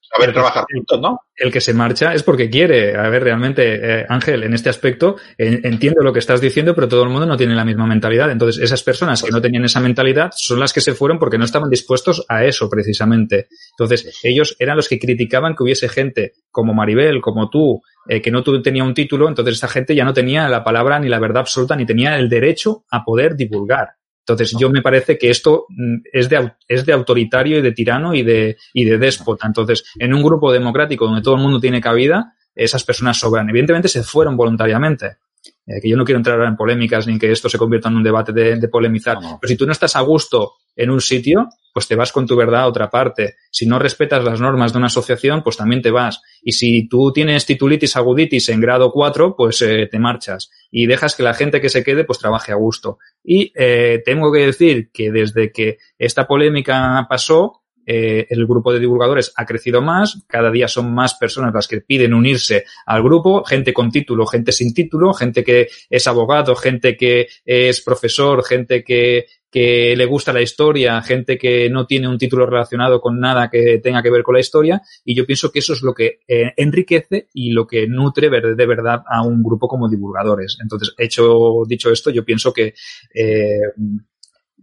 saber 0.00 0.32
trabajar 0.32 0.64
juntos, 0.72 1.00
¿no? 1.00 1.20
El 1.34 1.50
que 1.50 1.60
se 1.60 1.74
marcha 1.74 2.14
es 2.14 2.22
porque 2.22 2.48
quiere. 2.48 2.96
A 2.96 3.08
ver, 3.08 3.24
realmente, 3.24 4.00
eh, 4.00 4.06
Ángel, 4.08 4.44
en 4.44 4.54
este 4.54 4.70
aspecto 4.70 5.16
entiendo 5.36 6.02
lo 6.02 6.12
que 6.12 6.20
estás 6.20 6.40
diciendo, 6.40 6.74
pero 6.74 6.88
todo 6.88 7.02
el 7.02 7.08
mundo 7.08 7.26
no 7.26 7.36
tiene 7.36 7.54
la 7.54 7.64
misma 7.64 7.86
mentalidad. 7.86 8.30
Entonces, 8.30 8.62
esas 8.62 8.82
personas 8.82 9.22
que 9.22 9.30
no 9.30 9.40
tenían 9.40 9.64
esa 9.64 9.80
mentalidad 9.80 10.30
son 10.34 10.60
las 10.60 10.72
que 10.72 10.80
se 10.80 10.94
fueron 10.94 11.18
porque 11.18 11.38
no 11.38 11.44
estaban 11.44 11.70
dispuestos 11.70 12.24
a 12.28 12.44
eso, 12.44 12.68
precisamente. 12.68 13.48
Entonces, 13.72 14.20
ellos 14.22 14.56
eran 14.58 14.76
los 14.76 14.88
que 14.88 14.98
criticaban 14.98 15.54
que 15.56 15.64
hubiese 15.64 15.88
gente 15.88 16.34
como 16.50 16.74
Maribel, 16.74 17.20
como 17.20 17.50
tú, 17.50 17.82
eh, 18.08 18.20
que 18.20 18.30
no 18.30 18.42
tenía 18.62 18.84
un 18.84 18.94
título, 18.94 19.28
entonces 19.28 19.54
esta 19.54 19.68
gente 19.68 19.94
ya 19.94 20.04
no 20.04 20.12
tenía 20.12 20.48
la 20.48 20.62
palabra 20.62 20.98
ni 20.98 21.08
la 21.08 21.18
verdad 21.18 21.40
absoluta, 21.40 21.74
ni 21.74 21.86
tenía 21.86 22.16
el 22.18 22.28
derecho 22.28 22.84
a 22.90 23.02
poder 23.02 23.34
divulgar. 23.34 23.88
Entonces, 24.26 24.56
yo 24.58 24.70
me 24.70 24.80
parece 24.80 25.18
que 25.18 25.28
esto 25.28 25.66
mm, 25.68 25.96
es 26.12 26.28
de, 26.30 26.52
es 26.66 26.86
de 26.86 26.92
autoritario 26.94 27.58
y 27.58 27.62
de 27.62 27.72
tirano 27.72 28.14
y 28.14 28.22
de, 28.22 28.56
y 28.72 28.84
de 28.84 28.98
déspota. 28.98 29.46
Entonces, 29.46 29.84
en 29.98 30.14
un 30.14 30.22
grupo 30.22 30.50
democrático 30.50 31.04
donde 31.04 31.20
todo 31.20 31.36
el 31.36 31.42
mundo 31.42 31.60
tiene 31.60 31.80
cabida, 31.80 32.34
esas 32.54 32.84
personas 32.84 33.18
sobran. 33.18 33.48
Evidentemente 33.50 33.88
se 33.88 34.02
fueron 34.02 34.36
voluntariamente. 34.36 35.18
Eh, 35.66 35.80
que 35.80 35.88
yo 35.88 35.96
no 35.96 36.04
quiero 36.04 36.18
entrar 36.18 36.36
ahora 36.36 36.48
en 36.48 36.56
polémicas 36.56 37.06
ni 37.06 37.18
que 37.18 37.32
esto 37.32 37.48
se 37.48 37.58
convierta 37.58 37.88
en 37.88 37.96
un 37.96 38.02
debate 38.02 38.32
de, 38.32 38.68
polemizar. 38.68 39.18
Pero 39.18 39.48
si 39.48 39.56
tú 39.56 39.66
no 39.66 39.72
estás 39.72 39.96
a 39.96 40.00
gusto 40.00 40.54
en 40.76 40.90
un 40.90 41.00
sitio, 41.00 41.48
pues 41.72 41.88
te 41.88 41.96
vas 41.96 42.12
con 42.12 42.26
tu 42.26 42.36
verdad 42.36 42.62
a 42.62 42.66
otra 42.66 42.90
parte. 42.90 43.36
Si 43.50 43.66
no 43.66 43.78
respetas 43.78 44.22
las 44.22 44.40
normas 44.40 44.72
de 44.72 44.78
una 44.78 44.88
asociación, 44.88 45.42
pues 45.42 45.56
también 45.56 45.82
te 45.82 45.90
vas. 45.90 46.20
Y 46.42 46.52
si 46.52 46.88
tú 46.88 47.12
tienes 47.12 47.46
titulitis 47.46 47.96
aguditis 47.96 48.48
en 48.48 48.60
grado 48.60 48.92
4, 48.92 49.34
pues 49.36 49.62
eh, 49.62 49.88
te 49.90 49.98
marchas. 49.98 50.50
Y 50.70 50.86
dejas 50.86 51.14
que 51.16 51.22
la 51.22 51.34
gente 51.34 51.60
que 51.60 51.68
se 51.68 51.82
quede, 51.82 52.04
pues 52.04 52.18
trabaje 52.18 52.52
a 52.52 52.56
gusto. 52.56 52.98
Y 53.22 53.52
eh, 53.56 54.02
tengo 54.04 54.32
que 54.32 54.46
decir 54.46 54.90
que 54.92 55.10
desde 55.10 55.50
que 55.50 55.78
esta 55.98 56.26
polémica 56.26 57.06
pasó, 57.08 57.63
eh, 57.86 58.26
el 58.30 58.46
grupo 58.46 58.72
de 58.72 58.80
divulgadores 58.80 59.32
ha 59.36 59.44
crecido 59.44 59.82
más, 59.82 60.24
cada 60.26 60.50
día 60.50 60.68
son 60.68 60.94
más 60.94 61.14
personas 61.14 61.52
las 61.54 61.68
que 61.68 61.80
piden 61.80 62.14
unirse 62.14 62.64
al 62.86 63.02
grupo, 63.02 63.44
gente 63.44 63.72
con 63.72 63.90
título, 63.90 64.26
gente 64.26 64.52
sin 64.52 64.72
título, 64.74 65.12
gente 65.12 65.44
que 65.44 65.68
es 65.88 66.06
abogado, 66.06 66.54
gente 66.56 66.96
que 66.96 67.28
es 67.44 67.80
profesor, 67.80 68.44
gente 68.44 68.82
que, 68.82 69.26
que 69.54 69.94
le 69.96 70.04
gusta 70.06 70.32
la 70.32 70.42
historia, 70.42 71.00
gente 71.00 71.38
que 71.38 71.70
no 71.70 71.86
tiene 71.86 72.08
un 72.08 72.18
título 72.18 72.44
relacionado 72.44 73.00
con 73.00 73.20
nada 73.20 73.48
que 73.48 73.78
tenga 73.78 74.02
que 74.02 74.10
ver 74.10 74.24
con 74.24 74.34
la 74.34 74.40
historia, 74.40 74.82
y 75.04 75.14
yo 75.14 75.24
pienso 75.24 75.52
que 75.52 75.60
eso 75.60 75.74
es 75.74 75.82
lo 75.82 75.94
que 75.94 76.18
eh, 76.26 76.52
enriquece 76.56 77.28
y 77.32 77.52
lo 77.52 77.64
que 77.64 77.86
nutre 77.86 78.28
de 78.30 78.66
verdad 78.66 79.02
a 79.08 79.22
un 79.22 79.44
grupo 79.44 79.68
como 79.68 79.88
divulgadores. 79.88 80.58
Entonces, 80.60 80.92
hecho, 80.98 81.62
dicho 81.68 81.92
esto, 81.92 82.10
yo 82.10 82.24
pienso 82.24 82.52
que 82.52 82.74
eh, 83.14 83.60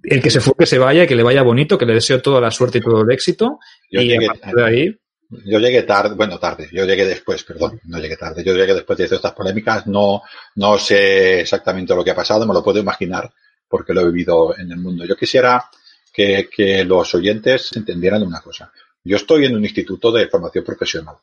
el 0.03 0.21
que 0.21 0.29
se 0.29 0.39
fue, 0.39 0.53
que 0.57 0.65
se 0.65 0.77
vaya, 0.77 1.05
que 1.07 1.15
le 1.15 1.23
vaya 1.23 1.43
bonito, 1.43 1.77
que 1.77 1.85
le 1.85 1.93
deseo 1.93 2.21
toda 2.21 2.41
la 2.41 2.51
suerte 2.51 2.79
y 2.79 2.81
todo 2.81 3.01
el 3.01 3.11
éxito. 3.11 3.59
Yo 3.89 4.01
y 4.01 4.07
llegué, 4.07 4.27
de 4.53 4.63
ahí. 4.63 4.97
Yo 5.45 5.59
llegué 5.59 5.83
tarde, 5.83 6.15
bueno, 6.15 6.37
tarde, 6.39 6.67
yo 6.73 6.85
llegué 6.85 7.05
después, 7.05 7.43
perdón, 7.43 7.79
no 7.85 7.99
llegué 7.99 8.17
tarde, 8.17 8.43
yo 8.43 8.53
llegué 8.53 8.73
después 8.73 8.97
de 8.97 9.05
estas 9.05 9.31
polémicas, 9.31 9.87
no, 9.87 10.23
no 10.55 10.77
sé 10.77 11.39
exactamente 11.39 11.95
lo 11.95 12.03
que 12.03 12.11
ha 12.11 12.15
pasado, 12.15 12.45
me 12.45 12.53
lo 12.53 12.61
puedo 12.61 12.79
imaginar 12.79 13.31
porque 13.69 13.93
lo 13.93 14.01
he 14.01 14.05
vivido 14.05 14.57
en 14.57 14.69
el 14.71 14.77
mundo. 14.77 15.05
Yo 15.05 15.15
quisiera 15.15 15.63
que, 16.11 16.49
que 16.53 16.83
los 16.83 17.15
oyentes 17.15 17.69
entendieran 17.73 18.23
una 18.23 18.41
cosa. 18.41 18.69
Yo 19.03 19.15
estoy 19.15 19.45
en 19.45 19.55
un 19.55 19.63
instituto 19.63 20.11
de 20.11 20.27
formación 20.27 20.65
profesional 20.65 21.15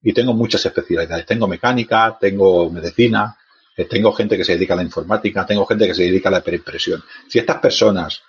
y 0.00 0.12
tengo 0.12 0.32
muchas 0.32 0.64
especialidades. 0.64 1.26
Tengo 1.26 1.48
mecánica, 1.48 2.16
tengo 2.20 2.70
medicina, 2.70 3.36
tengo 3.84 4.12
gente 4.12 4.36
que 4.36 4.44
se 4.44 4.54
dedica 4.54 4.74
a 4.74 4.78
la 4.78 4.82
informática, 4.82 5.46
tengo 5.46 5.66
gente 5.66 5.86
que 5.86 5.94
se 5.94 6.02
dedica 6.02 6.28
a 6.28 6.32
la 6.32 6.42
preimpresión. 6.42 7.02
Si 7.28 7.38
estas 7.38 7.58
personas, 7.58 8.22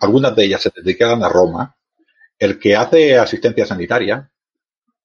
algunas 0.00 0.34
de 0.34 0.44
ellas 0.44 0.62
se 0.62 0.72
dedican 0.74 1.22
a 1.22 1.28
Roma, 1.28 1.74
el 2.38 2.58
que 2.58 2.76
hace 2.76 3.18
asistencia 3.18 3.66
sanitaria 3.66 4.30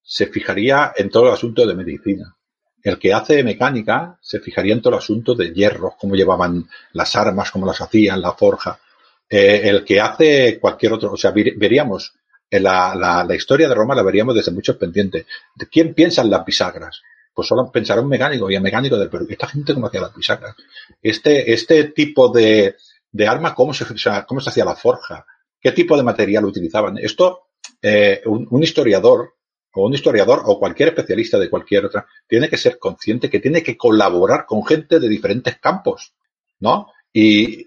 se 0.02 0.26
fijaría 0.26 0.92
en 0.96 1.10
todo 1.10 1.28
el 1.28 1.34
asunto 1.34 1.66
de 1.66 1.74
medicina. 1.74 2.36
El 2.82 2.98
que 2.98 3.14
hace 3.14 3.44
mecánica 3.44 4.18
se 4.20 4.40
fijaría 4.40 4.74
en 4.74 4.82
todo 4.82 4.94
el 4.94 4.98
asunto 4.98 5.34
de 5.34 5.52
hierro, 5.52 5.94
cómo 5.98 6.16
llevaban 6.16 6.68
las 6.92 7.14
armas, 7.14 7.50
cómo 7.50 7.64
las 7.64 7.80
hacían, 7.80 8.20
la 8.20 8.32
forja. 8.32 8.80
Eh, 9.28 9.62
el 9.64 9.84
que 9.84 10.00
hace 10.00 10.58
cualquier 10.58 10.92
otro, 10.92 11.12
o 11.12 11.16
sea, 11.16 11.30
veríamos 11.30 12.12
la, 12.50 12.94
la, 12.94 13.24
la, 13.24 13.34
historia 13.34 13.68
de 13.68 13.74
Roma 13.74 13.94
la 13.94 14.02
veríamos 14.02 14.34
desde 14.34 14.50
muchos 14.50 14.76
pendientes. 14.76 15.26
¿De 15.54 15.66
quién 15.68 15.94
piensa 15.94 16.22
en 16.22 16.30
las 16.30 16.44
bisagras? 16.44 17.02
Pues 17.34 17.48
solo 17.48 17.70
pensará 17.70 18.00
un 18.00 18.08
mecánico 18.08 18.50
y 18.50 18.54
el 18.54 18.62
mecánico 18.62 18.96
del 18.96 19.08
Perú. 19.08 19.26
Esta 19.28 19.48
gente 19.48 19.74
cómo 19.74 19.86
hacía 19.86 20.00
las 20.00 20.12
pisacas. 20.12 20.54
Este, 21.00 21.52
este 21.52 21.84
tipo 21.84 22.28
de, 22.28 22.76
de 23.10 23.28
arma, 23.28 23.54
¿cómo 23.54 23.72
se, 23.72 23.86
cómo 24.26 24.40
se 24.40 24.50
hacía 24.50 24.64
la 24.64 24.76
forja? 24.76 25.24
¿Qué 25.60 25.72
tipo 25.72 25.96
de 25.96 26.02
material 26.02 26.44
utilizaban? 26.44 26.98
Esto, 26.98 27.48
eh, 27.80 28.22
un, 28.26 28.46
un, 28.50 28.62
historiador 28.62 29.34
o 29.74 29.86
un 29.86 29.94
historiador 29.94 30.42
o 30.44 30.58
cualquier 30.58 30.90
especialista 30.90 31.38
de 31.38 31.48
cualquier 31.48 31.86
otra 31.86 32.06
tiene 32.26 32.48
que 32.48 32.58
ser 32.58 32.78
consciente 32.78 33.30
que 33.30 33.40
tiene 33.40 33.62
que 33.62 33.76
colaborar 33.76 34.44
con 34.44 34.64
gente 34.66 35.00
de 35.00 35.08
diferentes 35.08 35.58
campos, 35.58 36.14
¿no? 36.60 36.88
Y, 37.12 37.66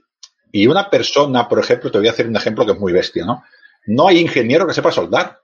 y 0.52 0.68
una 0.68 0.90
persona, 0.90 1.48
por 1.48 1.60
ejemplo, 1.60 1.92
te 1.92 1.98
voy 1.98 2.08
a 2.08 2.12
hacer 2.12 2.28
un 2.28 2.36
ejemplo 2.36 2.66
que 2.66 2.74
es 2.74 2.80
muy 2.80 2.94
bestia, 2.94 3.26
¿no? 3.26 3.44
No 3.88 4.08
hay 4.08 4.20
ingeniero 4.20 4.66
que 4.66 4.74
sepa 4.74 4.92
soldar. 4.92 5.40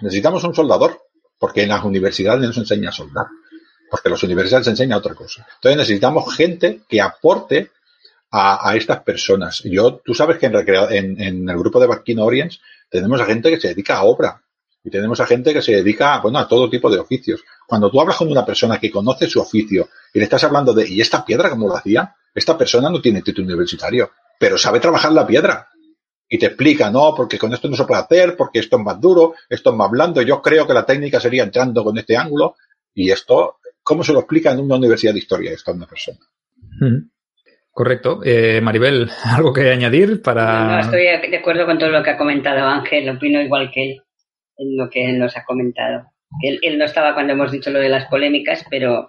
Necesitamos 0.00 0.44
un 0.44 0.54
soldador 0.54 1.07
porque 1.38 1.62
en 1.62 1.68
las 1.68 1.84
universidades 1.84 2.42
no 2.42 2.52
se 2.52 2.60
enseña 2.60 2.90
a 2.90 2.92
soldar, 2.92 3.26
porque 3.90 4.08
en 4.08 4.12
las 4.12 4.22
universidades 4.22 4.64
se 4.64 4.70
enseña 4.70 4.96
otra 4.96 5.14
cosa. 5.14 5.46
Entonces 5.54 5.76
necesitamos 5.78 6.34
gente 6.34 6.80
que 6.88 7.00
aporte 7.00 7.70
a, 8.30 8.76
estas 8.76 9.02
personas. 9.02 9.62
Yo, 9.64 10.00
tú 10.04 10.14
sabes 10.14 10.38
que 10.38 10.46
en, 10.46 11.48
el 11.48 11.58
grupo 11.58 11.80
de 11.80 11.86
Barquino 11.86 12.24
Orients 12.24 12.60
tenemos 12.90 13.20
a 13.20 13.24
gente 13.24 13.50
que 13.50 13.60
se 13.60 13.68
dedica 13.68 13.98
a 13.98 14.04
obra 14.04 14.42
y 14.84 14.90
tenemos 14.90 15.18
a 15.20 15.26
gente 15.26 15.52
que 15.52 15.62
se 15.62 15.72
dedica, 15.72 16.18
bueno, 16.20 16.38
a 16.38 16.46
todo 16.46 16.68
tipo 16.68 16.90
de 16.90 16.98
oficios. 16.98 17.42
Cuando 17.66 17.90
tú 17.90 18.00
hablas 18.00 18.16
con 18.16 18.30
una 18.30 18.44
persona 18.44 18.78
que 18.78 18.90
conoce 18.90 19.28
su 19.28 19.40
oficio 19.40 19.88
y 20.12 20.18
le 20.18 20.24
estás 20.24 20.44
hablando 20.44 20.72
de, 20.72 20.88
¿y 20.88 21.00
esta 21.00 21.24
piedra 21.24 21.50
cómo 21.50 21.68
lo 21.68 21.76
hacía? 21.76 22.14
Esta 22.34 22.56
persona 22.56 22.90
no 22.90 23.00
tiene 23.00 23.22
título 23.22 23.46
universitario, 23.46 24.10
pero 24.38 24.58
sabe 24.58 24.80
trabajar 24.80 25.12
la 25.12 25.26
piedra 25.26 25.68
y 26.28 26.38
te 26.38 26.46
explica, 26.46 26.90
no, 26.90 27.14
porque 27.16 27.38
con 27.38 27.52
esto 27.52 27.68
no 27.68 27.76
se 27.76 27.84
puede 27.84 28.02
hacer, 28.02 28.36
porque 28.36 28.58
esto 28.58 28.76
es 28.76 28.82
más 28.82 29.00
duro, 29.00 29.34
esto 29.48 29.70
es 29.70 29.76
más 29.76 29.90
blando, 29.90 30.20
yo 30.22 30.42
creo 30.42 30.66
que 30.66 30.74
la 30.74 30.84
técnica 30.84 31.20
sería 31.20 31.42
entrando 31.42 31.82
con 31.82 31.96
este 31.96 32.16
ángulo, 32.16 32.56
y 32.94 33.10
esto, 33.10 33.56
¿cómo 33.82 34.02
se 34.02 34.12
lo 34.12 34.20
explica 34.20 34.52
en 34.52 34.60
una 34.60 34.76
universidad 34.76 35.12
de 35.12 35.20
historia 35.20 35.52
esto 35.52 35.70
a 35.70 35.74
una 35.74 35.86
persona? 35.86 36.18
Correcto. 37.70 38.20
Eh, 38.24 38.60
Maribel, 38.60 39.08
¿algo 39.24 39.52
que 39.52 39.70
añadir 39.70 40.20
para...? 40.20 40.68
No, 40.68 40.80
estoy 40.80 41.02
de 41.30 41.36
acuerdo 41.36 41.64
con 41.64 41.78
todo 41.78 41.90
lo 41.90 42.02
que 42.02 42.10
ha 42.10 42.18
comentado 42.18 42.66
Ángel, 42.66 43.08
opino 43.08 43.40
igual 43.40 43.70
que 43.72 43.82
él 43.82 44.02
en 44.58 44.76
lo 44.76 44.90
que 44.90 45.08
él 45.08 45.18
nos 45.18 45.36
ha 45.36 45.44
comentado. 45.44 46.10
Él, 46.42 46.58
él 46.62 46.78
no 46.78 46.84
estaba 46.84 47.14
cuando 47.14 47.32
hemos 47.32 47.52
dicho 47.52 47.70
lo 47.70 47.78
de 47.78 47.88
las 47.88 48.06
polémicas, 48.06 48.64
pero 48.68 49.08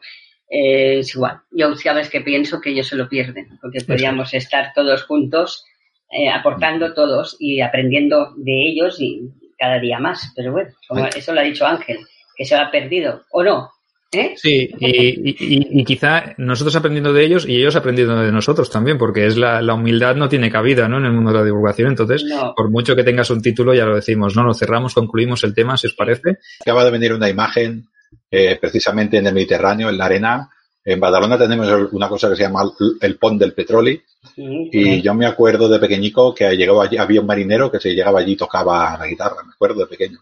eh, 0.50 1.00
es 1.00 1.16
igual. 1.16 1.42
Yo 1.52 1.76
sabes 1.76 2.10
que 2.10 2.22
pienso 2.22 2.62
que 2.62 2.70
ellos 2.70 2.88
se 2.88 2.96
lo 2.96 3.10
pierden, 3.10 3.58
porque 3.60 3.82
podríamos 3.82 4.34
estar 4.34 4.72
todos 4.74 5.04
juntos 5.04 5.66
eh, 6.12 6.30
aportando 6.30 6.94
todos 6.94 7.38
y 7.40 7.62
aprendiendo 7.62 8.34
de 8.38 8.68
ellos 8.68 9.00
y 9.00 9.30
cada 9.58 9.80
día 9.80 10.00
más. 10.00 10.32
Pero 10.36 10.52
bueno, 10.52 10.70
como 10.88 11.06
eso 11.06 11.34
lo 11.34 11.42
ha 11.42 11.44
dicho 11.44 11.66
Ángel, 11.66 12.00
que 12.36 12.46
se 12.46 12.56
ha 12.56 12.72
perdido, 12.72 13.24
¿o 13.32 13.44
no? 13.44 13.70
¿Eh? 14.12 14.34
Sí, 14.38 14.72
y, 14.80 15.20
y, 15.30 15.82
y, 15.82 15.84
quizá 15.86 16.34
nosotros 16.38 16.76
aprendiendo 16.76 17.14
de 17.14 17.24
ellos 17.24 17.48
y 17.48 17.58
ellos 17.58 17.76
aprendiendo 17.76 18.20
de 18.20 18.32
nosotros 18.32 18.72
también, 18.72 18.98
porque 18.98 19.28
es 19.28 19.38
la, 19.38 19.62
la 19.62 19.76
humildad 19.76 20.16
no 20.16 20.28
tiene 20.28 20.50
cabida 20.50 20.88
¿no? 20.88 20.98
en 20.98 21.06
el 21.06 21.12
mundo 21.12 21.32
de 21.32 21.38
la 21.38 21.46
divulgación. 21.46 21.90
Entonces, 21.90 22.24
no. 22.24 22.56
por 22.56 22.72
mucho 22.72 22.96
que 22.96 23.04
tengas 23.04 23.30
un 23.30 23.40
título, 23.40 23.72
ya 23.76 23.86
lo 23.86 23.96
decimos, 23.96 24.36
¿no? 24.36 24.44
Lo 24.44 24.56
cerramos, 24.56 24.96
concluimos 24.96 25.44
el 25.44 25.54
tema, 25.54 25.78
si 25.78 25.86
os 25.86 25.94
parece. 25.94 26.40
Acaba 26.62 26.84
de 26.86 26.90
venir 26.90 27.14
una 27.14 27.30
imagen 27.30 27.86
eh, 28.32 28.58
precisamente 28.60 29.18
en 29.18 29.28
el 29.28 29.34
Mediterráneo, 29.34 29.90
en 29.90 29.98
la 30.00 30.06
arena, 30.06 30.50
en 30.84 31.00
Badalona 31.00 31.38
tenemos 31.38 31.68
una 31.92 32.08
cosa 32.08 32.30
que 32.30 32.36
se 32.36 32.44
llama 32.44 32.64
el 33.02 33.18
pont 33.18 33.40
del 33.40 33.54
petróleo 33.54 34.00
sí, 34.36 34.70
y 34.72 35.02
yo 35.02 35.14
me 35.14 35.26
acuerdo 35.26 35.68
de 35.68 35.80
pequeñico 35.80 36.34
que 36.34 36.50
llegaba 36.56 36.86
allí, 36.86 36.98
había 36.98 37.22
un 37.22 37.28
marinero 37.28 37.72
que 37.72 37.80
se 37.80 37.94
llegaba 37.94 38.20
allí 38.20 38.34
y 38.34 38.38
tocaba 38.38 38.98
la 38.98 39.08
guitarra, 39.08 39.44
me 39.44 39.54
acuerdo 39.54 39.82
de 39.82 39.88
pequeño. 39.88 40.20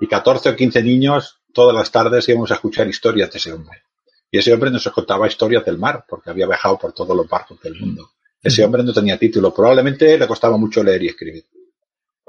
Y 0.00 0.06
14 0.06 0.50
o 0.50 0.56
15 0.56 0.82
niños 0.82 1.40
todas 1.52 1.74
las 1.74 1.90
tardes 1.90 2.28
íbamos 2.28 2.50
a 2.50 2.54
escuchar 2.54 2.88
historias 2.88 3.30
de 3.30 3.38
ese 3.38 3.52
hombre. 3.52 3.82
Y 4.30 4.38
ese 4.38 4.52
hombre 4.52 4.70
nos 4.70 4.88
contaba 4.88 5.26
historias 5.26 5.64
del 5.64 5.78
mar, 5.78 6.04
porque 6.08 6.30
había 6.30 6.46
viajado 6.46 6.78
por 6.78 6.92
todos 6.92 7.16
los 7.16 7.28
barcos 7.28 7.60
del 7.60 7.78
mundo. 7.78 8.10
Ese 8.42 8.64
hombre 8.64 8.82
no 8.82 8.92
tenía 8.92 9.18
título, 9.18 9.52
probablemente 9.52 10.16
le 10.16 10.26
costaba 10.26 10.56
mucho 10.56 10.82
leer 10.82 11.02
y 11.02 11.08
escribir. 11.08 11.44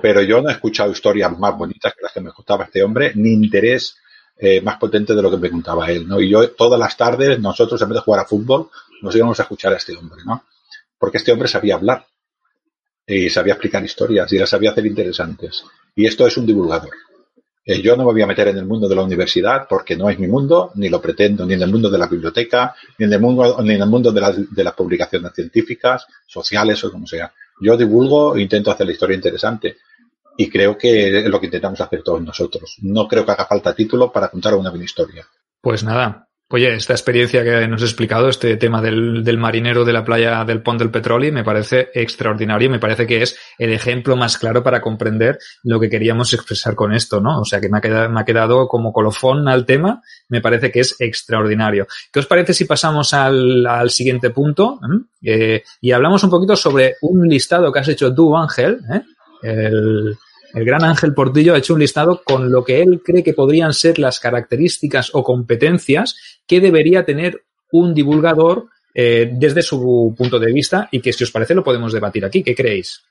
Pero 0.02 0.22
yo 0.22 0.42
no 0.42 0.50
he 0.50 0.54
escuchado 0.54 0.92
historias 0.92 1.38
más 1.38 1.56
bonitas 1.58 1.94
que 1.94 2.02
las 2.02 2.12
que 2.12 2.22
me 2.22 2.32
contaba 2.32 2.66
este 2.66 2.84
hombre, 2.84 3.12
ni 3.16 3.32
interés 3.34 3.96
eh, 4.44 4.60
más 4.60 4.78
potente 4.78 5.14
de 5.14 5.22
lo 5.22 5.30
que 5.30 5.38
me 5.38 5.52
contaba 5.52 5.92
él, 5.92 6.08
¿no? 6.08 6.20
Y 6.20 6.28
yo 6.28 6.50
todas 6.50 6.80
las 6.80 6.98
tardes, 6.98 7.40
nosotros 7.40 7.80
en 7.80 7.90
vez 7.90 7.98
de 7.98 8.02
jugar 8.02 8.22
a 8.22 8.26
fútbol, 8.26 8.70
nos 9.04 9.16
íbamos 9.16 9.40
a 9.40 9.44
escuchar 9.44 9.72
a 9.72 9.78
este 9.78 9.96
hombre, 9.96 10.24
¿no? 10.26 10.46
Porque 10.98 11.20
este 11.20 11.32
hombre 11.32 11.48
sabía 11.48 11.76
hablar 11.76 12.08
y 13.06 13.30
sabía 13.30 13.54
explicar 13.54 13.84
historias 13.86 14.34
y 14.34 14.40
las 14.40 14.50
sabía 14.50 14.72
hacer 14.72 14.88
interesantes. 14.88 15.64
Y 15.96 16.08
esto 16.08 16.26
es 16.26 16.38
un 16.38 16.48
divulgador. 16.48 16.90
Eh, 17.64 17.84
yo 17.84 17.96
no 17.96 18.04
me 18.04 18.14
voy 18.14 18.22
a 18.24 18.26
meter 18.26 18.48
en 18.48 18.58
el 18.58 18.66
mundo 18.66 18.90
de 18.90 18.96
la 18.96 19.04
universidad 19.04 19.68
porque 19.70 19.96
no 19.96 20.10
es 20.10 20.18
mi 20.18 20.26
mundo, 20.26 20.72
ni 20.74 20.90
lo 20.90 21.00
pretendo, 21.00 21.46
ni 21.46 21.54
en 21.54 21.62
el 21.62 21.72
mundo 21.72 21.92
de 21.92 22.00
la 22.00 22.08
biblioteca, 22.08 22.74
ni 22.98 23.06
en 23.06 23.14
el 23.14 23.20
mundo, 23.20 23.62
ni 23.62 23.76
en 23.76 23.82
el 23.84 23.90
mundo 23.90 24.12
de, 24.12 24.48
de 24.50 24.64
las 24.64 24.74
publicaciones 24.74 25.34
científicas, 25.36 26.08
sociales 26.26 26.84
o 26.84 26.92
como 26.92 27.06
sea. 27.06 27.32
Yo 27.62 27.78
divulgo 27.78 28.36
e 28.36 28.42
intento 28.42 28.72
hacer 28.72 28.88
la 28.88 28.94
historia 28.94 29.16
interesante. 29.16 29.78
Y 30.42 30.50
creo 30.50 30.76
que 30.76 31.20
es 31.20 31.26
lo 31.26 31.40
que 31.40 31.46
intentamos 31.46 31.80
hacer 31.82 32.02
todos 32.02 32.20
nosotros. 32.20 32.78
No 32.82 33.08
creo 33.08 33.24
que 33.24 33.32
haga 33.32 33.46
falta 33.46 33.76
título 33.76 34.12
para 34.12 34.30
contar 34.30 34.56
una 34.56 34.72
buena 34.72 34.86
historia. 34.86 35.24
Pues 35.62 35.84
nada, 35.84 36.32
Oye, 36.54 36.76
esta 36.76 36.92
experiencia 36.92 37.46
que 37.46 37.66
nos 37.66 37.82
has 37.82 37.90
explicado, 37.90 38.28
este 38.28 38.58
tema 38.58 38.82
del, 38.82 39.24
del, 39.24 39.38
marinero 39.38 39.86
de 39.86 39.94
la 39.94 40.04
playa 40.04 40.44
del 40.44 40.62
Pont 40.62 40.80
del 40.80 40.92
Petróleo, 40.92 41.32
me 41.32 41.46
parece 41.46 41.92
extraordinario. 41.94 42.70
Me 42.70 42.80
parece 42.80 43.08
que 43.08 43.22
es 43.22 43.38
el 43.58 43.72
ejemplo 43.72 44.18
más 44.18 44.38
claro 44.38 44.62
para 44.62 44.82
comprender 44.82 45.38
lo 45.64 45.80
que 45.80 45.90
queríamos 45.90 46.34
expresar 46.34 46.76
con 46.76 46.92
esto, 46.94 47.22
¿no? 47.22 47.40
O 47.40 47.46
sea, 47.46 47.62
que 47.62 47.70
me 47.70 47.78
ha 47.78 47.82
quedado, 47.82 48.10
me 48.10 48.20
ha 48.20 48.26
quedado 48.26 48.68
como 48.68 48.92
colofón 48.92 49.48
al 49.48 49.66
tema. 49.66 50.02
Me 50.28 50.42
parece 50.42 50.72
que 50.72 50.82
es 50.82 51.00
extraordinario. 51.00 51.88
¿Qué 52.12 52.20
os 52.20 52.28
parece 52.28 52.54
si 52.54 52.66
pasamos 52.66 53.14
al, 53.14 53.66
al 53.66 53.90
siguiente 53.90 54.32
punto? 54.32 54.82
Eh, 55.22 55.64
y 55.80 55.92
hablamos 55.92 56.22
un 56.26 56.32
poquito 56.32 56.58
sobre 56.58 56.96
un 57.02 57.30
listado 57.30 57.72
que 57.72 57.80
has 57.80 57.88
hecho 57.88 58.14
tú, 58.14 58.36
Ángel, 58.36 58.82
¿eh? 58.92 59.02
el, 59.44 60.18
el 60.54 60.66
gran 60.66 60.84
Ángel 60.84 61.14
Portillo 61.14 61.54
ha 61.54 61.58
hecho 61.58 61.74
un 61.74 61.80
listado 61.80 62.22
con 62.24 62.52
lo 62.52 62.64
que 62.64 62.82
él 62.82 63.02
cree 63.04 63.24
que 63.24 63.34
podrían 63.34 63.74
ser 63.74 64.00
las 64.00 64.20
características 64.20 65.12
o 65.14 65.24
competencias 65.24 66.16
que 66.48 66.60
debería 66.60 67.06
tener 67.06 67.44
un 67.72 67.94
divulgador 67.94 68.68
eh, 68.94 69.30
desde 69.32 69.62
su 69.62 70.14
punto 70.18 70.38
de 70.40 70.52
vista 70.52 70.90
y 70.92 71.00
que 71.00 71.14
si 71.14 71.24
os 71.24 71.32
parece 71.32 71.56
lo 71.56 71.64
podemos 71.64 71.94
debatir 71.94 72.26
aquí. 72.26 72.44
¿Qué 72.44 72.54
creéis? 72.54 73.02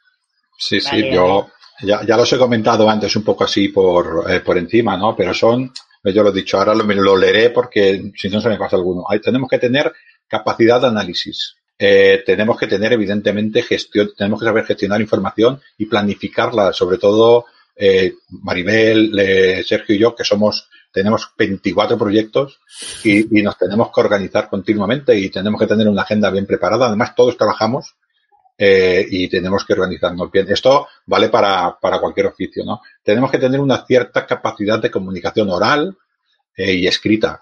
Sí, 0.59 0.80
sí, 0.80 1.11
yo 1.11 1.49
ya, 1.82 2.05
ya, 2.05 2.16
los 2.16 2.30
he 2.32 2.38
comentado 2.38 2.88
antes 2.88 3.16
un 3.16 3.24
poco 3.24 3.45
así 3.45 3.68
por, 3.68 4.30
eh, 4.30 4.41
por 4.41 4.59
encima, 4.59 4.97
¿no? 4.97 5.16
Pero 5.16 5.32
son, 5.32 5.72
yo 6.05 6.22
lo 6.22 6.28
he 6.28 6.34
dicho, 6.34 6.59
ahora 6.59 6.74
lo, 6.74 6.84
lo 6.84 7.16
leeré 7.16 7.51
porque 7.51 8.12
si 8.14 8.28
no 8.28 8.41
se 8.41 8.51
me 8.51 8.59
pasa 8.59 8.76
alguno. 8.76 9.05
Ahí 9.09 9.20
tenemos 9.20 9.49
que 9.49 9.59
tener 9.59 9.91
capacidad 10.28 10.80
de 10.80 10.88
análisis. 10.88 11.57
Eh, 11.83 12.22
tenemos 12.26 12.59
que 12.59 12.66
tener, 12.66 12.93
evidentemente, 12.93 13.62
gestión, 13.62 14.11
tenemos 14.14 14.39
que 14.39 14.45
saber 14.45 14.66
gestionar 14.66 15.01
información 15.01 15.62
y 15.78 15.87
planificarla, 15.87 16.74
sobre 16.74 16.99
todo 16.99 17.47
eh, 17.74 18.16
Maribel, 18.43 19.18
eh, 19.18 19.64
Sergio 19.66 19.95
y 19.95 19.99
yo, 19.99 20.14
que 20.14 20.22
somos, 20.22 20.68
tenemos 20.93 21.33
24 21.39 21.97
proyectos 21.97 22.61
y, 23.03 23.24
nos 23.43 23.57
tenemos 23.57 23.91
que 23.95 24.01
organizar 24.03 24.51
continuamente 24.51 25.18
y 25.18 25.31
tenemos 25.31 25.59
que 25.59 25.66
tener 25.66 25.89
una 25.89 26.03
agenda 26.03 26.31
bien 26.31 26.45
preparada. 26.45 26.89
Además, 26.89 27.14
todos 27.14 27.39
trabajamos 27.39 27.95
eh, 28.59 29.07
y 29.11 29.26
tenemos 29.31 29.64
que 29.64 29.72
organizarnos 29.72 30.31
bien. 30.31 30.53
Esto 30.53 30.87
vale 31.07 31.31
para, 31.31 31.78
para 31.81 31.99
cualquier 31.99 32.26
oficio, 32.26 32.62
¿no? 32.62 32.83
Tenemos 33.03 33.31
que 33.31 33.39
tener 33.39 33.59
una 33.59 33.87
cierta 33.87 34.26
capacidad 34.26 34.78
de 34.78 34.91
comunicación 34.91 35.49
oral 35.49 35.97
eh, 36.55 36.74
y 36.74 36.87
escrita. 36.87 37.41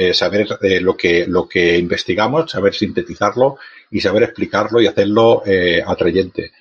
Eh, 0.00 0.14
saber 0.14 0.46
eh, 0.62 0.80
lo, 0.80 0.96
que, 0.96 1.26
lo 1.26 1.48
que 1.48 1.76
investigamos, 1.76 2.52
saber 2.52 2.72
sintetizarlo 2.72 3.58
y 3.90 4.00
saber 4.00 4.22
explicarlo 4.22 4.80
y 4.80 4.86
hacerlo 4.86 5.42
eh, 5.44 5.82
atrayente. 5.84 6.52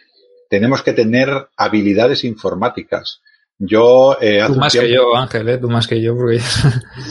Tenemos 0.49 0.81
que 0.81 0.93
tener 0.93 1.29
habilidades 1.55 2.23
informáticas. 2.23 3.21
Yo, 3.59 4.17
eh, 4.19 4.43
Tú 4.47 4.55
más 4.55 4.73
que 4.73 4.91
yo, 4.91 5.15
Ángel, 5.15 5.49
¿eh? 5.49 5.57
Tú 5.59 5.69
más 5.69 5.85
que 5.85 6.01
yo, 6.01 6.15
porque... 6.15 6.39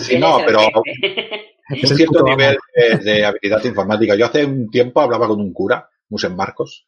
Sí, 0.03 0.19
no, 0.19 0.41
pero 0.45 0.63
un 0.65 1.97
cierto 1.97 2.25
nivel 2.25 2.57
de, 2.75 2.97
de, 2.99 3.25
habilidad 3.25 3.65
informática. 3.65 4.17
Yo 4.17 4.27
hace 4.27 4.45
un 4.45 4.69
tiempo 4.69 5.01
hablaba 5.01 5.29
con 5.29 5.41
un 5.41 5.53
cura, 5.53 5.89
Musen 6.09 6.35
Marcos. 6.35 6.87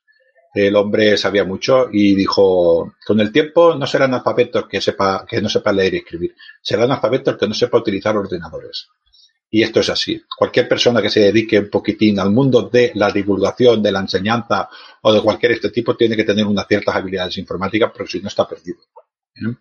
El 0.53 0.75
hombre 0.75 1.17
sabía 1.17 1.45
mucho 1.45 1.89
y 1.93 2.17
dijo, 2.17 2.95
con 3.07 3.21
el 3.21 3.31
tiempo 3.31 3.77
no 3.77 3.87
serán 3.87 4.15
alfabetos 4.15 4.67
que 4.67 4.81
sepa, 4.81 5.25
que 5.29 5.41
no 5.41 5.49
sepa 5.49 5.73
leer 5.73 5.95
y 5.95 5.99
escribir, 5.99 6.35
serán 6.61 6.91
alfabetos 6.91 7.37
que 7.37 7.47
no 7.47 7.55
sepa 7.55 7.79
utilizar 7.79 8.17
ordenadores. 8.17 8.89
Y 9.51 9.63
esto 9.63 9.81
es 9.81 9.89
así. 9.89 10.23
Cualquier 10.37 10.69
persona 10.69 11.01
que 11.01 11.09
se 11.09 11.21
dedique 11.21 11.59
un 11.59 11.71
poquitín 11.71 12.21
al 12.21 12.31
mundo 12.31 12.69
de 12.71 12.93
la 12.95 13.11
divulgación, 13.11 13.83
de 13.83 13.93
la 13.93 14.01
enseñanza 14.01 14.69
o 15.03 15.13
de 15.13 15.23
cualquier 15.23 15.53
este 15.53 15.71
tipo 15.71 15.97
tiene 15.97 16.17
que 16.17 16.25
tener 16.25 16.47
unas 16.47 16.67
ciertas 16.67 16.95
habilidades 16.95 17.39
informáticas 17.39 17.91
porque 17.95 18.13
si 18.13 18.21
no 18.21 18.29
está 18.29 18.47
perdido. 18.47 18.79
¿Eh? 19.35 19.55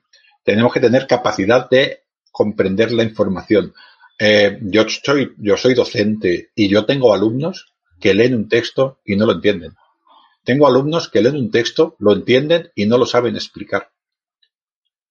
Tenemos 0.43 0.73
que 0.73 0.81
tener 0.81 1.07
capacidad 1.07 1.69
de 1.69 2.03
comprender 2.31 2.91
la 2.91 3.03
información. 3.03 3.73
Eh, 4.19 4.59
yo 4.61 4.85
soy, 4.89 5.33
yo 5.37 5.55
soy 5.55 5.73
docente 5.73 6.51
y 6.53 6.67
yo 6.67 6.85
tengo 6.85 7.13
alumnos 7.13 7.73
que 7.99 8.13
leen 8.13 8.35
un 8.35 8.49
texto 8.49 8.99
y 9.05 9.15
no 9.15 9.25
lo 9.25 9.33
entienden. 9.33 9.73
Tengo 10.43 10.67
alumnos 10.67 11.09
que 11.09 11.21
leen 11.21 11.35
un 11.35 11.51
texto, 11.51 11.95
lo 11.99 12.13
entienden 12.13 12.71
y 12.75 12.85
no 12.85 12.97
lo 12.97 13.05
saben 13.05 13.35
explicar. 13.35 13.89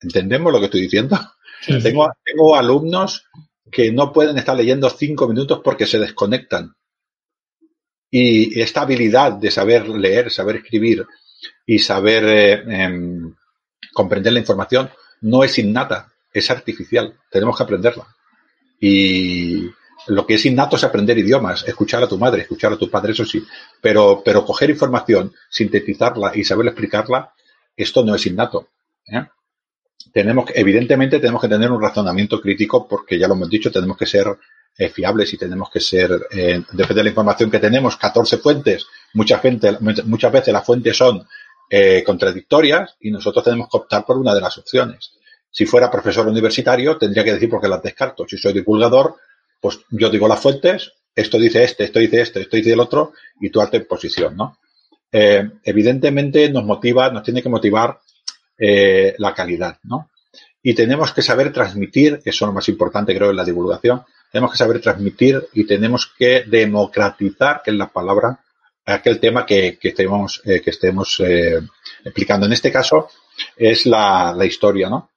¿Entendemos 0.01 0.53
lo 0.53 0.59
que 0.59 0.67
estoy 0.67 0.83
diciendo? 0.83 1.19
Sí. 1.63 1.83
Tengo, 1.83 2.07
tengo 2.23 2.55
alumnos 2.55 3.25
que 3.71 3.93
no 3.93 4.13
pueden 4.13 4.39
estar 4.39 4.57
leyendo 4.57 4.89
cinco 4.91 5.29
minutos 5.29 5.61
porque 5.63 5.87
se 5.87 5.99
desconectan. 5.99 6.75
Y 8.11 8.61
esta 8.61 8.83
habilidad 8.83 9.33
de 9.33 9.51
saber 9.51 9.89
leer, 9.89 10.31
saber 10.31 10.57
escribir 10.57 11.07
y 11.67 11.79
saber 11.79 12.25
eh, 12.25 12.65
eh, 12.69 13.21
comprender 13.93 14.33
la 14.33 14.39
información 14.39 14.91
no 15.23 15.43
es 15.43 15.59
innata, 15.59 16.13
es 16.33 16.51
artificial. 16.51 17.19
Tenemos 17.31 17.57
que 17.57 17.63
aprenderla. 17.63 18.07
Y 18.81 19.69
lo 20.09 20.27
que 20.27 20.35
es 20.35 20.47
innato 20.47 20.77
es 20.77 20.85
aprender 20.85 21.19
idiomas, 21.19 21.67
escuchar 21.67 22.03
a 22.03 22.09
tu 22.09 22.19
madre, 22.19 22.43
escuchar 22.43 22.73
a 22.73 22.79
tu 22.79 22.89
padre, 22.91 23.13
eso 23.13 23.25
sí. 23.25 23.45
Pero, 23.81 24.23
pero 24.25 24.45
coger 24.45 24.71
información, 24.71 25.35
sintetizarla 25.51 26.33
y 26.35 26.45
saber 26.45 26.67
explicarla, 26.69 27.33
esto 27.77 28.05
no 28.05 28.15
es 28.15 28.27
innato. 28.27 28.69
¿eh? 29.07 29.27
Tenemos 30.13 30.51
evidentemente 30.55 31.19
tenemos 31.19 31.41
que 31.41 31.49
tener 31.49 31.71
un 31.71 31.81
razonamiento 31.81 32.41
crítico 32.41 32.87
porque 32.89 33.19
ya 33.19 33.29
lo 33.29 33.35
hemos 33.35 33.51
dicho, 33.51 33.71
tenemos 33.71 33.97
que 33.97 34.07
ser 34.07 34.27
eh, 34.79 34.89
fiables 34.89 35.33
y 35.33 35.39
tenemos 35.39 35.71
que 35.71 35.81
ser, 35.81 36.11
eh, 36.31 36.63
depende 36.73 37.01
de 37.01 37.05
la 37.05 37.11
información 37.11 37.51
que 37.51 37.59
tenemos, 37.59 37.97
14 37.97 38.39
fuentes, 38.39 38.87
mucha 39.15 39.39
gente, 39.39 39.77
muchas 40.05 40.33
veces 40.33 40.53
las 40.53 40.65
fuentes 40.65 40.97
son 40.97 41.27
eh, 41.71 42.03
contradictorias 42.05 42.97
y 43.01 43.11
nosotros 43.11 43.45
tenemos 43.45 43.69
que 43.71 43.79
optar 43.79 44.05
por 44.05 44.19
una 44.19 44.35
de 44.35 44.41
las 44.41 44.57
opciones. 44.59 45.13
Si 45.51 45.65
fuera 45.65 45.91
profesor 45.91 46.29
universitario, 46.29 46.99
tendría 46.99 47.25
que 47.25 47.33
decir 47.33 47.49
por 47.49 47.61
qué 47.61 47.69
las 47.69 47.83
descarto. 47.83 48.27
Si 48.29 48.37
soy 48.37 48.53
divulgador, 48.53 49.17
pues 49.61 49.81
yo 49.91 50.11
digo 50.11 50.29
las 50.29 50.41
fuentes, 50.41 50.93
esto 51.15 51.39
dice 51.39 51.65
este, 51.65 51.85
esto 51.85 51.99
dice 51.99 52.21
este, 52.21 52.43
esto 52.43 52.57
dice 52.57 52.75
el 52.75 52.81
otro, 52.81 53.13
y 53.41 53.49
tú 53.49 53.63
haces 53.63 53.87
posición, 53.87 54.37
¿no? 54.37 54.59
Eh, 55.11 55.49
evidentemente 55.65 56.51
nos 56.51 56.65
motiva, 56.65 57.11
nos 57.11 57.23
tiene 57.23 57.43
que 57.43 57.49
motivar 57.49 57.99
eh, 58.59 59.15
la 59.19 59.35
calidad, 59.35 59.79
¿no? 59.85 60.11
Y 60.63 60.75
tenemos 60.75 61.13
que 61.13 61.23
saber 61.23 61.53
transmitir, 61.53 62.21
eso 62.25 62.45
es 62.45 62.49
lo 62.49 62.53
más 62.53 62.69
importante 62.69 63.15
creo 63.15 63.31
en 63.31 63.37
la 63.37 63.45
divulgación, 63.45 64.03
tenemos 64.33 64.51
que 64.51 64.59
saber 64.59 64.81
transmitir 64.81 65.47
y 65.53 65.65
tenemos 65.65 66.13
que 66.19 66.45
democratizar, 66.47 67.63
que 67.65 67.71
es 67.71 67.77
la 67.77 67.89
palabra, 67.89 68.41
aquel 68.85 69.21
tema 69.21 69.47
que, 69.47 69.79
que 69.79 69.89
estemos, 69.89 70.43
eh, 70.45 70.61
que 70.61 70.71
estemos 70.71 71.21
eh, 71.21 71.61
explicando. 72.05 72.47
En 72.47 72.53
este 72.53 72.73
caso 72.73 73.11
es 73.57 73.87
la, 73.87 74.35
la, 74.37 74.45
historia, 74.45 74.89
¿no? 74.89 75.11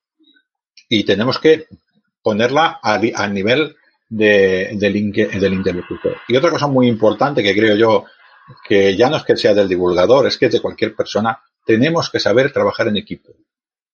Y 0.87 1.03
tenemos 1.03 1.39
que 1.39 1.67
ponerla 2.21 2.79
al 2.81 3.33
nivel 3.33 3.75
de, 4.09 4.69
del, 4.73 5.11
del 5.11 5.53
interlocutor. 5.53 6.17
Y 6.27 6.35
otra 6.35 6.49
cosa 6.49 6.67
muy 6.67 6.87
importante 6.87 7.43
que 7.43 7.55
creo 7.55 7.75
yo 7.75 8.05
que 8.67 8.95
ya 8.95 9.09
no 9.09 9.17
es 9.17 9.23
que 9.23 9.37
sea 9.37 9.53
del 9.53 9.69
divulgador, 9.69 10.27
es 10.27 10.37
que 10.37 10.47
es 10.47 10.51
de 10.51 10.61
cualquier 10.61 10.95
persona, 10.95 11.39
tenemos 11.65 12.09
que 12.09 12.19
saber 12.19 12.51
trabajar 12.51 12.87
en 12.87 12.97
equipo. 12.97 13.33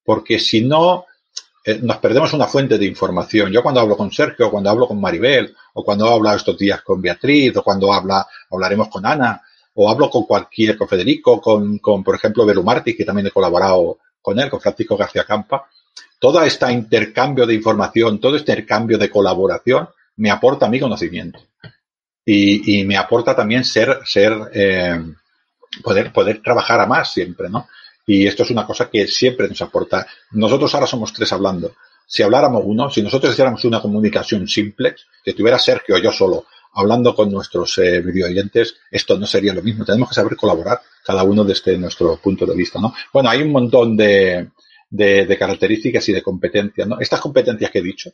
Porque 0.05 0.39
si 0.39 0.61
no, 0.61 1.05
eh, 1.65 1.79
nos 1.81 1.97
perdemos 1.97 2.31
una 2.33 2.45
fuente 2.45 2.77
de 2.77 2.85
información. 2.85 3.51
Yo 3.51 3.63
cuando 3.63 3.81
hablo 3.81 3.97
con 3.97 4.11
Sergio, 4.11 4.51
cuando 4.51 4.69
hablo 4.69 4.87
con 4.87 5.01
Maribel, 5.01 5.55
o 5.73 5.83
cuando 5.83 6.07
hablo 6.07 6.31
estos 6.31 6.57
días 6.57 6.81
con 6.83 7.01
Beatriz, 7.01 7.57
o 7.57 7.63
cuando 7.63 7.91
habla, 7.91 8.25
hablaremos 8.51 8.87
con 8.89 9.05
Ana, 9.05 9.41
o 9.73 9.89
hablo 9.89 10.09
con 10.09 10.23
cualquier, 10.23 10.77
con 10.77 10.87
Federico, 10.87 11.41
con, 11.41 11.79
con 11.79 12.03
por 12.03 12.15
ejemplo, 12.15 12.45
Belumarti, 12.45 12.95
que 12.95 13.03
también 13.03 13.27
he 13.27 13.31
colaborado 13.31 13.97
con 14.21 14.39
él, 14.39 14.49
con 14.49 14.61
Francisco 14.61 14.95
García 14.95 15.23
Campa, 15.23 15.67
todo 16.19 16.41
este 16.43 16.71
intercambio 16.71 17.45
de 17.45 17.53
información, 17.53 18.19
todo 18.19 18.35
este 18.35 18.51
intercambio 18.51 18.97
de 18.97 19.09
colaboración 19.09 19.89
me 20.17 20.31
aporta 20.31 20.69
mi 20.69 20.79
conocimiento. 20.79 21.39
Y, 22.25 22.79
y 22.79 22.83
me 22.85 22.97
aporta 22.97 23.35
también 23.35 23.63
ser, 23.63 23.99
ser, 24.03 24.33
eh, 24.53 24.99
poder, 25.83 26.11
poder 26.11 26.41
trabajar 26.41 26.79
a 26.79 26.87
más 26.87 27.11
siempre, 27.13 27.49
¿no? 27.49 27.67
Y 28.07 28.27
esto 28.27 28.43
es 28.43 28.51
una 28.51 28.65
cosa 28.65 28.89
que 28.89 29.07
siempre 29.07 29.47
nos 29.47 29.61
aporta. 29.61 30.05
Nosotros 30.31 30.73
ahora 30.73 30.87
somos 30.87 31.11
tres 31.11 31.31
hablando. 31.33 31.75
Si 32.07 32.21
habláramos 32.21 32.63
uno, 32.65 32.89
si 32.89 33.01
nosotros 33.01 33.33
hiciéramos 33.33 33.63
una 33.65 33.81
comunicación 33.81 34.47
simple, 34.47 34.95
que 35.23 35.33
tuviera 35.33 35.57
Sergio 35.57 35.97
yo 35.97 36.11
solo 36.11 36.45
hablando 36.73 37.15
con 37.15 37.31
nuestros 37.31 37.77
eh, 37.77 38.01
video 38.01 38.27
oyentes, 38.27 38.75
esto 38.91 39.17
no 39.17 39.25
sería 39.25 39.53
lo 39.53 39.63
mismo. 39.63 39.85
Tenemos 39.85 40.09
que 40.09 40.15
saber 40.15 40.35
colaborar, 40.35 40.81
cada 41.03 41.23
uno 41.23 41.43
desde 41.43 41.77
nuestro 41.77 42.17
punto 42.17 42.45
de 42.45 42.55
vista, 42.55 42.79
¿no? 42.79 42.93
Bueno, 43.13 43.29
hay 43.29 43.41
un 43.41 43.51
montón 43.51 43.95
de, 43.95 44.49
de, 44.89 45.25
de 45.25 45.37
características 45.37 46.07
y 46.09 46.13
de 46.13 46.21
competencias, 46.21 46.87
¿no? 46.87 46.99
Estas 46.99 47.21
competencias 47.21 47.71
que 47.71 47.79
he 47.79 47.83
dicho 47.83 48.11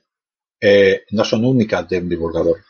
eh, 0.59 1.05
no 1.11 1.25
son 1.25 1.43
únicas 1.43 1.89
de 1.89 1.97
un 1.97 2.07
divulgador. 2.07 2.63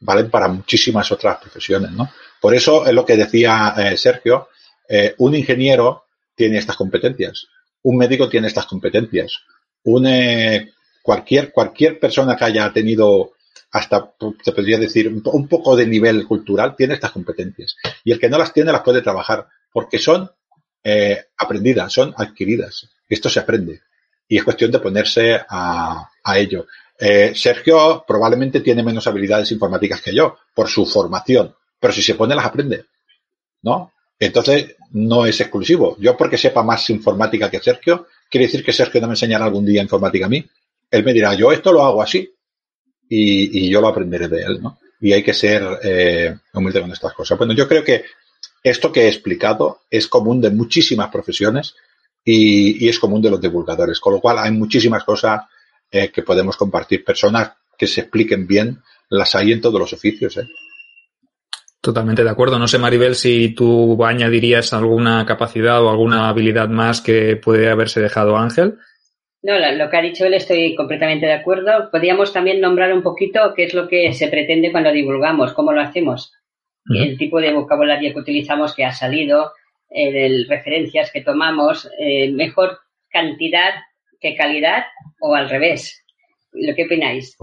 Valen 0.00 0.30
para 0.30 0.48
muchísimas 0.48 1.10
otras 1.10 1.38
profesiones, 1.38 1.90
¿no? 1.90 2.08
Por 2.40 2.54
eso 2.54 2.86
es 2.86 2.92
lo 2.92 3.04
que 3.04 3.16
decía 3.16 3.74
eh, 3.76 3.96
Sergio, 3.96 4.48
eh, 4.88 5.14
un 5.18 5.34
ingeniero 5.34 6.03
tiene 6.34 6.58
estas 6.58 6.76
competencias, 6.76 7.46
un 7.82 7.96
médico 7.96 8.28
tiene 8.28 8.48
estas 8.48 8.66
competencias, 8.66 9.40
une 9.84 10.72
cualquier, 11.02 11.52
cualquier 11.52 12.00
persona 12.00 12.36
que 12.36 12.44
haya 12.44 12.72
tenido 12.72 13.32
hasta, 13.70 14.14
te 14.42 14.52
podría 14.52 14.78
decir, 14.78 15.08
un 15.08 15.48
poco 15.48 15.74
de 15.74 15.86
nivel 15.86 16.26
cultural, 16.26 16.76
tiene 16.76 16.94
estas 16.94 17.10
competencias. 17.10 17.76
Y 18.04 18.12
el 18.12 18.20
que 18.20 18.28
no 18.28 18.38
las 18.38 18.52
tiene 18.52 18.70
las 18.70 18.82
puede 18.82 19.02
trabajar, 19.02 19.48
porque 19.72 19.98
son 19.98 20.30
eh, 20.84 21.24
aprendidas, 21.36 21.92
son 21.92 22.14
adquiridas. 22.16 22.88
Esto 23.08 23.28
se 23.28 23.40
aprende. 23.40 23.82
Y 24.28 24.38
es 24.38 24.44
cuestión 24.44 24.70
de 24.70 24.78
ponerse 24.78 25.40
a, 25.48 26.08
a 26.22 26.38
ello. 26.38 26.66
Eh, 26.98 27.32
Sergio 27.34 28.04
probablemente 28.06 28.60
tiene 28.60 28.84
menos 28.84 29.06
habilidades 29.06 29.50
informáticas 29.50 30.00
que 30.00 30.14
yo, 30.14 30.38
por 30.54 30.68
su 30.68 30.86
formación, 30.86 31.54
pero 31.80 31.92
si 31.92 32.02
se 32.02 32.14
pone 32.14 32.36
las 32.36 32.46
aprende. 32.46 32.86
¿No? 33.62 33.92
Entonces, 34.18 34.76
no 34.92 35.26
es 35.26 35.40
exclusivo. 35.40 35.96
Yo 35.98 36.16
porque 36.16 36.38
sepa 36.38 36.62
más 36.62 36.88
informática 36.90 37.50
que 37.50 37.60
Sergio, 37.60 38.06
quiere 38.30 38.46
decir 38.46 38.64
que 38.64 38.72
Sergio 38.72 39.00
no 39.00 39.08
me 39.08 39.14
enseñará 39.14 39.44
algún 39.44 39.64
día 39.64 39.82
informática 39.82 40.26
a 40.26 40.28
mí. 40.28 40.44
Él 40.90 41.04
me 41.04 41.12
dirá, 41.12 41.34
yo 41.34 41.52
esto 41.52 41.72
lo 41.72 41.84
hago 41.84 42.02
así 42.02 42.32
y, 43.08 43.68
yo 43.68 43.80
lo 43.80 43.88
aprenderé 43.88 44.28
de 44.28 44.42
él, 44.42 44.62
¿no? 44.62 44.78
Y 45.00 45.12
hay 45.12 45.22
que 45.22 45.34
ser 45.34 45.62
eh, 45.82 46.36
humilde 46.52 46.80
con 46.80 46.92
estas 46.92 47.12
cosas. 47.12 47.36
Bueno, 47.36 47.52
yo 47.52 47.68
creo 47.68 47.82
que 47.82 48.04
esto 48.62 48.90
que 48.90 49.02
he 49.02 49.08
explicado 49.08 49.82
es 49.90 50.06
común 50.06 50.40
de 50.40 50.50
muchísimas 50.50 51.10
profesiones 51.10 51.74
y, 52.24 52.88
es 52.88 52.98
común 52.98 53.20
de 53.20 53.30
los 53.30 53.40
divulgadores, 53.40 54.00
con 54.00 54.14
lo 54.14 54.20
cual 54.20 54.38
hay 54.38 54.52
muchísimas 54.52 55.04
cosas 55.04 55.42
eh, 55.90 56.10
que 56.10 56.22
podemos 56.22 56.56
compartir. 56.56 57.04
Personas 57.04 57.52
que 57.76 57.86
se 57.86 58.02
expliquen 58.02 58.46
bien, 58.46 58.80
las 59.10 59.34
hay 59.34 59.52
en 59.52 59.60
todos 59.60 59.78
los 59.78 59.92
oficios. 59.92 60.36
¿eh? 60.38 60.48
Totalmente 61.84 62.24
de 62.24 62.30
acuerdo. 62.30 62.58
No 62.58 62.66
sé, 62.66 62.78
Maribel, 62.78 63.14
si 63.14 63.54
tú 63.54 64.02
añadirías 64.02 64.72
alguna 64.72 65.26
capacidad 65.26 65.84
o 65.84 65.90
alguna 65.90 66.30
habilidad 66.30 66.70
más 66.70 67.02
que 67.02 67.36
puede 67.36 67.68
haberse 67.68 68.00
dejado 68.00 68.38
Ángel. 68.38 68.78
No, 69.42 69.52
lo 69.58 69.90
que 69.90 69.96
ha 69.98 70.00
dicho 70.00 70.24
él 70.24 70.32
estoy 70.32 70.74
completamente 70.76 71.26
de 71.26 71.34
acuerdo. 71.34 71.90
Podríamos 71.90 72.32
también 72.32 72.62
nombrar 72.62 72.90
un 72.94 73.02
poquito 73.02 73.52
qué 73.54 73.64
es 73.64 73.74
lo 73.74 73.86
que 73.86 74.14
se 74.14 74.28
pretende 74.28 74.72
cuando 74.72 74.90
divulgamos, 74.92 75.52
cómo 75.52 75.74
lo 75.74 75.82
hacemos, 75.82 76.32
el 76.88 77.18
tipo 77.18 77.38
de 77.38 77.52
vocabulario 77.52 78.14
que 78.14 78.20
utilizamos 78.20 78.74
que 78.74 78.86
ha 78.86 78.92
salido, 78.92 79.52
eh, 79.90 80.46
referencias 80.48 81.12
que 81.12 81.20
tomamos, 81.20 81.86
eh, 81.98 82.32
mejor 82.32 82.78
cantidad 83.10 83.74
que 84.18 84.34
calidad 84.34 84.84
o 85.20 85.34
al 85.34 85.50
revés. 85.50 86.02
¿Lo 86.50 86.74
que 86.74 86.86
opináis? 86.86 87.36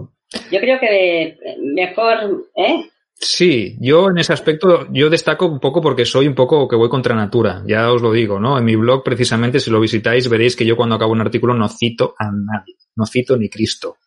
Yo 0.51 0.59
creo 0.59 0.79
que 0.79 1.37
mejor, 1.59 2.47
¿eh? 2.55 2.85
Sí, 3.23 3.77
yo 3.79 4.09
en 4.09 4.17
ese 4.17 4.33
aspecto, 4.33 4.87
yo 4.91 5.07
destaco 5.07 5.45
un 5.45 5.59
poco 5.59 5.79
porque 5.79 6.05
soy 6.05 6.27
un 6.27 6.33
poco 6.33 6.67
que 6.67 6.75
voy 6.75 6.89
contra 6.89 7.13
natura, 7.13 7.61
ya 7.67 7.91
os 7.91 8.01
lo 8.01 8.11
digo, 8.11 8.39
¿no? 8.39 8.57
En 8.57 8.65
mi 8.65 8.75
blog, 8.75 9.03
precisamente, 9.03 9.59
si 9.59 9.69
lo 9.69 9.79
visitáis, 9.79 10.27
veréis 10.27 10.55
que 10.55 10.65
yo 10.65 10.75
cuando 10.75 10.95
acabo 10.95 11.11
un 11.11 11.21
artículo 11.21 11.53
no 11.53 11.69
cito 11.69 12.15
a 12.17 12.31
nadie, 12.31 12.77
no 12.95 13.05
cito 13.05 13.37
ni 13.37 13.47
Cristo. 13.47 13.97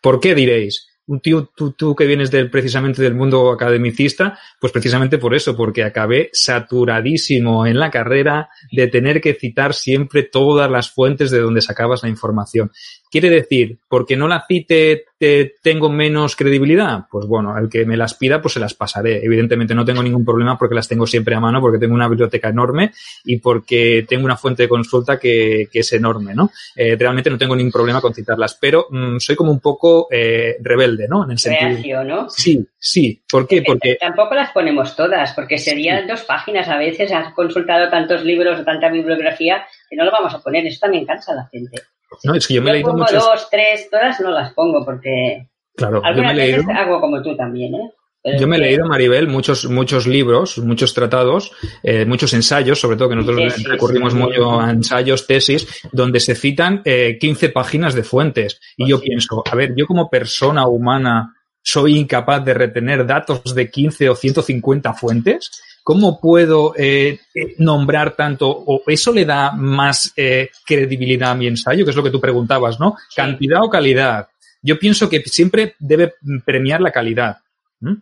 ¿Por 0.00 0.18
qué 0.18 0.34
diréis? 0.34 0.88
un 1.06 1.20
tío, 1.20 1.50
tú, 1.54 1.72
tú 1.72 1.94
que 1.94 2.06
vienes 2.06 2.30
del, 2.30 2.50
precisamente 2.50 3.02
del 3.02 3.14
mundo 3.14 3.52
academicista, 3.52 4.38
pues 4.60 4.72
precisamente 4.72 5.18
por 5.18 5.34
eso, 5.34 5.54
porque 5.56 5.84
acabé 5.84 6.30
saturadísimo 6.32 7.66
en 7.66 7.78
la 7.78 7.90
carrera 7.90 8.48
de 8.72 8.86
tener 8.88 9.20
que 9.20 9.34
citar 9.34 9.74
siempre 9.74 10.22
todas 10.22 10.70
las 10.70 10.90
fuentes 10.90 11.30
de 11.30 11.40
donde 11.40 11.60
sacabas 11.60 12.02
la 12.02 12.08
información. 12.08 12.70
Quiere 13.14 13.30
decir, 13.30 13.78
porque 13.88 14.16
no 14.16 14.26
la 14.26 14.44
cite 14.44 15.04
te 15.16 15.54
tengo 15.62 15.88
menos 15.88 16.34
credibilidad. 16.34 17.04
Pues 17.08 17.28
bueno, 17.28 17.56
el 17.56 17.68
que 17.68 17.86
me 17.86 17.96
las 17.96 18.14
pida, 18.14 18.42
pues 18.42 18.54
se 18.54 18.58
las 18.58 18.74
pasaré. 18.74 19.24
Evidentemente 19.24 19.72
no 19.72 19.84
tengo 19.84 20.02
ningún 20.02 20.24
problema 20.24 20.58
porque 20.58 20.74
las 20.74 20.88
tengo 20.88 21.06
siempre 21.06 21.36
a 21.36 21.38
mano, 21.38 21.60
porque 21.60 21.78
tengo 21.78 21.94
una 21.94 22.08
biblioteca 22.08 22.48
enorme 22.48 22.90
y 23.24 23.38
porque 23.38 24.04
tengo 24.08 24.24
una 24.24 24.36
fuente 24.36 24.64
de 24.64 24.68
consulta 24.68 25.16
que, 25.16 25.68
que 25.70 25.78
es 25.78 25.92
enorme, 25.92 26.34
¿no? 26.34 26.50
Eh, 26.74 26.96
realmente 26.98 27.30
no 27.30 27.38
tengo 27.38 27.54
ningún 27.54 27.70
problema 27.70 28.00
con 28.00 28.12
citarlas, 28.12 28.58
pero 28.60 28.88
mm, 28.90 29.18
soy 29.18 29.36
como 29.36 29.52
un 29.52 29.60
poco 29.60 30.08
eh, 30.10 30.56
rebelde, 30.60 31.06
¿no? 31.08 31.22
En 31.22 31.30
el 31.30 31.38
sentido. 31.38 32.02
¿no? 32.02 32.28
Sí, 32.28 32.66
sí. 32.76 33.22
¿Por 33.30 33.46
qué? 33.46 33.62
Porque 33.62 33.96
tampoco 34.00 34.34
las 34.34 34.50
ponemos 34.50 34.96
todas, 34.96 35.34
porque 35.34 35.58
serían 35.58 36.08
dos 36.08 36.22
páginas. 36.22 36.68
A 36.68 36.78
veces 36.78 37.12
has 37.12 37.32
consultado 37.32 37.88
tantos 37.88 38.24
libros 38.24 38.58
o 38.58 38.64
tanta 38.64 38.90
bibliografía 38.90 39.64
que 39.88 39.94
no 39.94 40.04
lo 40.04 40.10
vamos 40.10 40.34
a 40.34 40.40
poner. 40.40 40.66
Eso 40.66 40.80
también 40.80 41.06
cansa 41.06 41.30
a 41.30 41.36
la 41.36 41.46
gente. 41.46 41.80
No, 42.22 42.34
es 42.34 42.46
que 42.46 42.54
yo 42.54 42.62
me 42.62 42.70
he 42.70 42.74
leído 42.74 42.90
pongo 42.90 43.04
dos, 43.10 43.48
tres, 43.50 43.88
todas 43.90 44.20
no 44.20 44.30
las 44.30 44.52
pongo 44.52 44.84
porque 44.84 45.48
claro, 45.76 46.00
algunas 46.04 46.36
veces 46.36 46.64
hago 46.74 47.00
como 47.00 47.22
tú 47.22 47.36
también, 47.36 47.74
¿eh? 47.74 47.90
yo 48.38 48.48
me 48.48 48.56
he 48.56 48.58
leído, 48.58 48.86
Maribel, 48.86 49.28
muchos, 49.28 49.66
muchos 49.66 50.06
libros, 50.06 50.56
muchos 50.58 50.94
tratados, 50.94 51.52
eh, 51.82 52.06
muchos 52.06 52.32
ensayos, 52.32 52.80
sobre 52.80 52.96
todo 52.96 53.10
que 53.10 53.16
nosotros 53.16 53.62
recurrimos 53.64 54.14
mucho 54.14 54.60
a 54.60 54.70
ensayos, 54.70 55.26
tesis, 55.26 55.82
donde 55.92 56.20
se 56.20 56.34
citan 56.34 56.80
eh, 56.86 57.18
15 57.20 57.50
páginas 57.50 57.94
de 57.94 58.02
fuentes. 58.02 58.60
Y 58.78 58.88
yo 58.88 58.98
pienso, 58.98 59.42
a 59.44 59.54
ver, 59.54 59.74
yo 59.76 59.86
como 59.86 60.08
persona 60.08 60.66
humana 60.66 61.34
soy 61.62 61.98
incapaz 61.98 62.44
de 62.44 62.54
retener 62.54 63.06
datos 63.06 63.54
de 63.54 63.70
15 63.70 64.08
o 64.08 64.14
150 64.14 64.94
fuentes. 64.94 65.50
¿Cómo 65.84 66.18
puedo 66.18 66.74
eh, 66.76 67.20
eh, 67.34 67.54
nombrar 67.58 68.16
tanto? 68.16 68.48
¿O 68.48 68.82
eso 68.86 69.12
le 69.12 69.26
da 69.26 69.52
más 69.52 70.14
eh, 70.16 70.48
credibilidad 70.64 71.32
a 71.32 71.34
mi 71.34 71.46
ensayo? 71.46 71.84
Que 71.84 71.90
es 71.90 71.96
lo 71.96 72.02
que 72.02 72.10
tú 72.10 72.20
preguntabas, 72.20 72.80
¿no? 72.80 72.96
¿Cantidad 73.14 73.62
o 73.62 73.68
calidad? 73.68 74.28
Yo 74.62 74.78
pienso 74.78 75.10
que 75.10 75.20
siempre 75.24 75.76
debe 75.78 76.14
premiar 76.46 76.80
la 76.80 76.90
calidad. 76.90 77.36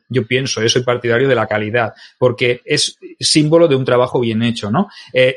Yo 0.09 0.25
pienso, 0.29 0.63
yo 0.63 0.69
soy 0.69 0.85
partidario 0.85 1.29
de 1.29 1.35
la 1.35 1.49
calidad, 1.49 1.93
porque 2.17 2.63
es 2.65 2.97
símbolo 3.19 3.67
de 3.67 3.75
un 3.75 3.85
trabajo 3.85 4.21
bien 4.21 4.45
hecho, 4.45 4.71
¿no? 4.71 4.89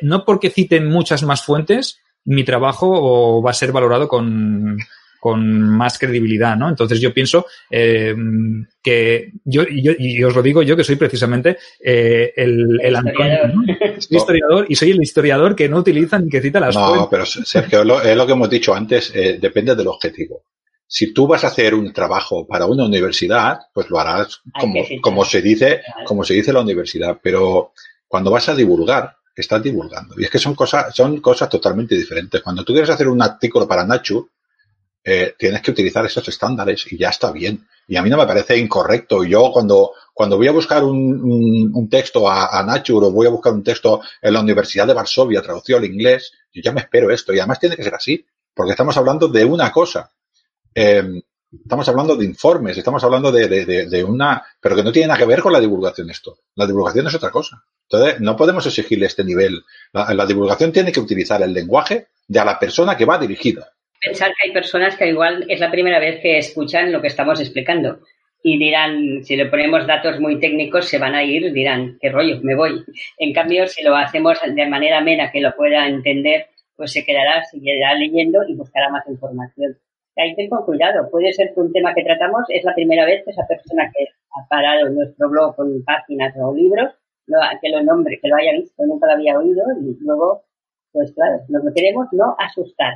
no 0.03 0.23
porque 0.23 0.51
citen 0.51 0.85
muchas 0.85 1.23
más 1.23 1.41
fuentes, 1.41 1.99
mi 2.25 2.43
trabajo 2.43 3.41
va 3.41 3.49
a 3.49 3.55
ser 3.55 3.71
valorado 3.71 4.07
con, 4.07 4.77
con 5.25 5.59
más 5.75 5.97
credibilidad, 5.97 6.55
¿no? 6.55 6.69
Entonces 6.69 6.99
yo 7.01 7.11
pienso 7.11 7.47
eh, 7.71 8.13
que 8.79 9.31
yo 9.43 9.63
y, 9.67 10.23
os 10.23 10.35
lo 10.35 10.43
digo 10.43 10.61
yo 10.61 10.77
que 10.77 10.83
soy 10.83 10.97
precisamente 10.97 11.57
eh, 11.83 12.31
el, 12.35 12.79
el, 12.79 12.93
historiador. 12.93 13.51
Soy 13.97 14.17
historiador 14.17 14.65
y 14.69 14.75
soy 14.75 14.91
el 14.91 15.01
historiador 15.01 15.55
que 15.55 15.67
no 15.67 15.79
utiliza 15.79 16.19
ni 16.19 16.29
que 16.29 16.41
cita 16.41 16.59
las 16.59 16.75
fuentes. 16.75 16.95
No, 16.97 17.09
pero 17.09 17.25
Sergio, 17.25 18.01
es 18.03 18.15
lo 18.15 18.27
que 18.27 18.33
hemos 18.33 18.49
dicho 18.51 18.75
antes, 18.75 19.11
eh, 19.15 19.39
depende 19.41 19.75
del 19.75 19.87
objetivo. 19.87 20.43
Si 20.85 21.11
tú 21.11 21.25
vas 21.25 21.43
a 21.43 21.47
hacer 21.47 21.73
un 21.73 21.91
trabajo 21.91 22.45
para 22.45 22.67
una 22.67 22.85
universidad, 22.85 23.57
pues 23.73 23.89
lo 23.89 23.97
harás 23.97 24.43
como, 24.59 24.81
como 25.01 25.25
se 25.25 25.41
dice, 25.41 25.81
como 26.05 26.23
se 26.23 26.35
dice 26.35 26.53
la 26.53 26.61
universidad, 26.61 27.17
pero 27.19 27.71
cuando 28.07 28.29
vas 28.29 28.47
a 28.49 28.53
divulgar, 28.53 29.15
estás 29.35 29.63
divulgando. 29.63 30.13
Y 30.19 30.25
es 30.25 30.29
que 30.29 30.37
son 30.37 30.53
cosas, 30.53 30.95
son 30.95 31.19
cosas 31.19 31.49
totalmente 31.49 31.95
diferentes. 31.95 32.43
Cuando 32.43 32.63
tú 32.63 32.73
quieres 32.73 32.91
hacer 32.91 33.07
un 33.07 33.23
artículo 33.23 33.67
para 33.67 33.87
Nacho, 33.87 34.29
eh, 35.07 35.35
tienes 35.37 35.61
que 35.61 35.69
utilizar 35.69 36.03
esos 36.03 36.27
estándares 36.27 36.91
y 36.91 36.97
ya 36.97 37.09
está 37.09 37.31
bien. 37.31 37.67
Y 37.87 37.95
a 37.95 38.01
mí 38.01 38.09
no 38.09 38.17
me 38.17 38.25
parece 38.25 38.57
incorrecto. 38.57 39.23
Yo 39.23 39.51
cuando, 39.53 39.91
cuando 40.11 40.35
voy 40.35 40.47
a 40.47 40.51
buscar 40.51 40.83
un, 40.83 41.71
un, 41.71 41.89
texto 41.89 42.27
a, 42.27 42.59
a 42.59 42.63
Nature 42.63 43.05
o 43.05 43.11
voy 43.11 43.27
a 43.27 43.29
buscar 43.29 43.53
un 43.53 43.63
texto 43.63 44.01
en 44.19 44.33
la 44.33 44.39
Universidad 44.39 44.87
de 44.87 44.95
Varsovia 44.95 45.43
traducido 45.43 45.77
al 45.77 45.85
inglés, 45.85 46.31
yo 46.51 46.63
ya 46.63 46.71
me 46.71 46.81
espero 46.81 47.11
esto. 47.11 47.33
Y 47.33 47.37
además 47.37 47.59
tiene 47.59 47.75
que 47.75 47.83
ser 47.83 47.93
así, 47.93 48.25
porque 48.51 48.71
estamos 48.71 48.97
hablando 48.97 49.27
de 49.27 49.45
una 49.45 49.71
cosa. 49.71 50.11
Eh, 50.73 51.21
estamos 51.63 51.87
hablando 51.87 52.15
de 52.15 52.25
informes, 52.25 52.75
estamos 52.75 53.03
hablando 53.03 53.31
de, 53.31 54.03
una, 54.03 54.43
pero 54.59 54.75
que 54.75 54.83
no 54.83 54.91
tiene 54.91 55.09
nada 55.09 55.19
que 55.19 55.27
ver 55.27 55.41
con 55.43 55.53
la 55.53 55.59
divulgación 55.59 56.09
esto. 56.09 56.39
La 56.55 56.65
divulgación 56.65 57.05
es 57.05 57.13
otra 57.13 57.29
cosa. 57.29 57.63
Entonces, 57.87 58.19
no 58.21 58.35
podemos 58.35 58.65
exigirle 58.65 59.05
este 59.05 59.23
nivel. 59.23 59.63
La, 59.93 60.11
la 60.15 60.25
divulgación 60.25 60.71
tiene 60.71 60.91
que 60.91 60.99
utilizar 60.99 61.43
el 61.43 61.53
lenguaje 61.53 62.07
de 62.27 62.39
a 62.39 62.45
la 62.45 62.57
persona 62.57 62.97
que 62.97 63.05
va 63.05 63.19
dirigida 63.19 63.74
pensar 64.01 64.29
que 64.29 64.47
hay 64.47 64.53
personas 64.53 64.95
que 64.95 65.07
igual 65.07 65.45
es 65.49 65.59
la 65.59 65.71
primera 65.71 65.99
vez 65.99 66.19
que 66.21 66.37
escuchan 66.37 66.91
lo 66.91 67.01
que 67.01 67.07
estamos 67.07 67.39
explicando 67.39 67.99
y 68.47 68.59
dirán, 68.59 69.23
si 69.23 69.35
le 69.35 69.47
ponemos 69.47 69.87
datos 69.87 70.19
muy 70.19 70.39
técnicos, 70.39 70.87
se 70.87 70.99
van 70.99 71.15
a 71.15 71.23
ir, 71.23 71.51
dirán, 71.51 71.97
qué 71.99 72.11
rollo, 72.11 72.39
me 72.43 72.55
voy. 72.55 72.85
En 73.17 73.33
cambio, 73.33 73.65
si 73.65 73.83
lo 73.83 73.95
hacemos 73.95 74.37
de 74.45 74.67
manera 74.67 74.99
amena 74.99 75.31
que 75.31 75.41
lo 75.41 75.55
pueda 75.55 75.87
entender, 75.87 76.45
pues 76.75 76.91
se 76.91 77.03
quedará, 77.03 77.43
seguirá 77.45 77.95
leyendo 77.95 78.43
y 78.47 78.53
buscará 78.53 78.89
más 78.89 79.03
información. 79.07 79.75
Ahí 80.15 80.35
ten 80.35 80.47
con 80.47 80.63
cuidado, 80.63 81.09
puede 81.09 81.33
ser 81.33 81.55
que 81.55 81.59
un 81.59 81.73
tema 81.73 81.95
que 81.95 82.03
tratamos 82.03 82.43
es 82.49 82.63
la 82.63 82.75
primera 82.75 83.03
vez 83.05 83.23
que 83.25 83.31
esa 83.31 83.47
persona 83.47 83.91
que 83.91 84.05
ha 84.05 84.47
parado 84.47 84.89
nuestro 84.89 85.27
blog 85.27 85.55
con 85.55 85.83
páginas 85.83 86.35
o 86.37 86.53
libros, 86.55 86.93
que 87.61 87.69
lo 87.69 87.81
nombre, 87.81 88.19
que 88.21 88.27
lo 88.27 88.35
haya 88.35 88.51
visto, 88.51 88.85
nunca 88.85 89.07
lo 89.07 89.13
había 89.13 89.39
oído 89.39 89.63
y 89.81 89.97
luego, 90.01 90.43
pues 90.91 91.11
claro, 91.13 91.39
lo 91.49 91.61
que 91.63 91.73
queremos 91.73 92.09
no 92.11 92.35
asustar, 92.37 92.93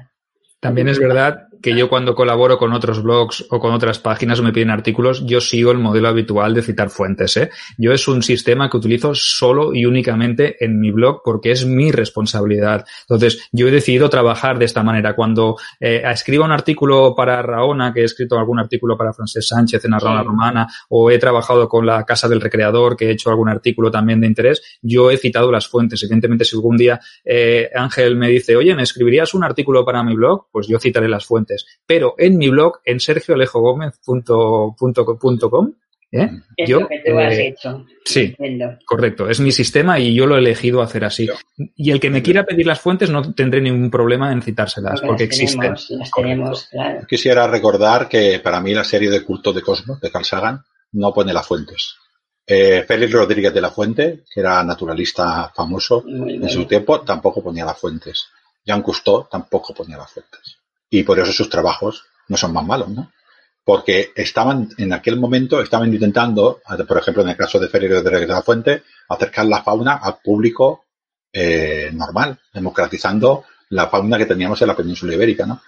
también 0.60 0.88
es 0.88 1.00
verdad 1.00 1.49
que 1.62 1.76
yo 1.76 1.90
cuando 1.90 2.16
colaboro 2.16 2.58
con 2.58 2.74
otros 2.74 3.04
blogs 3.04 3.46
o 3.50 3.60
con 3.60 3.74
otras 3.74 4.00
páginas 4.00 4.40
o 4.40 4.44
me 4.44 4.54
piden 4.54 4.70
artículos, 4.70 5.26
yo 5.26 5.42
sigo 5.42 5.72
el 5.72 5.78
modelo 5.78 6.08
habitual 6.08 6.54
de 6.54 6.62
citar 6.62 6.90
fuentes. 6.90 7.38
¿eh? 7.38 7.50
Yo 7.78 7.92
es 7.92 8.08
un 8.08 8.24
sistema 8.24 8.70
que 8.70 8.78
utilizo 8.78 9.14
solo 9.14 9.74
y 9.74 9.86
únicamente 9.86 10.64
en 10.64 10.80
mi 10.80 10.92
blog 10.92 11.22
porque 11.24 11.52
es 11.52 11.66
mi 11.66 11.92
responsabilidad. 11.92 12.86
Entonces, 13.02 13.50
yo 13.52 13.68
he 13.68 13.72
decidido 13.72 14.10
trabajar 14.10 14.58
de 14.58 14.66
esta 14.66 14.84
manera. 14.84 15.16
Cuando 15.16 15.58
eh, 15.80 16.02
escribo 16.06 16.46
un 16.46 16.52
artículo 16.52 17.14
para 17.16 17.42
Raona, 17.42 17.94
que 17.94 18.02
he 18.02 18.06
escrito 18.06 18.38
algún 18.38 18.60
artículo 18.60 18.98
para 18.98 19.14
Francés 19.14 19.48
Sánchez 19.48 19.84
en 19.86 20.00
Raona 20.00 20.24
Romana, 20.24 20.68
o 20.90 21.12
he 21.12 21.20
trabajado 21.20 21.68
con 21.68 21.86
la 21.86 22.04
Casa 22.06 22.28
del 22.28 22.42
Recreador, 22.42 22.96
que 22.96 23.08
he 23.08 23.12
hecho 23.12 23.30
algún 23.30 23.50
artículo 23.50 23.92
también 23.92 24.22
de 24.22 24.28
interés, 24.28 24.62
yo 24.82 25.12
he 25.12 25.18
citado 25.18 25.52
las 25.52 25.68
fuentes. 25.68 26.02
Evidentemente, 26.04 26.46
si 26.46 26.56
algún 26.56 26.78
día 26.78 27.00
eh, 27.26 27.70
Ángel 27.76 28.16
me 28.16 28.30
dice, 28.30 28.56
oye, 28.56 28.76
¿me 28.76 28.84
escribirías 28.84 29.34
un 29.34 29.44
artículo 29.44 29.84
para 29.86 30.04
mi 30.04 30.16
blog? 30.16 30.40
pues 30.52 30.68
yo 30.68 30.80
citaré 30.80 31.08
las 31.08 31.26
fuentes. 31.26 31.49
Pero 31.86 32.16
en 32.18 32.38
mi 32.38 32.50
blog, 32.50 32.80
en 32.86 33.00
sergioalejogomez.com, 33.00 35.74
¿Eh? 36.12 36.28
yo, 36.66 36.88
que 36.88 37.04
tú 37.06 37.20
has 37.20 37.36
eh, 37.36 37.50
hecho. 37.50 37.86
Sí, 38.04 38.36
correcto. 38.86 39.30
Es 39.30 39.40
mi 39.40 39.52
sistema 39.52 40.00
y 40.00 40.16
yo 40.16 40.26
lo 40.26 40.36
he 40.36 40.40
elegido 40.40 40.82
hacer 40.82 41.06
así. 41.06 41.30
Y 41.76 41.92
el 41.92 42.00
que 42.00 42.10
me 42.10 42.24
quiera 42.24 42.46
pedir 42.46 42.66
las 42.66 42.80
fuentes 42.80 43.12
no 43.12 43.34
tendré 43.34 43.62
ningún 43.62 43.92
problema 43.92 44.32
en 44.32 44.42
citárselas, 44.42 45.02
porque, 45.02 45.26
existen. 45.26 45.76
Quisiera 47.08 47.46
recordar 47.48 48.10
que 48.10 48.40
para 48.40 48.60
mí 48.60 48.74
la 48.74 48.84
serie 48.84 49.12
de 49.12 49.24
culto 49.24 49.54
de 49.54 49.62
Cosmos, 49.62 50.02
de 50.02 50.10
Carl 50.10 50.26
Sagan, 50.26 50.64
no 50.94 51.14
pone 51.14 51.32
las 51.32 51.46
fuentes. 51.46 51.96
Eh, 52.46 52.84
Félix 52.88 53.14
Rodríguez 53.14 53.54
de 53.54 53.62
la 53.62 53.70
Fuente, 53.70 54.24
que 54.34 54.40
era 54.40 54.64
naturalista 54.64 55.52
famoso 55.56 56.04
en 56.08 56.50
su 56.50 56.66
tiempo, 56.66 57.02
tampoco 57.02 57.44
ponía 57.44 57.64
las 57.64 57.78
fuentes. 57.78 58.26
Jean 58.66 58.82
Cousteau 58.82 59.28
tampoco 59.30 59.76
ponía 59.76 59.98
las 59.98 60.12
fuentes. 60.12 60.59
Y 60.90 61.04
por 61.04 61.20
eso 61.20 61.32
sus 61.32 61.50
trabajos 61.50 62.06
no 62.28 62.38
son 62.38 62.54
más 62.54 62.66
malos, 62.66 62.90
¿no? 62.90 63.12
Porque 63.64 64.12
estaban, 64.16 64.70
en 64.78 64.94
aquel 64.94 65.20
momento, 65.20 65.62
estaban 65.62 65.94
intentando, 65.94 66.62
por 66.88 66.98
ejemplo, 66.98 67.24
en 67.24 67.30
el 67.30 67.38
caso 67.38 67.60
de 67.60 67.68
Félix 67.68 67.94
Rodríguez 67.94 68.28
de 68.28 68.34
la 68.34 68.42
Fuente, 68.42 68.84
acercar 69.10 69.46
la 69.46 69.62
fauna 69.62 69.98
al 69.98 70.18
público 70.24 70.86
eh, 71.32 71.92
normal, 71.94 72.40
democratizando 72.54 73.46
la 73.70 73.88
fauna 73.88 74.18
que 74.18 74.26
teníamos 74.26 74.62
en 74.62 74.68
la 74.70 74.76
península 74.76 75.14
ibérica, 75.14 75.46
¿no? 75.46 75.62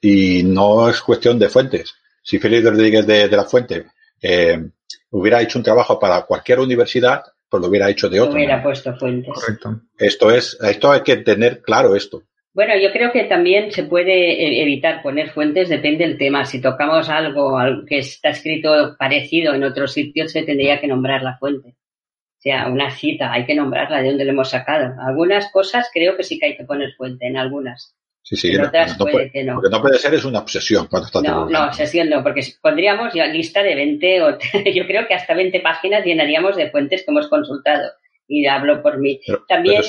Y 0.00 0.42
no 0.42 0.88
es 0.88 1.00
cuestión 1.00 1.38
de 1.38 1.48
fuentes. 1.48 1.94
Si 2.22 2.38
Félix 2.38 2.64
Rodríguez 2.64 3.06
de, 3.06 3.28
de 3.28 3.36
la 3.36 3.44
Fuente 3.44 3.86
eh, 4.20 4.70
hubiera 5.10 5.40
hecho 5.40 5.58
un 5.58 5.64
trabajo 5.64 5.98
para 5.98 6.22
cualquier 6.22 6.58
universidad, 6.60 7.22
pues 7.48 7.60
lo 7.60 7.68
hubiera 7.68 7.88
hecho 7.88 8.08
de 8.08 8.20
otra. 8.20 8.34
Hubiera 8.34 8.62
puesto 8.62 8.96
fuentes. 8.96 9.32
Correcto. 9.32 9.82
Esto 9.96 10.30
es, 10.30 10.58
esto 10.60 10.90
hay 10.90 11.02
que 11.02 11.18
tener 11.18 11.62
claro 11.62 11.94
esto. 11.94 12.24
Bueno, 12.54 12.74
yo 12.80 12.92
creo 12.92 13.10
que 13.10 13.24
también 13.24 13.72
se 13.72 13.82
puede 13.82 14.12
e-, 14.12 14.62
evitar 14.62 15.02
poner 15.02 15.30
fuentes, 15.30 15.68
depende 15.68 16.06
del 16.06 16.16
tema. 16.16 16.44
Si 16.44 16.60
tocamos 16.60 17.10
algo 17.10 17.58
que 17.86 17.98
está 17.98 18.30
escrito 18.30 18.96
parecido 18.96 19.54
en 19.54 19.64
otros 19.64 19.92
sitios, 19.92 20.30
se 20.30 20.44
tendría 20.44 20.80
que 20.80 20.86
nombrar 20.86 21.22
la 21.22 21.36
fuente. 21.36 21.70
O 21.70 22.40
sea, 22.44 22.68
una 22.68 22.90
cita, 22.90 23.32
hay 23.32 23.46
que 23.46 23.54
nombrarla 23.54 24.02
de 24.02 24.08
dónde 24.08 24.24
lo 24.24 24.30
hemos 24.30 24.50
sacado. 24.50 24.94
Algunas 25.00 25.50
cosas 25.50 25.90
creo 25.92 26.16
que 26.16 26.22
sí 26.22 26.38
que 26.38 26.46
hay 26.46 26.56
que 26.56 26.64
poner 26.64 26.92
fuente, 26.94 27.26
en 27.26 27.36
algunas. 27.36 27.96
Sí, 28.22 28.36
sí, 28.36 28.52
no, 28.56 28.70
puede, 28.98 29.30
que 29.30 29.44
no. 29.44 29.54
Lo 29.56 29.62
que 29.62 29.68
no 29.68 29.82
puede 29.82 29.98
ser 29.98 30.14
es 30.14 30.24
una 30.24 30.38
obsesión 30.38 30.86
cuando 30.86 31.06
está 31.06 31.20
No, 31.20 31.48
no, 31.48 31.66
obsesión 31.66 32.08
no, 32.08 32.22
porque 32.22 32.42
pondríamos 32.62 33.12
ya 33.12 33.26
lista 33.26 33.62
de 33.62 33.74
20 33.74 34.22
o 34.22 34.38
yo 34.74 34.86
creo 34.86 35.06
que 35.06 35.14
hasta 35.14 35.34
20 35.34 35.60
páginas 35.60 36.04
llenaríamos 36.04 36.56
de 36.56 36.70
fuentes 36.70 37.02
que 37.04 37.10
hemos 37.10 37.28
consultado. 37.28 37.90
Y 38.26 38.46
hablo 38.46 38.80
por 38.82 38.98
mí. 38.98 39.20
También, 39.48 39.82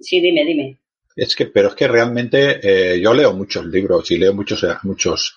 sí, 0.00 0.20
dime, 0.20 0.44
dime. 0.44 0.78
Es 1.20 1.34
que, 1.34 1.46
pero 1.46 1.68
es 1.68 1.74
que 1.74 1.88
realmente 1.88 2.60
eh, 2.62 3.00
yo 3.00 3.12
leo 3.12 3.32
muchos 3.32 3.66
libros 3.66 4.08
y 4.12 4.18
leo 4.18 4.32
muchos, 4.32 4.64
muchos 4.84 5.36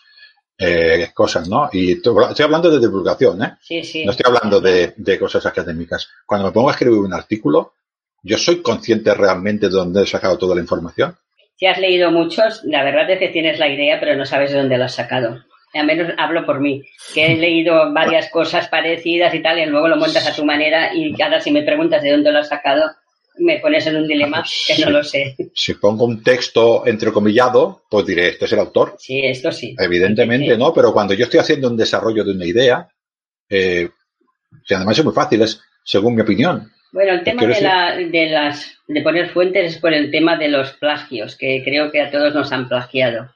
eh, 0.56 1.10
cosas, 1.12 1.50
¿no? 1.50 1.70
Y 1.74 1.94
estoy 1.94 2.44
hablando 2.44 2.70
de 2.70 2.80
divulgación, 2.80 3.42
¿eh? 3.42 3.54
Sí, 3.60 3.84
sí. 3.84 4.06
No 4.06 4.12
estoy 4.12 4.32
hablando 4.32 4.62
de, 4.62 4.94
de 4.96 5.18
cosas 5.18 5.44
académicas. 5.48 6.08
Cuando 6.24 6.46
me 6.46 6.54
pongo 6.54 6.70
a 6.70 6.74
escribir 6.74 7.00
un 7.00 7.14
artículo, 7.14 7.74
yo 8.22 8.38
soy 8.38 8.62
consciente 8.62 9.12
realmente 9.16 9.70
de 9.70 9.74
dónde 9.74 10.04
he 10.04 10.06
sacado 10.06 10.38
toda 10.38 10.54
la 10.54 10.62
información. 10.62 11.18
Si 11.56 11.66
has 11.66 11.80
leído 11.80 12.12
muchos, 12.12 12.64
la 12.64 12.84
verdad 12.84 13.10
es 13.10 13.18
que 13.18 13.30
tienes 13.30 13.58
la 13.58 13.68
idea, 13.68 14.00
pero 14.00 14.16
no 14.16 14.26
sabes 14.26 14.52
de 14.52 14.60
dónde 14.60 14.78
lo 14.78 14.84
has 14.84 14.94
sacado. 14.94 15.44
Al 15.74 15.88
menos 15.88 16.14
hablo 16.20 16.46
por 16.46 16.60
mí, 16.60 16.84
que 17.16 17.26
he 17.26 17.38
leído 17.38 17.92
varias 17.92 18.30
cosas 18.30 18.68
parecidas 18.68 19.34
y 19.34 19.42
tal, 19.42 19.58
y 19.58 19.66
luego 19.66 19.88
lo 19.88 19.98
montas 19.98 20.28
a 20.28 20.36
tu 20.36 20.46
manera 20.46 20.94
y 20.94 21.14
cada 21.16 21.40
si 21.40 21.50
me 21.50 21.64
preguntas 21.64 22.04
de 22.04 22.12
dónde 22.12 22.32
lo 22.32 22.40
has 22.40 22.50
sacado, 22.50 22.84
me 23.42 23.60
pones 23.60 23.86
en 23.88 23.98
un 23.98 24.08
dilema 24.08 24.44
que 24.68 24.84
no 24.84 24.92
lo 24.92 25.04
sé. 25.04 25.36
Si 25.54 25.74
pongo 25.76 26.06
un 26.06 26.24
texto 26.24 26.86
entrecomillado, 26.86 27.84
pues 27.90 28.06
diré, 28.06 28.30
este 28.30 28.46
es 28.46 28.54
el 28.54 28.60
autor. 28.60 28.96
Sí, 28.98 29.22
esto 29.24 29.52
sí. 29.52 29.76
Evidentemente 29.78 30.58
no, 30.58 30.74
pero 30.74 30.94
cuando 30.94 31.14
yo 31.14 31.26
estoy 31.26 31.40
haciendo 31.40 31.70
un 31.70 31.78
desarrollo 31.78 32.24
de 32.24 32.32
una 32.32 32.46
idea, 32.46 32.88
eh, 33.50 33.90
además 34.70 34.98
es 34.98 35.06
muy 35.06 35.14
fácil, 35.14 35.42
es 35.42 35.62
según 35.84 36.16
mi 36.16 36.22
opinión. 36.22 36.72
Bueno, 36.92 37.14
el 37.14 37.24
tema 37.24 37.46
de, 37.46 37.62
la, 37.62 37.96
de, 37.96 38.30
las, 38.30 38.78
de 38.88 39.02
poner 39.02 39.30
fuentes 39.30 39.76
es 39.76 39.80
por 39.80 39.94
el 39.94 40.12
tema 40.12 40.38
de 40.38 40.50
los 40.50 40.74
plagios, 40.74 41.38
que 41.38 41.64
creo 41.64 41.90
que 41.90 42.02
a 42.02 42.12
todos 42.12 42.34
nos 42.34 42.52
han 42.52 42.68
plagiado. 42.68 43.30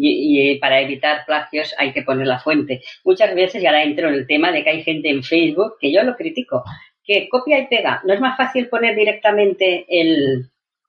y, 0.00 0.58
para 0.58 0.80
evitar 0.80 1.24
plagios 1.26 1.74
hay 1.78 1.92
que 1.92 2.02
poner 2.02 2.26
la 2.26 2.40
fuente. 2.40 2.82
Muchas 3.04 3.34
veces, 3.34 3.62
ya 3.62 3.70
ahora 3.70 3.82
entro 3.82 4.08
en 4.08 4.14
el 4.14 4.26
tema 4.26 4.52
de 4.52 4.62
que 4.62 4.70
hay 4.70 4.82
gente 4.82 5.10
en 5.10 5.22
Facebook, 5.22 5.74
que 5.80 5.92
yo 5.92 6.02
lo 6.02 6.16
critico, 6.16 6.64
que 7.04 7.28
copia 7.28 7.58
y 7.58 7.66
pega. 7.66 8.00
No 8.04 8.14
es 8.14 8.20
más 8.20 8.36
fácil 8.36 8.68
poner 8.68 8.94
directamente 8.94 9.84
el, 9.88 10.46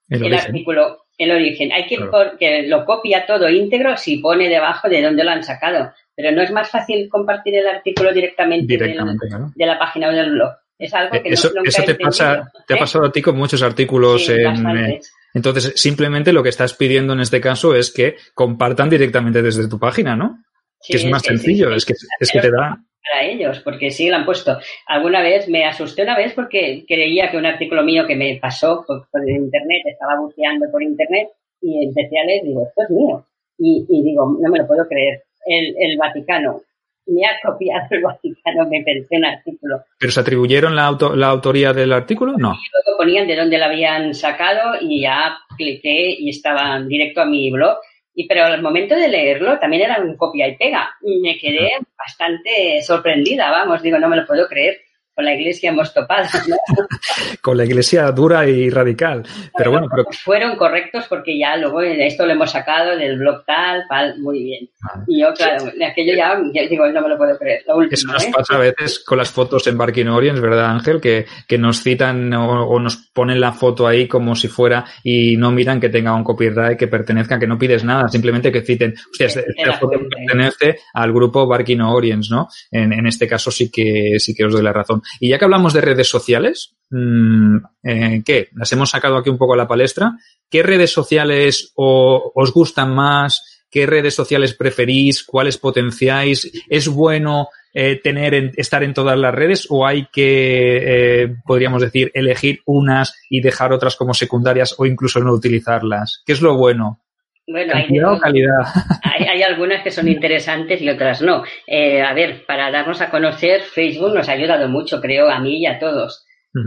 el, 0.08 0.34
artículo, 0.34 1.04
el 1.18 1.30
origen. 1.30 1.72
Hay 1.72 1.86
que 1.86 1.98
que 2.38 2.62
lo 2.68 2.84
copia 2.84 3.26
todo 3.26 3.48
íntegro 3.48 3.96
si 3.96 4.18
pone 4.18 4.48
debajo 4.48 4.88
de 4.88 5.02
dónde 5.02 5.24
lo 5.24 5.30
han 5.30 5.42
sacado. 5.42 5.92
Pero 6.14 6.30
no 6.32 6.42
es 6.42 6.50
más 6.50 6.70
fácil 6.70 7.08
compartir 7.08 7.54
el 7.54 7.66
artículo 7.66 8.12
directamente, 8.12 8.76
de 8.76 9.66
la 9.66 9.78
página 9.78 10.08
o 10.08 10.12
del 10.12 10.32
blog. 10.32 10.52
Es 10.78 10.92
algo 10.94 11.22
que 11.22 11.28
eso, 11.28 11.50
no, 11.54 11.62
eso 11.64 11.82
te 11.84 11.94
pasa, 11.94 12.50
te 12.66 12.74
ha 12.74 12.78
pasado 12.78 13.06
a 13.06 13.12
ti 13.12 13.22
con 13.22 13.36
muchos 13.36 13.62
artículos 13.62 14.28
en, 14.28 14.66
eh, 14.76 15.00
entonces, 15.34 15.72
simplemente 15.76 16.32
lo 16.32 16.42
que 16.42 16.48
estás 16.48 16.74
pidiendo 16.74 17.12
en 17.12 17.20
este 17.20 17.40
caso 17.40 17.74
es 17.74 17.90
que 17.90 18.16
compartan 18.34 18.90
directamente 18.90 19.42
desde 19.42 19.68
tu 19.68 19.78
página, 19.78 20.16
¿no? 20.16 20.42
que 20.86 20.96
es 20.96 21.06
más 21.06 21.22
sencillo, 21.22 21.72
es 21.72 21.84
que, 21.84 21.94
es 22.18 22.30
que 22.30 22.40
te 22.40 22.50
da 22.50 22.76
para 23.02 23.24
ellos, 23.26 23.60
porque 23.60 23.90
sí 23.90 24.08
lo 24.08 24.16
han 24.16 24.24
puesto. 24.24 24.58
Alguna 24.86 25.22
vez 25.22 25.48
me 25.48 25.64
asusté 25.64 26.02
una 26.02 26.16
vez 26.16 26.32
porque 26.34 26.84
creía 26.86 27.30
que 27.30 27.36
un 27.36 27.46
artículo 27.46 27.82
mío 27.82 28.06
que 28.06 28.16
me 28.16 28.38
pasó 28.40 28.84
por, 28.86 29.28
internet, 29.28 29.82
estaba 29.86 30.20
buceando 30.20 30.70
por 30.70 30.82
internet 30.82 31.28
y 31.60 31.84
empecé 31.84 32.18
a 32.18 32.24
leer, 32.24 32.44
digo, 32.44 32.66
esto 32.66 32.82
es 32.82 32.90
mío. 32.90 33.26
Y, 33.58 33.86
y 33.88 34.02
digo, 34.02 34.36
no 34.40 34.50
me 34.50 34.58
lo 34.58 34.66
puedo 34.66 34.86
creer. 34.88 35.22
El, 35.46 35.74
el 35.78 35.96
Vaticano, 35.98 36.62
me 37.06 37.26
ha 37.26 37.40
copiado 37.42 37.86
el 37.90 38.02
Vaticano, 38.02 38.68
me 38.68 38.82
pensé 38.82 39.16
un 39.16 39.24
artículo. 39.24 39.82
¿Pero 39.98 40.12
se 40.12 40.20
atribuyeron 40.20 40.76
la, 40.76 40.96
la 41.14 41.28
autoría 41.28 41.72
del 41.72 41.92
artículo? 41.92 42.32
No. 42.32 42.52
Y 42.52 42.70
luego 42.72 42.98
ponían 42.98 43.26
de 43.26 43.36
dónde 43.36 43.58
lo 43.58 43.64
habían 43.64 44.14
sacado 44.14 44.76
y 44.80 45.02
ya 45.02 45.36
cliqué 45.56 46.16
y 46.18 46.30
estaba 46.30 46.80
directo 46.80 47.22
a 47.22 47.26
mi 47.26 47.50
blog. 47.50 47.78
Y 48.14 48.28
pero 48.28 48.44
al 48.44 48.62
momento 48.62 48.94
de 48.94 49.08
leerlo 49.08 49.58
también 49.58 49.84
era 49.84 50.00
un 50.00 50.16
copia 50.16 50.48
y 50.48 50.56
pega. 50.56 50.90
Me 51.22 51.38
quedé 51.38 51.70
bastante 51.96 52.82
sorprendida, 52.82 53.50
vamos, 53.50 53.82
digo, 53.82 53.98
no 53.98 54.08
me 54.08 54.16
lo 54.16 54.26
puedo 54.26 54.48
creer 54.48 54.80
con 55.14 55.24
la 55.24 55.34
iglesia 55.34 55.70
hemos 55.70 55.92
topado, 55.92 56.26
con 57.42 57.56
la 57.56 57.64
iglesia 57.64 58.10
dura 58.12 58.48
y 58.48 58.70
radical. 58.70 59.22
Pero 59.56 59.70
bueno, 59.70 59.86
pero... 59.90 60.04
fueron 60.24 60.56
correctos 60.56 61.04
porque 61.08 61.38
ya 61.38 61.56
luego 61.56 61.82
esto 61.82 62.24
lo 62.24 62.32
hemos 62.32 62.50
sacado 62.50 62.96
del 62.96 63.18
blog 63.18 63.44
tal, 63.44 63.84
tal, 63.88 64.18
muy 64.20 64.42
bien. 64.42 64.70
Ah. 64.82 65.04
Y 65.06 65.20
yo, 65.20 65.32
claro, 65.34 65.66
de 65.66 65.84
aquello 65.84 66.14
ya, 66.14 66.40
digo, 66.68 66.86
no 66.88 67.02
me 67.02 67.08
lo 67.10 67.18
puedo 67.18 67.36
creer. 67.38 67.62
Eso 67.90 68.06
nos 68.08 68.24
¿eh? 68.24 68.30
pasa 68.34 68.56
a 68.56 68.58
veces 68.58 69.04
con 69.04 69.18
las 69.18 69.30
fotos 69.30 69.66
en 69.66 69.76
Barking 69.76 70.06
Orients, 70.06 70.40
¿verdad, 70.40 70.70
Ángel? 70.70 71.00
Que, 71.00 71.26
que 71.46 71.58
nos 71.58 71.82
citan 71.82 72.32
o, 72.32 72.78
nos 72.80 72.96
ponen 73.12 73.40
la 73.40 73.52
foto 73.52 73.86
ahí 73.86 74.08
como 74.08 74.34
si 74.34 74.48
fuera 74.48 74.84
y 75.02 75.36
no 75.36 75.50
miran 75.50 75.80
que 75.80 75.90
tenga 75.90 76.14
un 76.14 76.24
copyright, 76.24 76.78
que 76.78 76.88
pertenezca, 76.88 77.38
que 77.38 77.46
no 77.46 77.58
pides 77.58 77.84
nada, 77.84 78.08
simplemente 78.08 78.50
que 78.50 78.62
citen, 78.62 78.94
hostia, 79.10 79.26
esta 79.26 79.72
foto 79.74 79.98
pertenece 80.08 80.78
al 80.94 81.12
grupo 81.12 81.46
Barking 81.46 81.80
Orients, 81.82 82.30
¿no? 82.30 82.48
En, 82.70 82.92
en 82.92 83.06
este 83.06 83.28
caso 83.28 83.50
sí 83.50 83.70
que, 83.70 84.18
sí 84.18 84.34
que 84.34 84.44
os 84.44 84.52
doy 84.52 84.62
la 84.62 84.72
razón. 84.72 85.02
Y 85.20 85.28
ya 85.28 85.38
que 85.38 85.44
hablamos 85.44 85.72
de 85.72 85.80
redes 85.80 86.08
sociales, 86.08 86.74
mm, 86.90 87.56
eh, 87.84 88.22
¿qué? 88.24 88.48
Las 88.54 88.72
hemos 88.72 88.90
sacado 88.90 89.16
aquí 89.16 89.30
un 89.30 89.38
poco 89.38 89.54
a 89.54 89.56
la 89.56 89.68
palestra. 89.68 90.12
¿Qué 90.50 90.62
redes 90.62 90.92
sociales 90.92 91.72
os 91.76 92.52
gustan 92.52 92.94
más? 92.94 93.64
¿Qué 93.70 93.86
redes 93.86 94.14
sociales 94.14 94.54
preferís? 94.54 95.24
¿Cuáles 95.24 95.56
potenciáis? 95.56 96.50
¿Es 96.68 96.88
bueno 96.88 97.48
eh, 97.72 97.98
tener 98.02 98.52
estar 98.56 98.82
en 98.82 98.92
todas 98.92 99.18
las 99.18 99.34
redes 99.34 99.66
o 99.70 99.86
hay 99.86 100.08
que, 100.12 101.22
eh, 101.22 101.36
podríamos 101.46 101.80
decir, 101.80 102.10
elegir 102.12 102.60
unas 102.66 103.14
y 103.30 103.40
dejar 103.40 103.72
otras 103.72 103.96
como 103.96 104.12
secundarias 104.12 104.74
o 104.76 104.84
incluso 104.84 105.20
no 105.20 105.32
utilizarlas? 105.32 106.22
¿Qué 106.26 106.34
es 106.34 106.42
lo 106.42 106.54
bueno? 106.56 107.00
Bueno, 107.46 107.74
hay, 107.74 109.24
hay, 109.26 109.42
algunas 109.42 109.82
que 109.82 109.90
son 109.90 110.08
interesantes 110.08 110.80
y 110.80 110.88
otras 110.88 111.22
no. 111.22 111.42
Eh, 111.66 112.00
a 112.00 112.14
ver, 112.14 112.46
para 112.46 112.70
darnos 112.70 113.00
a 113.00 113.10
conocer, 113.10 113.62
Facebook 113.62 114.14
nos 114.14 114.28
ha 114.28 114.32
ayudado 114.32 114.68
mucho, 114.68 115.00
creo, 115.00 115.28
a 115.28 115.40
mí 115.40 115.58
y 115.58 115.66
a 115.66 115.78
todos. 115.78 116.24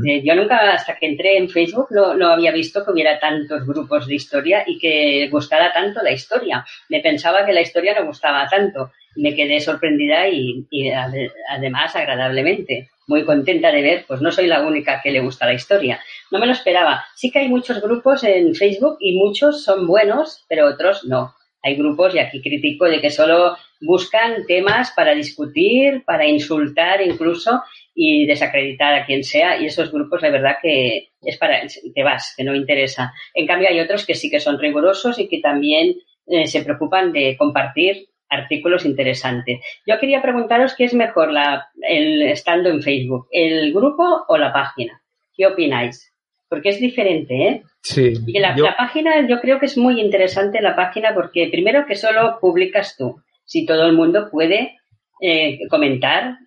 Eh, 0.08 0.24
yo 0.26 0.34
nunca, 0.36 0.74
hasta 0.74 0.98
que 0.98 1.06
entré 1.06 1.38
en 1.38 1.48
Facebook, 1.48 1.88
no, 1.92 2.28
había 2.28 2.52
visto 2.52 2.84
que 2.84 2.92
hubiera 2.92 3.20
tantos 3.20 3.66
grupos 3.68 4.08
de 4.08 4.16
historia 4.16 4.64
y 4.66 4.80
que 4.80 5.30
gustara 5.30 5.72
tanto 5.72 6.02
la 6.02 6.12
historia. 6.12 6.66
Me 6.90 7.02
pensaba 7.02 7.46
que 7.46 7.54
la 7.54 7.62
historia 7.62 7.94
no 7.98 8.08
gustaba 8.08 8.48
tanto. 8.48 8.92
Me 9.16 9.36
quedé 9.36 9.60
sorprendida 9.62 10.28
y, 10.28 10.66
y 10.72 10.90
además 10.90 11.96
agradablemente 11.96 12.90
muy 13.08 13.24
contenta 13.24 13.72
de 13.72 13.82
ver, 13.82 14.06
pues 14.08 14.22
no 14.22 14.32
soy 14.32 14.48
la 14.48 14.66
única 14.66 15.02
que 15.02 15.12
le 15.12 15.22
gusta 15.22 15.46
la 15.46 15.54
historia. 15.54 16.00
No 16.32 16.40
me 16.40 16.46
lo 16.46 16.54
esperaba. 16.54 17.06
Sí 17.16 17.32
que 17.32 17.40
hay 17.40 17.50
muchos 17.50 17.82
grupos 17.82 18.24
en 18.24 18.56
Facebook 18.56 18.98
y 19.00 19.16
muchos 19.16 19.64
son 19.64 19.88
buenos, 19.88 20.46
pero 20.48 20.68
otros 20.68 21.06
no. 21.06 21.34
Hay 21.62 21.76
grupos, 21.76 22.14
y 22.14 22.20
aquí 22.20 22.42
critico, 22.42 22.86
de 22.86 23.02
que 23.02 23.10
solo 23.10 23.58
buscan 23.82 24.46
temas 24.46 24.92
para 24.96 25.16
discutir, 25.16 26.04
para 26.06 26.28
insultar 26.28 27.02
incluso 27.02 27.62
y 27.96 28.28
desacreditar 28.28 28.94
a 28.94 29.06
quien 29.06 29.24
sea. 29.24 29.60
Y 29.60 29.66
esos 29.66 29.92
grupos, 29.92 30.22
la 30.22 30.30
verdad 30.30 30.58
que 30.62 31.10
es 31.22 31.38
para, 31.38 31.62
te 31.66 32.04
vas, 32.04 32.34
que 32.38 32.44
no 32.44 32.56
interesa. 32.56 33.14
En 33.34 33.48
cambio, 33.48 33.68
hay 33.70 33.80
otros 33.80 34.06
que 34.06 34.14
sí 34.14 34.30
que 34.30 34.40
son 34.40 34.60
rigurosos 34.60 35.18
y 35.18 35.28
que 35.28 35.40
también 35.40 35.96
eh, 36.28 36.46
se 36.46 36.64
preocupan 36.64 37.12
de 37.12 37.36
compartir 37.38 38.10
artículos 38.36 38.86
interesantes. 38.86 39.60
Yo 39.88 40.00
quería 40.00 40.22
preguntaros 40.22 40.76
qué 40.76 40.86
es 40.86 40.94
mejor 40.94 41.32
la, 41.32 41.68
el 41.82 42.22
estando 42.24 42.70
en 42.70 42.82
Facebook, 42.82 43.28
el 43.32 43.74
grupo 43.74 44.04
o 44.28 44.38
la 44.38 44.54
página. 44.54 45.02
¿Qué 45.36 45.48
opináis? 45.48 46.14
Porque 46.48 46.70
es 46.70 46.80
diferente, 46.80 47.48
¿eh? 47.48 47.64
Sí. 47.82 48.14
Y 48.28 48.40
la, 48.40 48.56
la 48.56 48.76
página, 48.78 49.28
yo 49.28 49.40
creo 49.40 49.60
que 49.60 49.66
es 49.66 49.78
muy 49.78 50.00
interesante 50.00 50.62
la 50.62 50.76
página 50.76 51.14
porque 51.14 51.50
primero 51.52 51.86
que 51.86 51.96
solo 51.96 52.38
publicas 52.40 52.96
tú. 52.98 53.16
Si 53.44 53.66
todo 53.66 53.86
el 53.86 53.94
mundo 53.94 54.30
puede 54.32 54.78
eh, 55.22 55.60
comentar, 55.70 56.38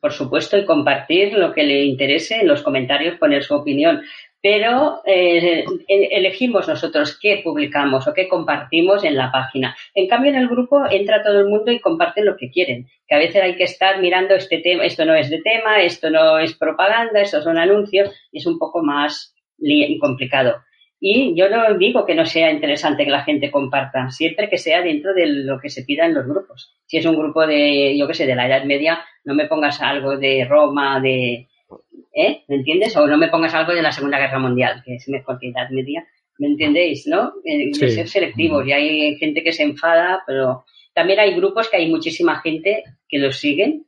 por 0.00 0.12
supuesto, 0.12 0.58
y 0.58 0.64
compartir 0.64 1.34
lo 1.34 1.52
que 1.52 1.62
le 1.64 1.84
interese 1.84 2.40
en 2.40 2.48
los 2.48 2.62
comentarios, 2.62 3.18
poner 3.18 3.42
su 3.42 3.54
opinión. 3.54 4.02
Pero 4.42 5.02
eh, 5.06 5.64
elegimos 5.86 6.66
nosotros 6.66 7.16
qué 7.22 7.40
publicamos 7.44 8.08
o 8.08 8.12
qué 8.12 8.26
compartimos 8.26 9.04
en 9.04 9.16
la 9.16 9.30
página. 9.30 9.76
En 9.94 10.08
cambio, 10.08 10.32
en 10.32 10.38
el 10.38 10.48
grupo 10.48 10.82
entra 10.90 11.22
todo 11.22 11.38
el 11.38 11.46
mundo 11.46 11.70
y 11.70 11.78
comparte 11.78 12.24
lo 12.24 12.36
que 12.36 12.50
quieren. 12.50 12.88
Que 13.06 13.14
a 13.14 13.18
veces 13.18 13.40
hay 13.40 13.54
que 13.54 13.64
estar 13.64 14.00
mirando 14.00 14.34
este 14.34 14.58
tema, 14.58 14.84
esto 14.84 15.04
no 15.04 15.14
es 15.14 15.30
de 15.30 15.40
tema, 15.42 15.80
esto 15.80 16.10
no 16.10 16.40
es 16.40 16.56
propaganda, 16.56 17.20
estos 17.20 17.44
son 17.44 17.56
anuncios, 17.56 18.12
y 18.32 18.38
es 18.38 18.46
un 18.46 18.58
poco 18.58 18.82
más 18.82 19.32
complicado. 20.00 20.56
Y 20.98 21.34
yo 21.36 21.48
no 21.48 21.76
digo 21.78 22.06
que 22.06 22.14
no 22.14 22.24
sea 22.24 22.50
interesante 22.50 23.04
que 23.04 23.10
la 23.10 23.24
gente 23.24 23.50
comparta, 23.50 24.10
siempre 24.10 24.48
que 24.48 24.58
sea 24.58 24.82
dentro 24.82 25.14
de 25.14 25.26
lo 25.26 25.58
que 25.60 25.68
se 25.68 25.84
pida 25.84 26.06
en 26.06 26.14
los 26.14 26.26
grupos. 26.26 26.76
Si 26.86 26.96
es 26.96 27.06
un 27.06 27.16
grupo 27.16 27.46
de, 27.46 27.96
yo 27.98 28.06
qué 28.06 28.14
sé, 28.14 28.26
de 28.26 28.36
la 28.36 28.46
Edad 28.46 28.64
Media, 28.64 29.04
no 29.24 29.34
me 29.34 29.46
pongas 29.46 29.80
algo 29.80 30.16
de 30.16 30.44
Roma, 30.48 31.00
de, 31.00 31.48
¿eh? 32.14 32.44
¿Me 32.48 32.56
entiendes? 32.56 32.96
O 32.96 33.06
no 33.06 33.16
me 33.16 33.28
pongas 33.28 33.54
algo 33.54 33.72
de 33.72 33.82
la 33.82 33.92
Segunda 33.92 34.18
Guerra 34.18 34.38
Mundial, 34.38 34.82
que 34.84 34.96
es 34.96 35.08
mejor 35.08 35.38
que 35.38 35.48
Edad 35.48 35.70
Media. 35.70 36.06
¿Me 36.38 36.48
entendéis? 36.48 37.06
¿No? 37.06 37.32
Eh, 37.44 37.70
de 37.78 37.88
ser 37.90 38.08
selectivos. 38.08 38.66
Y 38.66 38.72
hay 38.72 39.16
gente 39.16 39.42
que 39.42 39.52
se 39.52 39.62
enfada, 39.62 40.22
pero 40.26 40.64
también 40.94 41.20
hay 41.20 41.34
grupos 41.34 41.68
que 41.68 41.76
hay 41.76 41.90
muchísima 41.90 42.40
gente 42.40 42.84
que 43.08 43.18
los 43.18 43.36
siguen, 43.36 43.86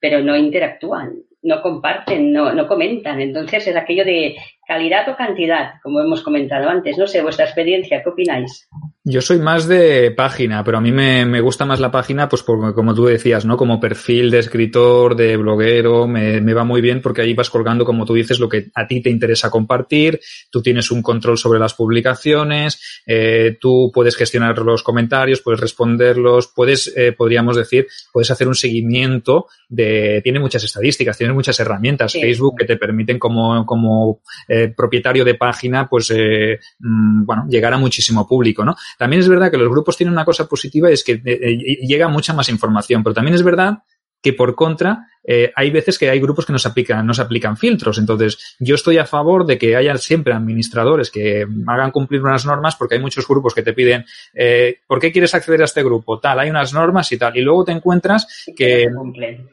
pero 0.00 0.22
no 0.22 0.36
interactúan 0.36 1.24
no 1.44 1.60
comparten, 1.60 2.32
no, 2.32 2.52
no 2.52 2.66
comentan. 2.66 3.20
Entonces 3.20 3.66
es 3.66 3.76
aquello 3.76 4.04
de 4.04 4.36
calidad 4.66 5.08
o 5.08 5.16
cantidad, 5.16 5.74
como 5.82 6.00
hemos 6.00 6.22
comentado 6.22 6.68
antes. 6.68 6.98
No 6.98 7.06
sé, 7.06 7.22
vuestra 7.22 7.44
experiencia, 7.44 8.02
¿qué 8.02 8.08
opináis? 8.08 8.68
Yo 9.06 9.20
soy 9.20 9.38
más 9.38 9.68
de 9.68 10.12
página, 10.12 10.64
pero 10.64 10.78
a 10.78 10.80
mí 10.80 10.90
me, 10.90 11.26
me 11.26 11.42
gusta 11.42 11.66
más 11.66 11.78
la 11.78 11.90
página, 11.90 12.26
pues 12.26 12.42
por, 12.42 12.74
como 12.74 12.94
tú 12.94 13.04
decías, 13.04 13.44
¿no? 13.44 13.58
Como 13.58 13.78
perfil 13.78 14.30
de 14.30 14.38
escritor, 14.38 15.14
de 15.14 15.36
bloguero, 15.36 16.08
me, 16.08 16.40
me, 16.40 16.54
va 16.54 16.64
muy 16.64 16.80
bien 16.80 17.02
porque 17.02 17.20
ahí 17.20 17.34
vas 17.34 17.50
colgando, 17.50 17.84
como 17.84 18.06
tú 18.06 18.14
dices, 18.14 18.40
lo 18.40 18.48
que 18.48 18.70
a 18.74 18.86
ti 18.86 19.02
te 19.02 19.10
interesa 19.10 19.50
compartir, 19.50 20.20
tú 20.50 20.62
tienes 20.62 20.90
un 20.90 21.02
control 21.02 21.36
sobre 21.36 21.58
las 21.58 21.74
publicaciones, 21.74 23.02
eh, 23.06 23.58
tú 23.60 23.90
puedes 23.92 24.16
gestionar 24.16 24.56
los 24.60 24.82
comentarios, 24.82 25.42
puedes 25.42 25.60
responderlos, 25.60 26.50
puedes, 26.56 26.90
eh, 26.96 27.12
podríamos 27.12 27.56
decir, 27.56 27.86
puedes 28.10 28.30
hacer 28.30 28.48
un 28.48 28.54
seguimiento 28.54 29.48
de, 29.68 30.22
tiene 30.24 30.40
muchas 30.40 30.64
estadísticas, 30.64 31.18
tiene 31.18 31.34
muchas 31.34 31.60
herramientas, 31.60 32.12
sí. 32.12 32.22
Facebook, 32.22 32.56
que 32.58 32.64
te 32.64 32.78
permiten 32.78 33.18
como, 33.18 33.66
como 33.66 34.22
eh, 34.48 34.72
propietario 34.74 35.26
de 35.26 35.34
página, 35.34 35.90
pues, 35.90 36.10
eh, 36.10 36.58
mmm, 36.78 37.26
bueno, 37.26 37.46
llegar 37.50 37.74
a 37.74 37.78
muchísimo 37.78 38.26
público, 38.26 38.64
¿no? 38.64 38.74
También 38.98 39.20
es 39.20 39.28
verdad 39.28 39.50
que 39.50 39.58
los 39.58 39.68
grupos 39.68 39.96
tienen 39.96 40.12
una 40.12 40.24
cosa 40.24 40.46
positiva, 40.46 40.90
es 40.90 41.04
que 41.04 41.20
eh, 41.24 41.86
llega 41.86 42.08
mucha 42.08 42.32
más 42.32 42.48
información, 42.48 43.02
pero 43.02 43.14
también 43.14 43.34
es 43.34 43.42
verdad 43.42 43.78
que 44.22 44.32
por 44.32 44.54
contra 44.54 45.06
eh, 45.24 45.52
hay 45.56 45.70
veces 45.70 45.98
que 45.98 46.10
hay 46.10 46.20
grupos 46.20 46.44
que 46.44 46.52
nos 46.52 46.66
aplican, 46.66 47.06
nos 47.06 47.18
aplican 47.18 47.56
filtros. 47.56 47.98
Entonces, 47.98 48.56
yo 48.58 48.74
estoy 48.74 48.98
a 48.98 49.06
favor 49.06 49.46
de 49.46 49.58
que 49.58 49.74
haya 49.74 49.96
siempre 49.96 50.34
administradores 50.34 51.10
que 51.10 51.46
hagan 51.66 51.90
cumplir 51.90 52.22
unas 52.22 52.44
normas, 52.44 52.76
porque 52.76 52.96
hay 52.96 53.00
muchos 53.00 53.26
grupos 53.26 53.54
que 53.54 53.62
te 53.62 53.72
piden, 53.72 54.04
eh, 54.34 54.80
¿por 54.86 55.00
qué 55.00 55.10
quieres 55.10 55.34
acceder 55.34 55.62
a 55.62 55.64
este 55.64 55.82
grupo? 55.82 56.20
Tal, 56.20 56.38
hay 56.38 56.50
unas 56.50 56.74
normas 56.74 57.10
y 57.12 57.18
tal. 57.18 57.36
Y 57.36 57.40
luego 57.40 57.64
te 57.64 57.72
encuentras 57.72 58.44
que, 58.54 58.86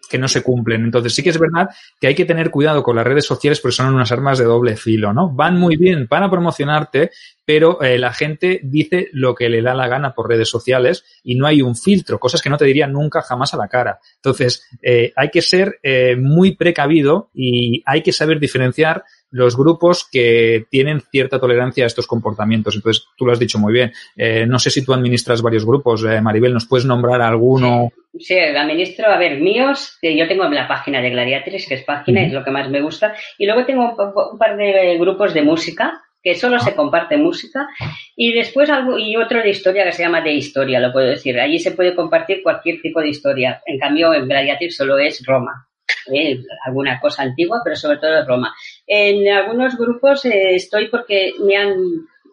que 0.09 0.17
no 0.17 0.27
se 0.27 0.43
cumplen. 0.43 0.83
Entonces, 0.83 1.15
sí 1.15 1.23
que 1.23 1.29
es 1.29 1.39
verdad 1.39 1.69
que 1.99 2.07
hay 2.07 2.15
que 2.15 2.25
tener 2.25 2.51
cuidado 2.51 2.83
con 2.83 2.95
las 2.97 3.07
redes 3.07 3.25
sociales 3.25 3.59
porque 3.61 3.75
son 3.75 3.93
unas 3.93 4.11
armas 4.11 4.39
de 4.39 4.45
doble 4.45 4.75
filo, 4.75 5.13
¿no? 5.13 5.29
Van 5.29 5.57
muy 5.57 5.77
bien 5.77 6.07
para 6.07 6.29
promocionarte, 6.29 7.11
pero 7.45 7.81
eh, 7.81 7.97
la 7.97 8.13
gente 8.13 8.59
dice 8.63 9.09
lo 9.13 9.35
que 9.35 9.49
le 9.49 9.61
da 9.61 9.73
la 9.73 9.87
gana 9.87 10.13
por 10.13 10.27
redes 10.27 10.49
sociales 10.49 11.05
y 11.23 11.35
no 11.35 11.47
hay 11.47 11.61
un 11.61 11.75
filtro, 11.75 12.19
cosas 12.19 12.41
que 12.41 12.49
no 12.49 12.57
te 12.57 12.65
dirían 12.65 12.91
nunca 12.91 13.21
jamás 13.21 13.53
a 13.53 13.57
la 13.57 13.67
cara. 13.67 13.99
Entonces, 14.15 14.67
hay 15.15 15.29
que 15.29 15.41
ser 15.41 15.60
eh, 15.83 16.15
muy 16.15 16.55
precavido 16.55 17.29
y 17.33 17.81
hay 17.85 18.01
que 18.01 18.11
saber 18.11 18.39
diferenciar 18.39 19.03
los 19.31 19.55
grupos 19.57 20.07
que 20.11 20.65
tienen 20.69 21.01
cierta 21.01 21.39
tolerancia 21.39 21.85
a 21.85 21.87
estos 21.87 22.05
comportamientos. 22.05 22.75
Entonces, 22.75 23.05
tú 23.17 23.25
lo 23.25 23.31
has 23.31 23.39
dicho 23.39 23.59
muy 23.59 23.73
bien. 23.73 23.91
Eh, 24.15 24.45
no 24.45 24.59
sé 24.59 24.69
si 24.69 24.83
tú 24.83 24.93
administras 24.93 25.41
varios 25.41 25.65
grupos. 25.65 26.03
Eh, 26.03 26.21
Maribel, 26.21 26.53
¿nos 26.53 26.67
puedes 26.67 26.85
nombrar 26.85 27.21
alguno? 27.21 27.89
Sí, 28.19 28.37
administro, 28.37 29.07
a 29.07 29.17
ver, 29.17 29.39
míos, 29.39 29.97
que 30.01 30.17
yo 30.17 30.27
tengo 30.27 30.47
la 30.49 30.67
página 30.67 31.01
de 31.01 31.11
Gladiatrix, 31.11 31.67
que 31.67 31.75
es 31.75 31.83
página, 31.83 32.21
uh 32.21 32.23
-huh. 32.23 32.27
es 32.27 32.33
lo 32.33 32.43
que 32.43 32.51
más 32.51 32.69
me 32.69 32.81
gusta. 32.81 33.15
Y 33.37 33.45
luego 33.45 33.65
tengo 33.65 33.85
un, 33.85 34.13
un 34.33 34.37
par 34.37 34.57
de 34.57 34.97
grupos 34.99 35.33
de 35.33 35.43
música, 35.43 36.01
que 36.23 36.35
solo 36.35 36.59
se 36.59 36.75
comparte 36.75 37.17
música, 37.17 37.67
y 38.15 38.33
después 38.33 38.69
algo, 38.69 38.97
y 38.97 39.15
otro 39.15 39.41
de 39.41 39.49
historia 39.49 39.83
que 39.83 39.91
se 39.91 40.03
llama 40.03 40.21
de 40.21 40.33
historia, 40.33 40.79
lo 40.79 40.91
puedo 40.91 41.07
decir. 41.07 41.39
Allí 41.39 41.59
se 41.59 41.71
puede 41.71 41.95
compartir 41.95 42.43
cualquier 42.43 42.81
tipo 42.81 43.01
de 43.01 43.09
historia. 43.09 43.61
En 43.65 43.79
cambio, 43.79 44.13
en 44.13 44.27
Gladiatrix 44.27 44.75
solo 44.75 44.97
es 44.97 45.25
Roma. 45.25 45.67
Eh, 46.13 46.39
alguna 46.65 46.99
cosa 46.99 47.23
antigua, 47.23 47.61
pero 47.63 47.75
sobre 47.75 47.97
todo 47.97 48.19
es 48.19 48.27
Roma. 48.27 48.53
En 48.87 49.27
algunos 49.31 49.77
grupos 49.77 50.25
eh, 50.25 50.55
estoy 50.55 50.87
porque 50.87 51.33
me 51.39 51.57
han 51.57 51.75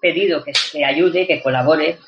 pedido 0.00 0.44
que, 0.44 0.52
que 0.72 0.84
ayude, 0.84 1.26
que 1.26 1.42
colabore, 1.42 1.98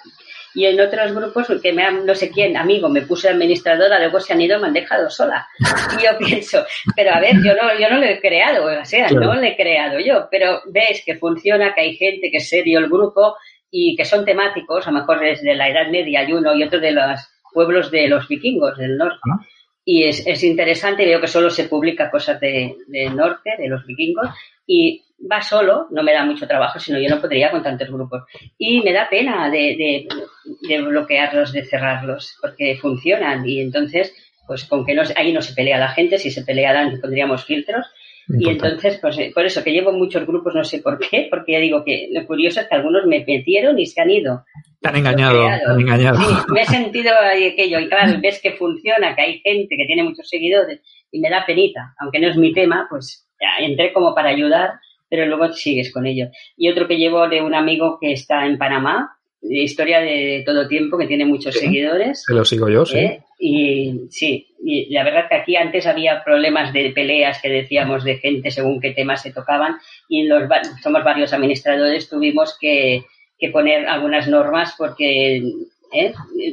y 0.54 0.66
en 0.66 0.80
otros 0.80 1.12
grupos 1.12 1.46
que 1.62 1.72
me 1.72 1.82
han, 1.82 2.04
no 2.04 2.14
sé 2.14 2.30
quién, 2.30 2.56
amigo, 2.56 2.88
me 2.88 3.02
puse 3.02 3.28
administradora, 3.28 3.98
luego 3.98 4.20
se 4.20 4.32
han 4.32 4.40
ido 4.40 4.58
y 4.58 4.60
me 4.60 4.66
han 4.68 4.72
dejado 4.72 5.08
sola. 5.10 5.46
Y 5.58 6.02
yo 6.02 6.10
pienso, 6.18 6.64
pero 6.96 7.12
a 7.14 7.20
ver, 7.20 7.36
yo 7.36 7.54
no, 7.54 7.78
yo 7.78 7.88
no 7.88 7.98
lo 7.98 8.06
he 8.06 8.20
creado, 8.20 8.64
o 8.64 8.84
sea, 8.84 9.08
claro. 9.08 9.26
no 9.26 9.34
lo 9.34 9.42
he 9.42 9.56
creado 9.56 10.00
yo, 10.00 10.28
pero 10.30 10.62
ves 10.66 11.02
que 11.04 11.16
funciona, 11.16 11.74
que 11.74 11.82
hay 11.82 11.96
gente 11.96 12.30
que 12.30 12.38
es 12.38 12.48
serio 12.48 12.78
el 12.78 12.88
grupo 12.88 13.36
y 13.70 13.94
que 13.96 14.04
son 14.04 14.24
temáticos, 14.24 14.86
a 14.86 14.90
lo 14.90 14.98
mejor 15.00 15.20
desde 15.20 15.54
la 15.54 15.68
Edad 15.68 15.88
Media 15.90 16.20
hay 16.20 16.32
uno 16.32 16.54
y 16.54 16.62
otro 16.64 16.80
de 16.80 16.92
los 16.92 17.20
pueblos 17.52 17.90
de 17.90 18.08
los 18.08 18.26
vikingos 18.28 18.76
del 18.76 18.96
norte. 18.96 19.20
¿Ah? 19.32 19.44
Y 19.84 20.04
es, 20.04 20.26
es 20.26 20.44
interesante, 20.44 21.06
veo 21.06 21.20
que 21.20 21.26
solo 21.26 21.50
se 21.50 21.64
publica 21.64 22.10
cosas 22.10 22.38
de, 22.38 22.76
de 22.86 23.10
norte, 23.10 23.50
de 23.58 23.68
los 23.68 23.84
vikingos, 23.86 24.28
y 24.66 25.02
va 25.30 25.42
solo, 25.42 25.86
no 25.90 26.02
me 26.02 26.12
da 26.12 26.24
mucho 26.24 26.46
trabajo, 26.46 26.78
sino 26.78 26.98
yo 26.98 27.08
no 27.08 27.20
podría 27.20 27.50
con 27.50 27.62
tantos 27.62 27.88
grupos. 27.88 28.22
Y 28.58 28.80
me 28.82 28.92
da 28.92 29.08
pena 29.08 29.50
de, 29.50 29.76
de, 29.76 30.08
de 30.68 30.82
bloquearlos, 30.82 31.52
de 31.52 31.64
cerrarlos, 31.64 32.36
porque 32.40 32.76
funcionan. 32.76 33.46
Y 33.46 33.60
entonces, 33.60 34.14
pues 34.46 34.64
con 34.64 34.84
que 34.84 34.94
no, 34.94 35.02
ahí 35.16 35.32
no 35.32 35.42
se 35.42 35.54
pelea 35.54 35.78
la 35.78 35.88
gente, 35.88 36.18
si 36.18 36.30
se 36.30 36.44
pelearan 36.44 37.00
pondríamos 37.00 37.44
filtros. 37.44 37.86
Importante. 38.28 38.44
Y 38.44 38.52
entonces, 38.52 38.98
pues 39.00 39.32
por 39.34 39.44
eso 39.44 39.64
que 39.64 39.72
llevo 39.72 39.92
muchos 39.92 40.24
grupos, 40.24 40.54
no 40.54 40.62
sé 40.62 40.80
por 40.80 40.98
qué, 40.98 41.26
porque 41.28 41.52
ya 41.52 41.58
digo 41.58 41.82
que 41.84 42.08
lo 42.12 42.24
curioso 42.26 42.60
es 42.60 42.68
que 42.68 42.76
algunos 42.76 43.04
me 43.04 43.24
metieron 43.26 43.78
y 43.78 43.86
se 43.86 44.00
han 44.00 44.10
ido. 44.10 44.44
Te 44.80 44.88
han 44.88 44.96
engañado, 44.96 45.46
te 45.46 45.70
han 45.70 45.80
engañado. 45.80 46.18
Sí, 46.20 46.34
me 46.52 46.62
he 46.62 46.66
sentido 46.66 47.12
aquello. 47.12 47.80
Y 47.80 47.88
claro, 47.88 48.18
ves 48.22 48.40
que 48.40 48.52
funciona, 48.52 49.16
que 49.16 49.22
hay 49.22 49.40
gente 49.40 49.76
que 49.76 49.84
tiene 49.84 50.04
muchos 50.04 50.28
seguidores 50.28 50.80
y 51.10 51.20
me 51.20 51.28
da 51.28 51.44
penita. 51.44 51.94
Aunque 51.98 52.20
no 52.20 52.28
es 52.28 52.36
mi 52.36 52.52
tema, 52.52 52.86
pues 52.88 53.28
ya 53.40 53.64
entré 53.64 53.92
como 53.92 54.14
para 54.14 54.30
ayudar 54.30 54.70
pero 55.10 55.26
luego 55.26 55.52
sigues 55.52 55.92
con 55.92 56.06
ello. 56.06 56.28
Y 56.56 56.70
otro 56.70 56.88
que 56.88 56.96
llevo 56.96 57.28
de 57.28 57.42
un 57.42 57.54
amigo 57.54 57.98
que 58.00 58.12
está 58.12 58.46
en 58.46 58.56
Panamá, 58.56 59.18
de 59.42 59.58
historia 59.58 60.00
de 60.00 60.42
todo 60.46 60.68
tiempo, 60.68 60.96
que 60.96 61.06
tiene 61.06 61.24
muchos 61.24 61.54
sí, 61.54 61.66
seguidores. 61.66 62.22
Se 62.24 62.32
lo 62.32 62.44
sigo 62.44 62.68
yo, 62.68 62.86
sí. 62.86 62.98
¿eh? 62.98 63.20
Y 63.38 64.08
sí, 64.10 64.46
y 64.62 64.92
la 64.92 65.02
verdad 65.02 65.26
que 65.28 65.34
aquí 65.34 65.56
antes 65.56 65.86
había 65.86 66.22
problemas 66.22 66.72
de 66.72 66.90
peleas 66.90 67.40
que 67.40 67.48
decíamos 67.48 68.04
de 68.04 68.18
gente 68.18 68.50
según 68.50 68.80
qué 68.80 68.92
temas 68.92 69.22
se 69.22 69.32
tocaban 69.32 69.76
y 70.08 70.24
los 70.24 70.42
somos 70.82 71.02
varios 71.02 71.32
administradores, 71.32 72.08
tuvimos 72.08 72.56
que, 72.60 73.02
que 73.38 73.48
poner 73.48 73.86
algunas 73.86 74.28
normas 74.28 74.74
porque 74.76 75.42
¿eh? 75.92 76.12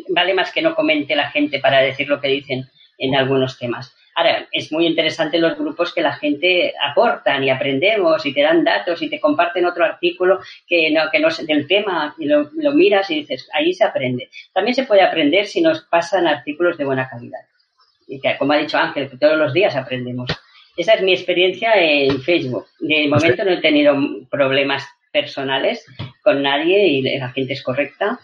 vale 0.10 0.34
más 0.34 0.54
que 0.54 0.62
no 0.62 0.76
comente 0.76 1.14
la 1.14 1.30
gente 1.30 1.60
para 1.60 1.82
decir 1.82 2.08
lo 2.08 2.22
que 2.22 2.30
dicen 2.30 2.70
en 2.98 3.16
algunos 3.16 3.60
temas. 3.60 3.94
Ahora, 4.18 4.48
es 4.52 4.72
muy 4.72 4.88
interesante 4.88 5.38
los 5.38 5.56
grupos 5.56 5.94
que 5.94 6.02
la 6.02 6.14
gente 6.14 6.74
aportan 6.84 7.44
y 7.44 7.52
aprendemos 7.52 8.26
y 8.26 8.34
te 8.34 8.42
dan 8.42 8.64
datos 8.64 9.00
y 9.04 9.12
te 9.12 9.20
comparten 9.20 9.64
otro 9.68 9.86
artículo 9.86 10.40
que 10.66 10.90
no, 10.90 11.12
que 11.12 11.20
no 11.20 11.28
es 11.28 11.46
del 11.46 11.68
tema 11.68 12.16
y 12.18 12.26
lo, 12.26 12.50
lo 12.56 12.74
miras 12.74 13.12
y 13.12 13.20
dices, 13.20 13.48
ahí 13.54 13.76
se 13.76 13.84
aprende. 13.84 14.30
También 14.52 14.74
se 14.74 14.86
puede 14.86 15.04
aprender 15.04 15.46
si 15.46 15.62
nos 15.62 15.82
pasan 15.84 16.26
artículos 16.26 16.80
de 16.80 16.86
buena 16.86 17.08
calidad. 17.08 17.42
Y 18.08 18.20
que, 18.20 18.36
como 18.40 18.54
ha 18.54 18.58
dicho 18.58 18.80
Ángel, 18.80 19.08
que 19.08 19.18
todos 19.18 19.38
los 19.38 19.54
días 19.54 19.76
aprendemos. 19.76 20.32
Esa 20.76 20.96
es 20.96 21.04
mi 21.04 21.14
experiencia 21.14 21.76
en 21.76 22.20
Facebook. 22.20 22.66
De 22.80 23.08
momento 23.08 23.46
no 23.46 23.52
he 23.52 23.62
tenido 23.62 23.96
problemas 24.32 24.84
personales 25.12 25.86
con 26.24 26.42
nadie 26.42 26.88
y 26.88 27.20
la 27.20 27.30
gente 27.30 27.54
es 27.54 27.62
correcta 27.62 28.20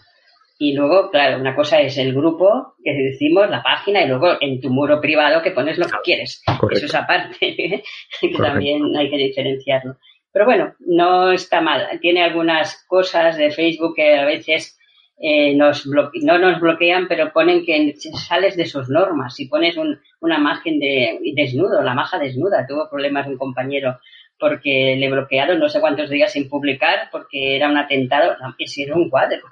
y 0.64 0.72
luego, 0.72 1.10
claro, 1.10 1.38
una 1.38 1.54
cosa 1.54 1.80
es 1.80 1.98
el 1.98 2.14
grupo 2.14 2.74
que 2.82 2.92
decimos, 2.92 3.50
la 3.50 3.62
página, 3.62 4.02
y 4.02 4.08
luego 4.08 4.36
en 4.40 4.60
tu 4.60 4.70
muro 4.70 5.00
privado 5.00 5.42
que 5.42 5.50
pones 5.50 5.76
lo 5.76 5.86
que 5.86 5.98
quieres. 6.02 6.42
Correcto. 6.46 6.78
Eso 6.78 6.86
es 6.86 6.94
aparte, 6.94 7.36
que 7.56 7.82
Correcto. 8.20 8.42
también 8.42 8.82
hay 8.96 9.10
que 9.10 9.18
diferenciarlo. 9.18 9.96
Pero 10.32 10.46
bueno, 10.46 10.74
no 10.80 11.32
está 11.32 11.60
mal. 11.60 11.86
Tiene 12.00 12.24
algunas 12.24 12.84
cosas 12.88 13.36
de 13.36 13.50
Facebook 13.50 13.94
que 13.94 14.16
a 14.16 14.24
veces 14.24 14.78
eh, 15.20 15.54
nos 15.54 15.86
no 15.86 16.38
nos 16.38 16.60
bloquean, 16.60 17.08
pero 17.08 17.32
ponen 17.32 17.64
que 17.64 17.94
sales 17.96 18.56
de 18.56 18.66
sus 18.66 18.88
normas. 18.88 19.36
Si 19.36 19.46
pones 19.46 19.76
una 19.76 20.38
imagen 20.38 20.80
de 20.80 21.20
desnudo, 21.34 21.82
la 21.82 21.94
maja 21.94 22.18
desnuda, 22.18 22.66
tuvo 22.66 22.88
problemas 22.90 23.26
un 23.26 23.36
compañero 23.36 23.98
porque 24.38 24.96
le 24.98 25.10
bloquearon 25.10 25.60
no 25.60 25.68
sé 25.68 25.80
cuántos 25.80 26.10
días 26.10 26.32
sin 26.32 26.48
publicar 26.48 27.08
porque 27.12 27.56
era 27.56 27.68
un 27.68 27.76
atentado, 27.76 28.34
si 28.66 28.82
era 28.82 28.96
un 28.96 29.08
cuadro. 29.10 29.42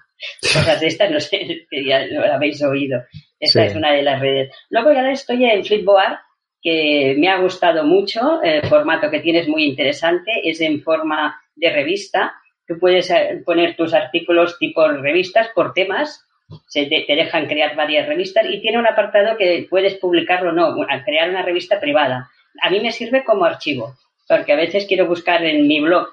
Cosas 0.40 0.80
de 0.80 0.86
estas, 0.86 1.10
no 1.10 1.20
sé 1.20 1.66
ya 1.84 2.06
lo 2.06 2.32
habéis 2.32 2.62
oído. 2.62 3.02
Esta 3.38 3.64
es 3.64 3.74
una 3.74 3.92
de 3.92 4.02
las 4.02 4.20
redes. 4.20 4.54
Luego 4.70 4.92
ya 4.92 5.10
estoy 5.10 5.44
en 5.44 5.64
Flipboard, 5.64 6.18
que 6.62 7.16
me 7.18 7.28
ha 7.28 7.38
gustado 7.38 7.84
mucho. 7.84 8.40
El 8.42 8.62
formato 8.68 9.10
que 9.10 9.20
tienes 9.20 9.48
muy 9.48 9.64
interesante. 9.64 10.30
Es 10.44 10.60
en 10.60 10.80
forma 10.82 11.40
de 11.56 11.70
revista. 11.70 12.34
Tú 12.66 12.78
puedes 12.78 13.10
eh, 13.10 13.42
poner 13.44 13.76
tus 13.76 13.92
artículos 13.92 14.58
tipo 14.58 14.86
revistas 14.88 15.48
por 15.54 15.72
temas. 15.72 16.24
Se 16.68 16.86
te, 16.86 17.04
dejan 17.08 17.46
crear 17.46 17.74
varias 17.74 18.06
revistas 18.06 18.46
y 18.48 18.60
tiene 18.60 18.78
un 18.78 18.86
apartado 18.86 19.36
que 19.36 19.66
puedes 19.68 19.94
publicarlo 19.94 20.50
o 20.50 20.52
no, 20.52 20.76
crear 21.04 21.30
una 21.30 21.42
revista 21.42 21.80
privada. 21.80 22.30
A 22.62 22.70
mí 22.70 22.80
me 22.80 22.92
sirve 22.92 23.24
como 23.24 23.46
archivo, 23.46 23.94
porque 24.32 24.54
a 24.54 24.56
veces 24.56 24.86
quiero 24.86 25.06
buscar 25.06 25.44
en 25.44 25.66
mi 25.66 25.78
blog 25.80 26.08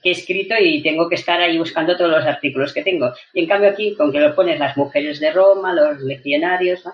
que 0.00 0.10
he 0.10 0.12
escrito 0.12 0.54
y 0.60 0.80
tengo 0.80 1.08
que 1.08 1.16
estar 1.16 1.40
ahí 1.40 1.58
buscando 1.58 1.96
todos 1.96 2.10
los 2.10 2.24
artículos 2.24 2.72
que 2.72 2.84
tengo. 2.84 3.12
Y 3.32 3.40
en 3.40 3.48
cambio 3.48 3.70
aquí, 3.70 3.96
con 3.96 4.12
que 4.12 4.20
lo 4.20 4.34
pones 4.34 4.60
las 4.60 4.76
mujeres 4.76 5.18
de 5.18 5.32
Roma, 5.32 5.74
los 5.74 6.00
legionarios, 6.00 6.84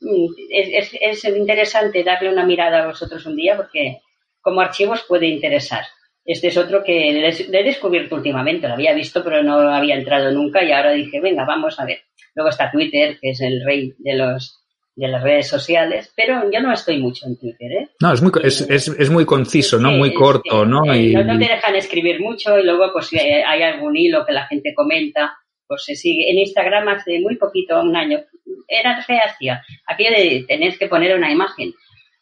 mm, 0.00 0.26
es, 0.50 0.96
es, 1.00 1.24
interesante 1.24 2.04
darle 2.04 2.30
una 2.30 2.46
mirada 2.46 2.84
a 2.84 2.86
vosotros 2.86 3.26
un 3.26 3.34
día 3.34 3.56
porque 3.56 3.98
como 4.40 4.60
archivos 4.60 5.04
puede 5.08 5.26
interesar. 5.26 5.84
Este 6.24 6.48
es 6.48 6.56
otro 6.56 6.84
que 6.84 7.12
le 7.48 7.60
he 7.60 7.64
descubierto 7.64 8.14
últimamente, 8.14 8.68
lo 8.68 8.74
había 8.74 8.92
visto 8.92 9.24
pero 9.24 9.42
no 9.42 9.58
había 9.60 9.96
entrado 9.96 10.30
nunca 10.30 10.62
y 10.62 10.70
ahora 10.70 10.92
dije, 10.92 11.20
venga, 11.20 11.44
vamos 11.44 11.80
a 11.80 11.84
ver. 11.84 12.02
Luego 12.34 12.50
está 12.50 12.70
Twitter, 12.70 13.18
que 13.20 13.30
es 13.30 13.40
el 13.40 13.64
rey 13.64 13.94
de 13.98 14.14
los 14.14 14.62
de 14.98 15.06
las 15.06 15.22
redes 15.22 15.46
sociales, 15.46 16.12
pero 16.16 16.50
yo 16.50 16.60
no 16.60 16.72
estoy 16.72 16.98
mucho 16.98 17.26
en 17.26 17.38
Twitter, 17.38 17.70
¿eh? 17.70 17.88
No, 18.00 18.12
es 18.12 18.20
muy, 18.20 18.32
es, 18.42 18.62
es, 18.62 18.88
es 18.88 19.10
muy 19.10 19.24
conciso, 19.24 19.78
¿no? 19.78 19.92
Muy 19.92 20.12
corto, 20.12 20.66
¿no? 20.66 20.92
Y... 20.92 21.14
¿no? 21.14 21.38
te 21.38 21.44
dejan 21.44 21.76
escribir 21.76 22.20
mucho 22.20 22.58
y 22.58 22.64
luego 22.64 22.90
pues 22.92 23.06
si 23.06 23.16
hay 23.16 23.62
algún 23.62 23.96
hilo 23.96 24.26
que 24.26 24.32
la 24.32 24.48
gente 24.48 24.74
comenta, 24.74 25.36
pues 25.68 25.84
se 25.84 25.94
sigue. 25.94 26.28
En 26.28 26.38
Instagram 26.38 26.88
hace 26.88 27.20
muy 27.20 27.36
poquito, 27.36 27.80
un 27.80 27.94
año, 27.94 28.18
era 28.66 29.04
reacia. 29.06 29.62
Aquello 29.86 30.10
de 30.10 30.44
tenés 30.48 30.76
que 30.76 30.88
poner 30.88 31.16
una 31.16 31.30
imagen. 31.30 31.72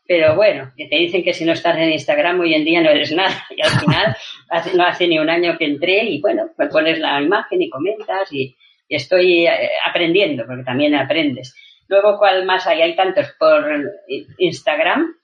Pero 0.07 0.37
bueno, 0.37 0.71
que 0.77 0.87
te 0.87 0.97
dicen 0.97 1.25
que 1.25 1.33
si 1.33 1.47
no 1.47 1.53
estás 1.53 1.79
en 1.79 1.93
Instagram 1.93 2.41
hoy 2.41 2.53
en 2.53 2.65
día 2.67 2.83
no 2.83 2.91
eres 2.91 3.11
nada. 3.11 3.43
Y 3.57 3.63
al 3.63 3.71
final 3.71 4.17
hace, 4.51 4.77
no 4.77 4.85
hace 4.85 5.09
ni 5.09 5.19
un 5.19 5.31
año 5.31 5.57
que 5.57 5.65
entré 5.65 6.05
y 6.05 6.21
bueno, 6.21 6.51
pues 6.55 6.69
pones 6.69 6.99
la 6.99 7.23
imagen 7.23 7.63
y 7.63 7.71
comentas 7.71 8.31
y 8.33 8.55
estoy 8.87 9.47
eh, 9.47 9.71
aprendiendo, 9.83 10.45
porque 10.47 10.63
también 10.63 10.95
aprendes. 10.95 11.55
Luego, 11.89 12.19
¿cuál 12.19 12.45
más 12.45 12.67
hay? 12.67 12.83
Hay 12.83 12.97
tantos 12.97 13.27
por 13.39 13.65
Instagram. 14.39 15.15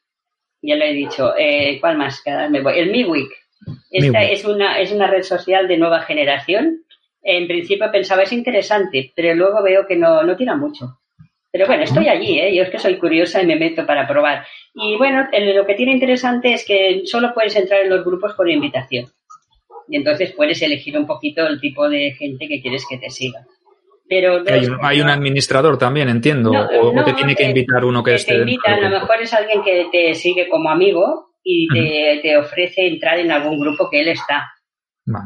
Ya 0.62 0.76
lo 0.76 0.84
he 0.84 0.92
dicho. 0.92 1.34
Eh, 1.36 1.78
¿Cuál 1.80 1.96
más? 1.96 2.22
Me 2.50 2.60
voy. 2.60 2.78
El 2.78 2.90
MiWik. 2.90 3.32
Esta 3.90 4.22
es 4.22 4.44
una, 4.44 4.78
es 4.80 4.92
una 4.92 5.06
red 5.06 5.22
social 5.22 5.68
de 5.68 5.78
nueva 5.78 6.02
generación. 6.02 6.84
En 7.22 7.46
principio 7.46 7.90
pensaba 7.92 8.22
es 8.22 8.32
interesante, 8.32 9.12
pero 9.14 9.34
luego 9.34 9.62
veo 9.62 9.86
que 9.86 9.96
no, 9.96 10.22
no 10.22 10.36
tira 10.36 10.56
mucho. 10.56 10.98
Pero 11.52 11.66
bueno, 11.66 11.84
estoy 11.84 12.08
allí, 12.08 12.40
¿eh? 12.40 12.54
yo 12.54 12.62
es 12.62 12.70
que 12.70 12.78
soy 12.78 12.96
curiosa 12.96 13.42
y 13.42 13.46
me 13.46 13.56
meto 13.56 13.84
para 13.84 14.08
probar. 14.08 14.46
Y 14.74 14.96
bueno, 14.96 15.28
lo 15.30 15.66
que 15.66 15.74
tiene 15.74 15.92
interesante 15.92 16.54
es 16.54 16.64
que 16.64 17.02
solo 17.04 17.34
puedes 17.34 17.54
entrar 17.54 17.82
en 17.82 17.90
los 17.90 18.02
grupos 18.04 18.32
por 18.32 18.48
invitación. 18.48 19.04
Y 19.86 19.96
entonces 19.96 20.32
puedes 20.32 20.62
elegir 20.62 20.96
un 20.96 21.06
poquito 21.06 21.46
el 21.46 21.60
tipo 21.60 21.90
de 21.90 22.12
gente 22.12 22.48
que 22.48 22.62
quieres 22.62 22.86
que 22.88 22.96
te 22.96 23.10
siga. 23.10 23.40
Pero 24.08 24.42
hay, 24.82 25.00
un, 25.00 25.08
administrador 25.08 25.78
también, 25.78 26.08
entiendo, 26.08 26.50
o, 26.50 27.04
te 27.04 27.14
tiene 27.14 27.34
que 27.34 27.44
invitar 27.44 27.84
uno 27.84 28.02
que, 28.02 28.14
esté. 28.14 28.34
Te 28.34 28.40
invita, 28.40 28.74
a 28.74 28.80
lo 28.80 28.90
mejor 28.90 29.22
es 29.22 29.32
alguien 29.32 29.62
que 29.62 29.86
te 29.90 30.14
sigue 30.14 30.48
como 30.48 30.70
amigo 30.70 31.30
y 31.42 31.66
te, 32.20 32.36
ofrece 32.36 32.86
entrar 32.86 33.18
en 33.18 33.30
algún 33.30 33.58
grupo 33.58 33.88
que 33.90 34.00
él 34.00 34.08
está. 34.08 34.52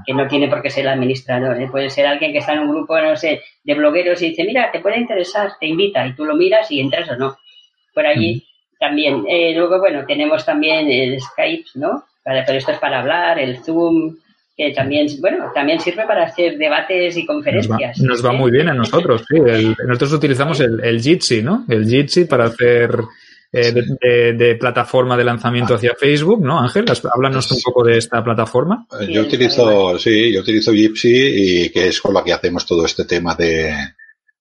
Que 0.06 0.14
no 0.14 0.26
tiene 0.26 0.48
por 0.48 0.62
qué 0.62 0.70
ser 0.70 0.84
el 0.84 0.92
administrador, 0.92 1.60
¿eh? 1.60 1.68
puede 1.70 1.90
ser 1.90 2.06
alguien 2.06 2.32
que 2.32 2.38
está 2.38 2.54
en 2.54 2.60
un 2.60 2.70
grupo, 2.70 2.98
no 2.98 3.14
sé, 3.16 3.42
de 3.62 3.74
blogueros 3.74 4.22
y 4.22 4.30
dice, 4.30 4.44
mira, 4.44 4.70
te 4.72 4.80
puede 4.80 4.98
interesar, 4.98 5.50
te 5.60 5.66
invita 5.66 6.06
y 6.06 6.14
tú 6.14 6.24
lo 6.24 6.34
miras 6.34 6.70
y 6.70 6.80
entras 6.80 7.10
o 7.10 7.16
no. 7.16 7.36
Por 7.92 8.06
allí 8.06 8.46
también. 8.78 9.24
Eh, 9.28 9.52
luego, 9.54 9.78
bueno, 9.78 10.04
tenemos 10.06 10.46
también 10.46 10.88
el 10.90 11.20
Skype, 11.20 11.70
¿no? 11.74 12.04
pero 12.24 12.58
esto 12.58 12.72
es 12.72 12.78
para 12.78 13.00
hablar, 13.00 13.38
el 13.38 13.62
Zoom, 13.62 14.16
que 14.56 14.72
también, 14.72 15.06
bueno, 15.20 15.50
también 15.54 15.78
sirve 15.80 16.06
para 16.06 16.24
hacer 16.24 16.56
debates 16.56 17.16
y 17.16 17.26
conferencias. 17.26 17.98
Nos 18.00 18.24
va, 18.24 18.32
muy 18.32 18.50
bien 18.50 18.68
a 18.68 18.74
nosotros, 18.74 19.24
sí. 19.28 19.38
nosotros 19.86 20.14
utilizamos 20.14 20.60
el, 20.60 20.82
el 20.82 21.00
Jitsi, 21.00 21.42
¿no? 21.42 21.66
El 21.68 21.86
Jitsi 21.86 22.24
para 22.24 22.46
hacer 22.46 22.90
eh, 23.52 24.34
de, 24.34 24.56
plataforma 24.56 25.16
de 25.16 25.24
lanzamiento 25.24 25.74
hacia 25.74 25.94
Facebook, 25.94 26.42
¿no, 26.42 26.58
Ángel? 26.58 26.84
Háblanos 27.14 27.50
un 27.52 27.60
poco 27.62 27.84
de 27.84 27.98
esta 27.98 28.22
plataforma. 28.22 28.86
Yo 29.08 29.22
utilizo, 29.22 29.98
sí, 29.98 30.32
yo 30.32 30.40
utilizo 30.40 30.72
Jitsi 30.72 31.08
y 31.64 31.70
que 31.70 31.88
es 31.88 32.00
con 32.00 32.12
la 32.12 32.24
que 32.24 32.32
hacemos 32.32 32.66
todo 32.66 32.84
este 32.84 33.04
tema 33.04 33.34
de, 33.34 33.72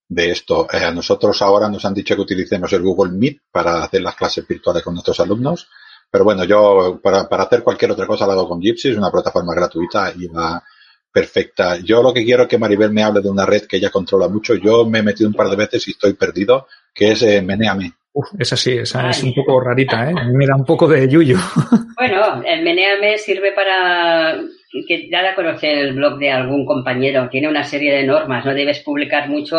de 0.07 0.31
esto. 0.31 0.67
Eh, 0.71 0.77
a 0.77 0.91
nosotros 0.91 1.41
ahora 1.41 1.69
nos 1.69 1.85
han 1.85 1.93
dicho 1.93 2.15
que 2.15 2.21
utilicemos 2.21 2.71
el 2.73 2.81
Google 2.81 3.11
Meet 3.11 3.39
para 3.51 3.83
hacer 3.83 4.01
las 4.01 4.15
clases 4.15 4.47
virtuales 4.47 4.83
con 4.83 4.93
nuestros 4.93 5.19
alumnos 5.19 5.67
pero 6.15 6.23
bueno, 6.23 6.45
yo 6.45 6.97
para, 7.03 7.27
para 7.27 7.43
hacer 7.43 7.61
cualquier 7.61 7.91
otra 7.91 8.07
cosa 8.07 8.25
lo 8.25 8.31
hago 8.31 8.47
con 8.47 8.61
Gypsy, 8.61 8.91
es 8.91 8.97
una 8.97 9.11
plataforma 9.11 9.53
gratuita 9.53 10.13
y 10.17 10.27
va 10.27 10.63
perfecta. 11.11 11.75
Yo 11.83 12.01
lo 12.01 12.13
que 12.13 12.23
quiero 12.23 12.43
es 12.43 12.47
que 12.47 12.57
Maribel 12.57 12.93
me 12.93 13.03
hable 13.03 13.19
de 13.19 13.29
una 13.29 13.45
red 13.45 13.63
que 13.63 13.75
ella 13.75 13.89
controla 13.89 14.29
mucho. 14.29 14.55
Yo 14.55 14.85
me 14.85 14.99
he 14.99 15.03
metido 15.03 15.27
un 15.27 15.35
par 15.35 15.49
de 15.49 15.57
veces 15.57 15.85
y 15.89 15.91
estoy 15.91 16.13
perdido, 16.13 16.67
que 16.93 17.11
es 17.11 17.21
eh, 17.23 17.41
Meneame. 17.41 17.91
Uf, 18.13 18.29
esa 18.39 18.55
sí, 18.55 18.77
esa 18.77 19.09
es 19.09 19.23
un 19.23 19.33
poco 19.33 19.59
rarita, 19.59 20.09
¿eh? 20.09 20.13
Me 20.31 20.47
da 20.47 20.55
un 20.55 20.63
poco 20.63 20.87
de 20.87 21.05
yuyo. 21.05 21.35
Bueno, 21.97 22.41
el 22.45 22.63
Meneame 22.63 23.17
sirve 23.17 23.51
para 23.51 24.39
que 24.87 25.09
dar 25.11 25.25
a 25.25 25.35
conocer 25.35 25.77
el 25.79 25.95
blog 25.95 26.17
de 26.17 26.31
algún 26.31 26.65
compañero. 26.65 27.27
Tiene 27.29 27.49
una 27.49 27.65
serie 27.65 27.93
de 27.93 28.05
normas, 28.05 28.45
no 28.45 28.53
debes 28.53 28.79
publicar 28.79 29.27
mucho 29.27 29.57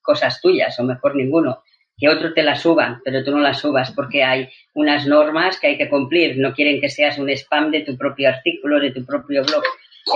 cosas 0.00 0.40
tuyas, 0.40 0.76
o 0.80 0.82
mejor 0.82 1.14
ninguno 1.14 1.62
que 1.96 2.08
otros 2.08 2.34
te 2.34 2.42
las 2.42 2.60
suban, 2.60 3.00
pero 3.04 3.22
tú 3.22 3.30
no 3.30 3.38
las 3.38 3.60
subas 3.60 3.92
porque 3.92 4.24
hay 4.24 4.48
unas 4.74 5.06
normas 5.06 5.58
que 5.60 5.68
hay 5.68 5.78
que 5.78 5.88
cumplir. 5.88 6.38
No 6.38 6.52
quieren 6.52 6.80
que 6.80 6.88
seas 6.88 7.18
un 7.18 7.30
spam 7.30 7.70
de 7.70 7.82
tu 7.82 7.96
propio 7.96 8.28
artículo, 8.28 8.80
de 8.80 8.90
tu 8.90 9.04
propio 9.04 9.42
blog. 9.44 9.62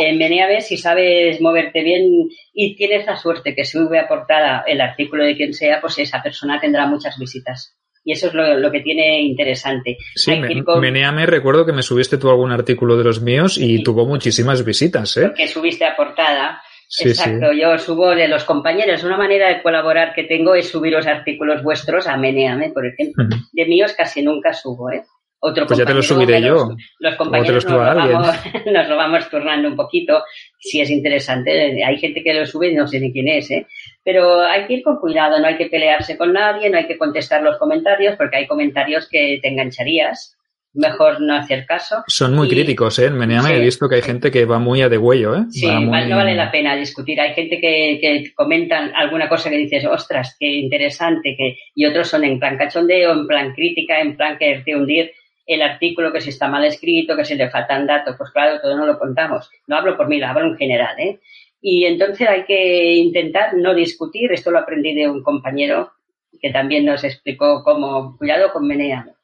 En 0.01 0.19
ver 0.19 0.63
si 0.63 0.77
sabes 0.77 1.41
moverte 1.41 1.83
bien 1.83 2.29
y 2.53 2.75
tienes 2.77 3.07
la 3.07 3.17
suerte 3.17 3.55
que 3.55 3.65
sube 3.65 4.01
a 4.01 4.09
portada 4.09 4.65
el 4.67 4.81
artículo 4.81 5.25
de 5.25 5.37
quien 5.37 5.55
sea, 5.55 5.81
pues 5.81 5.99
esa 5.99 6.23
persona 6.23 6.61
tendrá 6.61 6.87
muchas 6.87 7.17
visitas. 7.19 7.77
Y 8.05 8.13
eso 8.13 8.29
es 8.29 8.35
lo, 8.35 8.71
que 8.71 8.81
tiene 8.81 9.21
interesante. 9.23 9.99
Sí, 10.15 10.41
Meneame, 10.81 11.27
recuerdo 11.27 11.67
que 11.67 11.73
me 11.73 11.83
subiste 11.83 12.19
tú 12.19 12.31
algún 12.31 12.53
artículo 12.53 12.97
de 12.97 13.03
los 13.03 13.21
míos 13.21 13.59
y 13.59 13.83
tuvo 13.83 14.07
muchísimas 14.07 14.65
visitas, 14.65 15.17
¿eh? 15.17 15.33
Que 15.37 15.49
subiste 15.49 15.85
a 15.85 15.97
portada. 15.97 16.63
Exacto, 17.01 17.53
yo 17.53 17.77
subo 17.79 18.15
de 18.15 18.29
los 18.29 18.45
compañeros. 18.45 19.03
Una 19.05 19.17
manera 19.17 19.49
de 19.49 19.63
colaborar 19.63 20.15
que 20.15 20.25
tengo 20.25 20.55
es 20.55 20.69
subir 20.69 20.93
los 20.93 21.07
artículos 21.07 21.63
vuestros 21.63 22.07
a 22.07 22.17
Meneame, 22.17 22.71
por 22.71 22.87
ejemplo. 22.87 23.25
De 23.53 23.67
míos 23.67 23.95
casi 23.97 24.23
nunca 24.23 24.53
subo, 24.53 24.91
¿eh? 24.91 25.03
Otro 25.39 25.67
pues 25.67 25.79
ya 25.79 25.85
te 25.85 25.95
lo 25.95 26.03
subiré 26.03 26.41
yo. 26.41 26.71
Los, 26.99 27.15
compañeros 27.17 27.65
nos, 27.67 27.73
lo 27.73 27.79
vamos, 27.79 28.27
nos 28.67 28.89
lo 28.89 28.97
vamos 28.97 29.29
turnando 29.29 29.69
un 29.69 29.77
poquito, 29.77 30.23
si 30.59 30.81
es 30.81 30.91
interesante. 30.91 31.85
Hay 31.85 31.99
gente 31.99 32.23
que 32.23 32.33
lo 32.33 32.47
sube 32.47 32.71
y 32.71 32.75
no 32.75 32.87
sé 32.87 33.01
ni 33.01 33.13
quién 33.13 33.29
es, 33.29 33.51
¿eh? 33.51 33.67
Pero 34.03 34.41
hay 34.41 34.67
que 34.67 34.75
ir 34.75 34.83
con 34.83 34.99
cuidado, 34.99 35.39
no 35.39 35.47
hay 35.47 35.57
que 35.57 35.67
pelearse 35.67 36.17
con 36.17 36.33
nadie, 36.33 36.71
no 36.71 36.79
hay 36.79 36.87
que 36.87 36.99
contestar 36.99 37.43
los 37.43 37.59
comentarios, 37.59 38.17
porque 38.17 38.39
hay 38.39 38.47
comentarios 38.47 39.09
que 39.09 39.39
te 39.43 39.49
engancharías 39.49 40.37
mejor 40.77 41.21
no 41.21 41.35
hacer 41.35 41.67
caso. 41.67 42.05
Son 42.07 42.35
muy 42.35 42.49
críticos, 42.49 42.99
¿eh? 42.99 43.07
En 43.07 43.17
Meneame 43.17 43.57
he 43.57 43.61
visto 43.61 43.89
que 43.89 43.97
hay 43.97 44.03
gente 44.03 44.31
que 44.31 44.45
va 44.45 44.59
muy 44.59 44.83
a 44.83 44.89
de 44.89 44.99
huello, 44.99 45.35
¿eh? 45.35 45.45
Sí, 45.51 45.67
no 45.67 45.91
vale 45.91 46.35
la 46.35 46.51
pena 46.51 46.77
discutir. 46.77 47.21
Hay 47.21 47.35
gente 47.35 47.61
que, 47.61 47.99
que 48.01 48.33
comentan 48.35 48.93
alguna 48.95 49.29
cosa 49.29 49.51
que 49.51 49.57
dices, 49.57 49.85
ostras, 49.87 50.37
qué 50.39 50.47
interesante, 50.47 51.35
que 51.37 51.59
y 51.75 51.87
otros 51.87 52.09
son 52.09 52.25
en 52.25 52.39
plan 52.39 52.57
cachondeo, 52.57 53.13
en 53.13 53.27
plan 53.27 53.53
crítica, 53.55 54.01
en 54.01 54.17
plan 54.17 54.39
quererte 54.39 54.77
hundir 54.77 55.13
el 55.47 55.63
artículo, 55.63 56.13
que 56.13 56.21
si 56.21 56.31
está 56.31 56.49
mal 56.49 56.65
escrito, 56.65 57.17
que 57.17 57.25
si 57.25 57.37
le 57.37 57.51
faltan 57.51 57.87
datos, 57.87 58.17
pues 58.19 58.31
claro, 58.31 58.61
todo 58.61 58.77
no 58.77 58.87
lo 58.87 58.99
contamos. 58.99 59.49
No 59.67 59.77
hablo 59.77 59.97
por 59.97 60.09
mí, 60.09 60.19
lo 60.19 60.27
hablo 60.27 60.47
en 60.47 60.57
general, 60.57 60.99
¿eh? 60.99 61.21
Y 61.61 61.85
entonces 61.85 62.29
hay 62.29 62.45
que 62.45 62.95
intentar 62.95 63.55
no 63.55 63.75
discutir. 63.75 64.33
Esto 64.33 64.51
lo 64.51 64.59
aprendí 64.59 64.95
de 64.95 65.09
un 65.09 65.23
compañero 65.23 65.93
que 66.41 66.51
también 66.51 66.85
nos 66.85 67.03
explicó 67.03 67.63
cómo, 67.65 68.17
cuidado 68.19 68.53
con 68.53 68.67
Meneame 68.67 69.17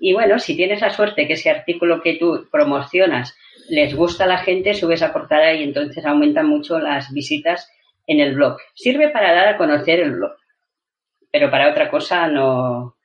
y 0.00 0.12
bueno, 0.12 0.38
si 0.38 0.56
tienes 0.56 0.80
la 0.80 0.90
suerte 0.90 1.26
que 1.26 1.34
ese 1.34 1.50
artículo 1.50 2.00
que 2.00 2.16
tú 2.16 2.46
promocionas 2.50 3.36
les 3.68 3.94
gusta 3.94 4.24
a 4.24 4.28
la 4.28 4.38
gente, 4.38 4.74
subes 4.74 5.02
a 5.02 5.12
portada 5.12 5.52
y 5.54 5.62
entonces 5.62 6.04
aumentan 6.04 6.48
mucho 6.48 6.78
las 6.78 7.12
visitas 7.12 7.70
en 8.06 8.20
el 8.20 8.34
blog. 8.34 8.56
Sirve 8.74 9.10
para 9.10 9.34
dar 9.34 9.48
a 9.48 9.56
conocer 9.56 10.00
el 10.00 10.12
blog, 10.12 10.32
pero 11.30 11.50
para 11.50 11.70
otra 11.70 11.90
cosa 11.90 12.26
no, 12.28 12.96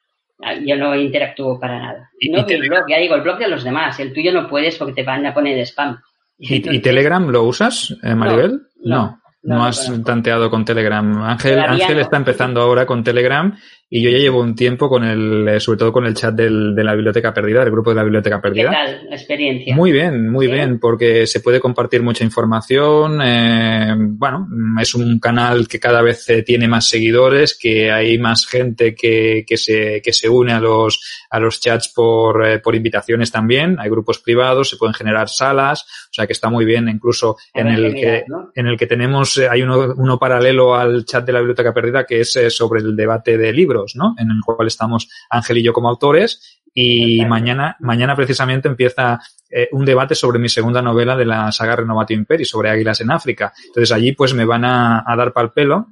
yo 0.65 0.75
no 0.77 0.95
interactúo 0.95 1.59
para 1.59 1.79
nada. 1.79 2.09
No 2.29 2.45
mi 2.45 2.67
blog, 2.67 2.85
ya 2.89 2.97
digo, 2.97 3.15
el 3.15 3.21
blog 3.21 3.37
de 3.37 3.49
los 3.49 3.63
demás. 3.63 3.99
El 3.99 4.13
tuyo 4.13 4.31
no 4.31 4.47
puedes 4.47 4.77
porque 4.77 4.93
te 4.93 5.03
van 5.03 5.25
a 5.25 5.33
poner 5.33 5.57
spam. 5.59 5.99
¿Y, 6.37 6.79
Telegram 6.79 7.27
lo 7.27 7.43
usas, 7.43 7.95
eh, 8.03 8.15
Maribel? 8.15 8.61
No, 8.83 8.97
No, 8.97 9.21
has 9.49 9.91
tanteado 10.03 10.49
con 10.49 10.63
Telegram. 10.63 11.23
Ángel, 11.23 11.59
Ángel 11.59 11.99
está 11.99 12.17
empezando 12.17 12.61
ahora 12.61 12.85
con 12.85 13.03
Telegram 13.03 13.53
y 13.89 14.01
yo 14.01 14.09
ya 14.09 14.17
llevo 14.17 14.41
un 14.41 14.55
tiempo 14.55 14.89
con 14.89 15.03
el, 15.03 15.47
eh, 15.47 15.59
sobre 15.59 15.77
todo 15.77 15.93
con 15.93 16.05
el 16.07 16.15
chat 16.15 16.33
del, 16.33 16.73
de 16.73 16.83
la 16.83 16.95
biblioteca 16.95 17.31
perdida, 17.31 17.59
del 17.59 17.71
grupo 17.71 17.91
de 17.91 17.97
la 17.97 18.03
biblioteca 18.03 18.41
perdida. 18.41 18.71
¿Qué 18.71 18.75
tal 18.75 19.09
la 19.09 19.15
experiencia? 19.15 19.75
Muy 19.75 19.91
bien, 19.91 20.31
muy 20.31 20.47
bien, 20.47 20.79
porque 20.79 21.27
se 21.27 21.41
puede 21.41 21.59
compartir 21.59 22.01
mucha 22.01 22.23
información. 22.23 23.21
Eh, 23.21 23.93
bueno, 23.95 24.47
es 24.81 24.95
un 24.95 25.19
canal 25.19 25.67
que 25.67 25.79
cada 25.79 26.01
vez 26.01 26.27
eh, 26.29 26.41
tiene 26.41 26.67
más 26.67 26.89
seguidores, 26.89 27.55
que 27.55 27.91
hay 27.91 28.17
más 28.17 28.47
gente 28.47 28.95
que, 28.95 29.45
que 29.45 29.57
se, 29.57 30.01
que 30.01 30.11
se 30.11 30.27
une 30.27 30.53
a 30.53 30.59
los, 30.59 31.25
a 31.29 31.39
los 31.39 31.59
chats 31.59 31.89
por, 31.89 32.43
eh, 32.47 32.59
por 32.59 32.75
invitaciones 32.75 33.31
también. 33.31 33.77
Hay 33.79 33.91
grupos 33.91 34.17
privados, 34.17 34.69
se 34.69 34.77
pueden 34.77 34.95
generar 34.95 35.29
salas, 35.29 35.85
sea 36.13 36.27
que 36.27 36.33
está 36.33 36.49
muy 36.49 36.65
bien, 36.65 36.87
incluso 36.87 37.37
en 37.53 37.67
el, 37.67 37.93
que, 37.93 38.23
en 38.55 38.67
el 38.67 38.77
que 38.77 38.87
tenemos, 38.87 39.37
hay 39.37 39.61
uno, 39.61 39.93
uno 39.97 40.19
paralelo 40.19 40.75
al 40.75 41.05
chat 41.05 41.25
de 41.25 41.33
la 41.33 41.39
biblioteca 41.39 41.73
perdida 41.73 42.05
que 42.05 42.21
es 42.21 42.37
sobre 42.49 42.81
el 42.81 42.95
debate 42.95 43.37
de 43.37 43.51
libros 43.51 43.93
¿no? 43.95 44.15
En 44.17 44.29
el 44.29 44.41
cual 44.45 44.67
estamos 44.67 45.09
Ángel 45.29 45.57
y 45.57 45.63
yo 45.63 45.73
como 45.73 45.89
autores. 45.89 46.59
Y 46.75 47.23
mañana, 47.25 47.77
mañana 47.81 48.15
precisamente 48.15 48.67
empieza 48.67 49.19
eh, 49.49 49.69
un 49.73 49.85
debate 49.85 50.15
sobre 50.15 50.39
mi 50.39 50.49
segunda 50.49 50.81
novela 50.81 51.15
de 51.15 51.25
la 51.25 51.51
saga 51.51 51.75
Renovatio 51.75 52.17
Imperi, 52.17 52.45
sobre 52.45 52.71
águilas 52.71 52.99
en 53.01 53.11
África. 53.11 53.53
Entonces 53.67 53.91
allí 53.91 54.13
pues 54.13 54.33
me 54.33 54.43
van 54.43 54.65
a, 54.65 55.03
dar 55.15 55.33
pal 55.33 55.51
pelo, 55.51 55.89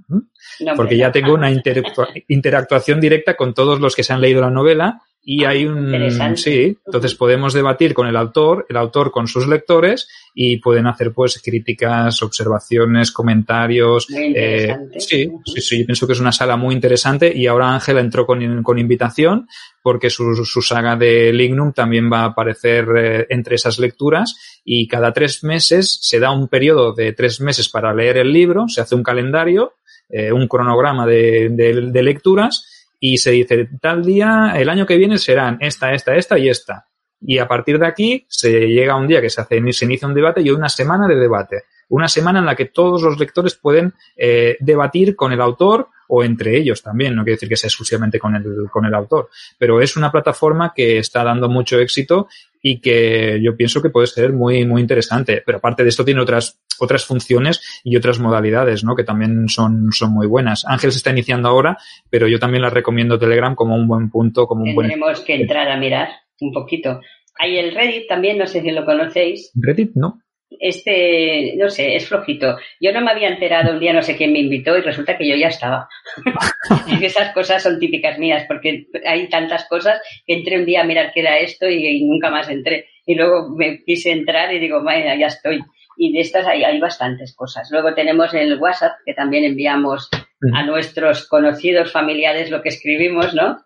porque 0.76 0.98
ya 0.98 1.12
tengo 1.12 1.36
una 1.36 1.52
interactuación 1.52 3.00
directa 3.00 3.36
con 3.36 3.54
todos 3.54 3.80
los 3.80 3.96
que 3.96 4.04
se 4.04 4.14
han 4.14 4.22
leído 4.22 4.42
la 4.42 4.50
novela 4.50 5.02
y 5.24 5.46
hay 5.46 5.66
un 5.66 6.38
sí 6.38 6.78
entonces 6.86 7.16
podemos 7.16 7.54
debatir 7.54 7.94
con 7.94 8.08
el 8.08 8.16
autor 8.16 8.66
el 8.70 8.78
autor 8.78 9.12
con 9.12 9.28
sus 9.28 9.48
lectores 9.48 10.08
y 10.34 10.58
pueden 10.58 10.88
hacer 10.88 11.12
pues 11.12 11.42
críticas 11.44 12.24
observaciones 12.24 13.12
comentarios 13.12 14.08
eh, 14.10 14.76
sí 14.98 15.30
sí 15.46 15.62
sí 15.62 15.82
yo 15.82 15.86
pienso 15.86 16.08
que 16.08 16.14
es 16.14 16.20
una 16.20 16.32
sala 16.32 16.58
muy 16.58 16.74
interesante. 16.76 17.32
Y 17.36 17.48
ahora 17.48 17.74
Ángela 17.74 18.02
entró 18.02 18.26
con, 18.26 18.64
con 18.64 18.80
invitación 18.80 19.48
porque 19.82 20.10
su, 20.10 20.36
su, 20.46 20.62
saga 20.62 20.96
de 20.96 21.34
Lignum 21.34 21.74
también 21.74 22.12
va 22.12 22.22
a 22.22 22.26
aparecer 22.26 22.86
eh, 22.96 23.26
entre 23.30 23.56
esas 23.56 23.80
lecturas. 23.80 24.62
Y 24.64 24.88
cada 24.88 25.12
tres 25.12 25.44
meses 25.44 26.00
se 26.02 26.20
da 26.20 26.32
un 26.32 26.48
periodo 26.48 26.94
de 26.94 27.14
tres 27.14 27.42
meses 27.42 27.70
para 27.70 27.94
leer 27.94 28.18
el 28.18 28.32
libro 28.32 28.68
se 28.68 28.82
hace 28.82 28.96
un 28.96 29.04
calendario 29.04 29.74
eh, 30.10 30.32
un 30.32 30.48
cronograma 30.48 31.08
de, 31.08 31.50
de, 31.52 31.90
de 31.92 32.04
lecturas 32.04 32.71
y 33.04 33.18
se 33.18 33.32
dice, 33.32 33.68
tal 33.82 34.06
día, 34.06 34.54
el 34.56 34.70
año 34.70 34.86
que 34.86 34.96
viene 34.96 35.18
serán 35.18 35.58
esta, 35.60 35.92
esta, 35.92 36.16
esta 36.16 36.38
y 36.38 36.50
esta. 36.50 36.88
Y 37.20 37.40
a 37.40 37.48
partir 37.48 37.80
de 37.80 37.88
aquí 37.88 38.26
se 38.30 38.68
llega 38.68 38.94
a 38.94 38.98
un 38.98 39.08
día 39.08 39.20
que 39.22 39.30
se 39.32 39.42
hace, 39.42 39.60
se 39.74 39.86
inicia 39.86 40.08
un 40.08 40.14
debate 40.14 40.42
y 40.42 40.52
una 40.52 40.70
semana 40.70 41.08
de 41.08 41.16
debate. 41.16 41.64
Una 41.90 42.08
semana 42.08 42.40
en 42.40 42.46
la 42.46 42.56
que 42.56 42.66
todos 42.66 43.02
los 43.02 43.20
lectores 43.20 43.56
pueden 43.56 43.96
eh, 44.16 44.56
debatir 44.60 45.16
con 45.16 45.34
el 45.34 45.42
autor 45.42 45.90
o 46.14 46.26
entre 46.26 46.58
ellos 46.58 46.84
también, 46.84 47.16
no 47.16 47.24
quiere 47.24 47.36
decir 47.36 47.48
que 47.48 47.56
sea 47.56 47.70
exclusivamente 47.70 48.20
con 48.20 48.36
el, 48.36 48.70
con 48.70 48.86
el 48.86 48.94
autor, 48.94 49.30
pero 49.58 49.82
es 49.82 49.96
una 49.96 50.12
plataforma 50.12 50.74
que 50.76 50.98
está 50.98 51.24
dando 51.24 51.48
mucho 51.48 51.80
éxito 51.80 52.28
y 52.62 52.82
que 52.82 53.40
yo 53.42 53.56
pienso 53.56 53.82
que 53.82 53.90
puede 53.90 54.08
ser 54.08 54.34
muy, 54.34 54.66
muy 54.66 54.82
interesante. 54.82 55.42
Pero 55.46 55.60
aparte 55.60 55.84
de 55.84 55.90
esto 55.90 56.04
tiene 56.04 56.20
otras, 56.20 56.60
otras 56.80 57.06
funciones 57.06 57.82
y 57.86 57.96
otras 57.96 58.20
modalidades, 58.20 58.84
¿no? 58.84 58.94
Que 58.94 59.06
también 59.06 59.48
son, 59.48 59.94
son 59.94 60.12
muy 60.12 60.28
buenas. 60.28 60.66
Ángel 60.68 60.92
se 60.92 60.98
está 60.98 61.12
iniciando 61.12 61.48
ahora, 61.48 61.78
pero 62.10 62.28
yo 62.28 62.40
también 62.40 62.62
la 62.62 62.70
recomiendo 62.70 63.18
Telegram 63.18 63.56
como 63.56 63.76
un 63.76 63.88
buen 63.88 64.10
punto, 64.10 64.48
como 64.48 64.66
un 64.66 64.76
buen... 64.76 64.90
Tenemos 64.90 65.22
que 65.22 65.36
entrar 65.36 65.70
a 65.70 65.78
mirar 65.78 66.10
un 66.42 66.52
poquito. 66.52 67.00
Hay 67.40 67.58
el 67.58 67.74
Reddit 67.74 68.10
también, 68.10 68.38
no 68.38 68.48
sé 68.48 68.62
si 68.62 68.72
lo 68.72 68.84
conocéis. 68.84 69.50
Reddit, 69.56 69.92
no 69.96 70.22
este, 70.62 71.56
no 71.58 71.70
sé, 71.72 71.96
es 71.96 72.08
flojito. 72.08 72.56
Yo 72.80 72.94
no 72.94 73.02
me 73.02 73.10
había 73.10 73.30
enterado 73.30 73.74
un 73.74 73.80
día, 73.80 73.94
no 73.94 74.04
sé 74.04 74.16
quién 74.16 74.32
me 74.32 74.40
invitó 74.40 74.78
y 74.78 74.82
resulta 74.82 75.18
que 75.18 75.28
yo 75.28 75.36
ya 75.36 75.48
estaba. 75.48 75.90
y 76.88 77.04
esas 77.04 77.34
cosas 77.34 77.64
son 77.64 77.80
típicas 77.80 78.20
mías 78.20 78.46
porque 78.48 78.86
hay 79.06 79.28
tantas 79.28 79.68
cosas 79.68 80.00
que 80.26 80.36
entré 80.36 80.60
un 80.60 80.66
día 80.66 80.82
a 80.82 80.86
mirar 80.86 81.12
qué 81.14 81.22
era 81.22 81.40
esto 81.40 81.68
y, 81.68 82.06
nunca 82.06 82.30
más 82.30 82.48
entré. 82.48 82.86
Y 83.08 83.16
luego 83.16 83.50
me 83.50 83.84
quise 83.84 84.12
entrar 84.12 84.54
y 84.54 84.60
digo, 84.60 84.84
vaya, 84.84 85.16
ya 85.16 85.28
estoy. 85.28 85.64
Y 85.98 86.14
de 86.14 86.20
estas 86.20 86.46
hay, 86.46 86.64
hay 86.64 86.80
bastantes 86.80 87.36
cosas. 87.36 87.68
Luego 87.72 87.96
tenemos 87.96 88.32
el 88.36 88.60
WhatsApp 88.60 89.00
que 89.04 89.16
también 89.16 89.44
enviamos 89.44 90.10
a 90.54 90.64
nuestros 90.64 91.28
conocidos 91.28 91.92
familiares 91.92 92.52
lo 92.52 92.62
que 92.62 92.70
escribimos, 92.70 93.34
¿no? 93.34 93.58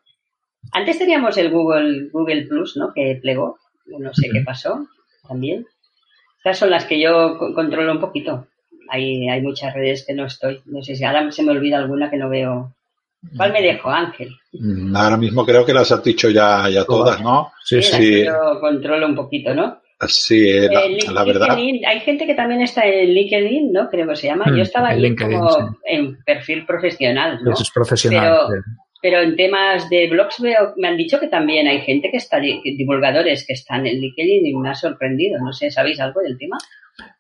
Antes 0.72 0.98
teníamos 0.98 1.38
el 1.38 1.52
Google, 1.52 2.10
Google 2.12 2.44
Plus, 2.48 2.78
¿no? 2.78 2.94
Que 2.94 3.20
plegó. 3.22 3.58
No 3.86 4.14
sé 4.14 4.30
qué 4.32 4.42
pasó 4.42 4.88
también. 5.28 5.66
Estas 6.46 6.60
son 6.60 6.70
las 6.70 6.86
que 6.86 7.02
yo 7.02 7.40
controlo 7.56 7.92
un 7.92 8.00
poquito. 8.00 8.46
Hay, 8.90 9.28
hay 9.28 9.42
muchas 9.42 9.74
redes 9.74 10.06
que 10.06 10.14
no 10.14 10.28
estoy. 10.28 10.62
No 10.66 10.84
sé 10.84 10.96
si 10.96 11.04
ahora 11.04 11.32
se 11.32 11.42
me 11.42 11.52
olvida 11.52 11.80
alguna 11.80 12.12
que 12.12 12.18
no 12.18 12.30
veo. 12.30 12.72
¿Cuál 13.36 13.52
me 13.52 13.64
dejo, 13.64 13.90
Ángel? 13.90 14.30
Mm, 14.54 14.96
ahora 14.96 15.18
mismo 15.18 15.44
creo 15.44 15.66
que 15.66 15.74
las 15.74 15.92
has 15.92 16.04
dicho 16.04 16.30
ya, 16.30 16.70
ya 16.70 16.86
todas, 16.86 17.20
¿no? 17.20 17.52
Sí, 17.64 17.82
sí. 17.82 18.26
Yo 18.26 18.60
controlo 18.62 19.08
un 19.08 19.16
poquito, 19.16 19.56
¿no? 19.56 19.82
Sí, 20.08 20.48
la, 21.08 21.24
verdad. 21.24 21.58
Hay 21.58 22.00
gente 22.02 22.28
que 22.28 22.36
también 22.36 22.62
está 22.62 22.86
en 22.86 23.10
LinkedIn, 23.12 23.74
¿no? 23.74 23.90
Creo 23.90 24.08
que 24.08 24.16
se 24.16 24.28
llama. 24.28 24.46
Yo 24.50 24.58
mm, 24.58 24.62
estaba 24.62 24.90
ahí 24.90 25.16
como 25.16 25.80
en 25.84 26.24
perfil 26.24 26.64
profesional, 26.64 27.40
¿no? 27.44 27.54
Eso 27.54 27.64
es 27.64 27.72
profesional. 27.72 28.38
Pero 28.48 28.64
en 29.02 29.36
temas 29.36 29.90
de 29.90 30.08
blogs 30.10 30.42
veo, 30.42 30.74
me 30.78 30.88
han 30.88 30.98
dicho 30.98 31.20
que 31.20 31.28
también 31.28 31.68
hay 31.68 31.82
gente 31.82 32.10
que 32.10 32.18
está, 32.18 32.40
divulgadores 32.40 33.46
que 33.46 33.54
están 33.54 33.86
en 33.86 34.00
LinkedIn 34.00 34.46
y 34.46 34.54
me 34.56 34.70
ha 34.70 34.76
sorprendido. 34.76 35.40
No 35.40 35.54
sé, 35.54 35.70
¿sabéis 35.72 36.00
algo 36.00 36.22
del 36.22 36.38
tema? 36.38 36.58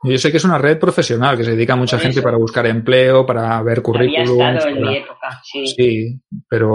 Yo 0.03 0.17
sé 0.17 0.31
que 0.31 0.37
es 0.37 0.45
una 0.45 0.57
red 0.57 0.79
profesional 0.79 1.37
que 1.37 1.43
se 1.43 1.51
dedica 1.51 1.73
a 1.73 1.77
mucha 1.77 1.99
gente 1.99 2.21
para 2.21 2.37
buscar 2.37 2.65
empleo, 2.65 3.25
para 3.25 3.61
ver 3.61 3.81
currículums. 3.81 4.29
Había 4.29 4.53
estado 4.53 4.75
en 4.75 4.81
mi 4.81 4.97
época, 4.97 5.41
sí. 5.43 5.67
Sí, 5.67 6.21
pero, 6.47 6.71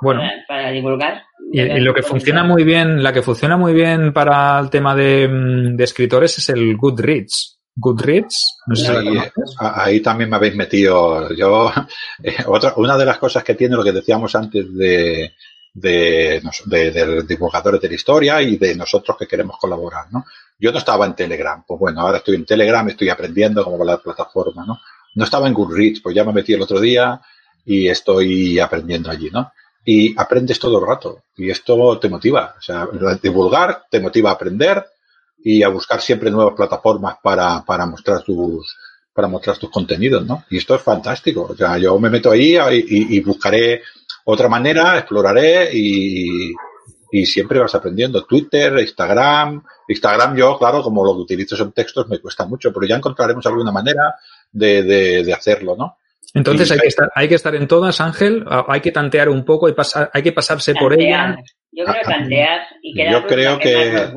bueno. 0.00 0.20
Para, 0.46 0.70
divulgar. 0.70 1.22
Y, 1.52 1.80
lo 1.80 1.94
que 1.94 2.02
funciona 2.02 2.44
muy 2.44 2.64
bien, 2.64 3.02
la 3.02 3.12
que 3.12 3.22
funciona 3.22 3.56
muy 3.56 3.72
bien 3.72 4.12
para 4.12 4.58
el 4.60 4.70
tema 4.70 4.94
de, 4.94 5.28
mm, 5.28 5.76
de 5.76 5.84
escritores 5.84 6.38
es 6.38 6.48
el 6.50 6.76
Goodreads. 6.76 7.55
Goodreads. 7.76 8.58
No 8.66 8.74
sé 8.74 9.32
ahí 9.58 10.00
también 10.00 10.30
me 10.30 10.36
habéis 10.36 10.56
metido. 10.56 11.32
Yo, 11.34 11.70
eh, 12.22 12.36
otra, 12.46 12.74
una 12.76 12.96
de 12.96 13.04
las 13.04 13.18
cosas 13.18 13.44
que 13.44 13.54
tiene 13.54 13.76
lo 13.76 13.84
que 13.84 13.92
decíamos 13.92 14.34
antes 14.34 14.74
de, 14.74 15.34
de, 15.74 16.42
de, 16.64 17.22
divulgadores 17.22 17.80
de 17.80 17.88
la 17.88 17.94
historia 17.94 18.40
y 18.40 18.56
de 18.56 18.74
nosotros 18.74 19.16
que 19.18 19.26
queremos 19.26 19.58
colaborar, 19.58 20.06
¿no? 20.10 20.24
Yo 20.58 20.72
no 20.72 20.78
estaba 20.78 21.04
en 21.04 21.14
Telegram, 21.14 21.62
pues 21.66 21.78
bueno, 21.78 22.00
ahora 22.00 22.18
estoy 22.18 22.36
en 22.36 22.46
Telegram, 22.46 22.88
estoy 22.88 23.10
aprendiendo 23.10 23.62
cómo 23.62 23.78
va 23.78 23.84
la 23.84 23.98
plataforma, 23.98 24.64
¿no? 24.64 24.80
No 25.14 25.24
estaba 25.24 25.46
en 25.46 25.54
Goodreads, 25.54 26.00
pues 26.00 26.14
ya 26.14 26.24
me 26.24 26.32
metí 26.32 26.54
el 26.54 26.62
otro 26.62 26.80
día 26.80 27.20
y 27.66 27.88
estoy 27.88 28.58
aprendiendo 28.58 29.10
allí, 29.10 29.28
¿no? 29.30 29.52
Y 29.84 30.18
aprendes 30.18 30.58
todo 30.58 30.80
el 30.80 30.86
rato 30.86 31.24
y 31.36 31.50
esto 31.50 31.98
te 31.98 32.08
motiva, 32.08 32.54
o 32.58 32.62
sea, 32.62 32.88
divulgar 33.22 33.84
te 33.90 34.00
motiva 34.00 34.30
a 34.30 34.34
aprender, 34.34 34.84
y 35.48 35.62
a 35.62 35.68
buscar 35.68 36.00
siempre 36.00 36.28
nuevas 36.28 36.54
plataformas 36.56 37.18
para, 37.22 37.64
para 37.64 37.86
mostrar 37.86 38.20
tus 38.22 38.76
para 39.12 39.28
mostrar 39.28 39.56
tus 39.56 39.70
contenidos, 39.70 40.26
¿no? 40.26 40.44
Y 40.50 40.58
esto 40.58 40.74
es 40.74 40.82
fantástico. 40.82 41.46
O 41.48 41.54
sea, 41.54 41.78
yo 41.78 41.96
me 42.00 42.10
meto 42.10 42.32
ahí 42.32 42.58
y, 42.72 43.20
buscaré 43.20 43.80
otra 44.24 44.48
manera, 44.48 44.98
exploraré 44.98 45.70
y, 45.72 46.52
y, 47.12 47.24
siempre 47.24 47.60
vas 47.60 47.76
aprendiendo. 47.76 48.24
Twitter, 48.24 48.76
Instagram. 48.80 49.62
Instagram 49.88 50.36
yo, 50.36 50.58
claro, 50.58 50.82
como 50.82 51.04
lo 51.04 51.14
que 51.14 51.22
utilizo 51.22 51.56
son 51.56 51.70
textos, 51.70 52.08
me 52.08 52.18
cuesta 52.18 52.44
mucho, 52.44 52.72
pero 52.72 52.84
ya 52.84 52.96
encontraremos 52.96 53.46
alguna 53.46 53.70
manera 53.70 54.16
de, 54.50 54.82
de, 54.82 55.22
de 55.22 55.32
hacerlo, 55.32 55.76
¿no? 55.78 55.96
Entonces 56.34 56.70
hay 56.72 56.80
que, 56.80 56.88
estar, 56.88 57.10
hay 57.14 57.28
que 57.28 57.36
estar 57.36 57.54
en 57.54 57.68
todas, 57.68 58.00
Ángel, 58.00 58.44
hay 58.68 58.80
que 58.80 58.90
tantear 58.90 59.28
un 59.28 59.44
poco 59.44 59.68
y 59.68 59.74
pasar, 59.74 60.10
hay 60.12 60.22
que 60.24 60.32
pasarse 60.32 60.74
por 60.74 60.92
ella. 60.92 61.36
Yo 61.70 61.84
creo 61.84 62.02
tantear 62.02 62.60
y 62.82 62.94
que 62.94 63.10
yo 63.10 63.26
creo 63.26 63.58
que, 63.58 64.10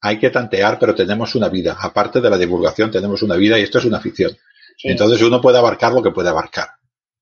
hay 0.00 0.18
que 0.18 0.30
tantear, 0.30 0.78
pero 0.78 0.94
tenemos 0.94 1.34
una 1.34 1.48
vida. 1.48 1.76
Aparte 1.78 2.20
de 2.20 2.30
la 2.30 2.38
divulgación, 2.38 2.90
tenemos 2.90 3.22
una 3.22 3.36
vida 3.36 3.58
y 3.58 3.62
esto 3.62 3.78
es 3.78 3.84
una 3.84 4.00
ficción. 4.00 4.36
Entonces 4.82 5.22
uno 5.22 5.40
puede 5.40 5.58
abarcar 5.58 5.92
lo 5.92 6.02
que 6.02 6.10
puede 6.10 6.28
abarcar. 6.28 6.68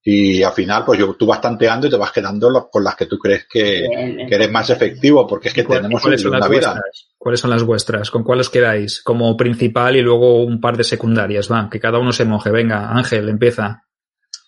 Y 0.07 0.43
al 0.43 0.53
final, 0.53 0.85
pues 0.85 0.99
yo, 0.99 1.15
tú 1.15 1.25
vas 1.25 1.41
tanteando 1.41 1.87
y 1.87 1.91
te 1.91 1.97
vas 1.97 2.13
quedando 2.13 2.69
con 2.71 2.85
las 2.85 2.95
que 2.95 3.07
tú 3.07 3.17
crees 3.17 3.47
que, 3.51 3.87
eres 4.29 4.51
más 4.51 4.69
efectivo, 4.69 5.27
porque 5.27 5.49
es 5.49 5.55
que 5.55 5.65
tenemos 5.65 6.05
una 6.05 6.47
vida. 6.47 6.79
¿Cuáles 7.17 7.41
son 7.41 7.49
las 7.49 7.63
vuestras? 7.63 8.11
¿Con 8.11 8.23
cuáles 8.23 8.51
quedáis? 8.51 9.01
Como 9.03 9.35
principal 9.35 9.97
y 9.97 10.03
luego 10.03 10.45
un 10.45 10.61
par 10.61 10.77
de 10.77 10.85
secundarias, 10.85 11.49
van, 11.49 11.71
que 11.71 11.81
cada 11.81 11.99
uno 11.99 12.13
se 12.13 12.27
moje. 12.27 12.51
Venga, 12.51 12.91
Ángel, 12.91 13.31
empieza. 13.31 13.85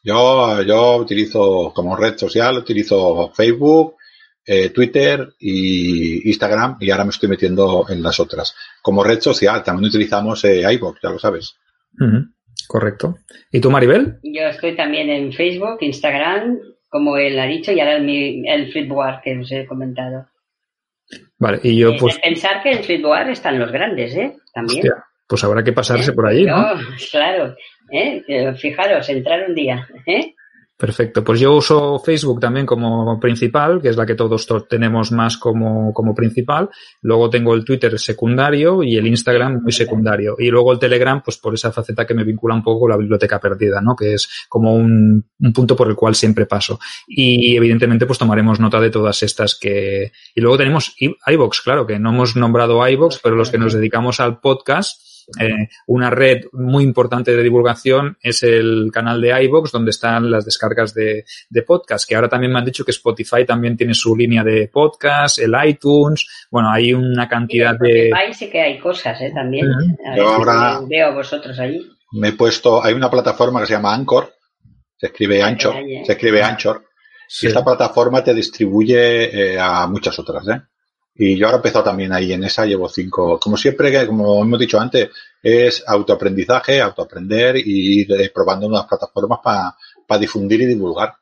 Yo, 0.03 0.61
yo 0.61 0.97
utilizo 0.99 1.73
como 1.75 1.97
red 1.97 2.19
social, 2.19 2.59
utilizo 2.59 3.31
Facebook, 3.35 3.96
eh, 4.47 4.71
Twitter 4.71 5.29
y 5.39 6.29
Instagram 6.29 6.77
y 6.81 6.91
ahora 6.91 7.05
me 7.05 7.11
estoy 7.11 7.29
metiendo 7.29 7.87
en 7.89 8.03
las 8.03 8.21
otras. 8.21 8.55
Como 8.81 9.03
red 9.03 9.21
social 9.21 9.63
también 9.65 9.89
utilizamos 9.89 10.45
eh, 10.45 10.63
iVoox, 10.73 11.01
ya 11.03 11.11
lo 11.11 11.19
sabes. 11.19 11.57
Correcto. 12.69 13.19
¿Y 13.51 13.61
tú, 13.61 13.71
Maribel? 13.71 14.19
Yo 14.23 14.43
estoy 14.43 14.77
también 14.77 15.11
en 15.11 15.33
Facebook, 15.33 15.79
Instagram, 15.81 16.59
como 16.89 17.17
él 17.17 17.39
ha 17.39 17.47
dicho, 17.47 17.73
y 17.73 17.81
ahora 17.81 17.97
el, 17.97 18.45
el 18.47 18.73
Flipboard 18.73 19.21
que 19.23 19.39
os 19.39 19.51
he 19.53 19.67
comentado. 19.67 20.27
Vale, 21.39 21.61
y 21.63 21.77
yo 21.77 21.91
eh, 21.91 21.97
pues... 21.99 22.19
Pensar 22.19 22.63
que 22.63 22.73
en 22.73 22.85
Flipboard 22.85 23.31
están 23.31 23.59
los 23.59 23.71
grandes, 23.71 24.15
¿eh? 24.17 24.37
También. 24.53 24.89
pues 25.29 25.45
habrá 25.45 25.63
que 25.63 25.73
pasarse 25.73 26.13
por 26.13 26.27
ahí, 26.27 26.45
¿no? 26.45 26.75
Claro. 27.11 27.55
¿eh? 27.93 28.55
Fijaros, 28.57 29.09
entrar 29.09 29.49
un 29.49 29.55
día. 29.55 29.87
¿eh? 30.07 30.35
Perfecto. 30.79 31.25
Pues 31.25 31.41
yo 31.41 31.55
uso 31.55 31.99
Facebook 32.01 32.39
también 32.39 32.67
como 32.67 33.19
principal, 33.19 33.81
que 33.81 33.89
es 33.89 33.97
la 33.97 34.05
que 34.05 34.15
todos 34.15 34.47
tenemos 34.69 35.11
más 35.11 35.39
como, 35.39 35.91
como 35.95 36.15
principal. 36.15 36.69
Luego 37.01 37.31
tengo 37.31 37.55
el 37.55 37.65
Twitter 37.65 37.99
secundario 37.99 38.83
y 38.83 38.97
el 38.97 39.07
Instagram 39.07 39.63
muy 39.63 39.73
secundario. 39.73 40.37
Y 40.39 40.51
luego 40.51 40.73
el 40.73 40.79
Telegram, 40.79 41.23
pues 41.25 41.39
por 41.39 41.55
esa 41.55 41.73
faceta 41.73 42.07
que 42.07 42.13
me 42.13 42.25
vincula 42.25 42.55
un 42.55 42.63
poco 42.63 42.87
la 42.89 42.99
biblioteca 42.99 43.41
perdida, 43.41 43.81
¿no? 43.81 43.97
Que 43.97 44.13
es 44.13 44.29
como 44.51 44.75
un, 44.75 45.25
un 45.41 45.53
punto 45.55 45.75
por 45.75 45.89
el 45.89 45.97
cual 45.97 46.15
siempre 46.15 46.45
paso. 46.45 46.79
Y 47.07 47.57
evidentemente, 47.57 48.05
pues 48.05 48.19
tomaremos 48.19 48.61
nota 48.61 48.79
de 48.79 48.91
todas 48.91 49.23
estas 49.23 49.59
que... 49.59 50.13
Y 50.35 50.43
luego 50.43 50.59
tenemos 50.59 50.95
iVox, 50.99 51.63
claro, 51.63 51.87
que 51.87 51.99
no 51.99 52.11
hemos 52.11 52.37
nombrado 52.37 52.87
iVox, 52.87 53.21
pero 53.23 53.35
los 53.35 53.51
que 53.51 53.57
nos 53.57 53.73
dedicamos 53.73 54.21
al 54.21 54.41
podcast, 54.41 55.01
eh, 55.41 55.69
una 55.87 56.11
red 56.11 56.45
muy 56.53 56.85
importante 56.85 57.35
de 57.35 57.43
divulgación 57.43 58.17
es 58.23 58.43
el 58.43 58.91
canal 58.93 59.21
de 59.21 59.43
iVoox, 59.45 59.73
donde 59.73 59.91
están 59.91 60.31
las 60.31 60.45
descargas 60.45 60.95
de, 60.95 61.25
de 61.51 61.63
podcast, 61.63 62.09
que 62.09 62.15
ahora 62.15 62.29
también 62.29 62.53
me 62.53 62.59
han 62.59 62.65
dicho 62.65 62.85
que 62.85 62.93
Spotify 62.93 63.45
también 63.45 63.77
tiene 63.77 63.95
su 63.95 64.15
línea 64.15 64.45
de 64.45 64.69
podcast, 64.69 65.39
el 65.39 65.55
iTunes, 65.65 66.27
bueno, 66.51 66.71
hay 66.71 66.93
una 66.93 67.29
cantidad 67.29 67.77
de... 67.79 68.09
Spotify 68.09 68.35
sí 68.35 68.51
que 68.51 68.61
hay 68.61 68.79
cosas, 68.79 69.21
¿eh? 69.21 69.33
También. 69.35 69.67
Yo 70.17 70.29
ahora 70.29 70.81
veo 70.89 71.09
a 71.09 71.15
vosotros 71.15 71.59
allí. 71.59 71.87
Me 72.13 72.29
he 72.29 72.33
puesto, 72.33 72.83
hay 72.83 72.95
una 72.95 73.11
plataforma 73.11 73.61
que 73.61 73.67
se 73.67 73.73
llama 73.73 73.95
Anchor, 73.95 74.33
se 74.97 75.07
escribe 75.07 75.43
Anchor, 75.43 75.75
se 76.05 76.13
escribe 76.13 76.43
Anchor, 76.43 76.85
y 77.43 77.47
esta 77.47 77.65
plataforma 77.65 78.23
te 78.23 78.33
distribuye 78.33 79.55
eh, 79.55 79.59
a 79.61 79.87
muchas 79.89 80.19
otras, 80.19 80.47
¿eh? 80.49 80.61
Y 81.19 81.37
yo 81.37 81.47
ahora 81.47 81.57
he 81.57 81.61
empezado 81.61 81.85
también 81.85 82.13
ahí 82.13 82.33
en 82.33 82.45
esa, 82.45 82.67
llevo 82.67 82.89
cinco. 82.89 83.39
Como 83.41 83.57
siempre, 83.57 84.07
como 84.07 84.43
hemos 84.43 84.59
dicho 84.59 84.79
antes, 84.79 85.11
es 85.43 85.83
autoaprendizaje, 85.87 86.81
autoaprender 86.81 87.57
y 87.57 88.01
ir 88.01 88.33
probando 88.35 88.69
nuevas 88.69 88.87
plataformas 88.87 89.41
para 89.43 90.21
difundir 90.21 90.63
y 90.63 90.67
divulgar. 90.67 91.15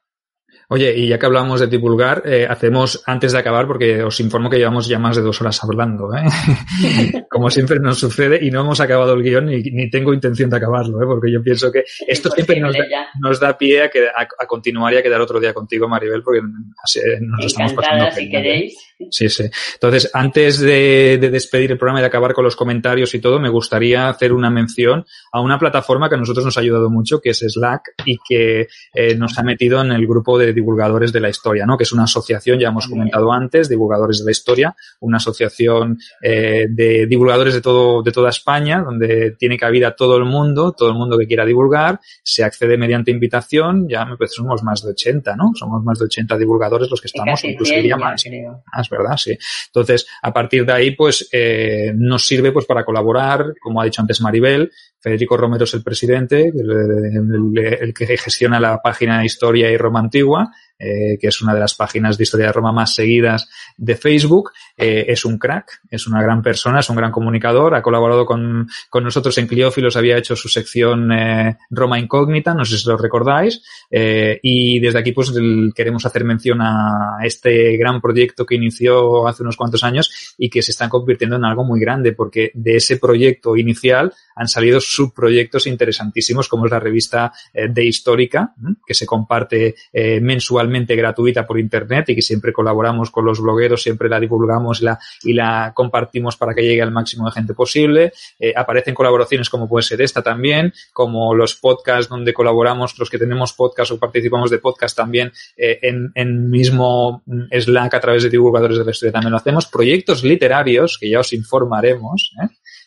Oye, 0.69 0.97
y 0.97 1.09
ya 1.09 1.19
que 1.19 1.27
hablamos 1.27 1.61
de 1.61 1.67
divulgar, 1.67 2.23
eh, 2.25 2.47
hacemos 2.49 3.03
antes 3.07 3.33
de 3.33 3.39
acabar, 3.39 3.67
porque 3.67 4.03
os 4.03 4.19
informo 4.21 4.49
que 4.49 4.57
llevamos 4.57 4.89
ya 4.89 4.99
más 4.99 5.17
de 5.17 5.23
dos 5.23 5.41
horas 5.41 5.63
hablando, 5.63 6.11
¿eh? 6.15 6.25
como 7.31 7.51
siempre 7.51 7.79
nos 7.79 7.99
sucede, 7.99 8.39
y 8.43 8.51
no 8.51 8.63
hemos 8.63 8.81
acabado 8.81 9.13
el 9.13 9.23
guion 9.23 9.47
ni, 9.47 9.63
ni 9.63 9.91
tengo 9.91 10.15
intención 10.15 10.49
de 10.49 10.57
acabarlo, 10.57 11.03
¿eh? 11.03 11.07
porque 11.07 11.31
yo 11.31 11.43
pienso 11.43 11.71
que 11.71 11.85
esto 12.09 12.31
siempre 12.31 12.61
nos 12.61 12.73
da, 12.73 12.85
nos 13.21 13.39
da, 13.39 13.59
pie 13.59 13.83
a, 13.83 13.91
que, 13.91 14.07
a, 14.09 14.47
continuar 14.47 14.95
y 14.95 14.97
a 14.97 15.03
quedar 15.03 15.21
otro 15.21 15.39
día 15.39 15.53
contigo, 15.53 15.87
Maribel, 15.87 16.23
porque 16.23 16.41
así 16.83 17.01
nos 17.21 17.45
estamos 17.45 17.75
pasando. 17.75 18.11
si 18.11 18.31
queréis. 18.31 18.75
Sí, 19.11 19.29
sí. 19.29 19.45
Entonces, 19.75 20.11
antes 20.15 20.61
de, 20.61 21.19
de, 21.21 21.31
despedir 21.31 21.73
el 21.73 21.79
programa 21.79 22.01
y 22.01 22.03
de 22.03 22.07
acabar 22.07 22.33
con 22.33 22.45
los 22.45 22.57
comentarios 22.57 23.15
y 23.15 23.21
todo, 23.21 23.41
me 23.41 23.49
gustaría 23.49 24.09
hacer 24.09 24.33
una 24.33 24.51
mención 24.51 25.05
a 25.33 25.41
una 25.41 25.59
plataforma 25.59 26.09
que 26.09 26.15
a 26.15 26.19
nosotros 26.19 26.45
nos 26.45 26.57
ha 26.57 26.61
ayudado 26.61 26.91
mucho, 26.91 27.21
que 27.21 27.31
es 27.31 27.39
Slack, 27.41 27.95
y 28.05 28.19
que 28.19 28.69
eh, 28.95 29.15
nos 29.17 29.39
ha 29.39 29.43
metido 29.43 29.81
en 29.81 29.93
el 29.93 30.07
grupo 30.07 30.39
de 30.39 30.53
divulgadores 30.53 31.13
de 31.13 31.21
la 31.21 31.29
historia, 31.29 31.67
¿no? 31.67 31.77
Que 31.77 31.85
es 31.85 31.93
una 31.93 32.05
asociación, 32.05 32.59
ya 32.59 32.69
hemos 32.69 32.87
comentado 32.87 33.33
antes, 33.33 33.69
divulgadores 33.69 34.19
de 34.19 34.25
la 34.27 34.31
historia, 34.31 34.77
una 35.01 35.17
asociación 35.17 35.99
eh, 36.23 36.67
de 36.69 37.07
divulgadores 37.07 37.55
de 37.55 37.61
todo, 37.61 38.03
de 38.03 38.13
toda 38.13 38.31
España, 38.31 38.83
donde 38.83 39.33
tiene 39.33 39.59
cabida 39.59 39.97
todo 39.97 40.17
el 40.17 40.25
mundo, 40.25 40.73
todo 40.73 40.89
el 40.89 40.95
mundo 40.95 41.19
que 41.19 41.27
quiera 41.27 41.45
divulgar, 41.45 42.01
se 42.23 42.45
accede 42.45 42.79
mediante 42.79 43.11
invitación, 43.11 43.89
ya 43.89 44.05
parece 44.17 44.37
somos 44.37 44.63
más 44.63 44.83
de 44.83 44.91
80, 44.91 45.37
¿no? 45.37 45.53
Somos 45.55 45.83
más 45.83 45.99
de 45.99 46.07
80 46.07 46.39
divulgadores 46.39 46.91
los 46.91 47.01
que 47.01 47.09
estamos, 47.09 47.43
incluso 47.45 47.75
diría 47.75 47.97
más. 47.97 48.25
Más, 48.73 48.89
¿verdad? 48.99 49.17
Sí. 49.17 49.37
Entonces, 49.67 50.07
a 50.23 50.33
partir 50.33 50.65
de 50.65 50.73
ahí, 50.73 50.91
pues, 50.93 51.29
eh, 51.33 51.93
nos 51.95 52.27
sirve 52.27 52.53
pues 52.53 52.67
para 52.67 52.85
colaborar, 52.85 53.55
como 53.61 53.81
ha 53.81 53.85
dicho 53.85 54.01
antes 54.01 54.21
Maribel, 54.21 54.71
Federico 54.99 55.37
Romero 55.37 55.65
es 55.65 55.75
el 55.75 55.83
presidente, 55.83 56.51
el, 56.51 57.93
que 57.95 58.17
gestiona 58.17 58.59
la 58.59 58.81
página 58.81 59.25
Historia 59.25 59.71
y 59.71 59.77
Roma 59.77 60.01
Antigua, 60.01 60.51
eh, 60.79 61.19
que 61.21 61.29
es 61.29 61.41
una 61.41 61.55
de 61.55 61.61
las 61.61 61.75
páginas 61.75 62.19
de 62.19 62.25
historia 62.25 62.47
de 62.47 62.53
Roma 62.53 62.73
más 62.73 62.95
seguidas 62.95 63.49
de 63.77 63.97
Facebook. 63.97 64.51
Eh, 64.77 65.07
es 65.09 65.25
un 65.25 65.39
crack, 65.39 65.81
es 65.91 66.07
una 66.07 66.23
gran 66.23 66.43
persona, 66.43 66.81
es 66.81 66.91
un 66.91 66.97
gran 66.97 67.13
comunicador, 67.13 67.75
ha 67.75 67.83
colaborado 67.83 68.27
con, 68.27 68.69
con 68.91 69.05
nosotros 69.05 69.39
en 69.39 69.47
Cliófilos, 69.47 69.97
había 69.97 70.19
hecho 70.19 70.35
su 70.35 70.49
sección 70.49 71.13
eh, 71.13 71.59
Roma 71.71 71.99
Incógnita, 71.99 72.55
no 72.55 72.65
sé 72.65 72.79
si 72.79 72.89
lo 72.89 72.97
recordáis, 72.97 73.63
y 73.91 74.81
desde 74.81 74.99
aquí 74.99 75.13
pues 75.13 75.33
queremos 75.75 76.05
hacer 76.05 76.25
mención 76.25 76.61
a 76.61 77.19
este 77.23 77.77
gran 77.77 78.01
proyecto 78.01 78.45
que 78.45 78.57
inició 78.57 79.29
hace 79.29 79.43
unos 79.43 79.57
cuantos 79.57 79.85
años 79.85 80.35
y 80.37 80.51
que 80.51 80.63
se 80.63 80.73
está 80.73 80.89
convirtiendo 80.89 81.37
en 81.37 81.45
algo 81.45 81.65
muy 81.65 81.79
grande, 81.79 82.13
porque 82.13 82.51
de 82.55 82.77
ese 82.77 82.97
proyecto 82.97 83.57
inicial 83.57 84.13
han 84.35 84.49
salido 84.49 84.81
subproyectos 84.81 85.69
interesantísimos 85.69 86.49
como 86.49 86.67
es 86.67 86.73
la 86.73 86.81
revista 86.81 87.33
de 87.53 87.85
Histórica, 87.85 88.55
que 88.85 88.95
se 88.95 89.07
comparte 89.07 89.77
eh, 89.93 90.21
mensualmente 90.65 90.97
gratuita 90.97 91.47
por 91.47 91.59
internet 91.59 92.09
y 92.09 92.15
que 92.15 92.23
siempre 92.23 92.53
colaboramos 92.53 93.11
con 93.11 93.25
los 93.25 93.41
blogueros, 93.41 93.83
siempre 93.83 94.09
la 94.09 94.21
divulgamos 94.21 94.81
y 94.81 94.85
la, 94.85 94.99
y 95.23 95.33
la 95.33 95.73
compartimos 95.75 96.37
para 96.37 96.55
que 96.55 96.63
llegue 96.63 96.83
al 96.83 96.91
máximo 96.91 97.27
de 97.27 97.33
gente 97.33 97.55
posible. 97.55 98.13
Eh, 98.39 98.53
aparecen 98.57 98.95
colaboraciones 98.95 99.49
como 99.51 99.69
puede 99.69 99.83
ser 99.83 100.01
esta 100.01 100.23
también, 100.23 100.73
como 100.93 101.35
los 101.35 101.55
podcasts 101.55 102.09
donde 102.09 102.33
colaboramos, 102.33 102.99
los 102.99 103.11
que 103.11 103.19
tenemos 103.19 103.53
podcast 103.53 103.93
o 103.93 103.99
participamos 103.99 104.51
de 104.51 104.59
podcast 104.59 104.97
también 104.97 105.33
en, 105.57 106.11
en 106.15 106.51
mismo 106.51 107.23
mm, 107.27 107.45
Slack 107.53 107.95
a 107.95 108.01
través 108.01 108.23
de 108.23 108.31
divulgadores 108.31 108.79
de 108.79 108.85
la 108.85 108.91
historia 108.91 109.13
también 109.13 109.33
lo 109.33 109.39
hacemos. 109.39 109.67
Proyectos 109.67 110.25
literarios, 110.25 110.99
que 110.99 111.11
ya 111.11 111.21
os 111.21 111.33
informaremos, 111.33 112.33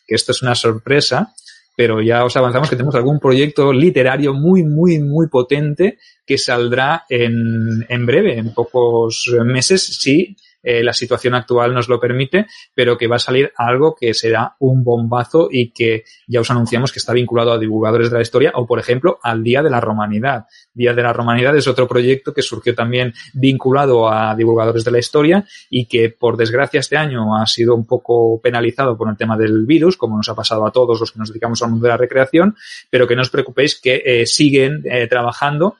que 0.05 0.15
esto 0.15 0.31
es 0.31 0.41
una 0.41 0.55
sorpresa, 0.55 1.33
pero 1.77 2.01
ya 2.01 2.25
os 2.25 2.35
avanzamos 2.35 2.71
que 2.71 2.75
tenemos 2.75 2.95
algún 2.95 3.19
proyecto 3.19 3.71
literario 3.71 4.33
muy, 4.33 4.63
muy, 4.63 4.97
muy 4.97 5.27
potente 5.29 5.99
que 6.25 6.39
saldrá 6.39 7.05
en, 7.07 7.85
en 7.87 8.05
breve, 8.07 8.39
en 8.39 8.51
pocos 8.51 9.31
meses, 9.45 9.83
sí, 10.01 10.35
eh, 10.69 10.83
la 10.83 10.91
situación 10.91 11.33
actual 11.33 11.73
nos 11.73 11.87
lo 11.87 11.97
permite, 11.97 12.45
pero 12.75 12.97
que 12.97 13.07
va 13.07 13.15
a 13.15 13.19
salir 13.19 13.53
algo 13.55 13.95
que 13.95 14.13
será 14.13 14.57
un 14.59 14.83
bombazo 14.83 15.47
y 15.49 15.69
que 15.69 16.03
ya 16.27 16.41
os 16.41 16.51
anunciamos 16.51 16.91
que 16.91 16.99
está 16.99 17.13
vinculado 17.13 17.53
a 17.53 17.57
divulgadores 17.57 18.09
de 18.09 18.17
la 18.17 18.21
historia 18.21 18.51
o, 18.53 18.67
por 18.67 18.77
ejemplo, 18.77 19.17
al 19.23 19.43
Día 19.43 19.63
de 19.63 19.69
la 19.69 19.79
Romanidad. 19.79 20.47
Día 20.73 20.93
de 20.93 21.03
la 21.03 21.13
Romanidad 21.13 21.55
es 21.55 21.69
otro 21.69 21.87
proyecto 21.87 22.33
que 22.33 22.41
surgió 22.41 22.75
también 22.75 23.13
vinculado 23.33 24.09
a 24.09 24.35
divulgadores 24.35 24.83
de 24.83 24.91
la 24.91 24.99
historia 24.99 25.45
y 25.69 25.85
que, 25.85 26.09
por 26.09 26.35
desgracia, 26.35 26.81
este 26.81 26.97
año 26.97 27.37
ha 27.37 27.45
sido 27.45 27.73
un 27.73 27.85
poco 27.85 28.41
penalizado 28.41 28.97
por 28.97 29.07
el 29.09 29.15
tema 29.15 29.37
del 29.37 29.65
virus, 29.65 29.95
como 29.95 30.17
nos 30.17 30.27
ha 30.27 30.35
pasado 30.35 30.67
a 30.67 30.71
todos 30.71 30.99
los 30.99 31.13
que 31.13 31.19
nos 31.19 31.29
dedicamos 31.29 31.63
al 31.63 31.69
mundo 31.69 31.85
de 31.85 31.91
la 31.91 31.97
recreación, 31.97 32.57
pero 32.89 33.07
que 33.07 33.15
no 33.15 33.21
os 33.21 33.29
preocupéis 33.29 33.79
que 33.79 34.03
eh, 34.05 34.25
siguen 34.25 34.83
eh, 34.83 35.07
trabajando 35.07 35.77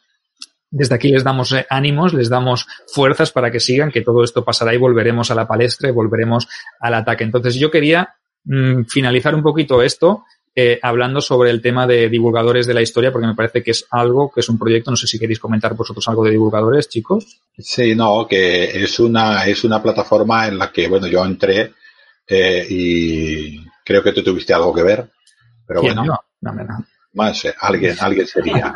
desde 0.69 0.95
aquí 0.95 1.09
les 1.09 1.23
damos 1.23 1.51
eh, 1.51 1.65
ánimos, 1.69 2.13
les 2.13 2.29
damos 2.29 2.67
fuerzas 2.87 3.31
para 3.31 3.51
que 3.51 3.59
sigan, 3.59 3.91
que 3.91 4.01
todo 4.01 4.23
esto 4.23 4.43
pasará 4.43 4.73
y 4.73 4.77
volveremos 4.77 5.31
a 5.31 5.35
la 5.35 5.47
palestra 5.47 5.89
y 5.89 5.93
volveremos 5.93 6.47
al 6.79 6.93
ataque. 6.93 7.23
Entonces 7.23 7.55
yo 7.55 7.71
quería 7.71 8.15
mm, 8.43 8.83
finalizar 8.85 9.33
un 9.35 9.43
poquito 9.43 9.81
esto 9.81 10.23
eh, 10.59 10.79
hablando 10.81 11.21
sobre 11.21 11.51
el 11.51 11.61
tema 11.61 11.85
de 11.85 12.09
divulgadores 12.09 12.65
de 12.65 12.73
la 12.73 12.81
historia, 12.81 13.11
porque 13.11 13.27
me 13.27 13.35
parece 13.35 13.61
que 13.61 13.71
es 13.71 13.85
algo, 13.91 14.31
que 14.31 14.39
es 14.39 14.49
un 14.49 14.57
proyecto, 14.57 14.89
no 14.89 14.97
sé 14.97 15.05
si 15.05 15.19
queréis 15.19 15.39
comentar 15.39 15.75
vosotros 15.75 16.07
algo 16.07 16.25
de 16.25 16.31
divulgadores, 16.31 16.89
chicos. 16.89 17.39
Sí, 17.55 17.93
no, 17.93 18.25
que 18.27 18.83
es 18.83 18.99
una, 18.99 19.45
es 19.45 19.63
una 19.63 19.83
plataforma 19.83 20.47
en 20.47 20.57
la 20.57 20.71
que, 20.71 20.87
bueno, 20.87 21.05
yo 21.05 21.23
entré 21.23 21.73
eh, 22.27 22.65
y 22.67 23.63
creo 23.85 24.01
que 24.01 24.13
tú 24.13 24.23
tuviste 24.23 24.51
algo 24.51 24.73
que 24.73 24.81
ver, 24.81 25.07
pero 25.67 25.83
bueno. 25.83 26.03
No, 26.03 26.19
no, 26.41 26.51
no. 26.51 26.85
Más, 27.17 27.47
alguien, 27.59 27.95
alguien 27.99 28.27
sería. 28.27 28.73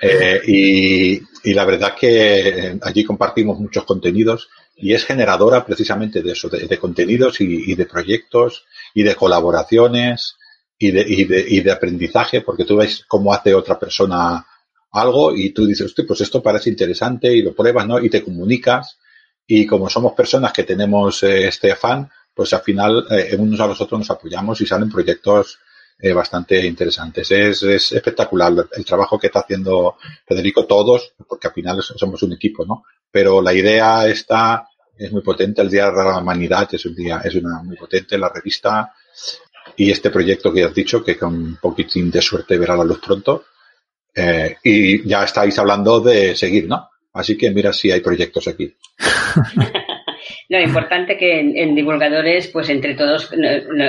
Eh, 0.00 0.40
y, 0.46 1.22
y, 1.44 1.54
la 1.54 1.64
verdad 1.64 1.94
que 1.98 2.48
eh, 2.48 2.78
allí 2.82 3.04
compartimos 3.04 3.58
muchos 3.58 3.84
contenidos 3.84 4.48
y 4.76 4.92
es 4.92 5.04
generadora 5.04 5.64
precisamente 5.64 6.22
de 6.22 6.32
eso, 6.32 6.48
de, 6.48 6.78
contenidos 6.78 7.40
y, 7.40 7.74
de 7.74 7.86
proyectos 7.86 8.64
y 8.94 9.02
de 9.04 9.14
colaboraciones 9.14 10.36
y 10.78 10.90
de, 10.90 11.04
y 11.06 11.24
de, 11.24 11.46
y 11.48 11.60
de 11.60 11.72
aprendizaje, 11.72 12.42
porque 12.42 12.64
tú 12.64 12.76
ves 12.76 13.04
cómo 13.08 13.32
hace 13.32 13.54
otra 13.54 13.78
persona 13.78 14.44
algo 14.90 15.34
y 15.34 15.50
tú 15.50 15.66
dices, 15.66 15.94
pues 16.06 16.20
esto 16.20 16.42
parece 16.42 16.68
interesante 16.68 17.34
y 17.34 17.42
lo 17.42 17.54
pruebas, 17.54 17.86
¿no? 17.86 17.98
Y 17.98 18.10
te 18.10 18.22
comunicas 18.22 18.98
y 19.46 19.66
como 19.66 19.88
somos 19.88 20.12
personas 20.12 20.52
que 20.52 20.64
tenemos 20.64 21.22
eh, 21.22 21.48
este 21.48 21.72
afán, 21.72 22.10
pues 22.34 22.52
al 22.52 22.62
final 22.62 23.06
eh, 23.10 23.36
unos 23.38 23.60
a 23.60 23.66
los 23.66 23.80
otros 23.80 24.00
nos 24.00 24.10
apoyamos 24.10 24.60
y 24.60 24.66
salen 24.66 24.90
proyectos 24.90 25.58
eh, 26.04 26.12
bastante 26.12 26.66
interesantes. 26.66 27.30
Es, 27.30 27.62
es, 27.62 27.92
espectacular 27.92 28.52
el 28.72 28.84
trabajo 28.84 29.16
que 29.20 29.28
está 29.28 29.38
haciendo 29.38 29.96
Federico, 30.26 30.66
todos, 30.66 31.12
porque 31.28 31.46
al 31.46 31.54
final 31.54 31.80
somos 31.80 32.20
un 32.24 32.32
equipo, 32.32 32.66
¿no? 32.66 32.82
Pero 33.08 33.40
la 33.40 33.54
idea 33.54 34.08
está, 34.08 34.66
es 34.98 35.12
muy 35.12 35.22
potente, 35.22 35.62
el 35.62 35.70
Día 35.70 35.92
de 35.92 36.04
la 36.04 36.18
Humanidad 36.18 36.68
es 36.74 36.84
un 36.86 36.96
día, 36.96 37.20
es 37.22 37.36
una 37.36 37.62
muy 37.62 37.76
potente, 37.76 38.18
la 38.18 38.28
revista 38.28 38.92
y 39.76 39.92
este 39.92 40.10
proyecto 40.10 40.52
que 40.52 40.64
has 40.64 40.74
dicho, 40.74 41.04
que 41.04 41.16
con 41.16 41.34
un 41.34 41.56
poquitín 41.62 42.10
de 42.10 42.20
suerte 42.20 42.58
verá 42.58 42.76
la 42.76 42.84
luz 42.84 42.98
pronto. 42.98 43.44
Eh, 44.12 44.56
y 44.64 45.08
ya 45.08 45.22
estáis 45.22 45.56
hablando 45.60 46.00
de 46.00 46.34
seguir, 46.34 46.66
¿no? 46.66 46.90
Así 47.12 47.38
que 47.38 47.52
mira 47.52 47.72
si 47.72 47.92
hay 47.92 48.00
proyectos 48.00 48.48
aquí. 48.48 48.74
No, 50.52 50.60
importante 50.60 51.16
que 51.16 51.40
en, 51.40 51.74
divulgadores, 51.74 52.48
pues 52.48 52.68
entre 52.68 52.92
todos 52.92 53.30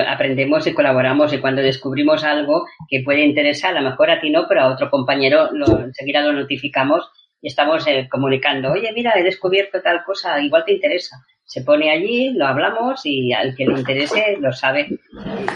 aprendemos 0.08 0.66
y 0.66 0.72
colaboramos 0.72 1.30
y 1.34 1.38
cuando 1.38 1.60
descubrimos 1.60 2.24
algo 2.24 2.64
que 2.88 3.02
puede 3.04 3.22
interesar, 3.22 3.76
a 3.76 3.82
lo 3.82 3.90
mejor 3.90 4.10
a 4.10 4.18
ti 4.18 4.30
no, 4.30 4.46
pero 4.48 4.62
a 4.62 4.72
otro 4.72 4.88
compañero 4.88 5.50
lo, 5.52 5.80
enseguida 5.80 6.22
lo 6.22 6.32
notificamos 6.32 7.06
y 7.42 7.48
estamos 7.48 7.86
eh, 7.86 8.08
comunicando, 8.10 8.72
oye, 8.72 8.90
mira, 8.94 9.12
he 9.14 9.22
descubierto 9.22 9.82
tal 9.82 10.04
cosa, 10.04 10.40
igual 10.40 10.64
te 10.64 10.72
interesa. 10.72 11.18
Se 11.44 11.60
pone 11.60 11.90
allí, 11.90 12.32
lo 12.32 12.46
hablamos 12.46 13.04
y 13.04 13.34
al 13.34 13.54
que 13.54 13.66
le 13.66 13.80
interese 13.80 14.38
lo 14.40 14.50
sabe. 14.50 14.88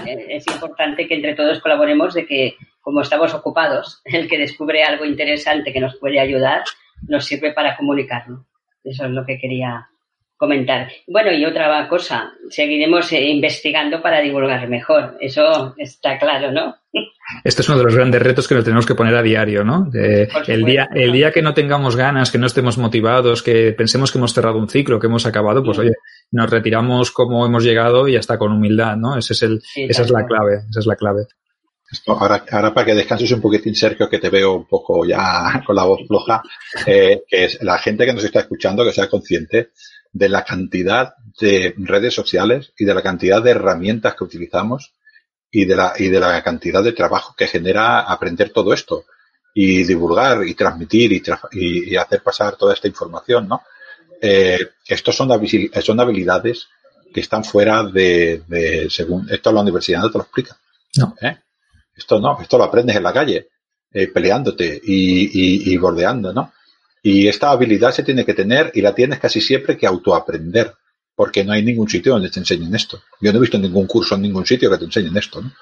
Eh, 0.04 0.26
es 0.28 0.46
importante 0.46 1.08
que 1.08 1.14
entre 1.14 1.34
todos 1.34 1.60
colaboremos 1.60 2.12
de 2.12 2.26
que, 2.26 2.56
como 2.82 3.00
estamos 3.00 3.32
ocupados, 3.32 4.02
el 4.04 4.28
que 4.28 4.36
descubre 4.36 4.84
algo 4.84 5.06
interesante 5.06 5.72
que 5.72 5.80
nos 5.80 5.96
puede 5.96 6.20
ayudar, 6.20 6.64
nos 7.06 7.24
sirve 7.24 7.54
para 7.54 7.78
comunicarlo. 7.78 8.44
Eso 8.84 9.06
es 9.06 9.10
lo 9.10 9.24
que 9.24 9.38
quería 9.38 9.88
comentar. 10.38 10.88
Bueno, 11.08 11.32
y 11.32 11.44
otra 11.44 11.86
cosa, 11.88 12.32
seguiremos 12.48 13.12
eh, 13.12 13.28
investigando 13.28 14.00
para 14.00 14.20
divulgar 14.20 14.68
mejor. 14.68 15.16
Eso 15.20 15.74
está 15.76 16.16
claro, 16.18 16.52
¿no? 16.52 16.76
Este 17.44 17.60
es 17.60 17.68
uno 17.68 17.76
de 17.76 17.84
los 17.84 17.94
grandes 17.94 18.22
retos 18.22 18.48
que 18.48 18.54
nos 18.54 18.64
tenemos 18.64 18.86
que 18.86 18.94
poner 18.94 19.14
a 19.14 19.22
diario, 19.22 19.62
¿no? 19.62 19.90
el, 19.92 20.64
día, 20.64 20.88
el 20.94 21.12
día 21.12 21.30
que 21.30 21.42
no 21.42 21.52
tengamos 21.52 21.94
ganas, 21.94 22.30
que 22.30 22.38
no 22.38 22.46
estemos 22.46 22.78
motivados, 22.78 23.42
que 23.42 23.72
pensemos 23.72 24.10
que 24.10 24.16
hemos 24.16 24.32
cerrado 24.32 24.56
un 24.56 24.70
ciclo, 24.70 24.98
que 24.98 25.08
hemos 25.08 25.26
acabado, 25.26 25.62
pues 25.62 25.78
oye, 25.78 25.92
nos 26.30 26.50
retiramos 26.50 27.10
como 27.10 27.44
hemos 27.44 27.64
llegado 27.64 28.08
y 28.08 28.14
ya 28.14 28.20
está 28.20 28.38
con 28.38 28.52
humildad, 28.52 28.96
¿no? 28.96 29.18
Ese 29.18 29.34
es 29.34 29.42
el, 29.42 29.60
esa 29.76 30.02
es 30.04 30.10
la 30.10 30.24
clave, 30.24 30.54
esa 30.70 30.80
es 30.80 30.86
la 30.86 30.96
clave. 30.96 31.26
ahora, 32.06 32.42
ahora 32.50 32.72
para 32.72 32.86
que 32.86 32.94
descanses 32.94 33.30
un 33.32 33.42
poquitín, 33.42 33.74
Sergio, 33.74 34.08
que 34.08 34.18
te 34.18 34.30
veo 34.30 34.54
un 34.54 34.66
poco 34.66 35.04
ya 35.04 35.62
con 35.66 35.76
la 35.76 35.84
voz 35.84 36.00
floja, 36.08 36.42
eh, 36.86 37.24
que 37.28 37.44
es 37.44 37.62
la 37.62 37.76
gente 37.76 38.06
que 38.06 38.14
nos 38.14 38.24
está 38.24 38.40
escuchando, 38.40 38.84
que 38.84 38.92
sea 38.92 39.06
consciente 39.06 39.68
de 40.18 40.28
la 40.28 40.44
cantidad 40.44 41.14
de 41.40 41.74
redes 41.78 42.12
sociales 42.12 42.72
y 42.76 42.84
de 42.84 42.94
la 42.94 43.02
cantidad 43.02 43.40
de 43.40 43.52
herramientas 43.52 44.16
que 44.16 44.24
utilizamos 44.24 44.92
y 45.50 45.64
de 45.64 45.76
la, 45.76 45.92
y 45.96 46.08
de 46.08 46.18
la 46.18 46.42
cantidad 46.42 46.82
de 46.82 46.92
trabajo 46.92 47.34
que 47.36 47.46
genera 47.46 48.00
aprender 48.00 48.50
todo 48.50 48.74
esto 48.74 49.04
y 49.54 49.84
divulgar 49.84 50.44
y 50.46 50.54
transmitir 50.54 51.12
y, 51.12 51.22
y, 51.52 51.96
hacer 51.96 52.22
pasar 52.22 52.56
toda 52.56 52.74
esta 52.74 52.88
información, 52.88 53.48
¿no? 53.48 53.62
Eh, 54.20 54.58
estos 54.86 55.14
son, 55.14 55.30
son 55.82 56.00
habilidades 56.00 56.66
que 57.14 57.20
están 57.20 57.44
fuera 57.44 57.84
de, 57.84 58.42
de, 58.48 58.90
según, 58.90 59.28
esto 59.30 59.52
la 59.52 59.62
universidad 59.62 60.02
no 60.02 60.10
te 60.10 60.18
lo 60.18 60.24
explica. 60.24 60.56
No. 60.96 61.14
¿Eh? 61.22 61.38
Esto 61.96 62.18
no, 62.18 62.38
esto 62.40 62.58
lo 62.58 62.64
aprendes 62.64 62.96
en 62.96 63.02
la 63.04 63.12
calle, 63.12 63.48
eh, 63.92 64.08
peleándote 64.08 64.80
y, 64.84 65.70
y, 65.70 65.72
y 65.72 65.76
bordeando, 65.76 66.32
¿no? 66.32 66.52
Y 67.02 67.28
esta 67.28 67.50
habilidad 67.50 67.92
se 67.92 68.02
tiene 68.02 68.24
que 68.24 68.34
tener 68.34 68.70
y 68.74 68.80
la 68.80 68.94
tienes 68.94 69.18
casi 69.18 69.40
siempre 69.40 69.76
que 69.76 69.86
autoaprender, 69.86 70.74
porque 71.14 71.44
no 71.44 71.52
hay 71.52 71.64
ningún 71.64 71.88
sitio 71.88 72.12
donde 72.12 72.30
te 72.30 72.40
enseñen 72.40 72.74
esto. 72.74 73.02
Yo 73.20 73.32
no 73.32 73.38
he 73.38 73.40
visto 73.40 73.58
ningún 73.58 73.86
curso 73.86 74.14
en 74.14 74.22
ningún 74.22 74.46
sitio 74.46 74.70
que 74.70 74.78
te 74.78 74.84
enseñen 74.84 75.16
esto. 75.16 75.40
¿no? 75.42 75.52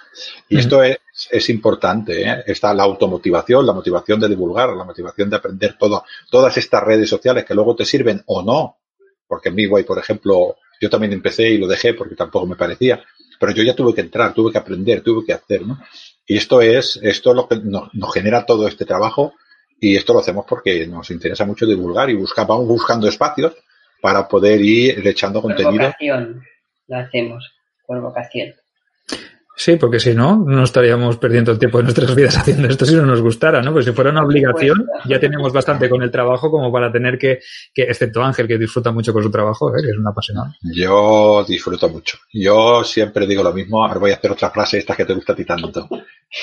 Y 0.49 0.59
esto 0.59 0.83
es, 0.83 0.99
es 1.31 1.49
importante. 1.51 2.23
¿eh? 2.23 2.45
Está 2.47 2.75
la 2.75 2.83
automotivación, 2.83 3.67
la 3.67 3.73
motivación 3.73 4.21
de 4.21 4.29
divulgar, 4.29 4.71
la 4.71 4.85
motivación 4.85 5.31
de 5.31 5.37
aprender 5.37 5.77
todo, 5.79 6.05
todas 6.31 6.57
estas 6.59 6.83
redes 6.83 7.09
sociales 7.09 7.45
que 7.45 7.55
luego 7.55 7.75
te 7.75 7.85
sirven 7.85 8.23
o 8.27 8.43
no. 8.43 8.79
Porque 9.27 9.49
en 9.49 9.55
mi 9.57 9.67
por 9.67 9.99
ejemplo, 9.99 10.57
yo 10.81 10.91
también 10.91 11.13
empecé 11.13 11.51
y 11.51 11.59
lo 11.59 11.67
dejé 11.67 11.95
porque 11.95 12.15
tampoco 12.15 12.47
me 12.47 12.57
parecía. 12.57 13.03
Pero 13.41 13.53
yo 13.53 13.63
ya 13.63 13.75
tuve 13.75 13.95
que 13.95 14.03
entrar, 14.03 14.33
tuve 14.33 14.53
que 14.53 14.59
aprender, 14.59 15.03
tuve 15.03 15.25
que 15.25 15.33
hacer. 15.33 15.67
¿no? 15.67 15.81
Y 16.27 16.37
esto 16.37 16.61
es, 16.61 16.99
esto 17.03 17.31
es 17.31 17.37
lo 17.37 17.49
que 17.49 17.57
nos, 17.57 17.93
nos 17.95 18.13
genera 18.13 18.45
todo 18.47 18.69
este 18.69 18.85
trabajo 18.85 19.35
y 19.81 19.97
esto 19.97 20.13
lo 20.13 20.21
hacemos 20.21 20.45
porque 20.49 20.87
nos 20.87 21.11
interesa 21.11 21.45
mucho 21.45 21.67
divulgar 21.67 22.11
y 22.11 22.15
busca, 22.15 22.45
vamos 22.45 22.67
buscando 22.67 23.09
espacios 23.09 23.55
para 24.01 24.27
poder 24.29 24.61
ir 24.61 25.07
echando 25.07 25.43
contenido. 25.43 25.79
Por 25.79 25.87
vocación 25.87 26.43
lo 26.89 26.97
hacemos, 26.97 27.53
por 27.87 28.01
vocación. 28.01 28.55
Sí, 29.67 29.75
porque 29.75 29.99
si 29.99 30.15
no, 30.15 30.45
no 30.47 30.63
estaríamos 30.63 31.17
perdiendo 31.17 31.51
el 31.51 31.59
tiempo 31.59 31.79
de 31.79 31.83
nuestras 31.83 32.15
vidas 32.15 32.37
haciendo 32.39 32.69
esto 32.69 32.87
si 32.87 32.95
no 32.95 33.05
nos 33.05 33.21
gustara, 33.21 33.61
¿no? 33.63 33.73
Pues 33.73 33.85
si 33.85 33.91
fuera 33.91 34.13
una 34.13 34.23
obligación, 34.23 34.87
ya 35.07 35.19
tenemos 35.19 35.53
bastante 35.53 35.89
con 35.91 36.05
el 36.05 36.11
trabajo 36.13 36.53
como 36.53 36.71
para 36.71 36.93
tener 36.93 37.19
que, 37.19 37.41
que 37.75 37.83
excepto 37.83 38.23
Ángel, 38.23 38.47
que 38.47 38.59
disfruta 38.59 38.93
mucho 38.93 39.13
con 39.13 39.25
su 39.25 39.31
trabajo, 39.33 39.71
¿eh? 39.71 39.83
que 39.83 39.91
es 39.91 39.97
un 39.99 40.07
apasionado. 40.07 40.55
Yo 40.73 41.45
disfruto 41.49 41.89
mucho. 41.89 42.17
Yo 42.33 42.85
siempre 42.85 43.27
digo 43.27 43.43
lo 43.43 43.53
mismo, 43.53 43.85
ahora 43.85 43.99
voy 43.99 44.13
a 44.13 44.15
hacer 44.15 44.31
otra 44.31 44.51
frase, 44.51 44.79
esta 44.79 44.95
que 44.95 45.05
te 45.05 45.15
gusta 45.15 45.33
a 45.33 45.37
ti 45.37 45.45
tanto. 45.45 45.89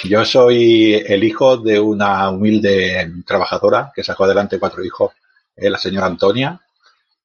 Yo 0.04 0.26
soy 0.26 0.96
el 0.96 1.24
hijo 1.24 1.56
de 1.56 1.80
una 1.80 2.30
humilde 2.30 3.10
trabajadora 3.26 3.90
que 3.96 4.04
sacó 4.04 4.26
adelante 4.26 4.60
cuatro 4.60 4.84
hijos, 4.84 5.14
eh, 5.56 5.70
la 5.70 5.78
señora 5.78 6.08
Antonia. 6.08 6.60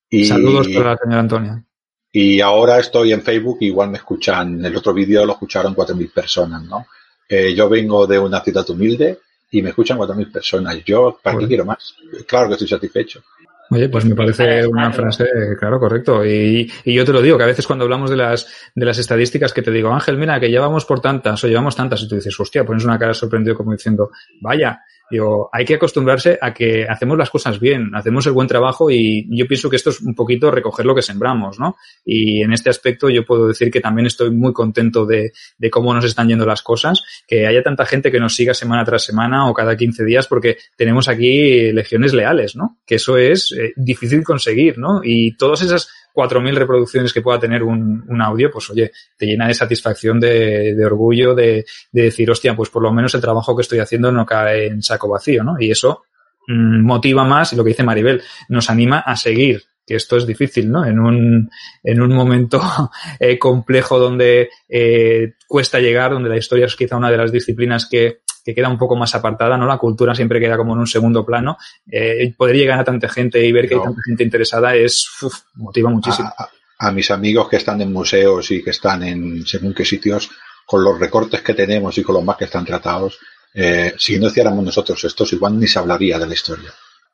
Y, 0.09 0.27
Saludos 0.27 0.69
para 0.69 0.93
la 0.93 0.97
señora 0.97 1.21
Antonia. 1.23 1.65
Y 2.11 2.41
ahora 2.41 2.79
estoy 2.79 3.13
en 3.13 3.23
Facebook, 3.23 3.59
igual 3.61 3.91
me 3.91 3.99
escuchan, 3.99 4.65
el 4.65 4.77
otro 4.77 4.95
vídeo 4.95 5.27
lo 5.27 5.33
escucharon 5.33 5.75
4.000 5.75 6.13
personas, 6.13 6.63
¿no? 6.63 6.87
Eh, 7.29 7.55
yo 7.55 7.69
vengo 7.69 8.07
de 8.07 8.19
una 8.19 8.41
ciudad 8.41 8.69
humilde 8.71 9.19
y 9.51 9.61
me 9.61 9.71
escuchan 9.71 9.99
4.000 9.99 10.33
personas. 10.33 10.83
Yo, 10.85 11.19
¿para 11.23 11.39
qué 11.39 11.47
quiero 11.47 11.67
más? 11.67 11.95
Claro 12.27 12.49
que 12.49 12.55
estoy 12.55 12.69
satisfecho. 12.69 13.23
Oye, 13.71 13.91
pues 13.91 14.07
me 14.07 14.15
parece 14.15 14.67
una 14.67 14.91
frase, 14.91 15.27
claro, 15.59 15.79
correcto. 15.79 16.25
Y, 16.25 16.71
y, 16.85 16.95
yo 16.95 17.05
te 17.05 17.13
lo 17.13 17.21
digo, 17.21 17.37
que 17.37 17.45
a 17.45 17.49
veces 17.49 17.67
cuando 17.67 17.85
hablamos 17.85 18.09
de 18.09 18.17
las, 18.17 18.47
de 18.75 18.87
las 18.87 18.97
estadísticas 18.97 19.53
que 19.53 19.61
te 19.61 19.71
digo, 19.71 19.93
Ángel, 19.93 20.17
mira, 20.17 20.41
que 20.41 20.49
llevamos 20.49 20.87
por 20.87 21.01
tantas 21.01 21.45
o 21.45 21.49
llevamos 21.49 21.77
tantas, 21.77 22.01
y 22.03 22.09
tú 22.09 22.15
dices, 22.15 22.39
hostia, 22.41 22.65
pones 22.65 22.85
una 22.85 22.99
cara 22.99 23.13
sorprendido 23.13 23.55
como 23.55 23.73
diciendo, 23.73 24.11
vaya, 24.41 24.81
Digo, 25.11 25.49
hay 25.53 25.65
que 25.65 25.75
acostumbrarse 25.75 26.39
a 26.41 26.53
que 26.53 26.87
hacemos 26.89 27.17
las 27.17 27.31
cosas 27.31 27.59
bien, 27.59 27.95
hacemos 27.95 28.27
el 28.27 28.33
buen 28.33 28.47
trabajo 28.47 28.91
y 28.91 29.27
yo 29.31 29.47
pienso 29.47 29.71
que 29.71 29.77
esto 29.77 29.91
es 29.91 30.01
un 30.01 30.15
poquito 30.15 30.51
recoger 30.51 30.85
lo 30.85 30.95
que 30.95 31.03
sembramos, 31.03 31.59
¿no? 31.59 31.77
Y 32.05 32.43
en 32.43 32.53
este 32.53 32.69
aspecto 32.69 33.09
yo 33.09 33.25
puedo 33.25 33.49
decir 33.49 33.71
que 33.71 33.81
también 33.81 34.07
estoy 34.07 34.31
muy 34.31 34.53
contento 34.53 35.07
de, 35.07 35.33
cómo 35.71 35.95
nos 35.95 36.05
están 36.05 36.29
yendo 36.29 36.45
las 36.45 36.63
cosas, 36.63 37.03
que 37.27 37.47
haya 37.47 37.63
tanta 37.63 37.87
gente 37.87 38.11
que 38.11 38.21
nos 38.21 38.35
siga 38.35 38.53
semana 38.53 38.85
tras 38.85 39.05
semana 39.05 39.49
o 39.49 39.55
cada 39.55 39.77
15 39.77 40.05
días 40.05 40.27
porque 40.27 40.59
tenemos 40.77 41.09
aquí 41.09 41.73
legiones 41.73 42.13
leales, 42.13 42.57
¿no? 42.57 42.79
Que 42.87 42.97
eso 42.97 43.17
es 43.17 43.53
eh, 43.53 43.73
difícil 43.77 44.23
conseguir, 44.23 44.79
¿no? 44.79 45.01
Y 45.03 45.37
todas 45.37 45.63
esas 45.63 45.89
4.000 46.15 46.55
reproducciones 46.55 47.13
que 47.13 47.23
pueda 47.23 47.39
tener 47.39 47.63
un, 47.63 48.05
un, 48.09 48.23
audio, 48.23 48.51
pues 48.51 48.71
oye, 48.71 48.91
te 49.17 49.27
llena 49.27 49.47
de 49.47 49.55
satisfacción, 49.55 50.19
de, 50.19 50.75
de 50.75 50.85
orgullo, 50.85 51.35
de, 51.35 51.65
de, 51.93 52.03
decir, 52.03 52.31
hostia, 52.31 52.57
pues 52.57 52.71
por 52.71 52.83
lo 52.83 52.93
menos 52.93 53.15
el 53.15 53.21
trabajo 53.21 53.55
que 53.55 53.63
estoy 53.63 53.79
haciendo 53.79 54.11
no 54.11 54.27
cae 54.27 54.67
en 54.67 54.83
saco 54.83 55.09
vacío, 55.09 55.45
¿no? 55.45 55.57
Y 55.61 55.71
eso 55.71 56.05
mmm, 56.47 56.85
motiva 56.85 57.25
más, 57.25 57.53
y 57.53 57.57
lo 57.57 57.65
que 57.65 57.71
dice 57.71 57.85
Maribel, 57.85 58.23
nos 58.49 58.71
anima 58.71 59.01
a 59.01 59.17
seguir, 59.17 59.63
que 59.87 59.95
esto 59.95 60.17
es 60.17 60.27
difícil, 60.27 60.71
¿no? 60.71 60.85
En 60.85 60.99
un, 60.99 61.51
en 61.83 62.01
un 62.03 62.15
momento 62.15 62.61
eh, 63.21 63.39
complejo 63.39 63.99
donde 63.99 64.51
eh, 64.69 65.35
cuesta 65.47 65.79
llegar, 65.79 66.13
donde 66.13 66.29
la 66.29 66.37
historia 66.37 66.67
es 66.67 66.77
quizá 66.77 66.97
una 66.97 67.11
de 67.11 67.17
las 67.17 67.33
disciplinas 67.33 67.89
que, 67.89 68.21
que 68.49 68.55
queda 68.55 68.71
un 68.71 68.79
poco 68.79 68.97
más 68.97 69.15
apartada, 69.15 69.59
¿no? 69.59 69.67
La 69.67 69.77
cultura 69.77 70.15
siempre 70.15 70.41
queda 70.41 70.57
como 70.57 70.73
en 70.73 70.79
un 70.79 70.87
segundo 70.87 71.23
plano. 71.23 71.59
Eh, 71.87 72.33
poder 72.35 72.57
llegar 72.57 72.81
a 72.81 72.85
tanta 72.85 73.07
gente 73.07 73.45
y 73.45 73.53
ver 73.53 73.69
que 73.69 73.75
hay 73.75 73.83
tanta 73.83 74.01
gente 74.07 74.25
interesada 74.25 74.75
es, 74.75 75.07
uf, 75.21 75.35
motiva 75.57 75.91
muchísimo. 75.91 76.33
A, 76.39 76.49
a, 76.79 76.91
mis 76.91 77.11
amigos 77.11 77.47
que 77.51 77.57
están 77.57 77.83
en 77.83 77.93
museos 77.93 78.51
y 78.51 78.65
que 78.65 78.71
están 78.71 79.03
en 79.03 79.47
según 79.47 79.75
qué 79.75 79.85
sitios, 79.85 80.31
con 80.65 80.83
los 80.83 80.99
recortes 80.99 81.43
que 81.43 81.53
tenemos 81.53 81.99
y 81.99 82.03
con 82.03 82.15
los 82.15 82.25
más 82.25 82.39
que 82.39 82.47
están 82.47 82.65
tratados, 82.65 83.19
eh, 83.53 83.93
si 83.99 84.19
no 84.19 84.29
hiciéramos 84.29 84.65
nosotros 84.65 85.05
estos, 85.05 85.31
igual 85.35 85.61
ni 85.61 85.67
se 85.67 85.79
hablaría 85.79 86.19
de 86.19 86.27
la 86.27 86.33
historia. 86.33 86.73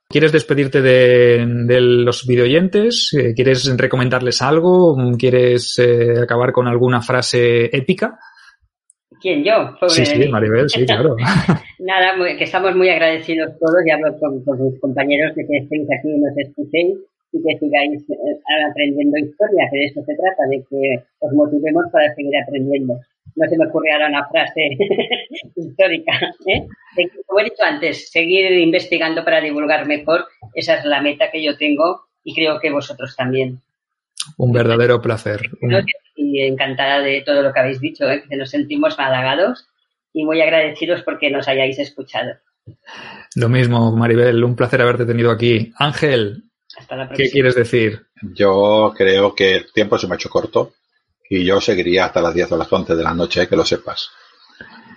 ¿Quieres 0.08 0.30
despedirte 0.30 0.82
de, 0.82 1.44
de 1.66 1.80
los 1.80 2.28
videoyentes? 2.28 3.12
Eh, 3.12 3.32
¿Quieres 3.34 3.76
recomendarles 3.76 4.40
algo? 4.40 4.96
¿Quieres 5.18 5.80
eh, 5.80 6.14
acabar 6.22 6.52
con 6.52 6.68
alguna 6.68 7.02
frase 7.02 7.76
épica? 7.76 8.20
¿Quién? 9.24 9.42
¿Yo? 9.42 9.72
Pobre 9.80 9.94
sí, 9.94 10.04
sí, 10.04 10.28
Maribel, 10.28 10.68
sí, 10.68 10.84
claro. 10.84 11.16
Nada, 11.78 12.12
que 12.36 12.44
estamos 12.44 12.76
muy 12.76 12.90
agradecidos 12.90 13.58
todos 13.58 13.80
y 13.86 13.90
hablo 13.90 14.14
con, 14.20 14.44
con 14.44 14.62
mis 14.62 14.78
compañeros 14.78 15.34
de 15.34 15.46
que 15.46 15.56
estéis 15.64 15.88
aquí 15.96 16.10
y 16.12 16.20
nos 16.20 16.36
escuchéis 16.36 16.98
y 17.32 17.42
que 17.42 17.58
sigáis 17.58 18.02
eh, 18.10 18.66
aprendiendo 18.68 19.16
historia, 19.16 19.64
que 19.72 19.78
de 19.78 19.84
eso 19.86 20.02
se 20.04 20.14
trata, 20.14 20.42
de 20.50 20.62
que 20.68 21.04
os 21.20 21.32
motivemos 21.32 21.86
para 21.90 22.14
seguir 22.14 22.34
aprendiendo. 22.36 23.00
No 23.34 23.48
se 23.48 23.56
me 23.56 23.66
ocurre 23.66 23.92
ahora 23.92 24.08
una 24.08 24.28
frase 24.28 24.60
histórica. 25.56 26.12
¿eh? 26.44 26.66
De, 26.94 27.10
como 27.26 27.40
he 27.40 27.44
dicho 27.44 27.64
antes, 27.64 28.10
seguir 28.10 28.52
investigando 28.52 29.24
para 29.24 29.40
divulgar 29.40 29.86
mejor, 29.86 30.26
esa 30.52 30.74
es 30.74 30.84
la 30.84 31.00
meta 31.00 31.30
que 31.32 31.42
yo 31.42 31.56
tengo 31.56 32.02
y 32.24 32.34
creo 32.34 32.60
que 32.60 32.70
vosotros 32.70 33.16
también. 33.16 33.62
Un 34.36 34.52
verdadero 34.52 35.00
placer. 35.00 35.40
Y 36.34 36.42
encantada 36.42 37.00
de 37.00 37.22
todo 37.24 37.42
lo 37.42 37.52
que 37.52 37.60
habéis 37.60 37.80
dicho, 37.80 38.10
¿eh? 38.10 38.24
que 38.28 38.36
nos 38.36 38.50
sentimos 38.50 38.98
halagados 38.98 39.68
y 40.12 40.24
muy 40.24 40.42
agradecidos 40.42 41.02
porque 41.02 41.30
nos 41.30 41.46
hayáis 41.46 41.78
escuchado. 41.78 42.32
Lo 43.36 43.48
mismo, 43.48 43.94
Maribel, 43.94 44.42
un 44.42 44.56
placer 44.56 44.82
haberte 44.82 45.06
tenido 45.06 45.30
aquí. 45.30 45.72
Ángel, 45.78 46.42
¿qué 47.16 47.30
quieres 47.30 47.54
decir? 47.54 48.06
Yo 48.20 48.92
creo 48.96 49.32
que 49.32 49.54
el 49.54 49.72
tiempo 49.72 49.96
se 49.96 50.08
me 50.08 50.14
ha 50.14 50.16
hecho 50.16 50.28
corto 50.28 50.72
y 51.30 51.44
yo 51.44 51.60
seguiría 51.60 52.06
hasta 52.06 52.20
las 52.20 52.34
10 52.34 52.50
o 52.50 52.56
las 52.56 52.72
11 52.72 52.96
de 52.96 53.04
la 53.04 53.14
noche, 53.14 53.42
¿eh? 53.42 53.46
que 53.46 53.54
lo 53.54 53.64
sepas. 53.64 54.10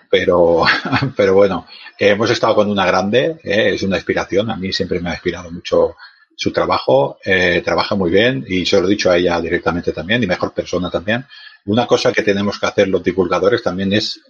Pero, 0.09 0.63
pero 1.15 1.35
bueno, 1.35 1.67
hemos 1.99 2.31
estado 2.31 2.55
con 2.55 2.71
una 2.71 2.87
grande, 2.87 3.37
¿eh? 3.43 3.75
es 3.75 3.83
una 3.83 3.97
inspiración, 3.97 4.49
a 4.49 4.55
mí 4.55 4.73
siempre 4.73 4.99
me 5.01 5.11
ha 5.11 5.13
inspirado 5.13 5.51
mucho 5.51 5.97
su 6.37 6.53
trabajo, 6.53 7.17
eh, 7.25 7.63
trabaja 7.65 7.95
muy 7.95 8.11
bien 8.11 8.45
y 8.47 8.63
se 8.63 8.79
lo 8.79 8.85
he 8.85 8.91
dicho 8.91 9.09
a 9.09 9.17
ella 9.17 9.41
directamente 9.41 9.91
también 9.91 10.21
y 10.21 10.27
mejor 10.27 10.53
persona 10.53 10.91
también. 10.91 11.25
Una 11.65 11.87
cosa 11.87 12.13
que 12.13 12.21
tenemos 12.21 12.59
que 12.59 12.67
hacer 12.67 12.87
los 12.89 13.03
divulgadores 13.03 13.63
también 13.63 13.91
es 13.91 14.21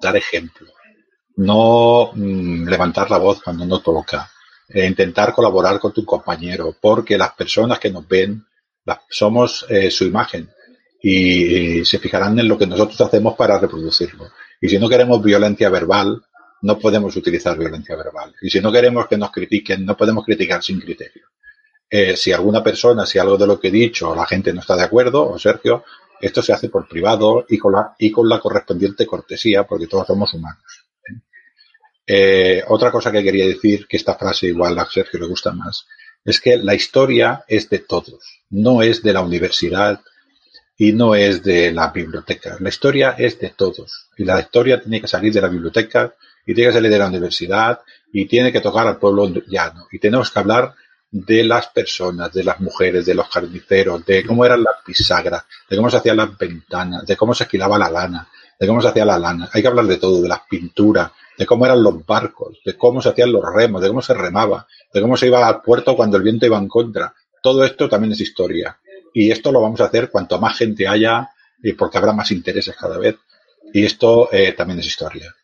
dar 0.00 0.16
ejemplo, 0.16 0.68
no 1.36 2.12
mm, 2.14 2.68
levantar 2.68 3.10
la 3.10 3.18
voz 3.18 3.42
cuando 3.42 3.66
no 3.66 3.80
toca, 3.80 4.30
e 4.68 4.86
intentar 4.86 5.32
colaborar 5.32 5.80
con 5.80 5.92
tu 5.92 6.04
compañero, 6.04 6.76
porque 6.80 7.18
las 7.18 7.32
personas 7.32 7.80
que 7.80 7.90
nos 7.90 8.06
ven 8.06 8.44
somos 9.10 9.66
eh, 9.68 9.90
su 9.90 10.04
imagen 10.04 10.48
y, 11.02 11.84
se 11.84 11.98
fijarán 11.98 12.38
en 12.38 12.46
lo 12.46 12.56
que 12.56 12.66
nosotros 12.66 13.00
hacemos 13.00 13.34
para 13.34 13.58
reproducirlo. 13.58 14.30
Y 14.60 14.68
si 14.68 14.78
no 14.78 14.88
queremos 14.88 15.22
violencia 15.22 15.68
verbal, 15.70 16.22
no 16.62 16.78
podemos 16.78 17.16
utilizar 17.16 17.58
violencia 17.58 17.96
verbal. 17.96 18.34
Y 18.42 18.48
si 18.48 18.60
no 18.60 18.70
queremos 18.70 19.08
que 19.08 19.16
nos 19.16 19.30
critiquen, 19.32 19.84
no 19.84 19.96
podemos 19.96 20.24
criticar 20.24 20.62
sin 20.62 20.80
criterio. 20.80 21.27
Eh, 21.90 22.16
si 22.16 22.32
alguna 22.32 22.62
persona, 22.62 23.06
si 23.06 23.18
algo 23.18 23.38
de 23.38 23.46
lo 23.46 23.58
que 23.58 23.68
he 23.68 23.70
dicho, 23.70 24.14
la 24.14 24.26
gente 24.26 24.52
no 24.52 24.60
está 24.60 24.76
de 24.76 24.82
acuerdo, 24.82 25.28
o 25.28 25.38
Sergio, 25.38 25.84
esto 26.20 26.42
se 26.42 26.52
hace 26.52 26.68
por 26.68 26.88
privado 26.88 27.46
y 27.48 27.58
con 27.58 27.72
la, 27.72 27.94
y 27.98 28.10
con 28.10 28.28
la 28.28 28.40
correspondiente 28.40 29.06
cortesía, 29.06 29.64
porque 29.64 29.86
todos 29.86 30.06
somos 30.06 30.32
humanos. 30.34 30.62
Eh, 32.06 32.62
otra 32.68 32.90
cosa 32.90 33.12
que 33.12 33.22
quería 33.22 33.46
decir, 33.46 33.86
que 33.86 33.96
esta 33.96 34.14
frase 34.16 34.48
igual 34.48 34.78
a 34.78 34.86
Sergio 34.86 35.20
le 35.20 35.26
gusta 35.26 35.52
más, 35.52 35.86
es 36.24 36.40
que 36.40 36.56
la 36.56 36.74
historia 36.74 37.44
es 37.46 37.68
de 37.70 37.80
todos, 37.80 38.42
no 38.50 38.82
es 38.82 39.02
de 39.02 39.12
la 39.12 39.20
universidad 39.20 40.00
y 40.76 40.92
no 40.92 41.14
es 41.14 41.42
de 41.42 41.72
la 41.72 41.88
biblioteca. 41.88 42.56
La 42.60 42.68
historia 42.68 43.14
es 43.18 43.38
de 43.38 43.50
todos 43.50 44.08
y 44.16 44.24
la 44.24 44.40
historia 44.40 44.80
tiene 44.80 45.00
que 45.00 45.08
salir 45.08 45.32
de 45.32 45.40
la 45.40 45.48
biblioteca 45.48 46.14
y 46.46 46.54
tiene 46.54 46.70
que 46.70 46.76
salir 46.76 46.90
de 46.90 46.98
la 46.98 47.08
universidad 47.08 47.80
y 48.12 48.26
tiene 48.26 48.52
que 48.52 48.60
tocar 48.60 48.86
al 48.86 48.98
pueblo 48.98 49.28
llano 49.46 49.86
y 49.92 49.98
tenemos 49.98 50.30
que 50.30 50.38
hablar 50.38 50.74
de 51.10 51.44
las 51.44 51.68
personas, 51.68 52.32
de 52.32 52.44
las 52.44 52.60
mujeres, 52.60 53.06
de 53.06 53.14
los 53.14 53.28
carniceros, 53.28 54.04
de 54.04 54.24
cómo 54.24 54.44
eran 54.44 54.62
las 54.62 54.76
bisagras, 54.86 55.44
de 55.68 55.76
cómo 55.76 55.90
se 55.90 55.96
hacían 55.96 56.18
las 56.18 56.36
ventanas, 56.36 57.06
de 57.06 57.16
cómo 57.16 57.34
se 57.34 57.44
esquilaba 57.44 57.78
la 57.78 57.90
lana, 57.90 58.28
de 58.58 58.66
cómo 58.66 58.82
se 58.82 58.88
hacía 58.88 59.04
la 59.04 59.18
lana. 59.18 59.48
Hay 59.52 59.62
que 59.62 59.68
hablar 59.68 59.86
de 59.86 59.96
todo, 59.96 60.20
de 60.20 60.28
las 60.28 60.40
pinturas, 60.48 61.10
de 61.36 61.46
cómo 61.46 61.64
eran 61.64 61.82
los 61.82 62.04
barcos, 62.04 62.58
de 62.64 62.76
cómo 62.76 63.00
se 63.00 63.08
hacían 63.08 63.32
los 63.32 63.42
remos, 63.44 63.80
de 63.80 63.88
cómo 63.88 64.02
se 64.02 64.14
remaba, 64.14 64.66
de 64.92 65.00
cómo 65.00 65.16
se 65.16 65.26
iba 65.26 65.46
al 65.46 65.62
puerto 65.62 65.96
cuando 65.96 66.16
el 66.16 66.22
viento 66.22 66.46
iba 66.46 66.58
en 66.58 66.68
contra. 66.68 67.14
Todo 67.42 67.64
esto 67.64 67.88
también 67.88 68.12
es 68.12 68.20
historia. 68.20 68.78
Y 69.14 69.30
esto 69.30 69.50
lo 69.50 69.62
vamos 69.62 69.80
a 69.80 69.86
hacer 69.86 70.10
cuanto 70.10 70.38
más 70.38 70.58
gente 70.58 70.86
haya, 70.86 71.30
porque 71.76 71.98
habrá 71.98 72.12
más 72.12 72.30
intereses 72.32 72.76
cada 72.76 72.98
vez. 72.98 73.16
Y 73.72 73.84
esto 73.84 74.28
eh, 74.32 74.52
también 74.52 74.80
es 74.80 74.86
historia. 74.86 75.34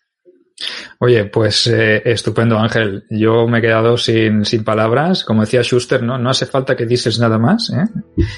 Oye, 1.01 1.25
pues 1.25 1.67
eh, 1.67 2.03
estupendo, 2.05 2.59
Ángel. 2.59 3.05
Yo 3.11 3.47
me 3.49 3.59
he 3.59 3.63
quedado 3.63 3.97
sin, 3.97 4.45
sin 4.45 4.65
palabras. 4.65 5.25
Como 5.25 5.43
decía 5.43 5.63
Schuster, 5.63 6.03
¿no? 6.03 6.19
no 6.19 6.31
hace 6.31 6.47
falta 6.47 6.77
que 6.77 6.87
dices 6.87 7.19
nada 7.19 7.39
más. 7.39 7.71
¿eh? 7.71 7.89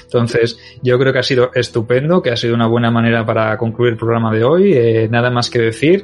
Entonces, 0.03 0.59
yo 0.81 0.97
creo 0.97 1.13
que 1.13 1.19
ha 1.19 1.23
sido 1.23 1.51
estupendo, 1.53 2.21
que 2.21 2.31
ha 2.31 2.35
sido 2.35 2.55
una 2.55 2.67
buena 2.67 2.91
manera 2.91 3.25
para 3.25 3.57
concluir 3.57 3.93
el 3.93 3.97
programa 3.97 4.33
de 4.33 4.43
hoy. 4.43 4.73
Eh, 4.73 5.07
nada 5.09 5.29
más 5.29 5.49
que 5.49 5.59
decir. 5.59 6.03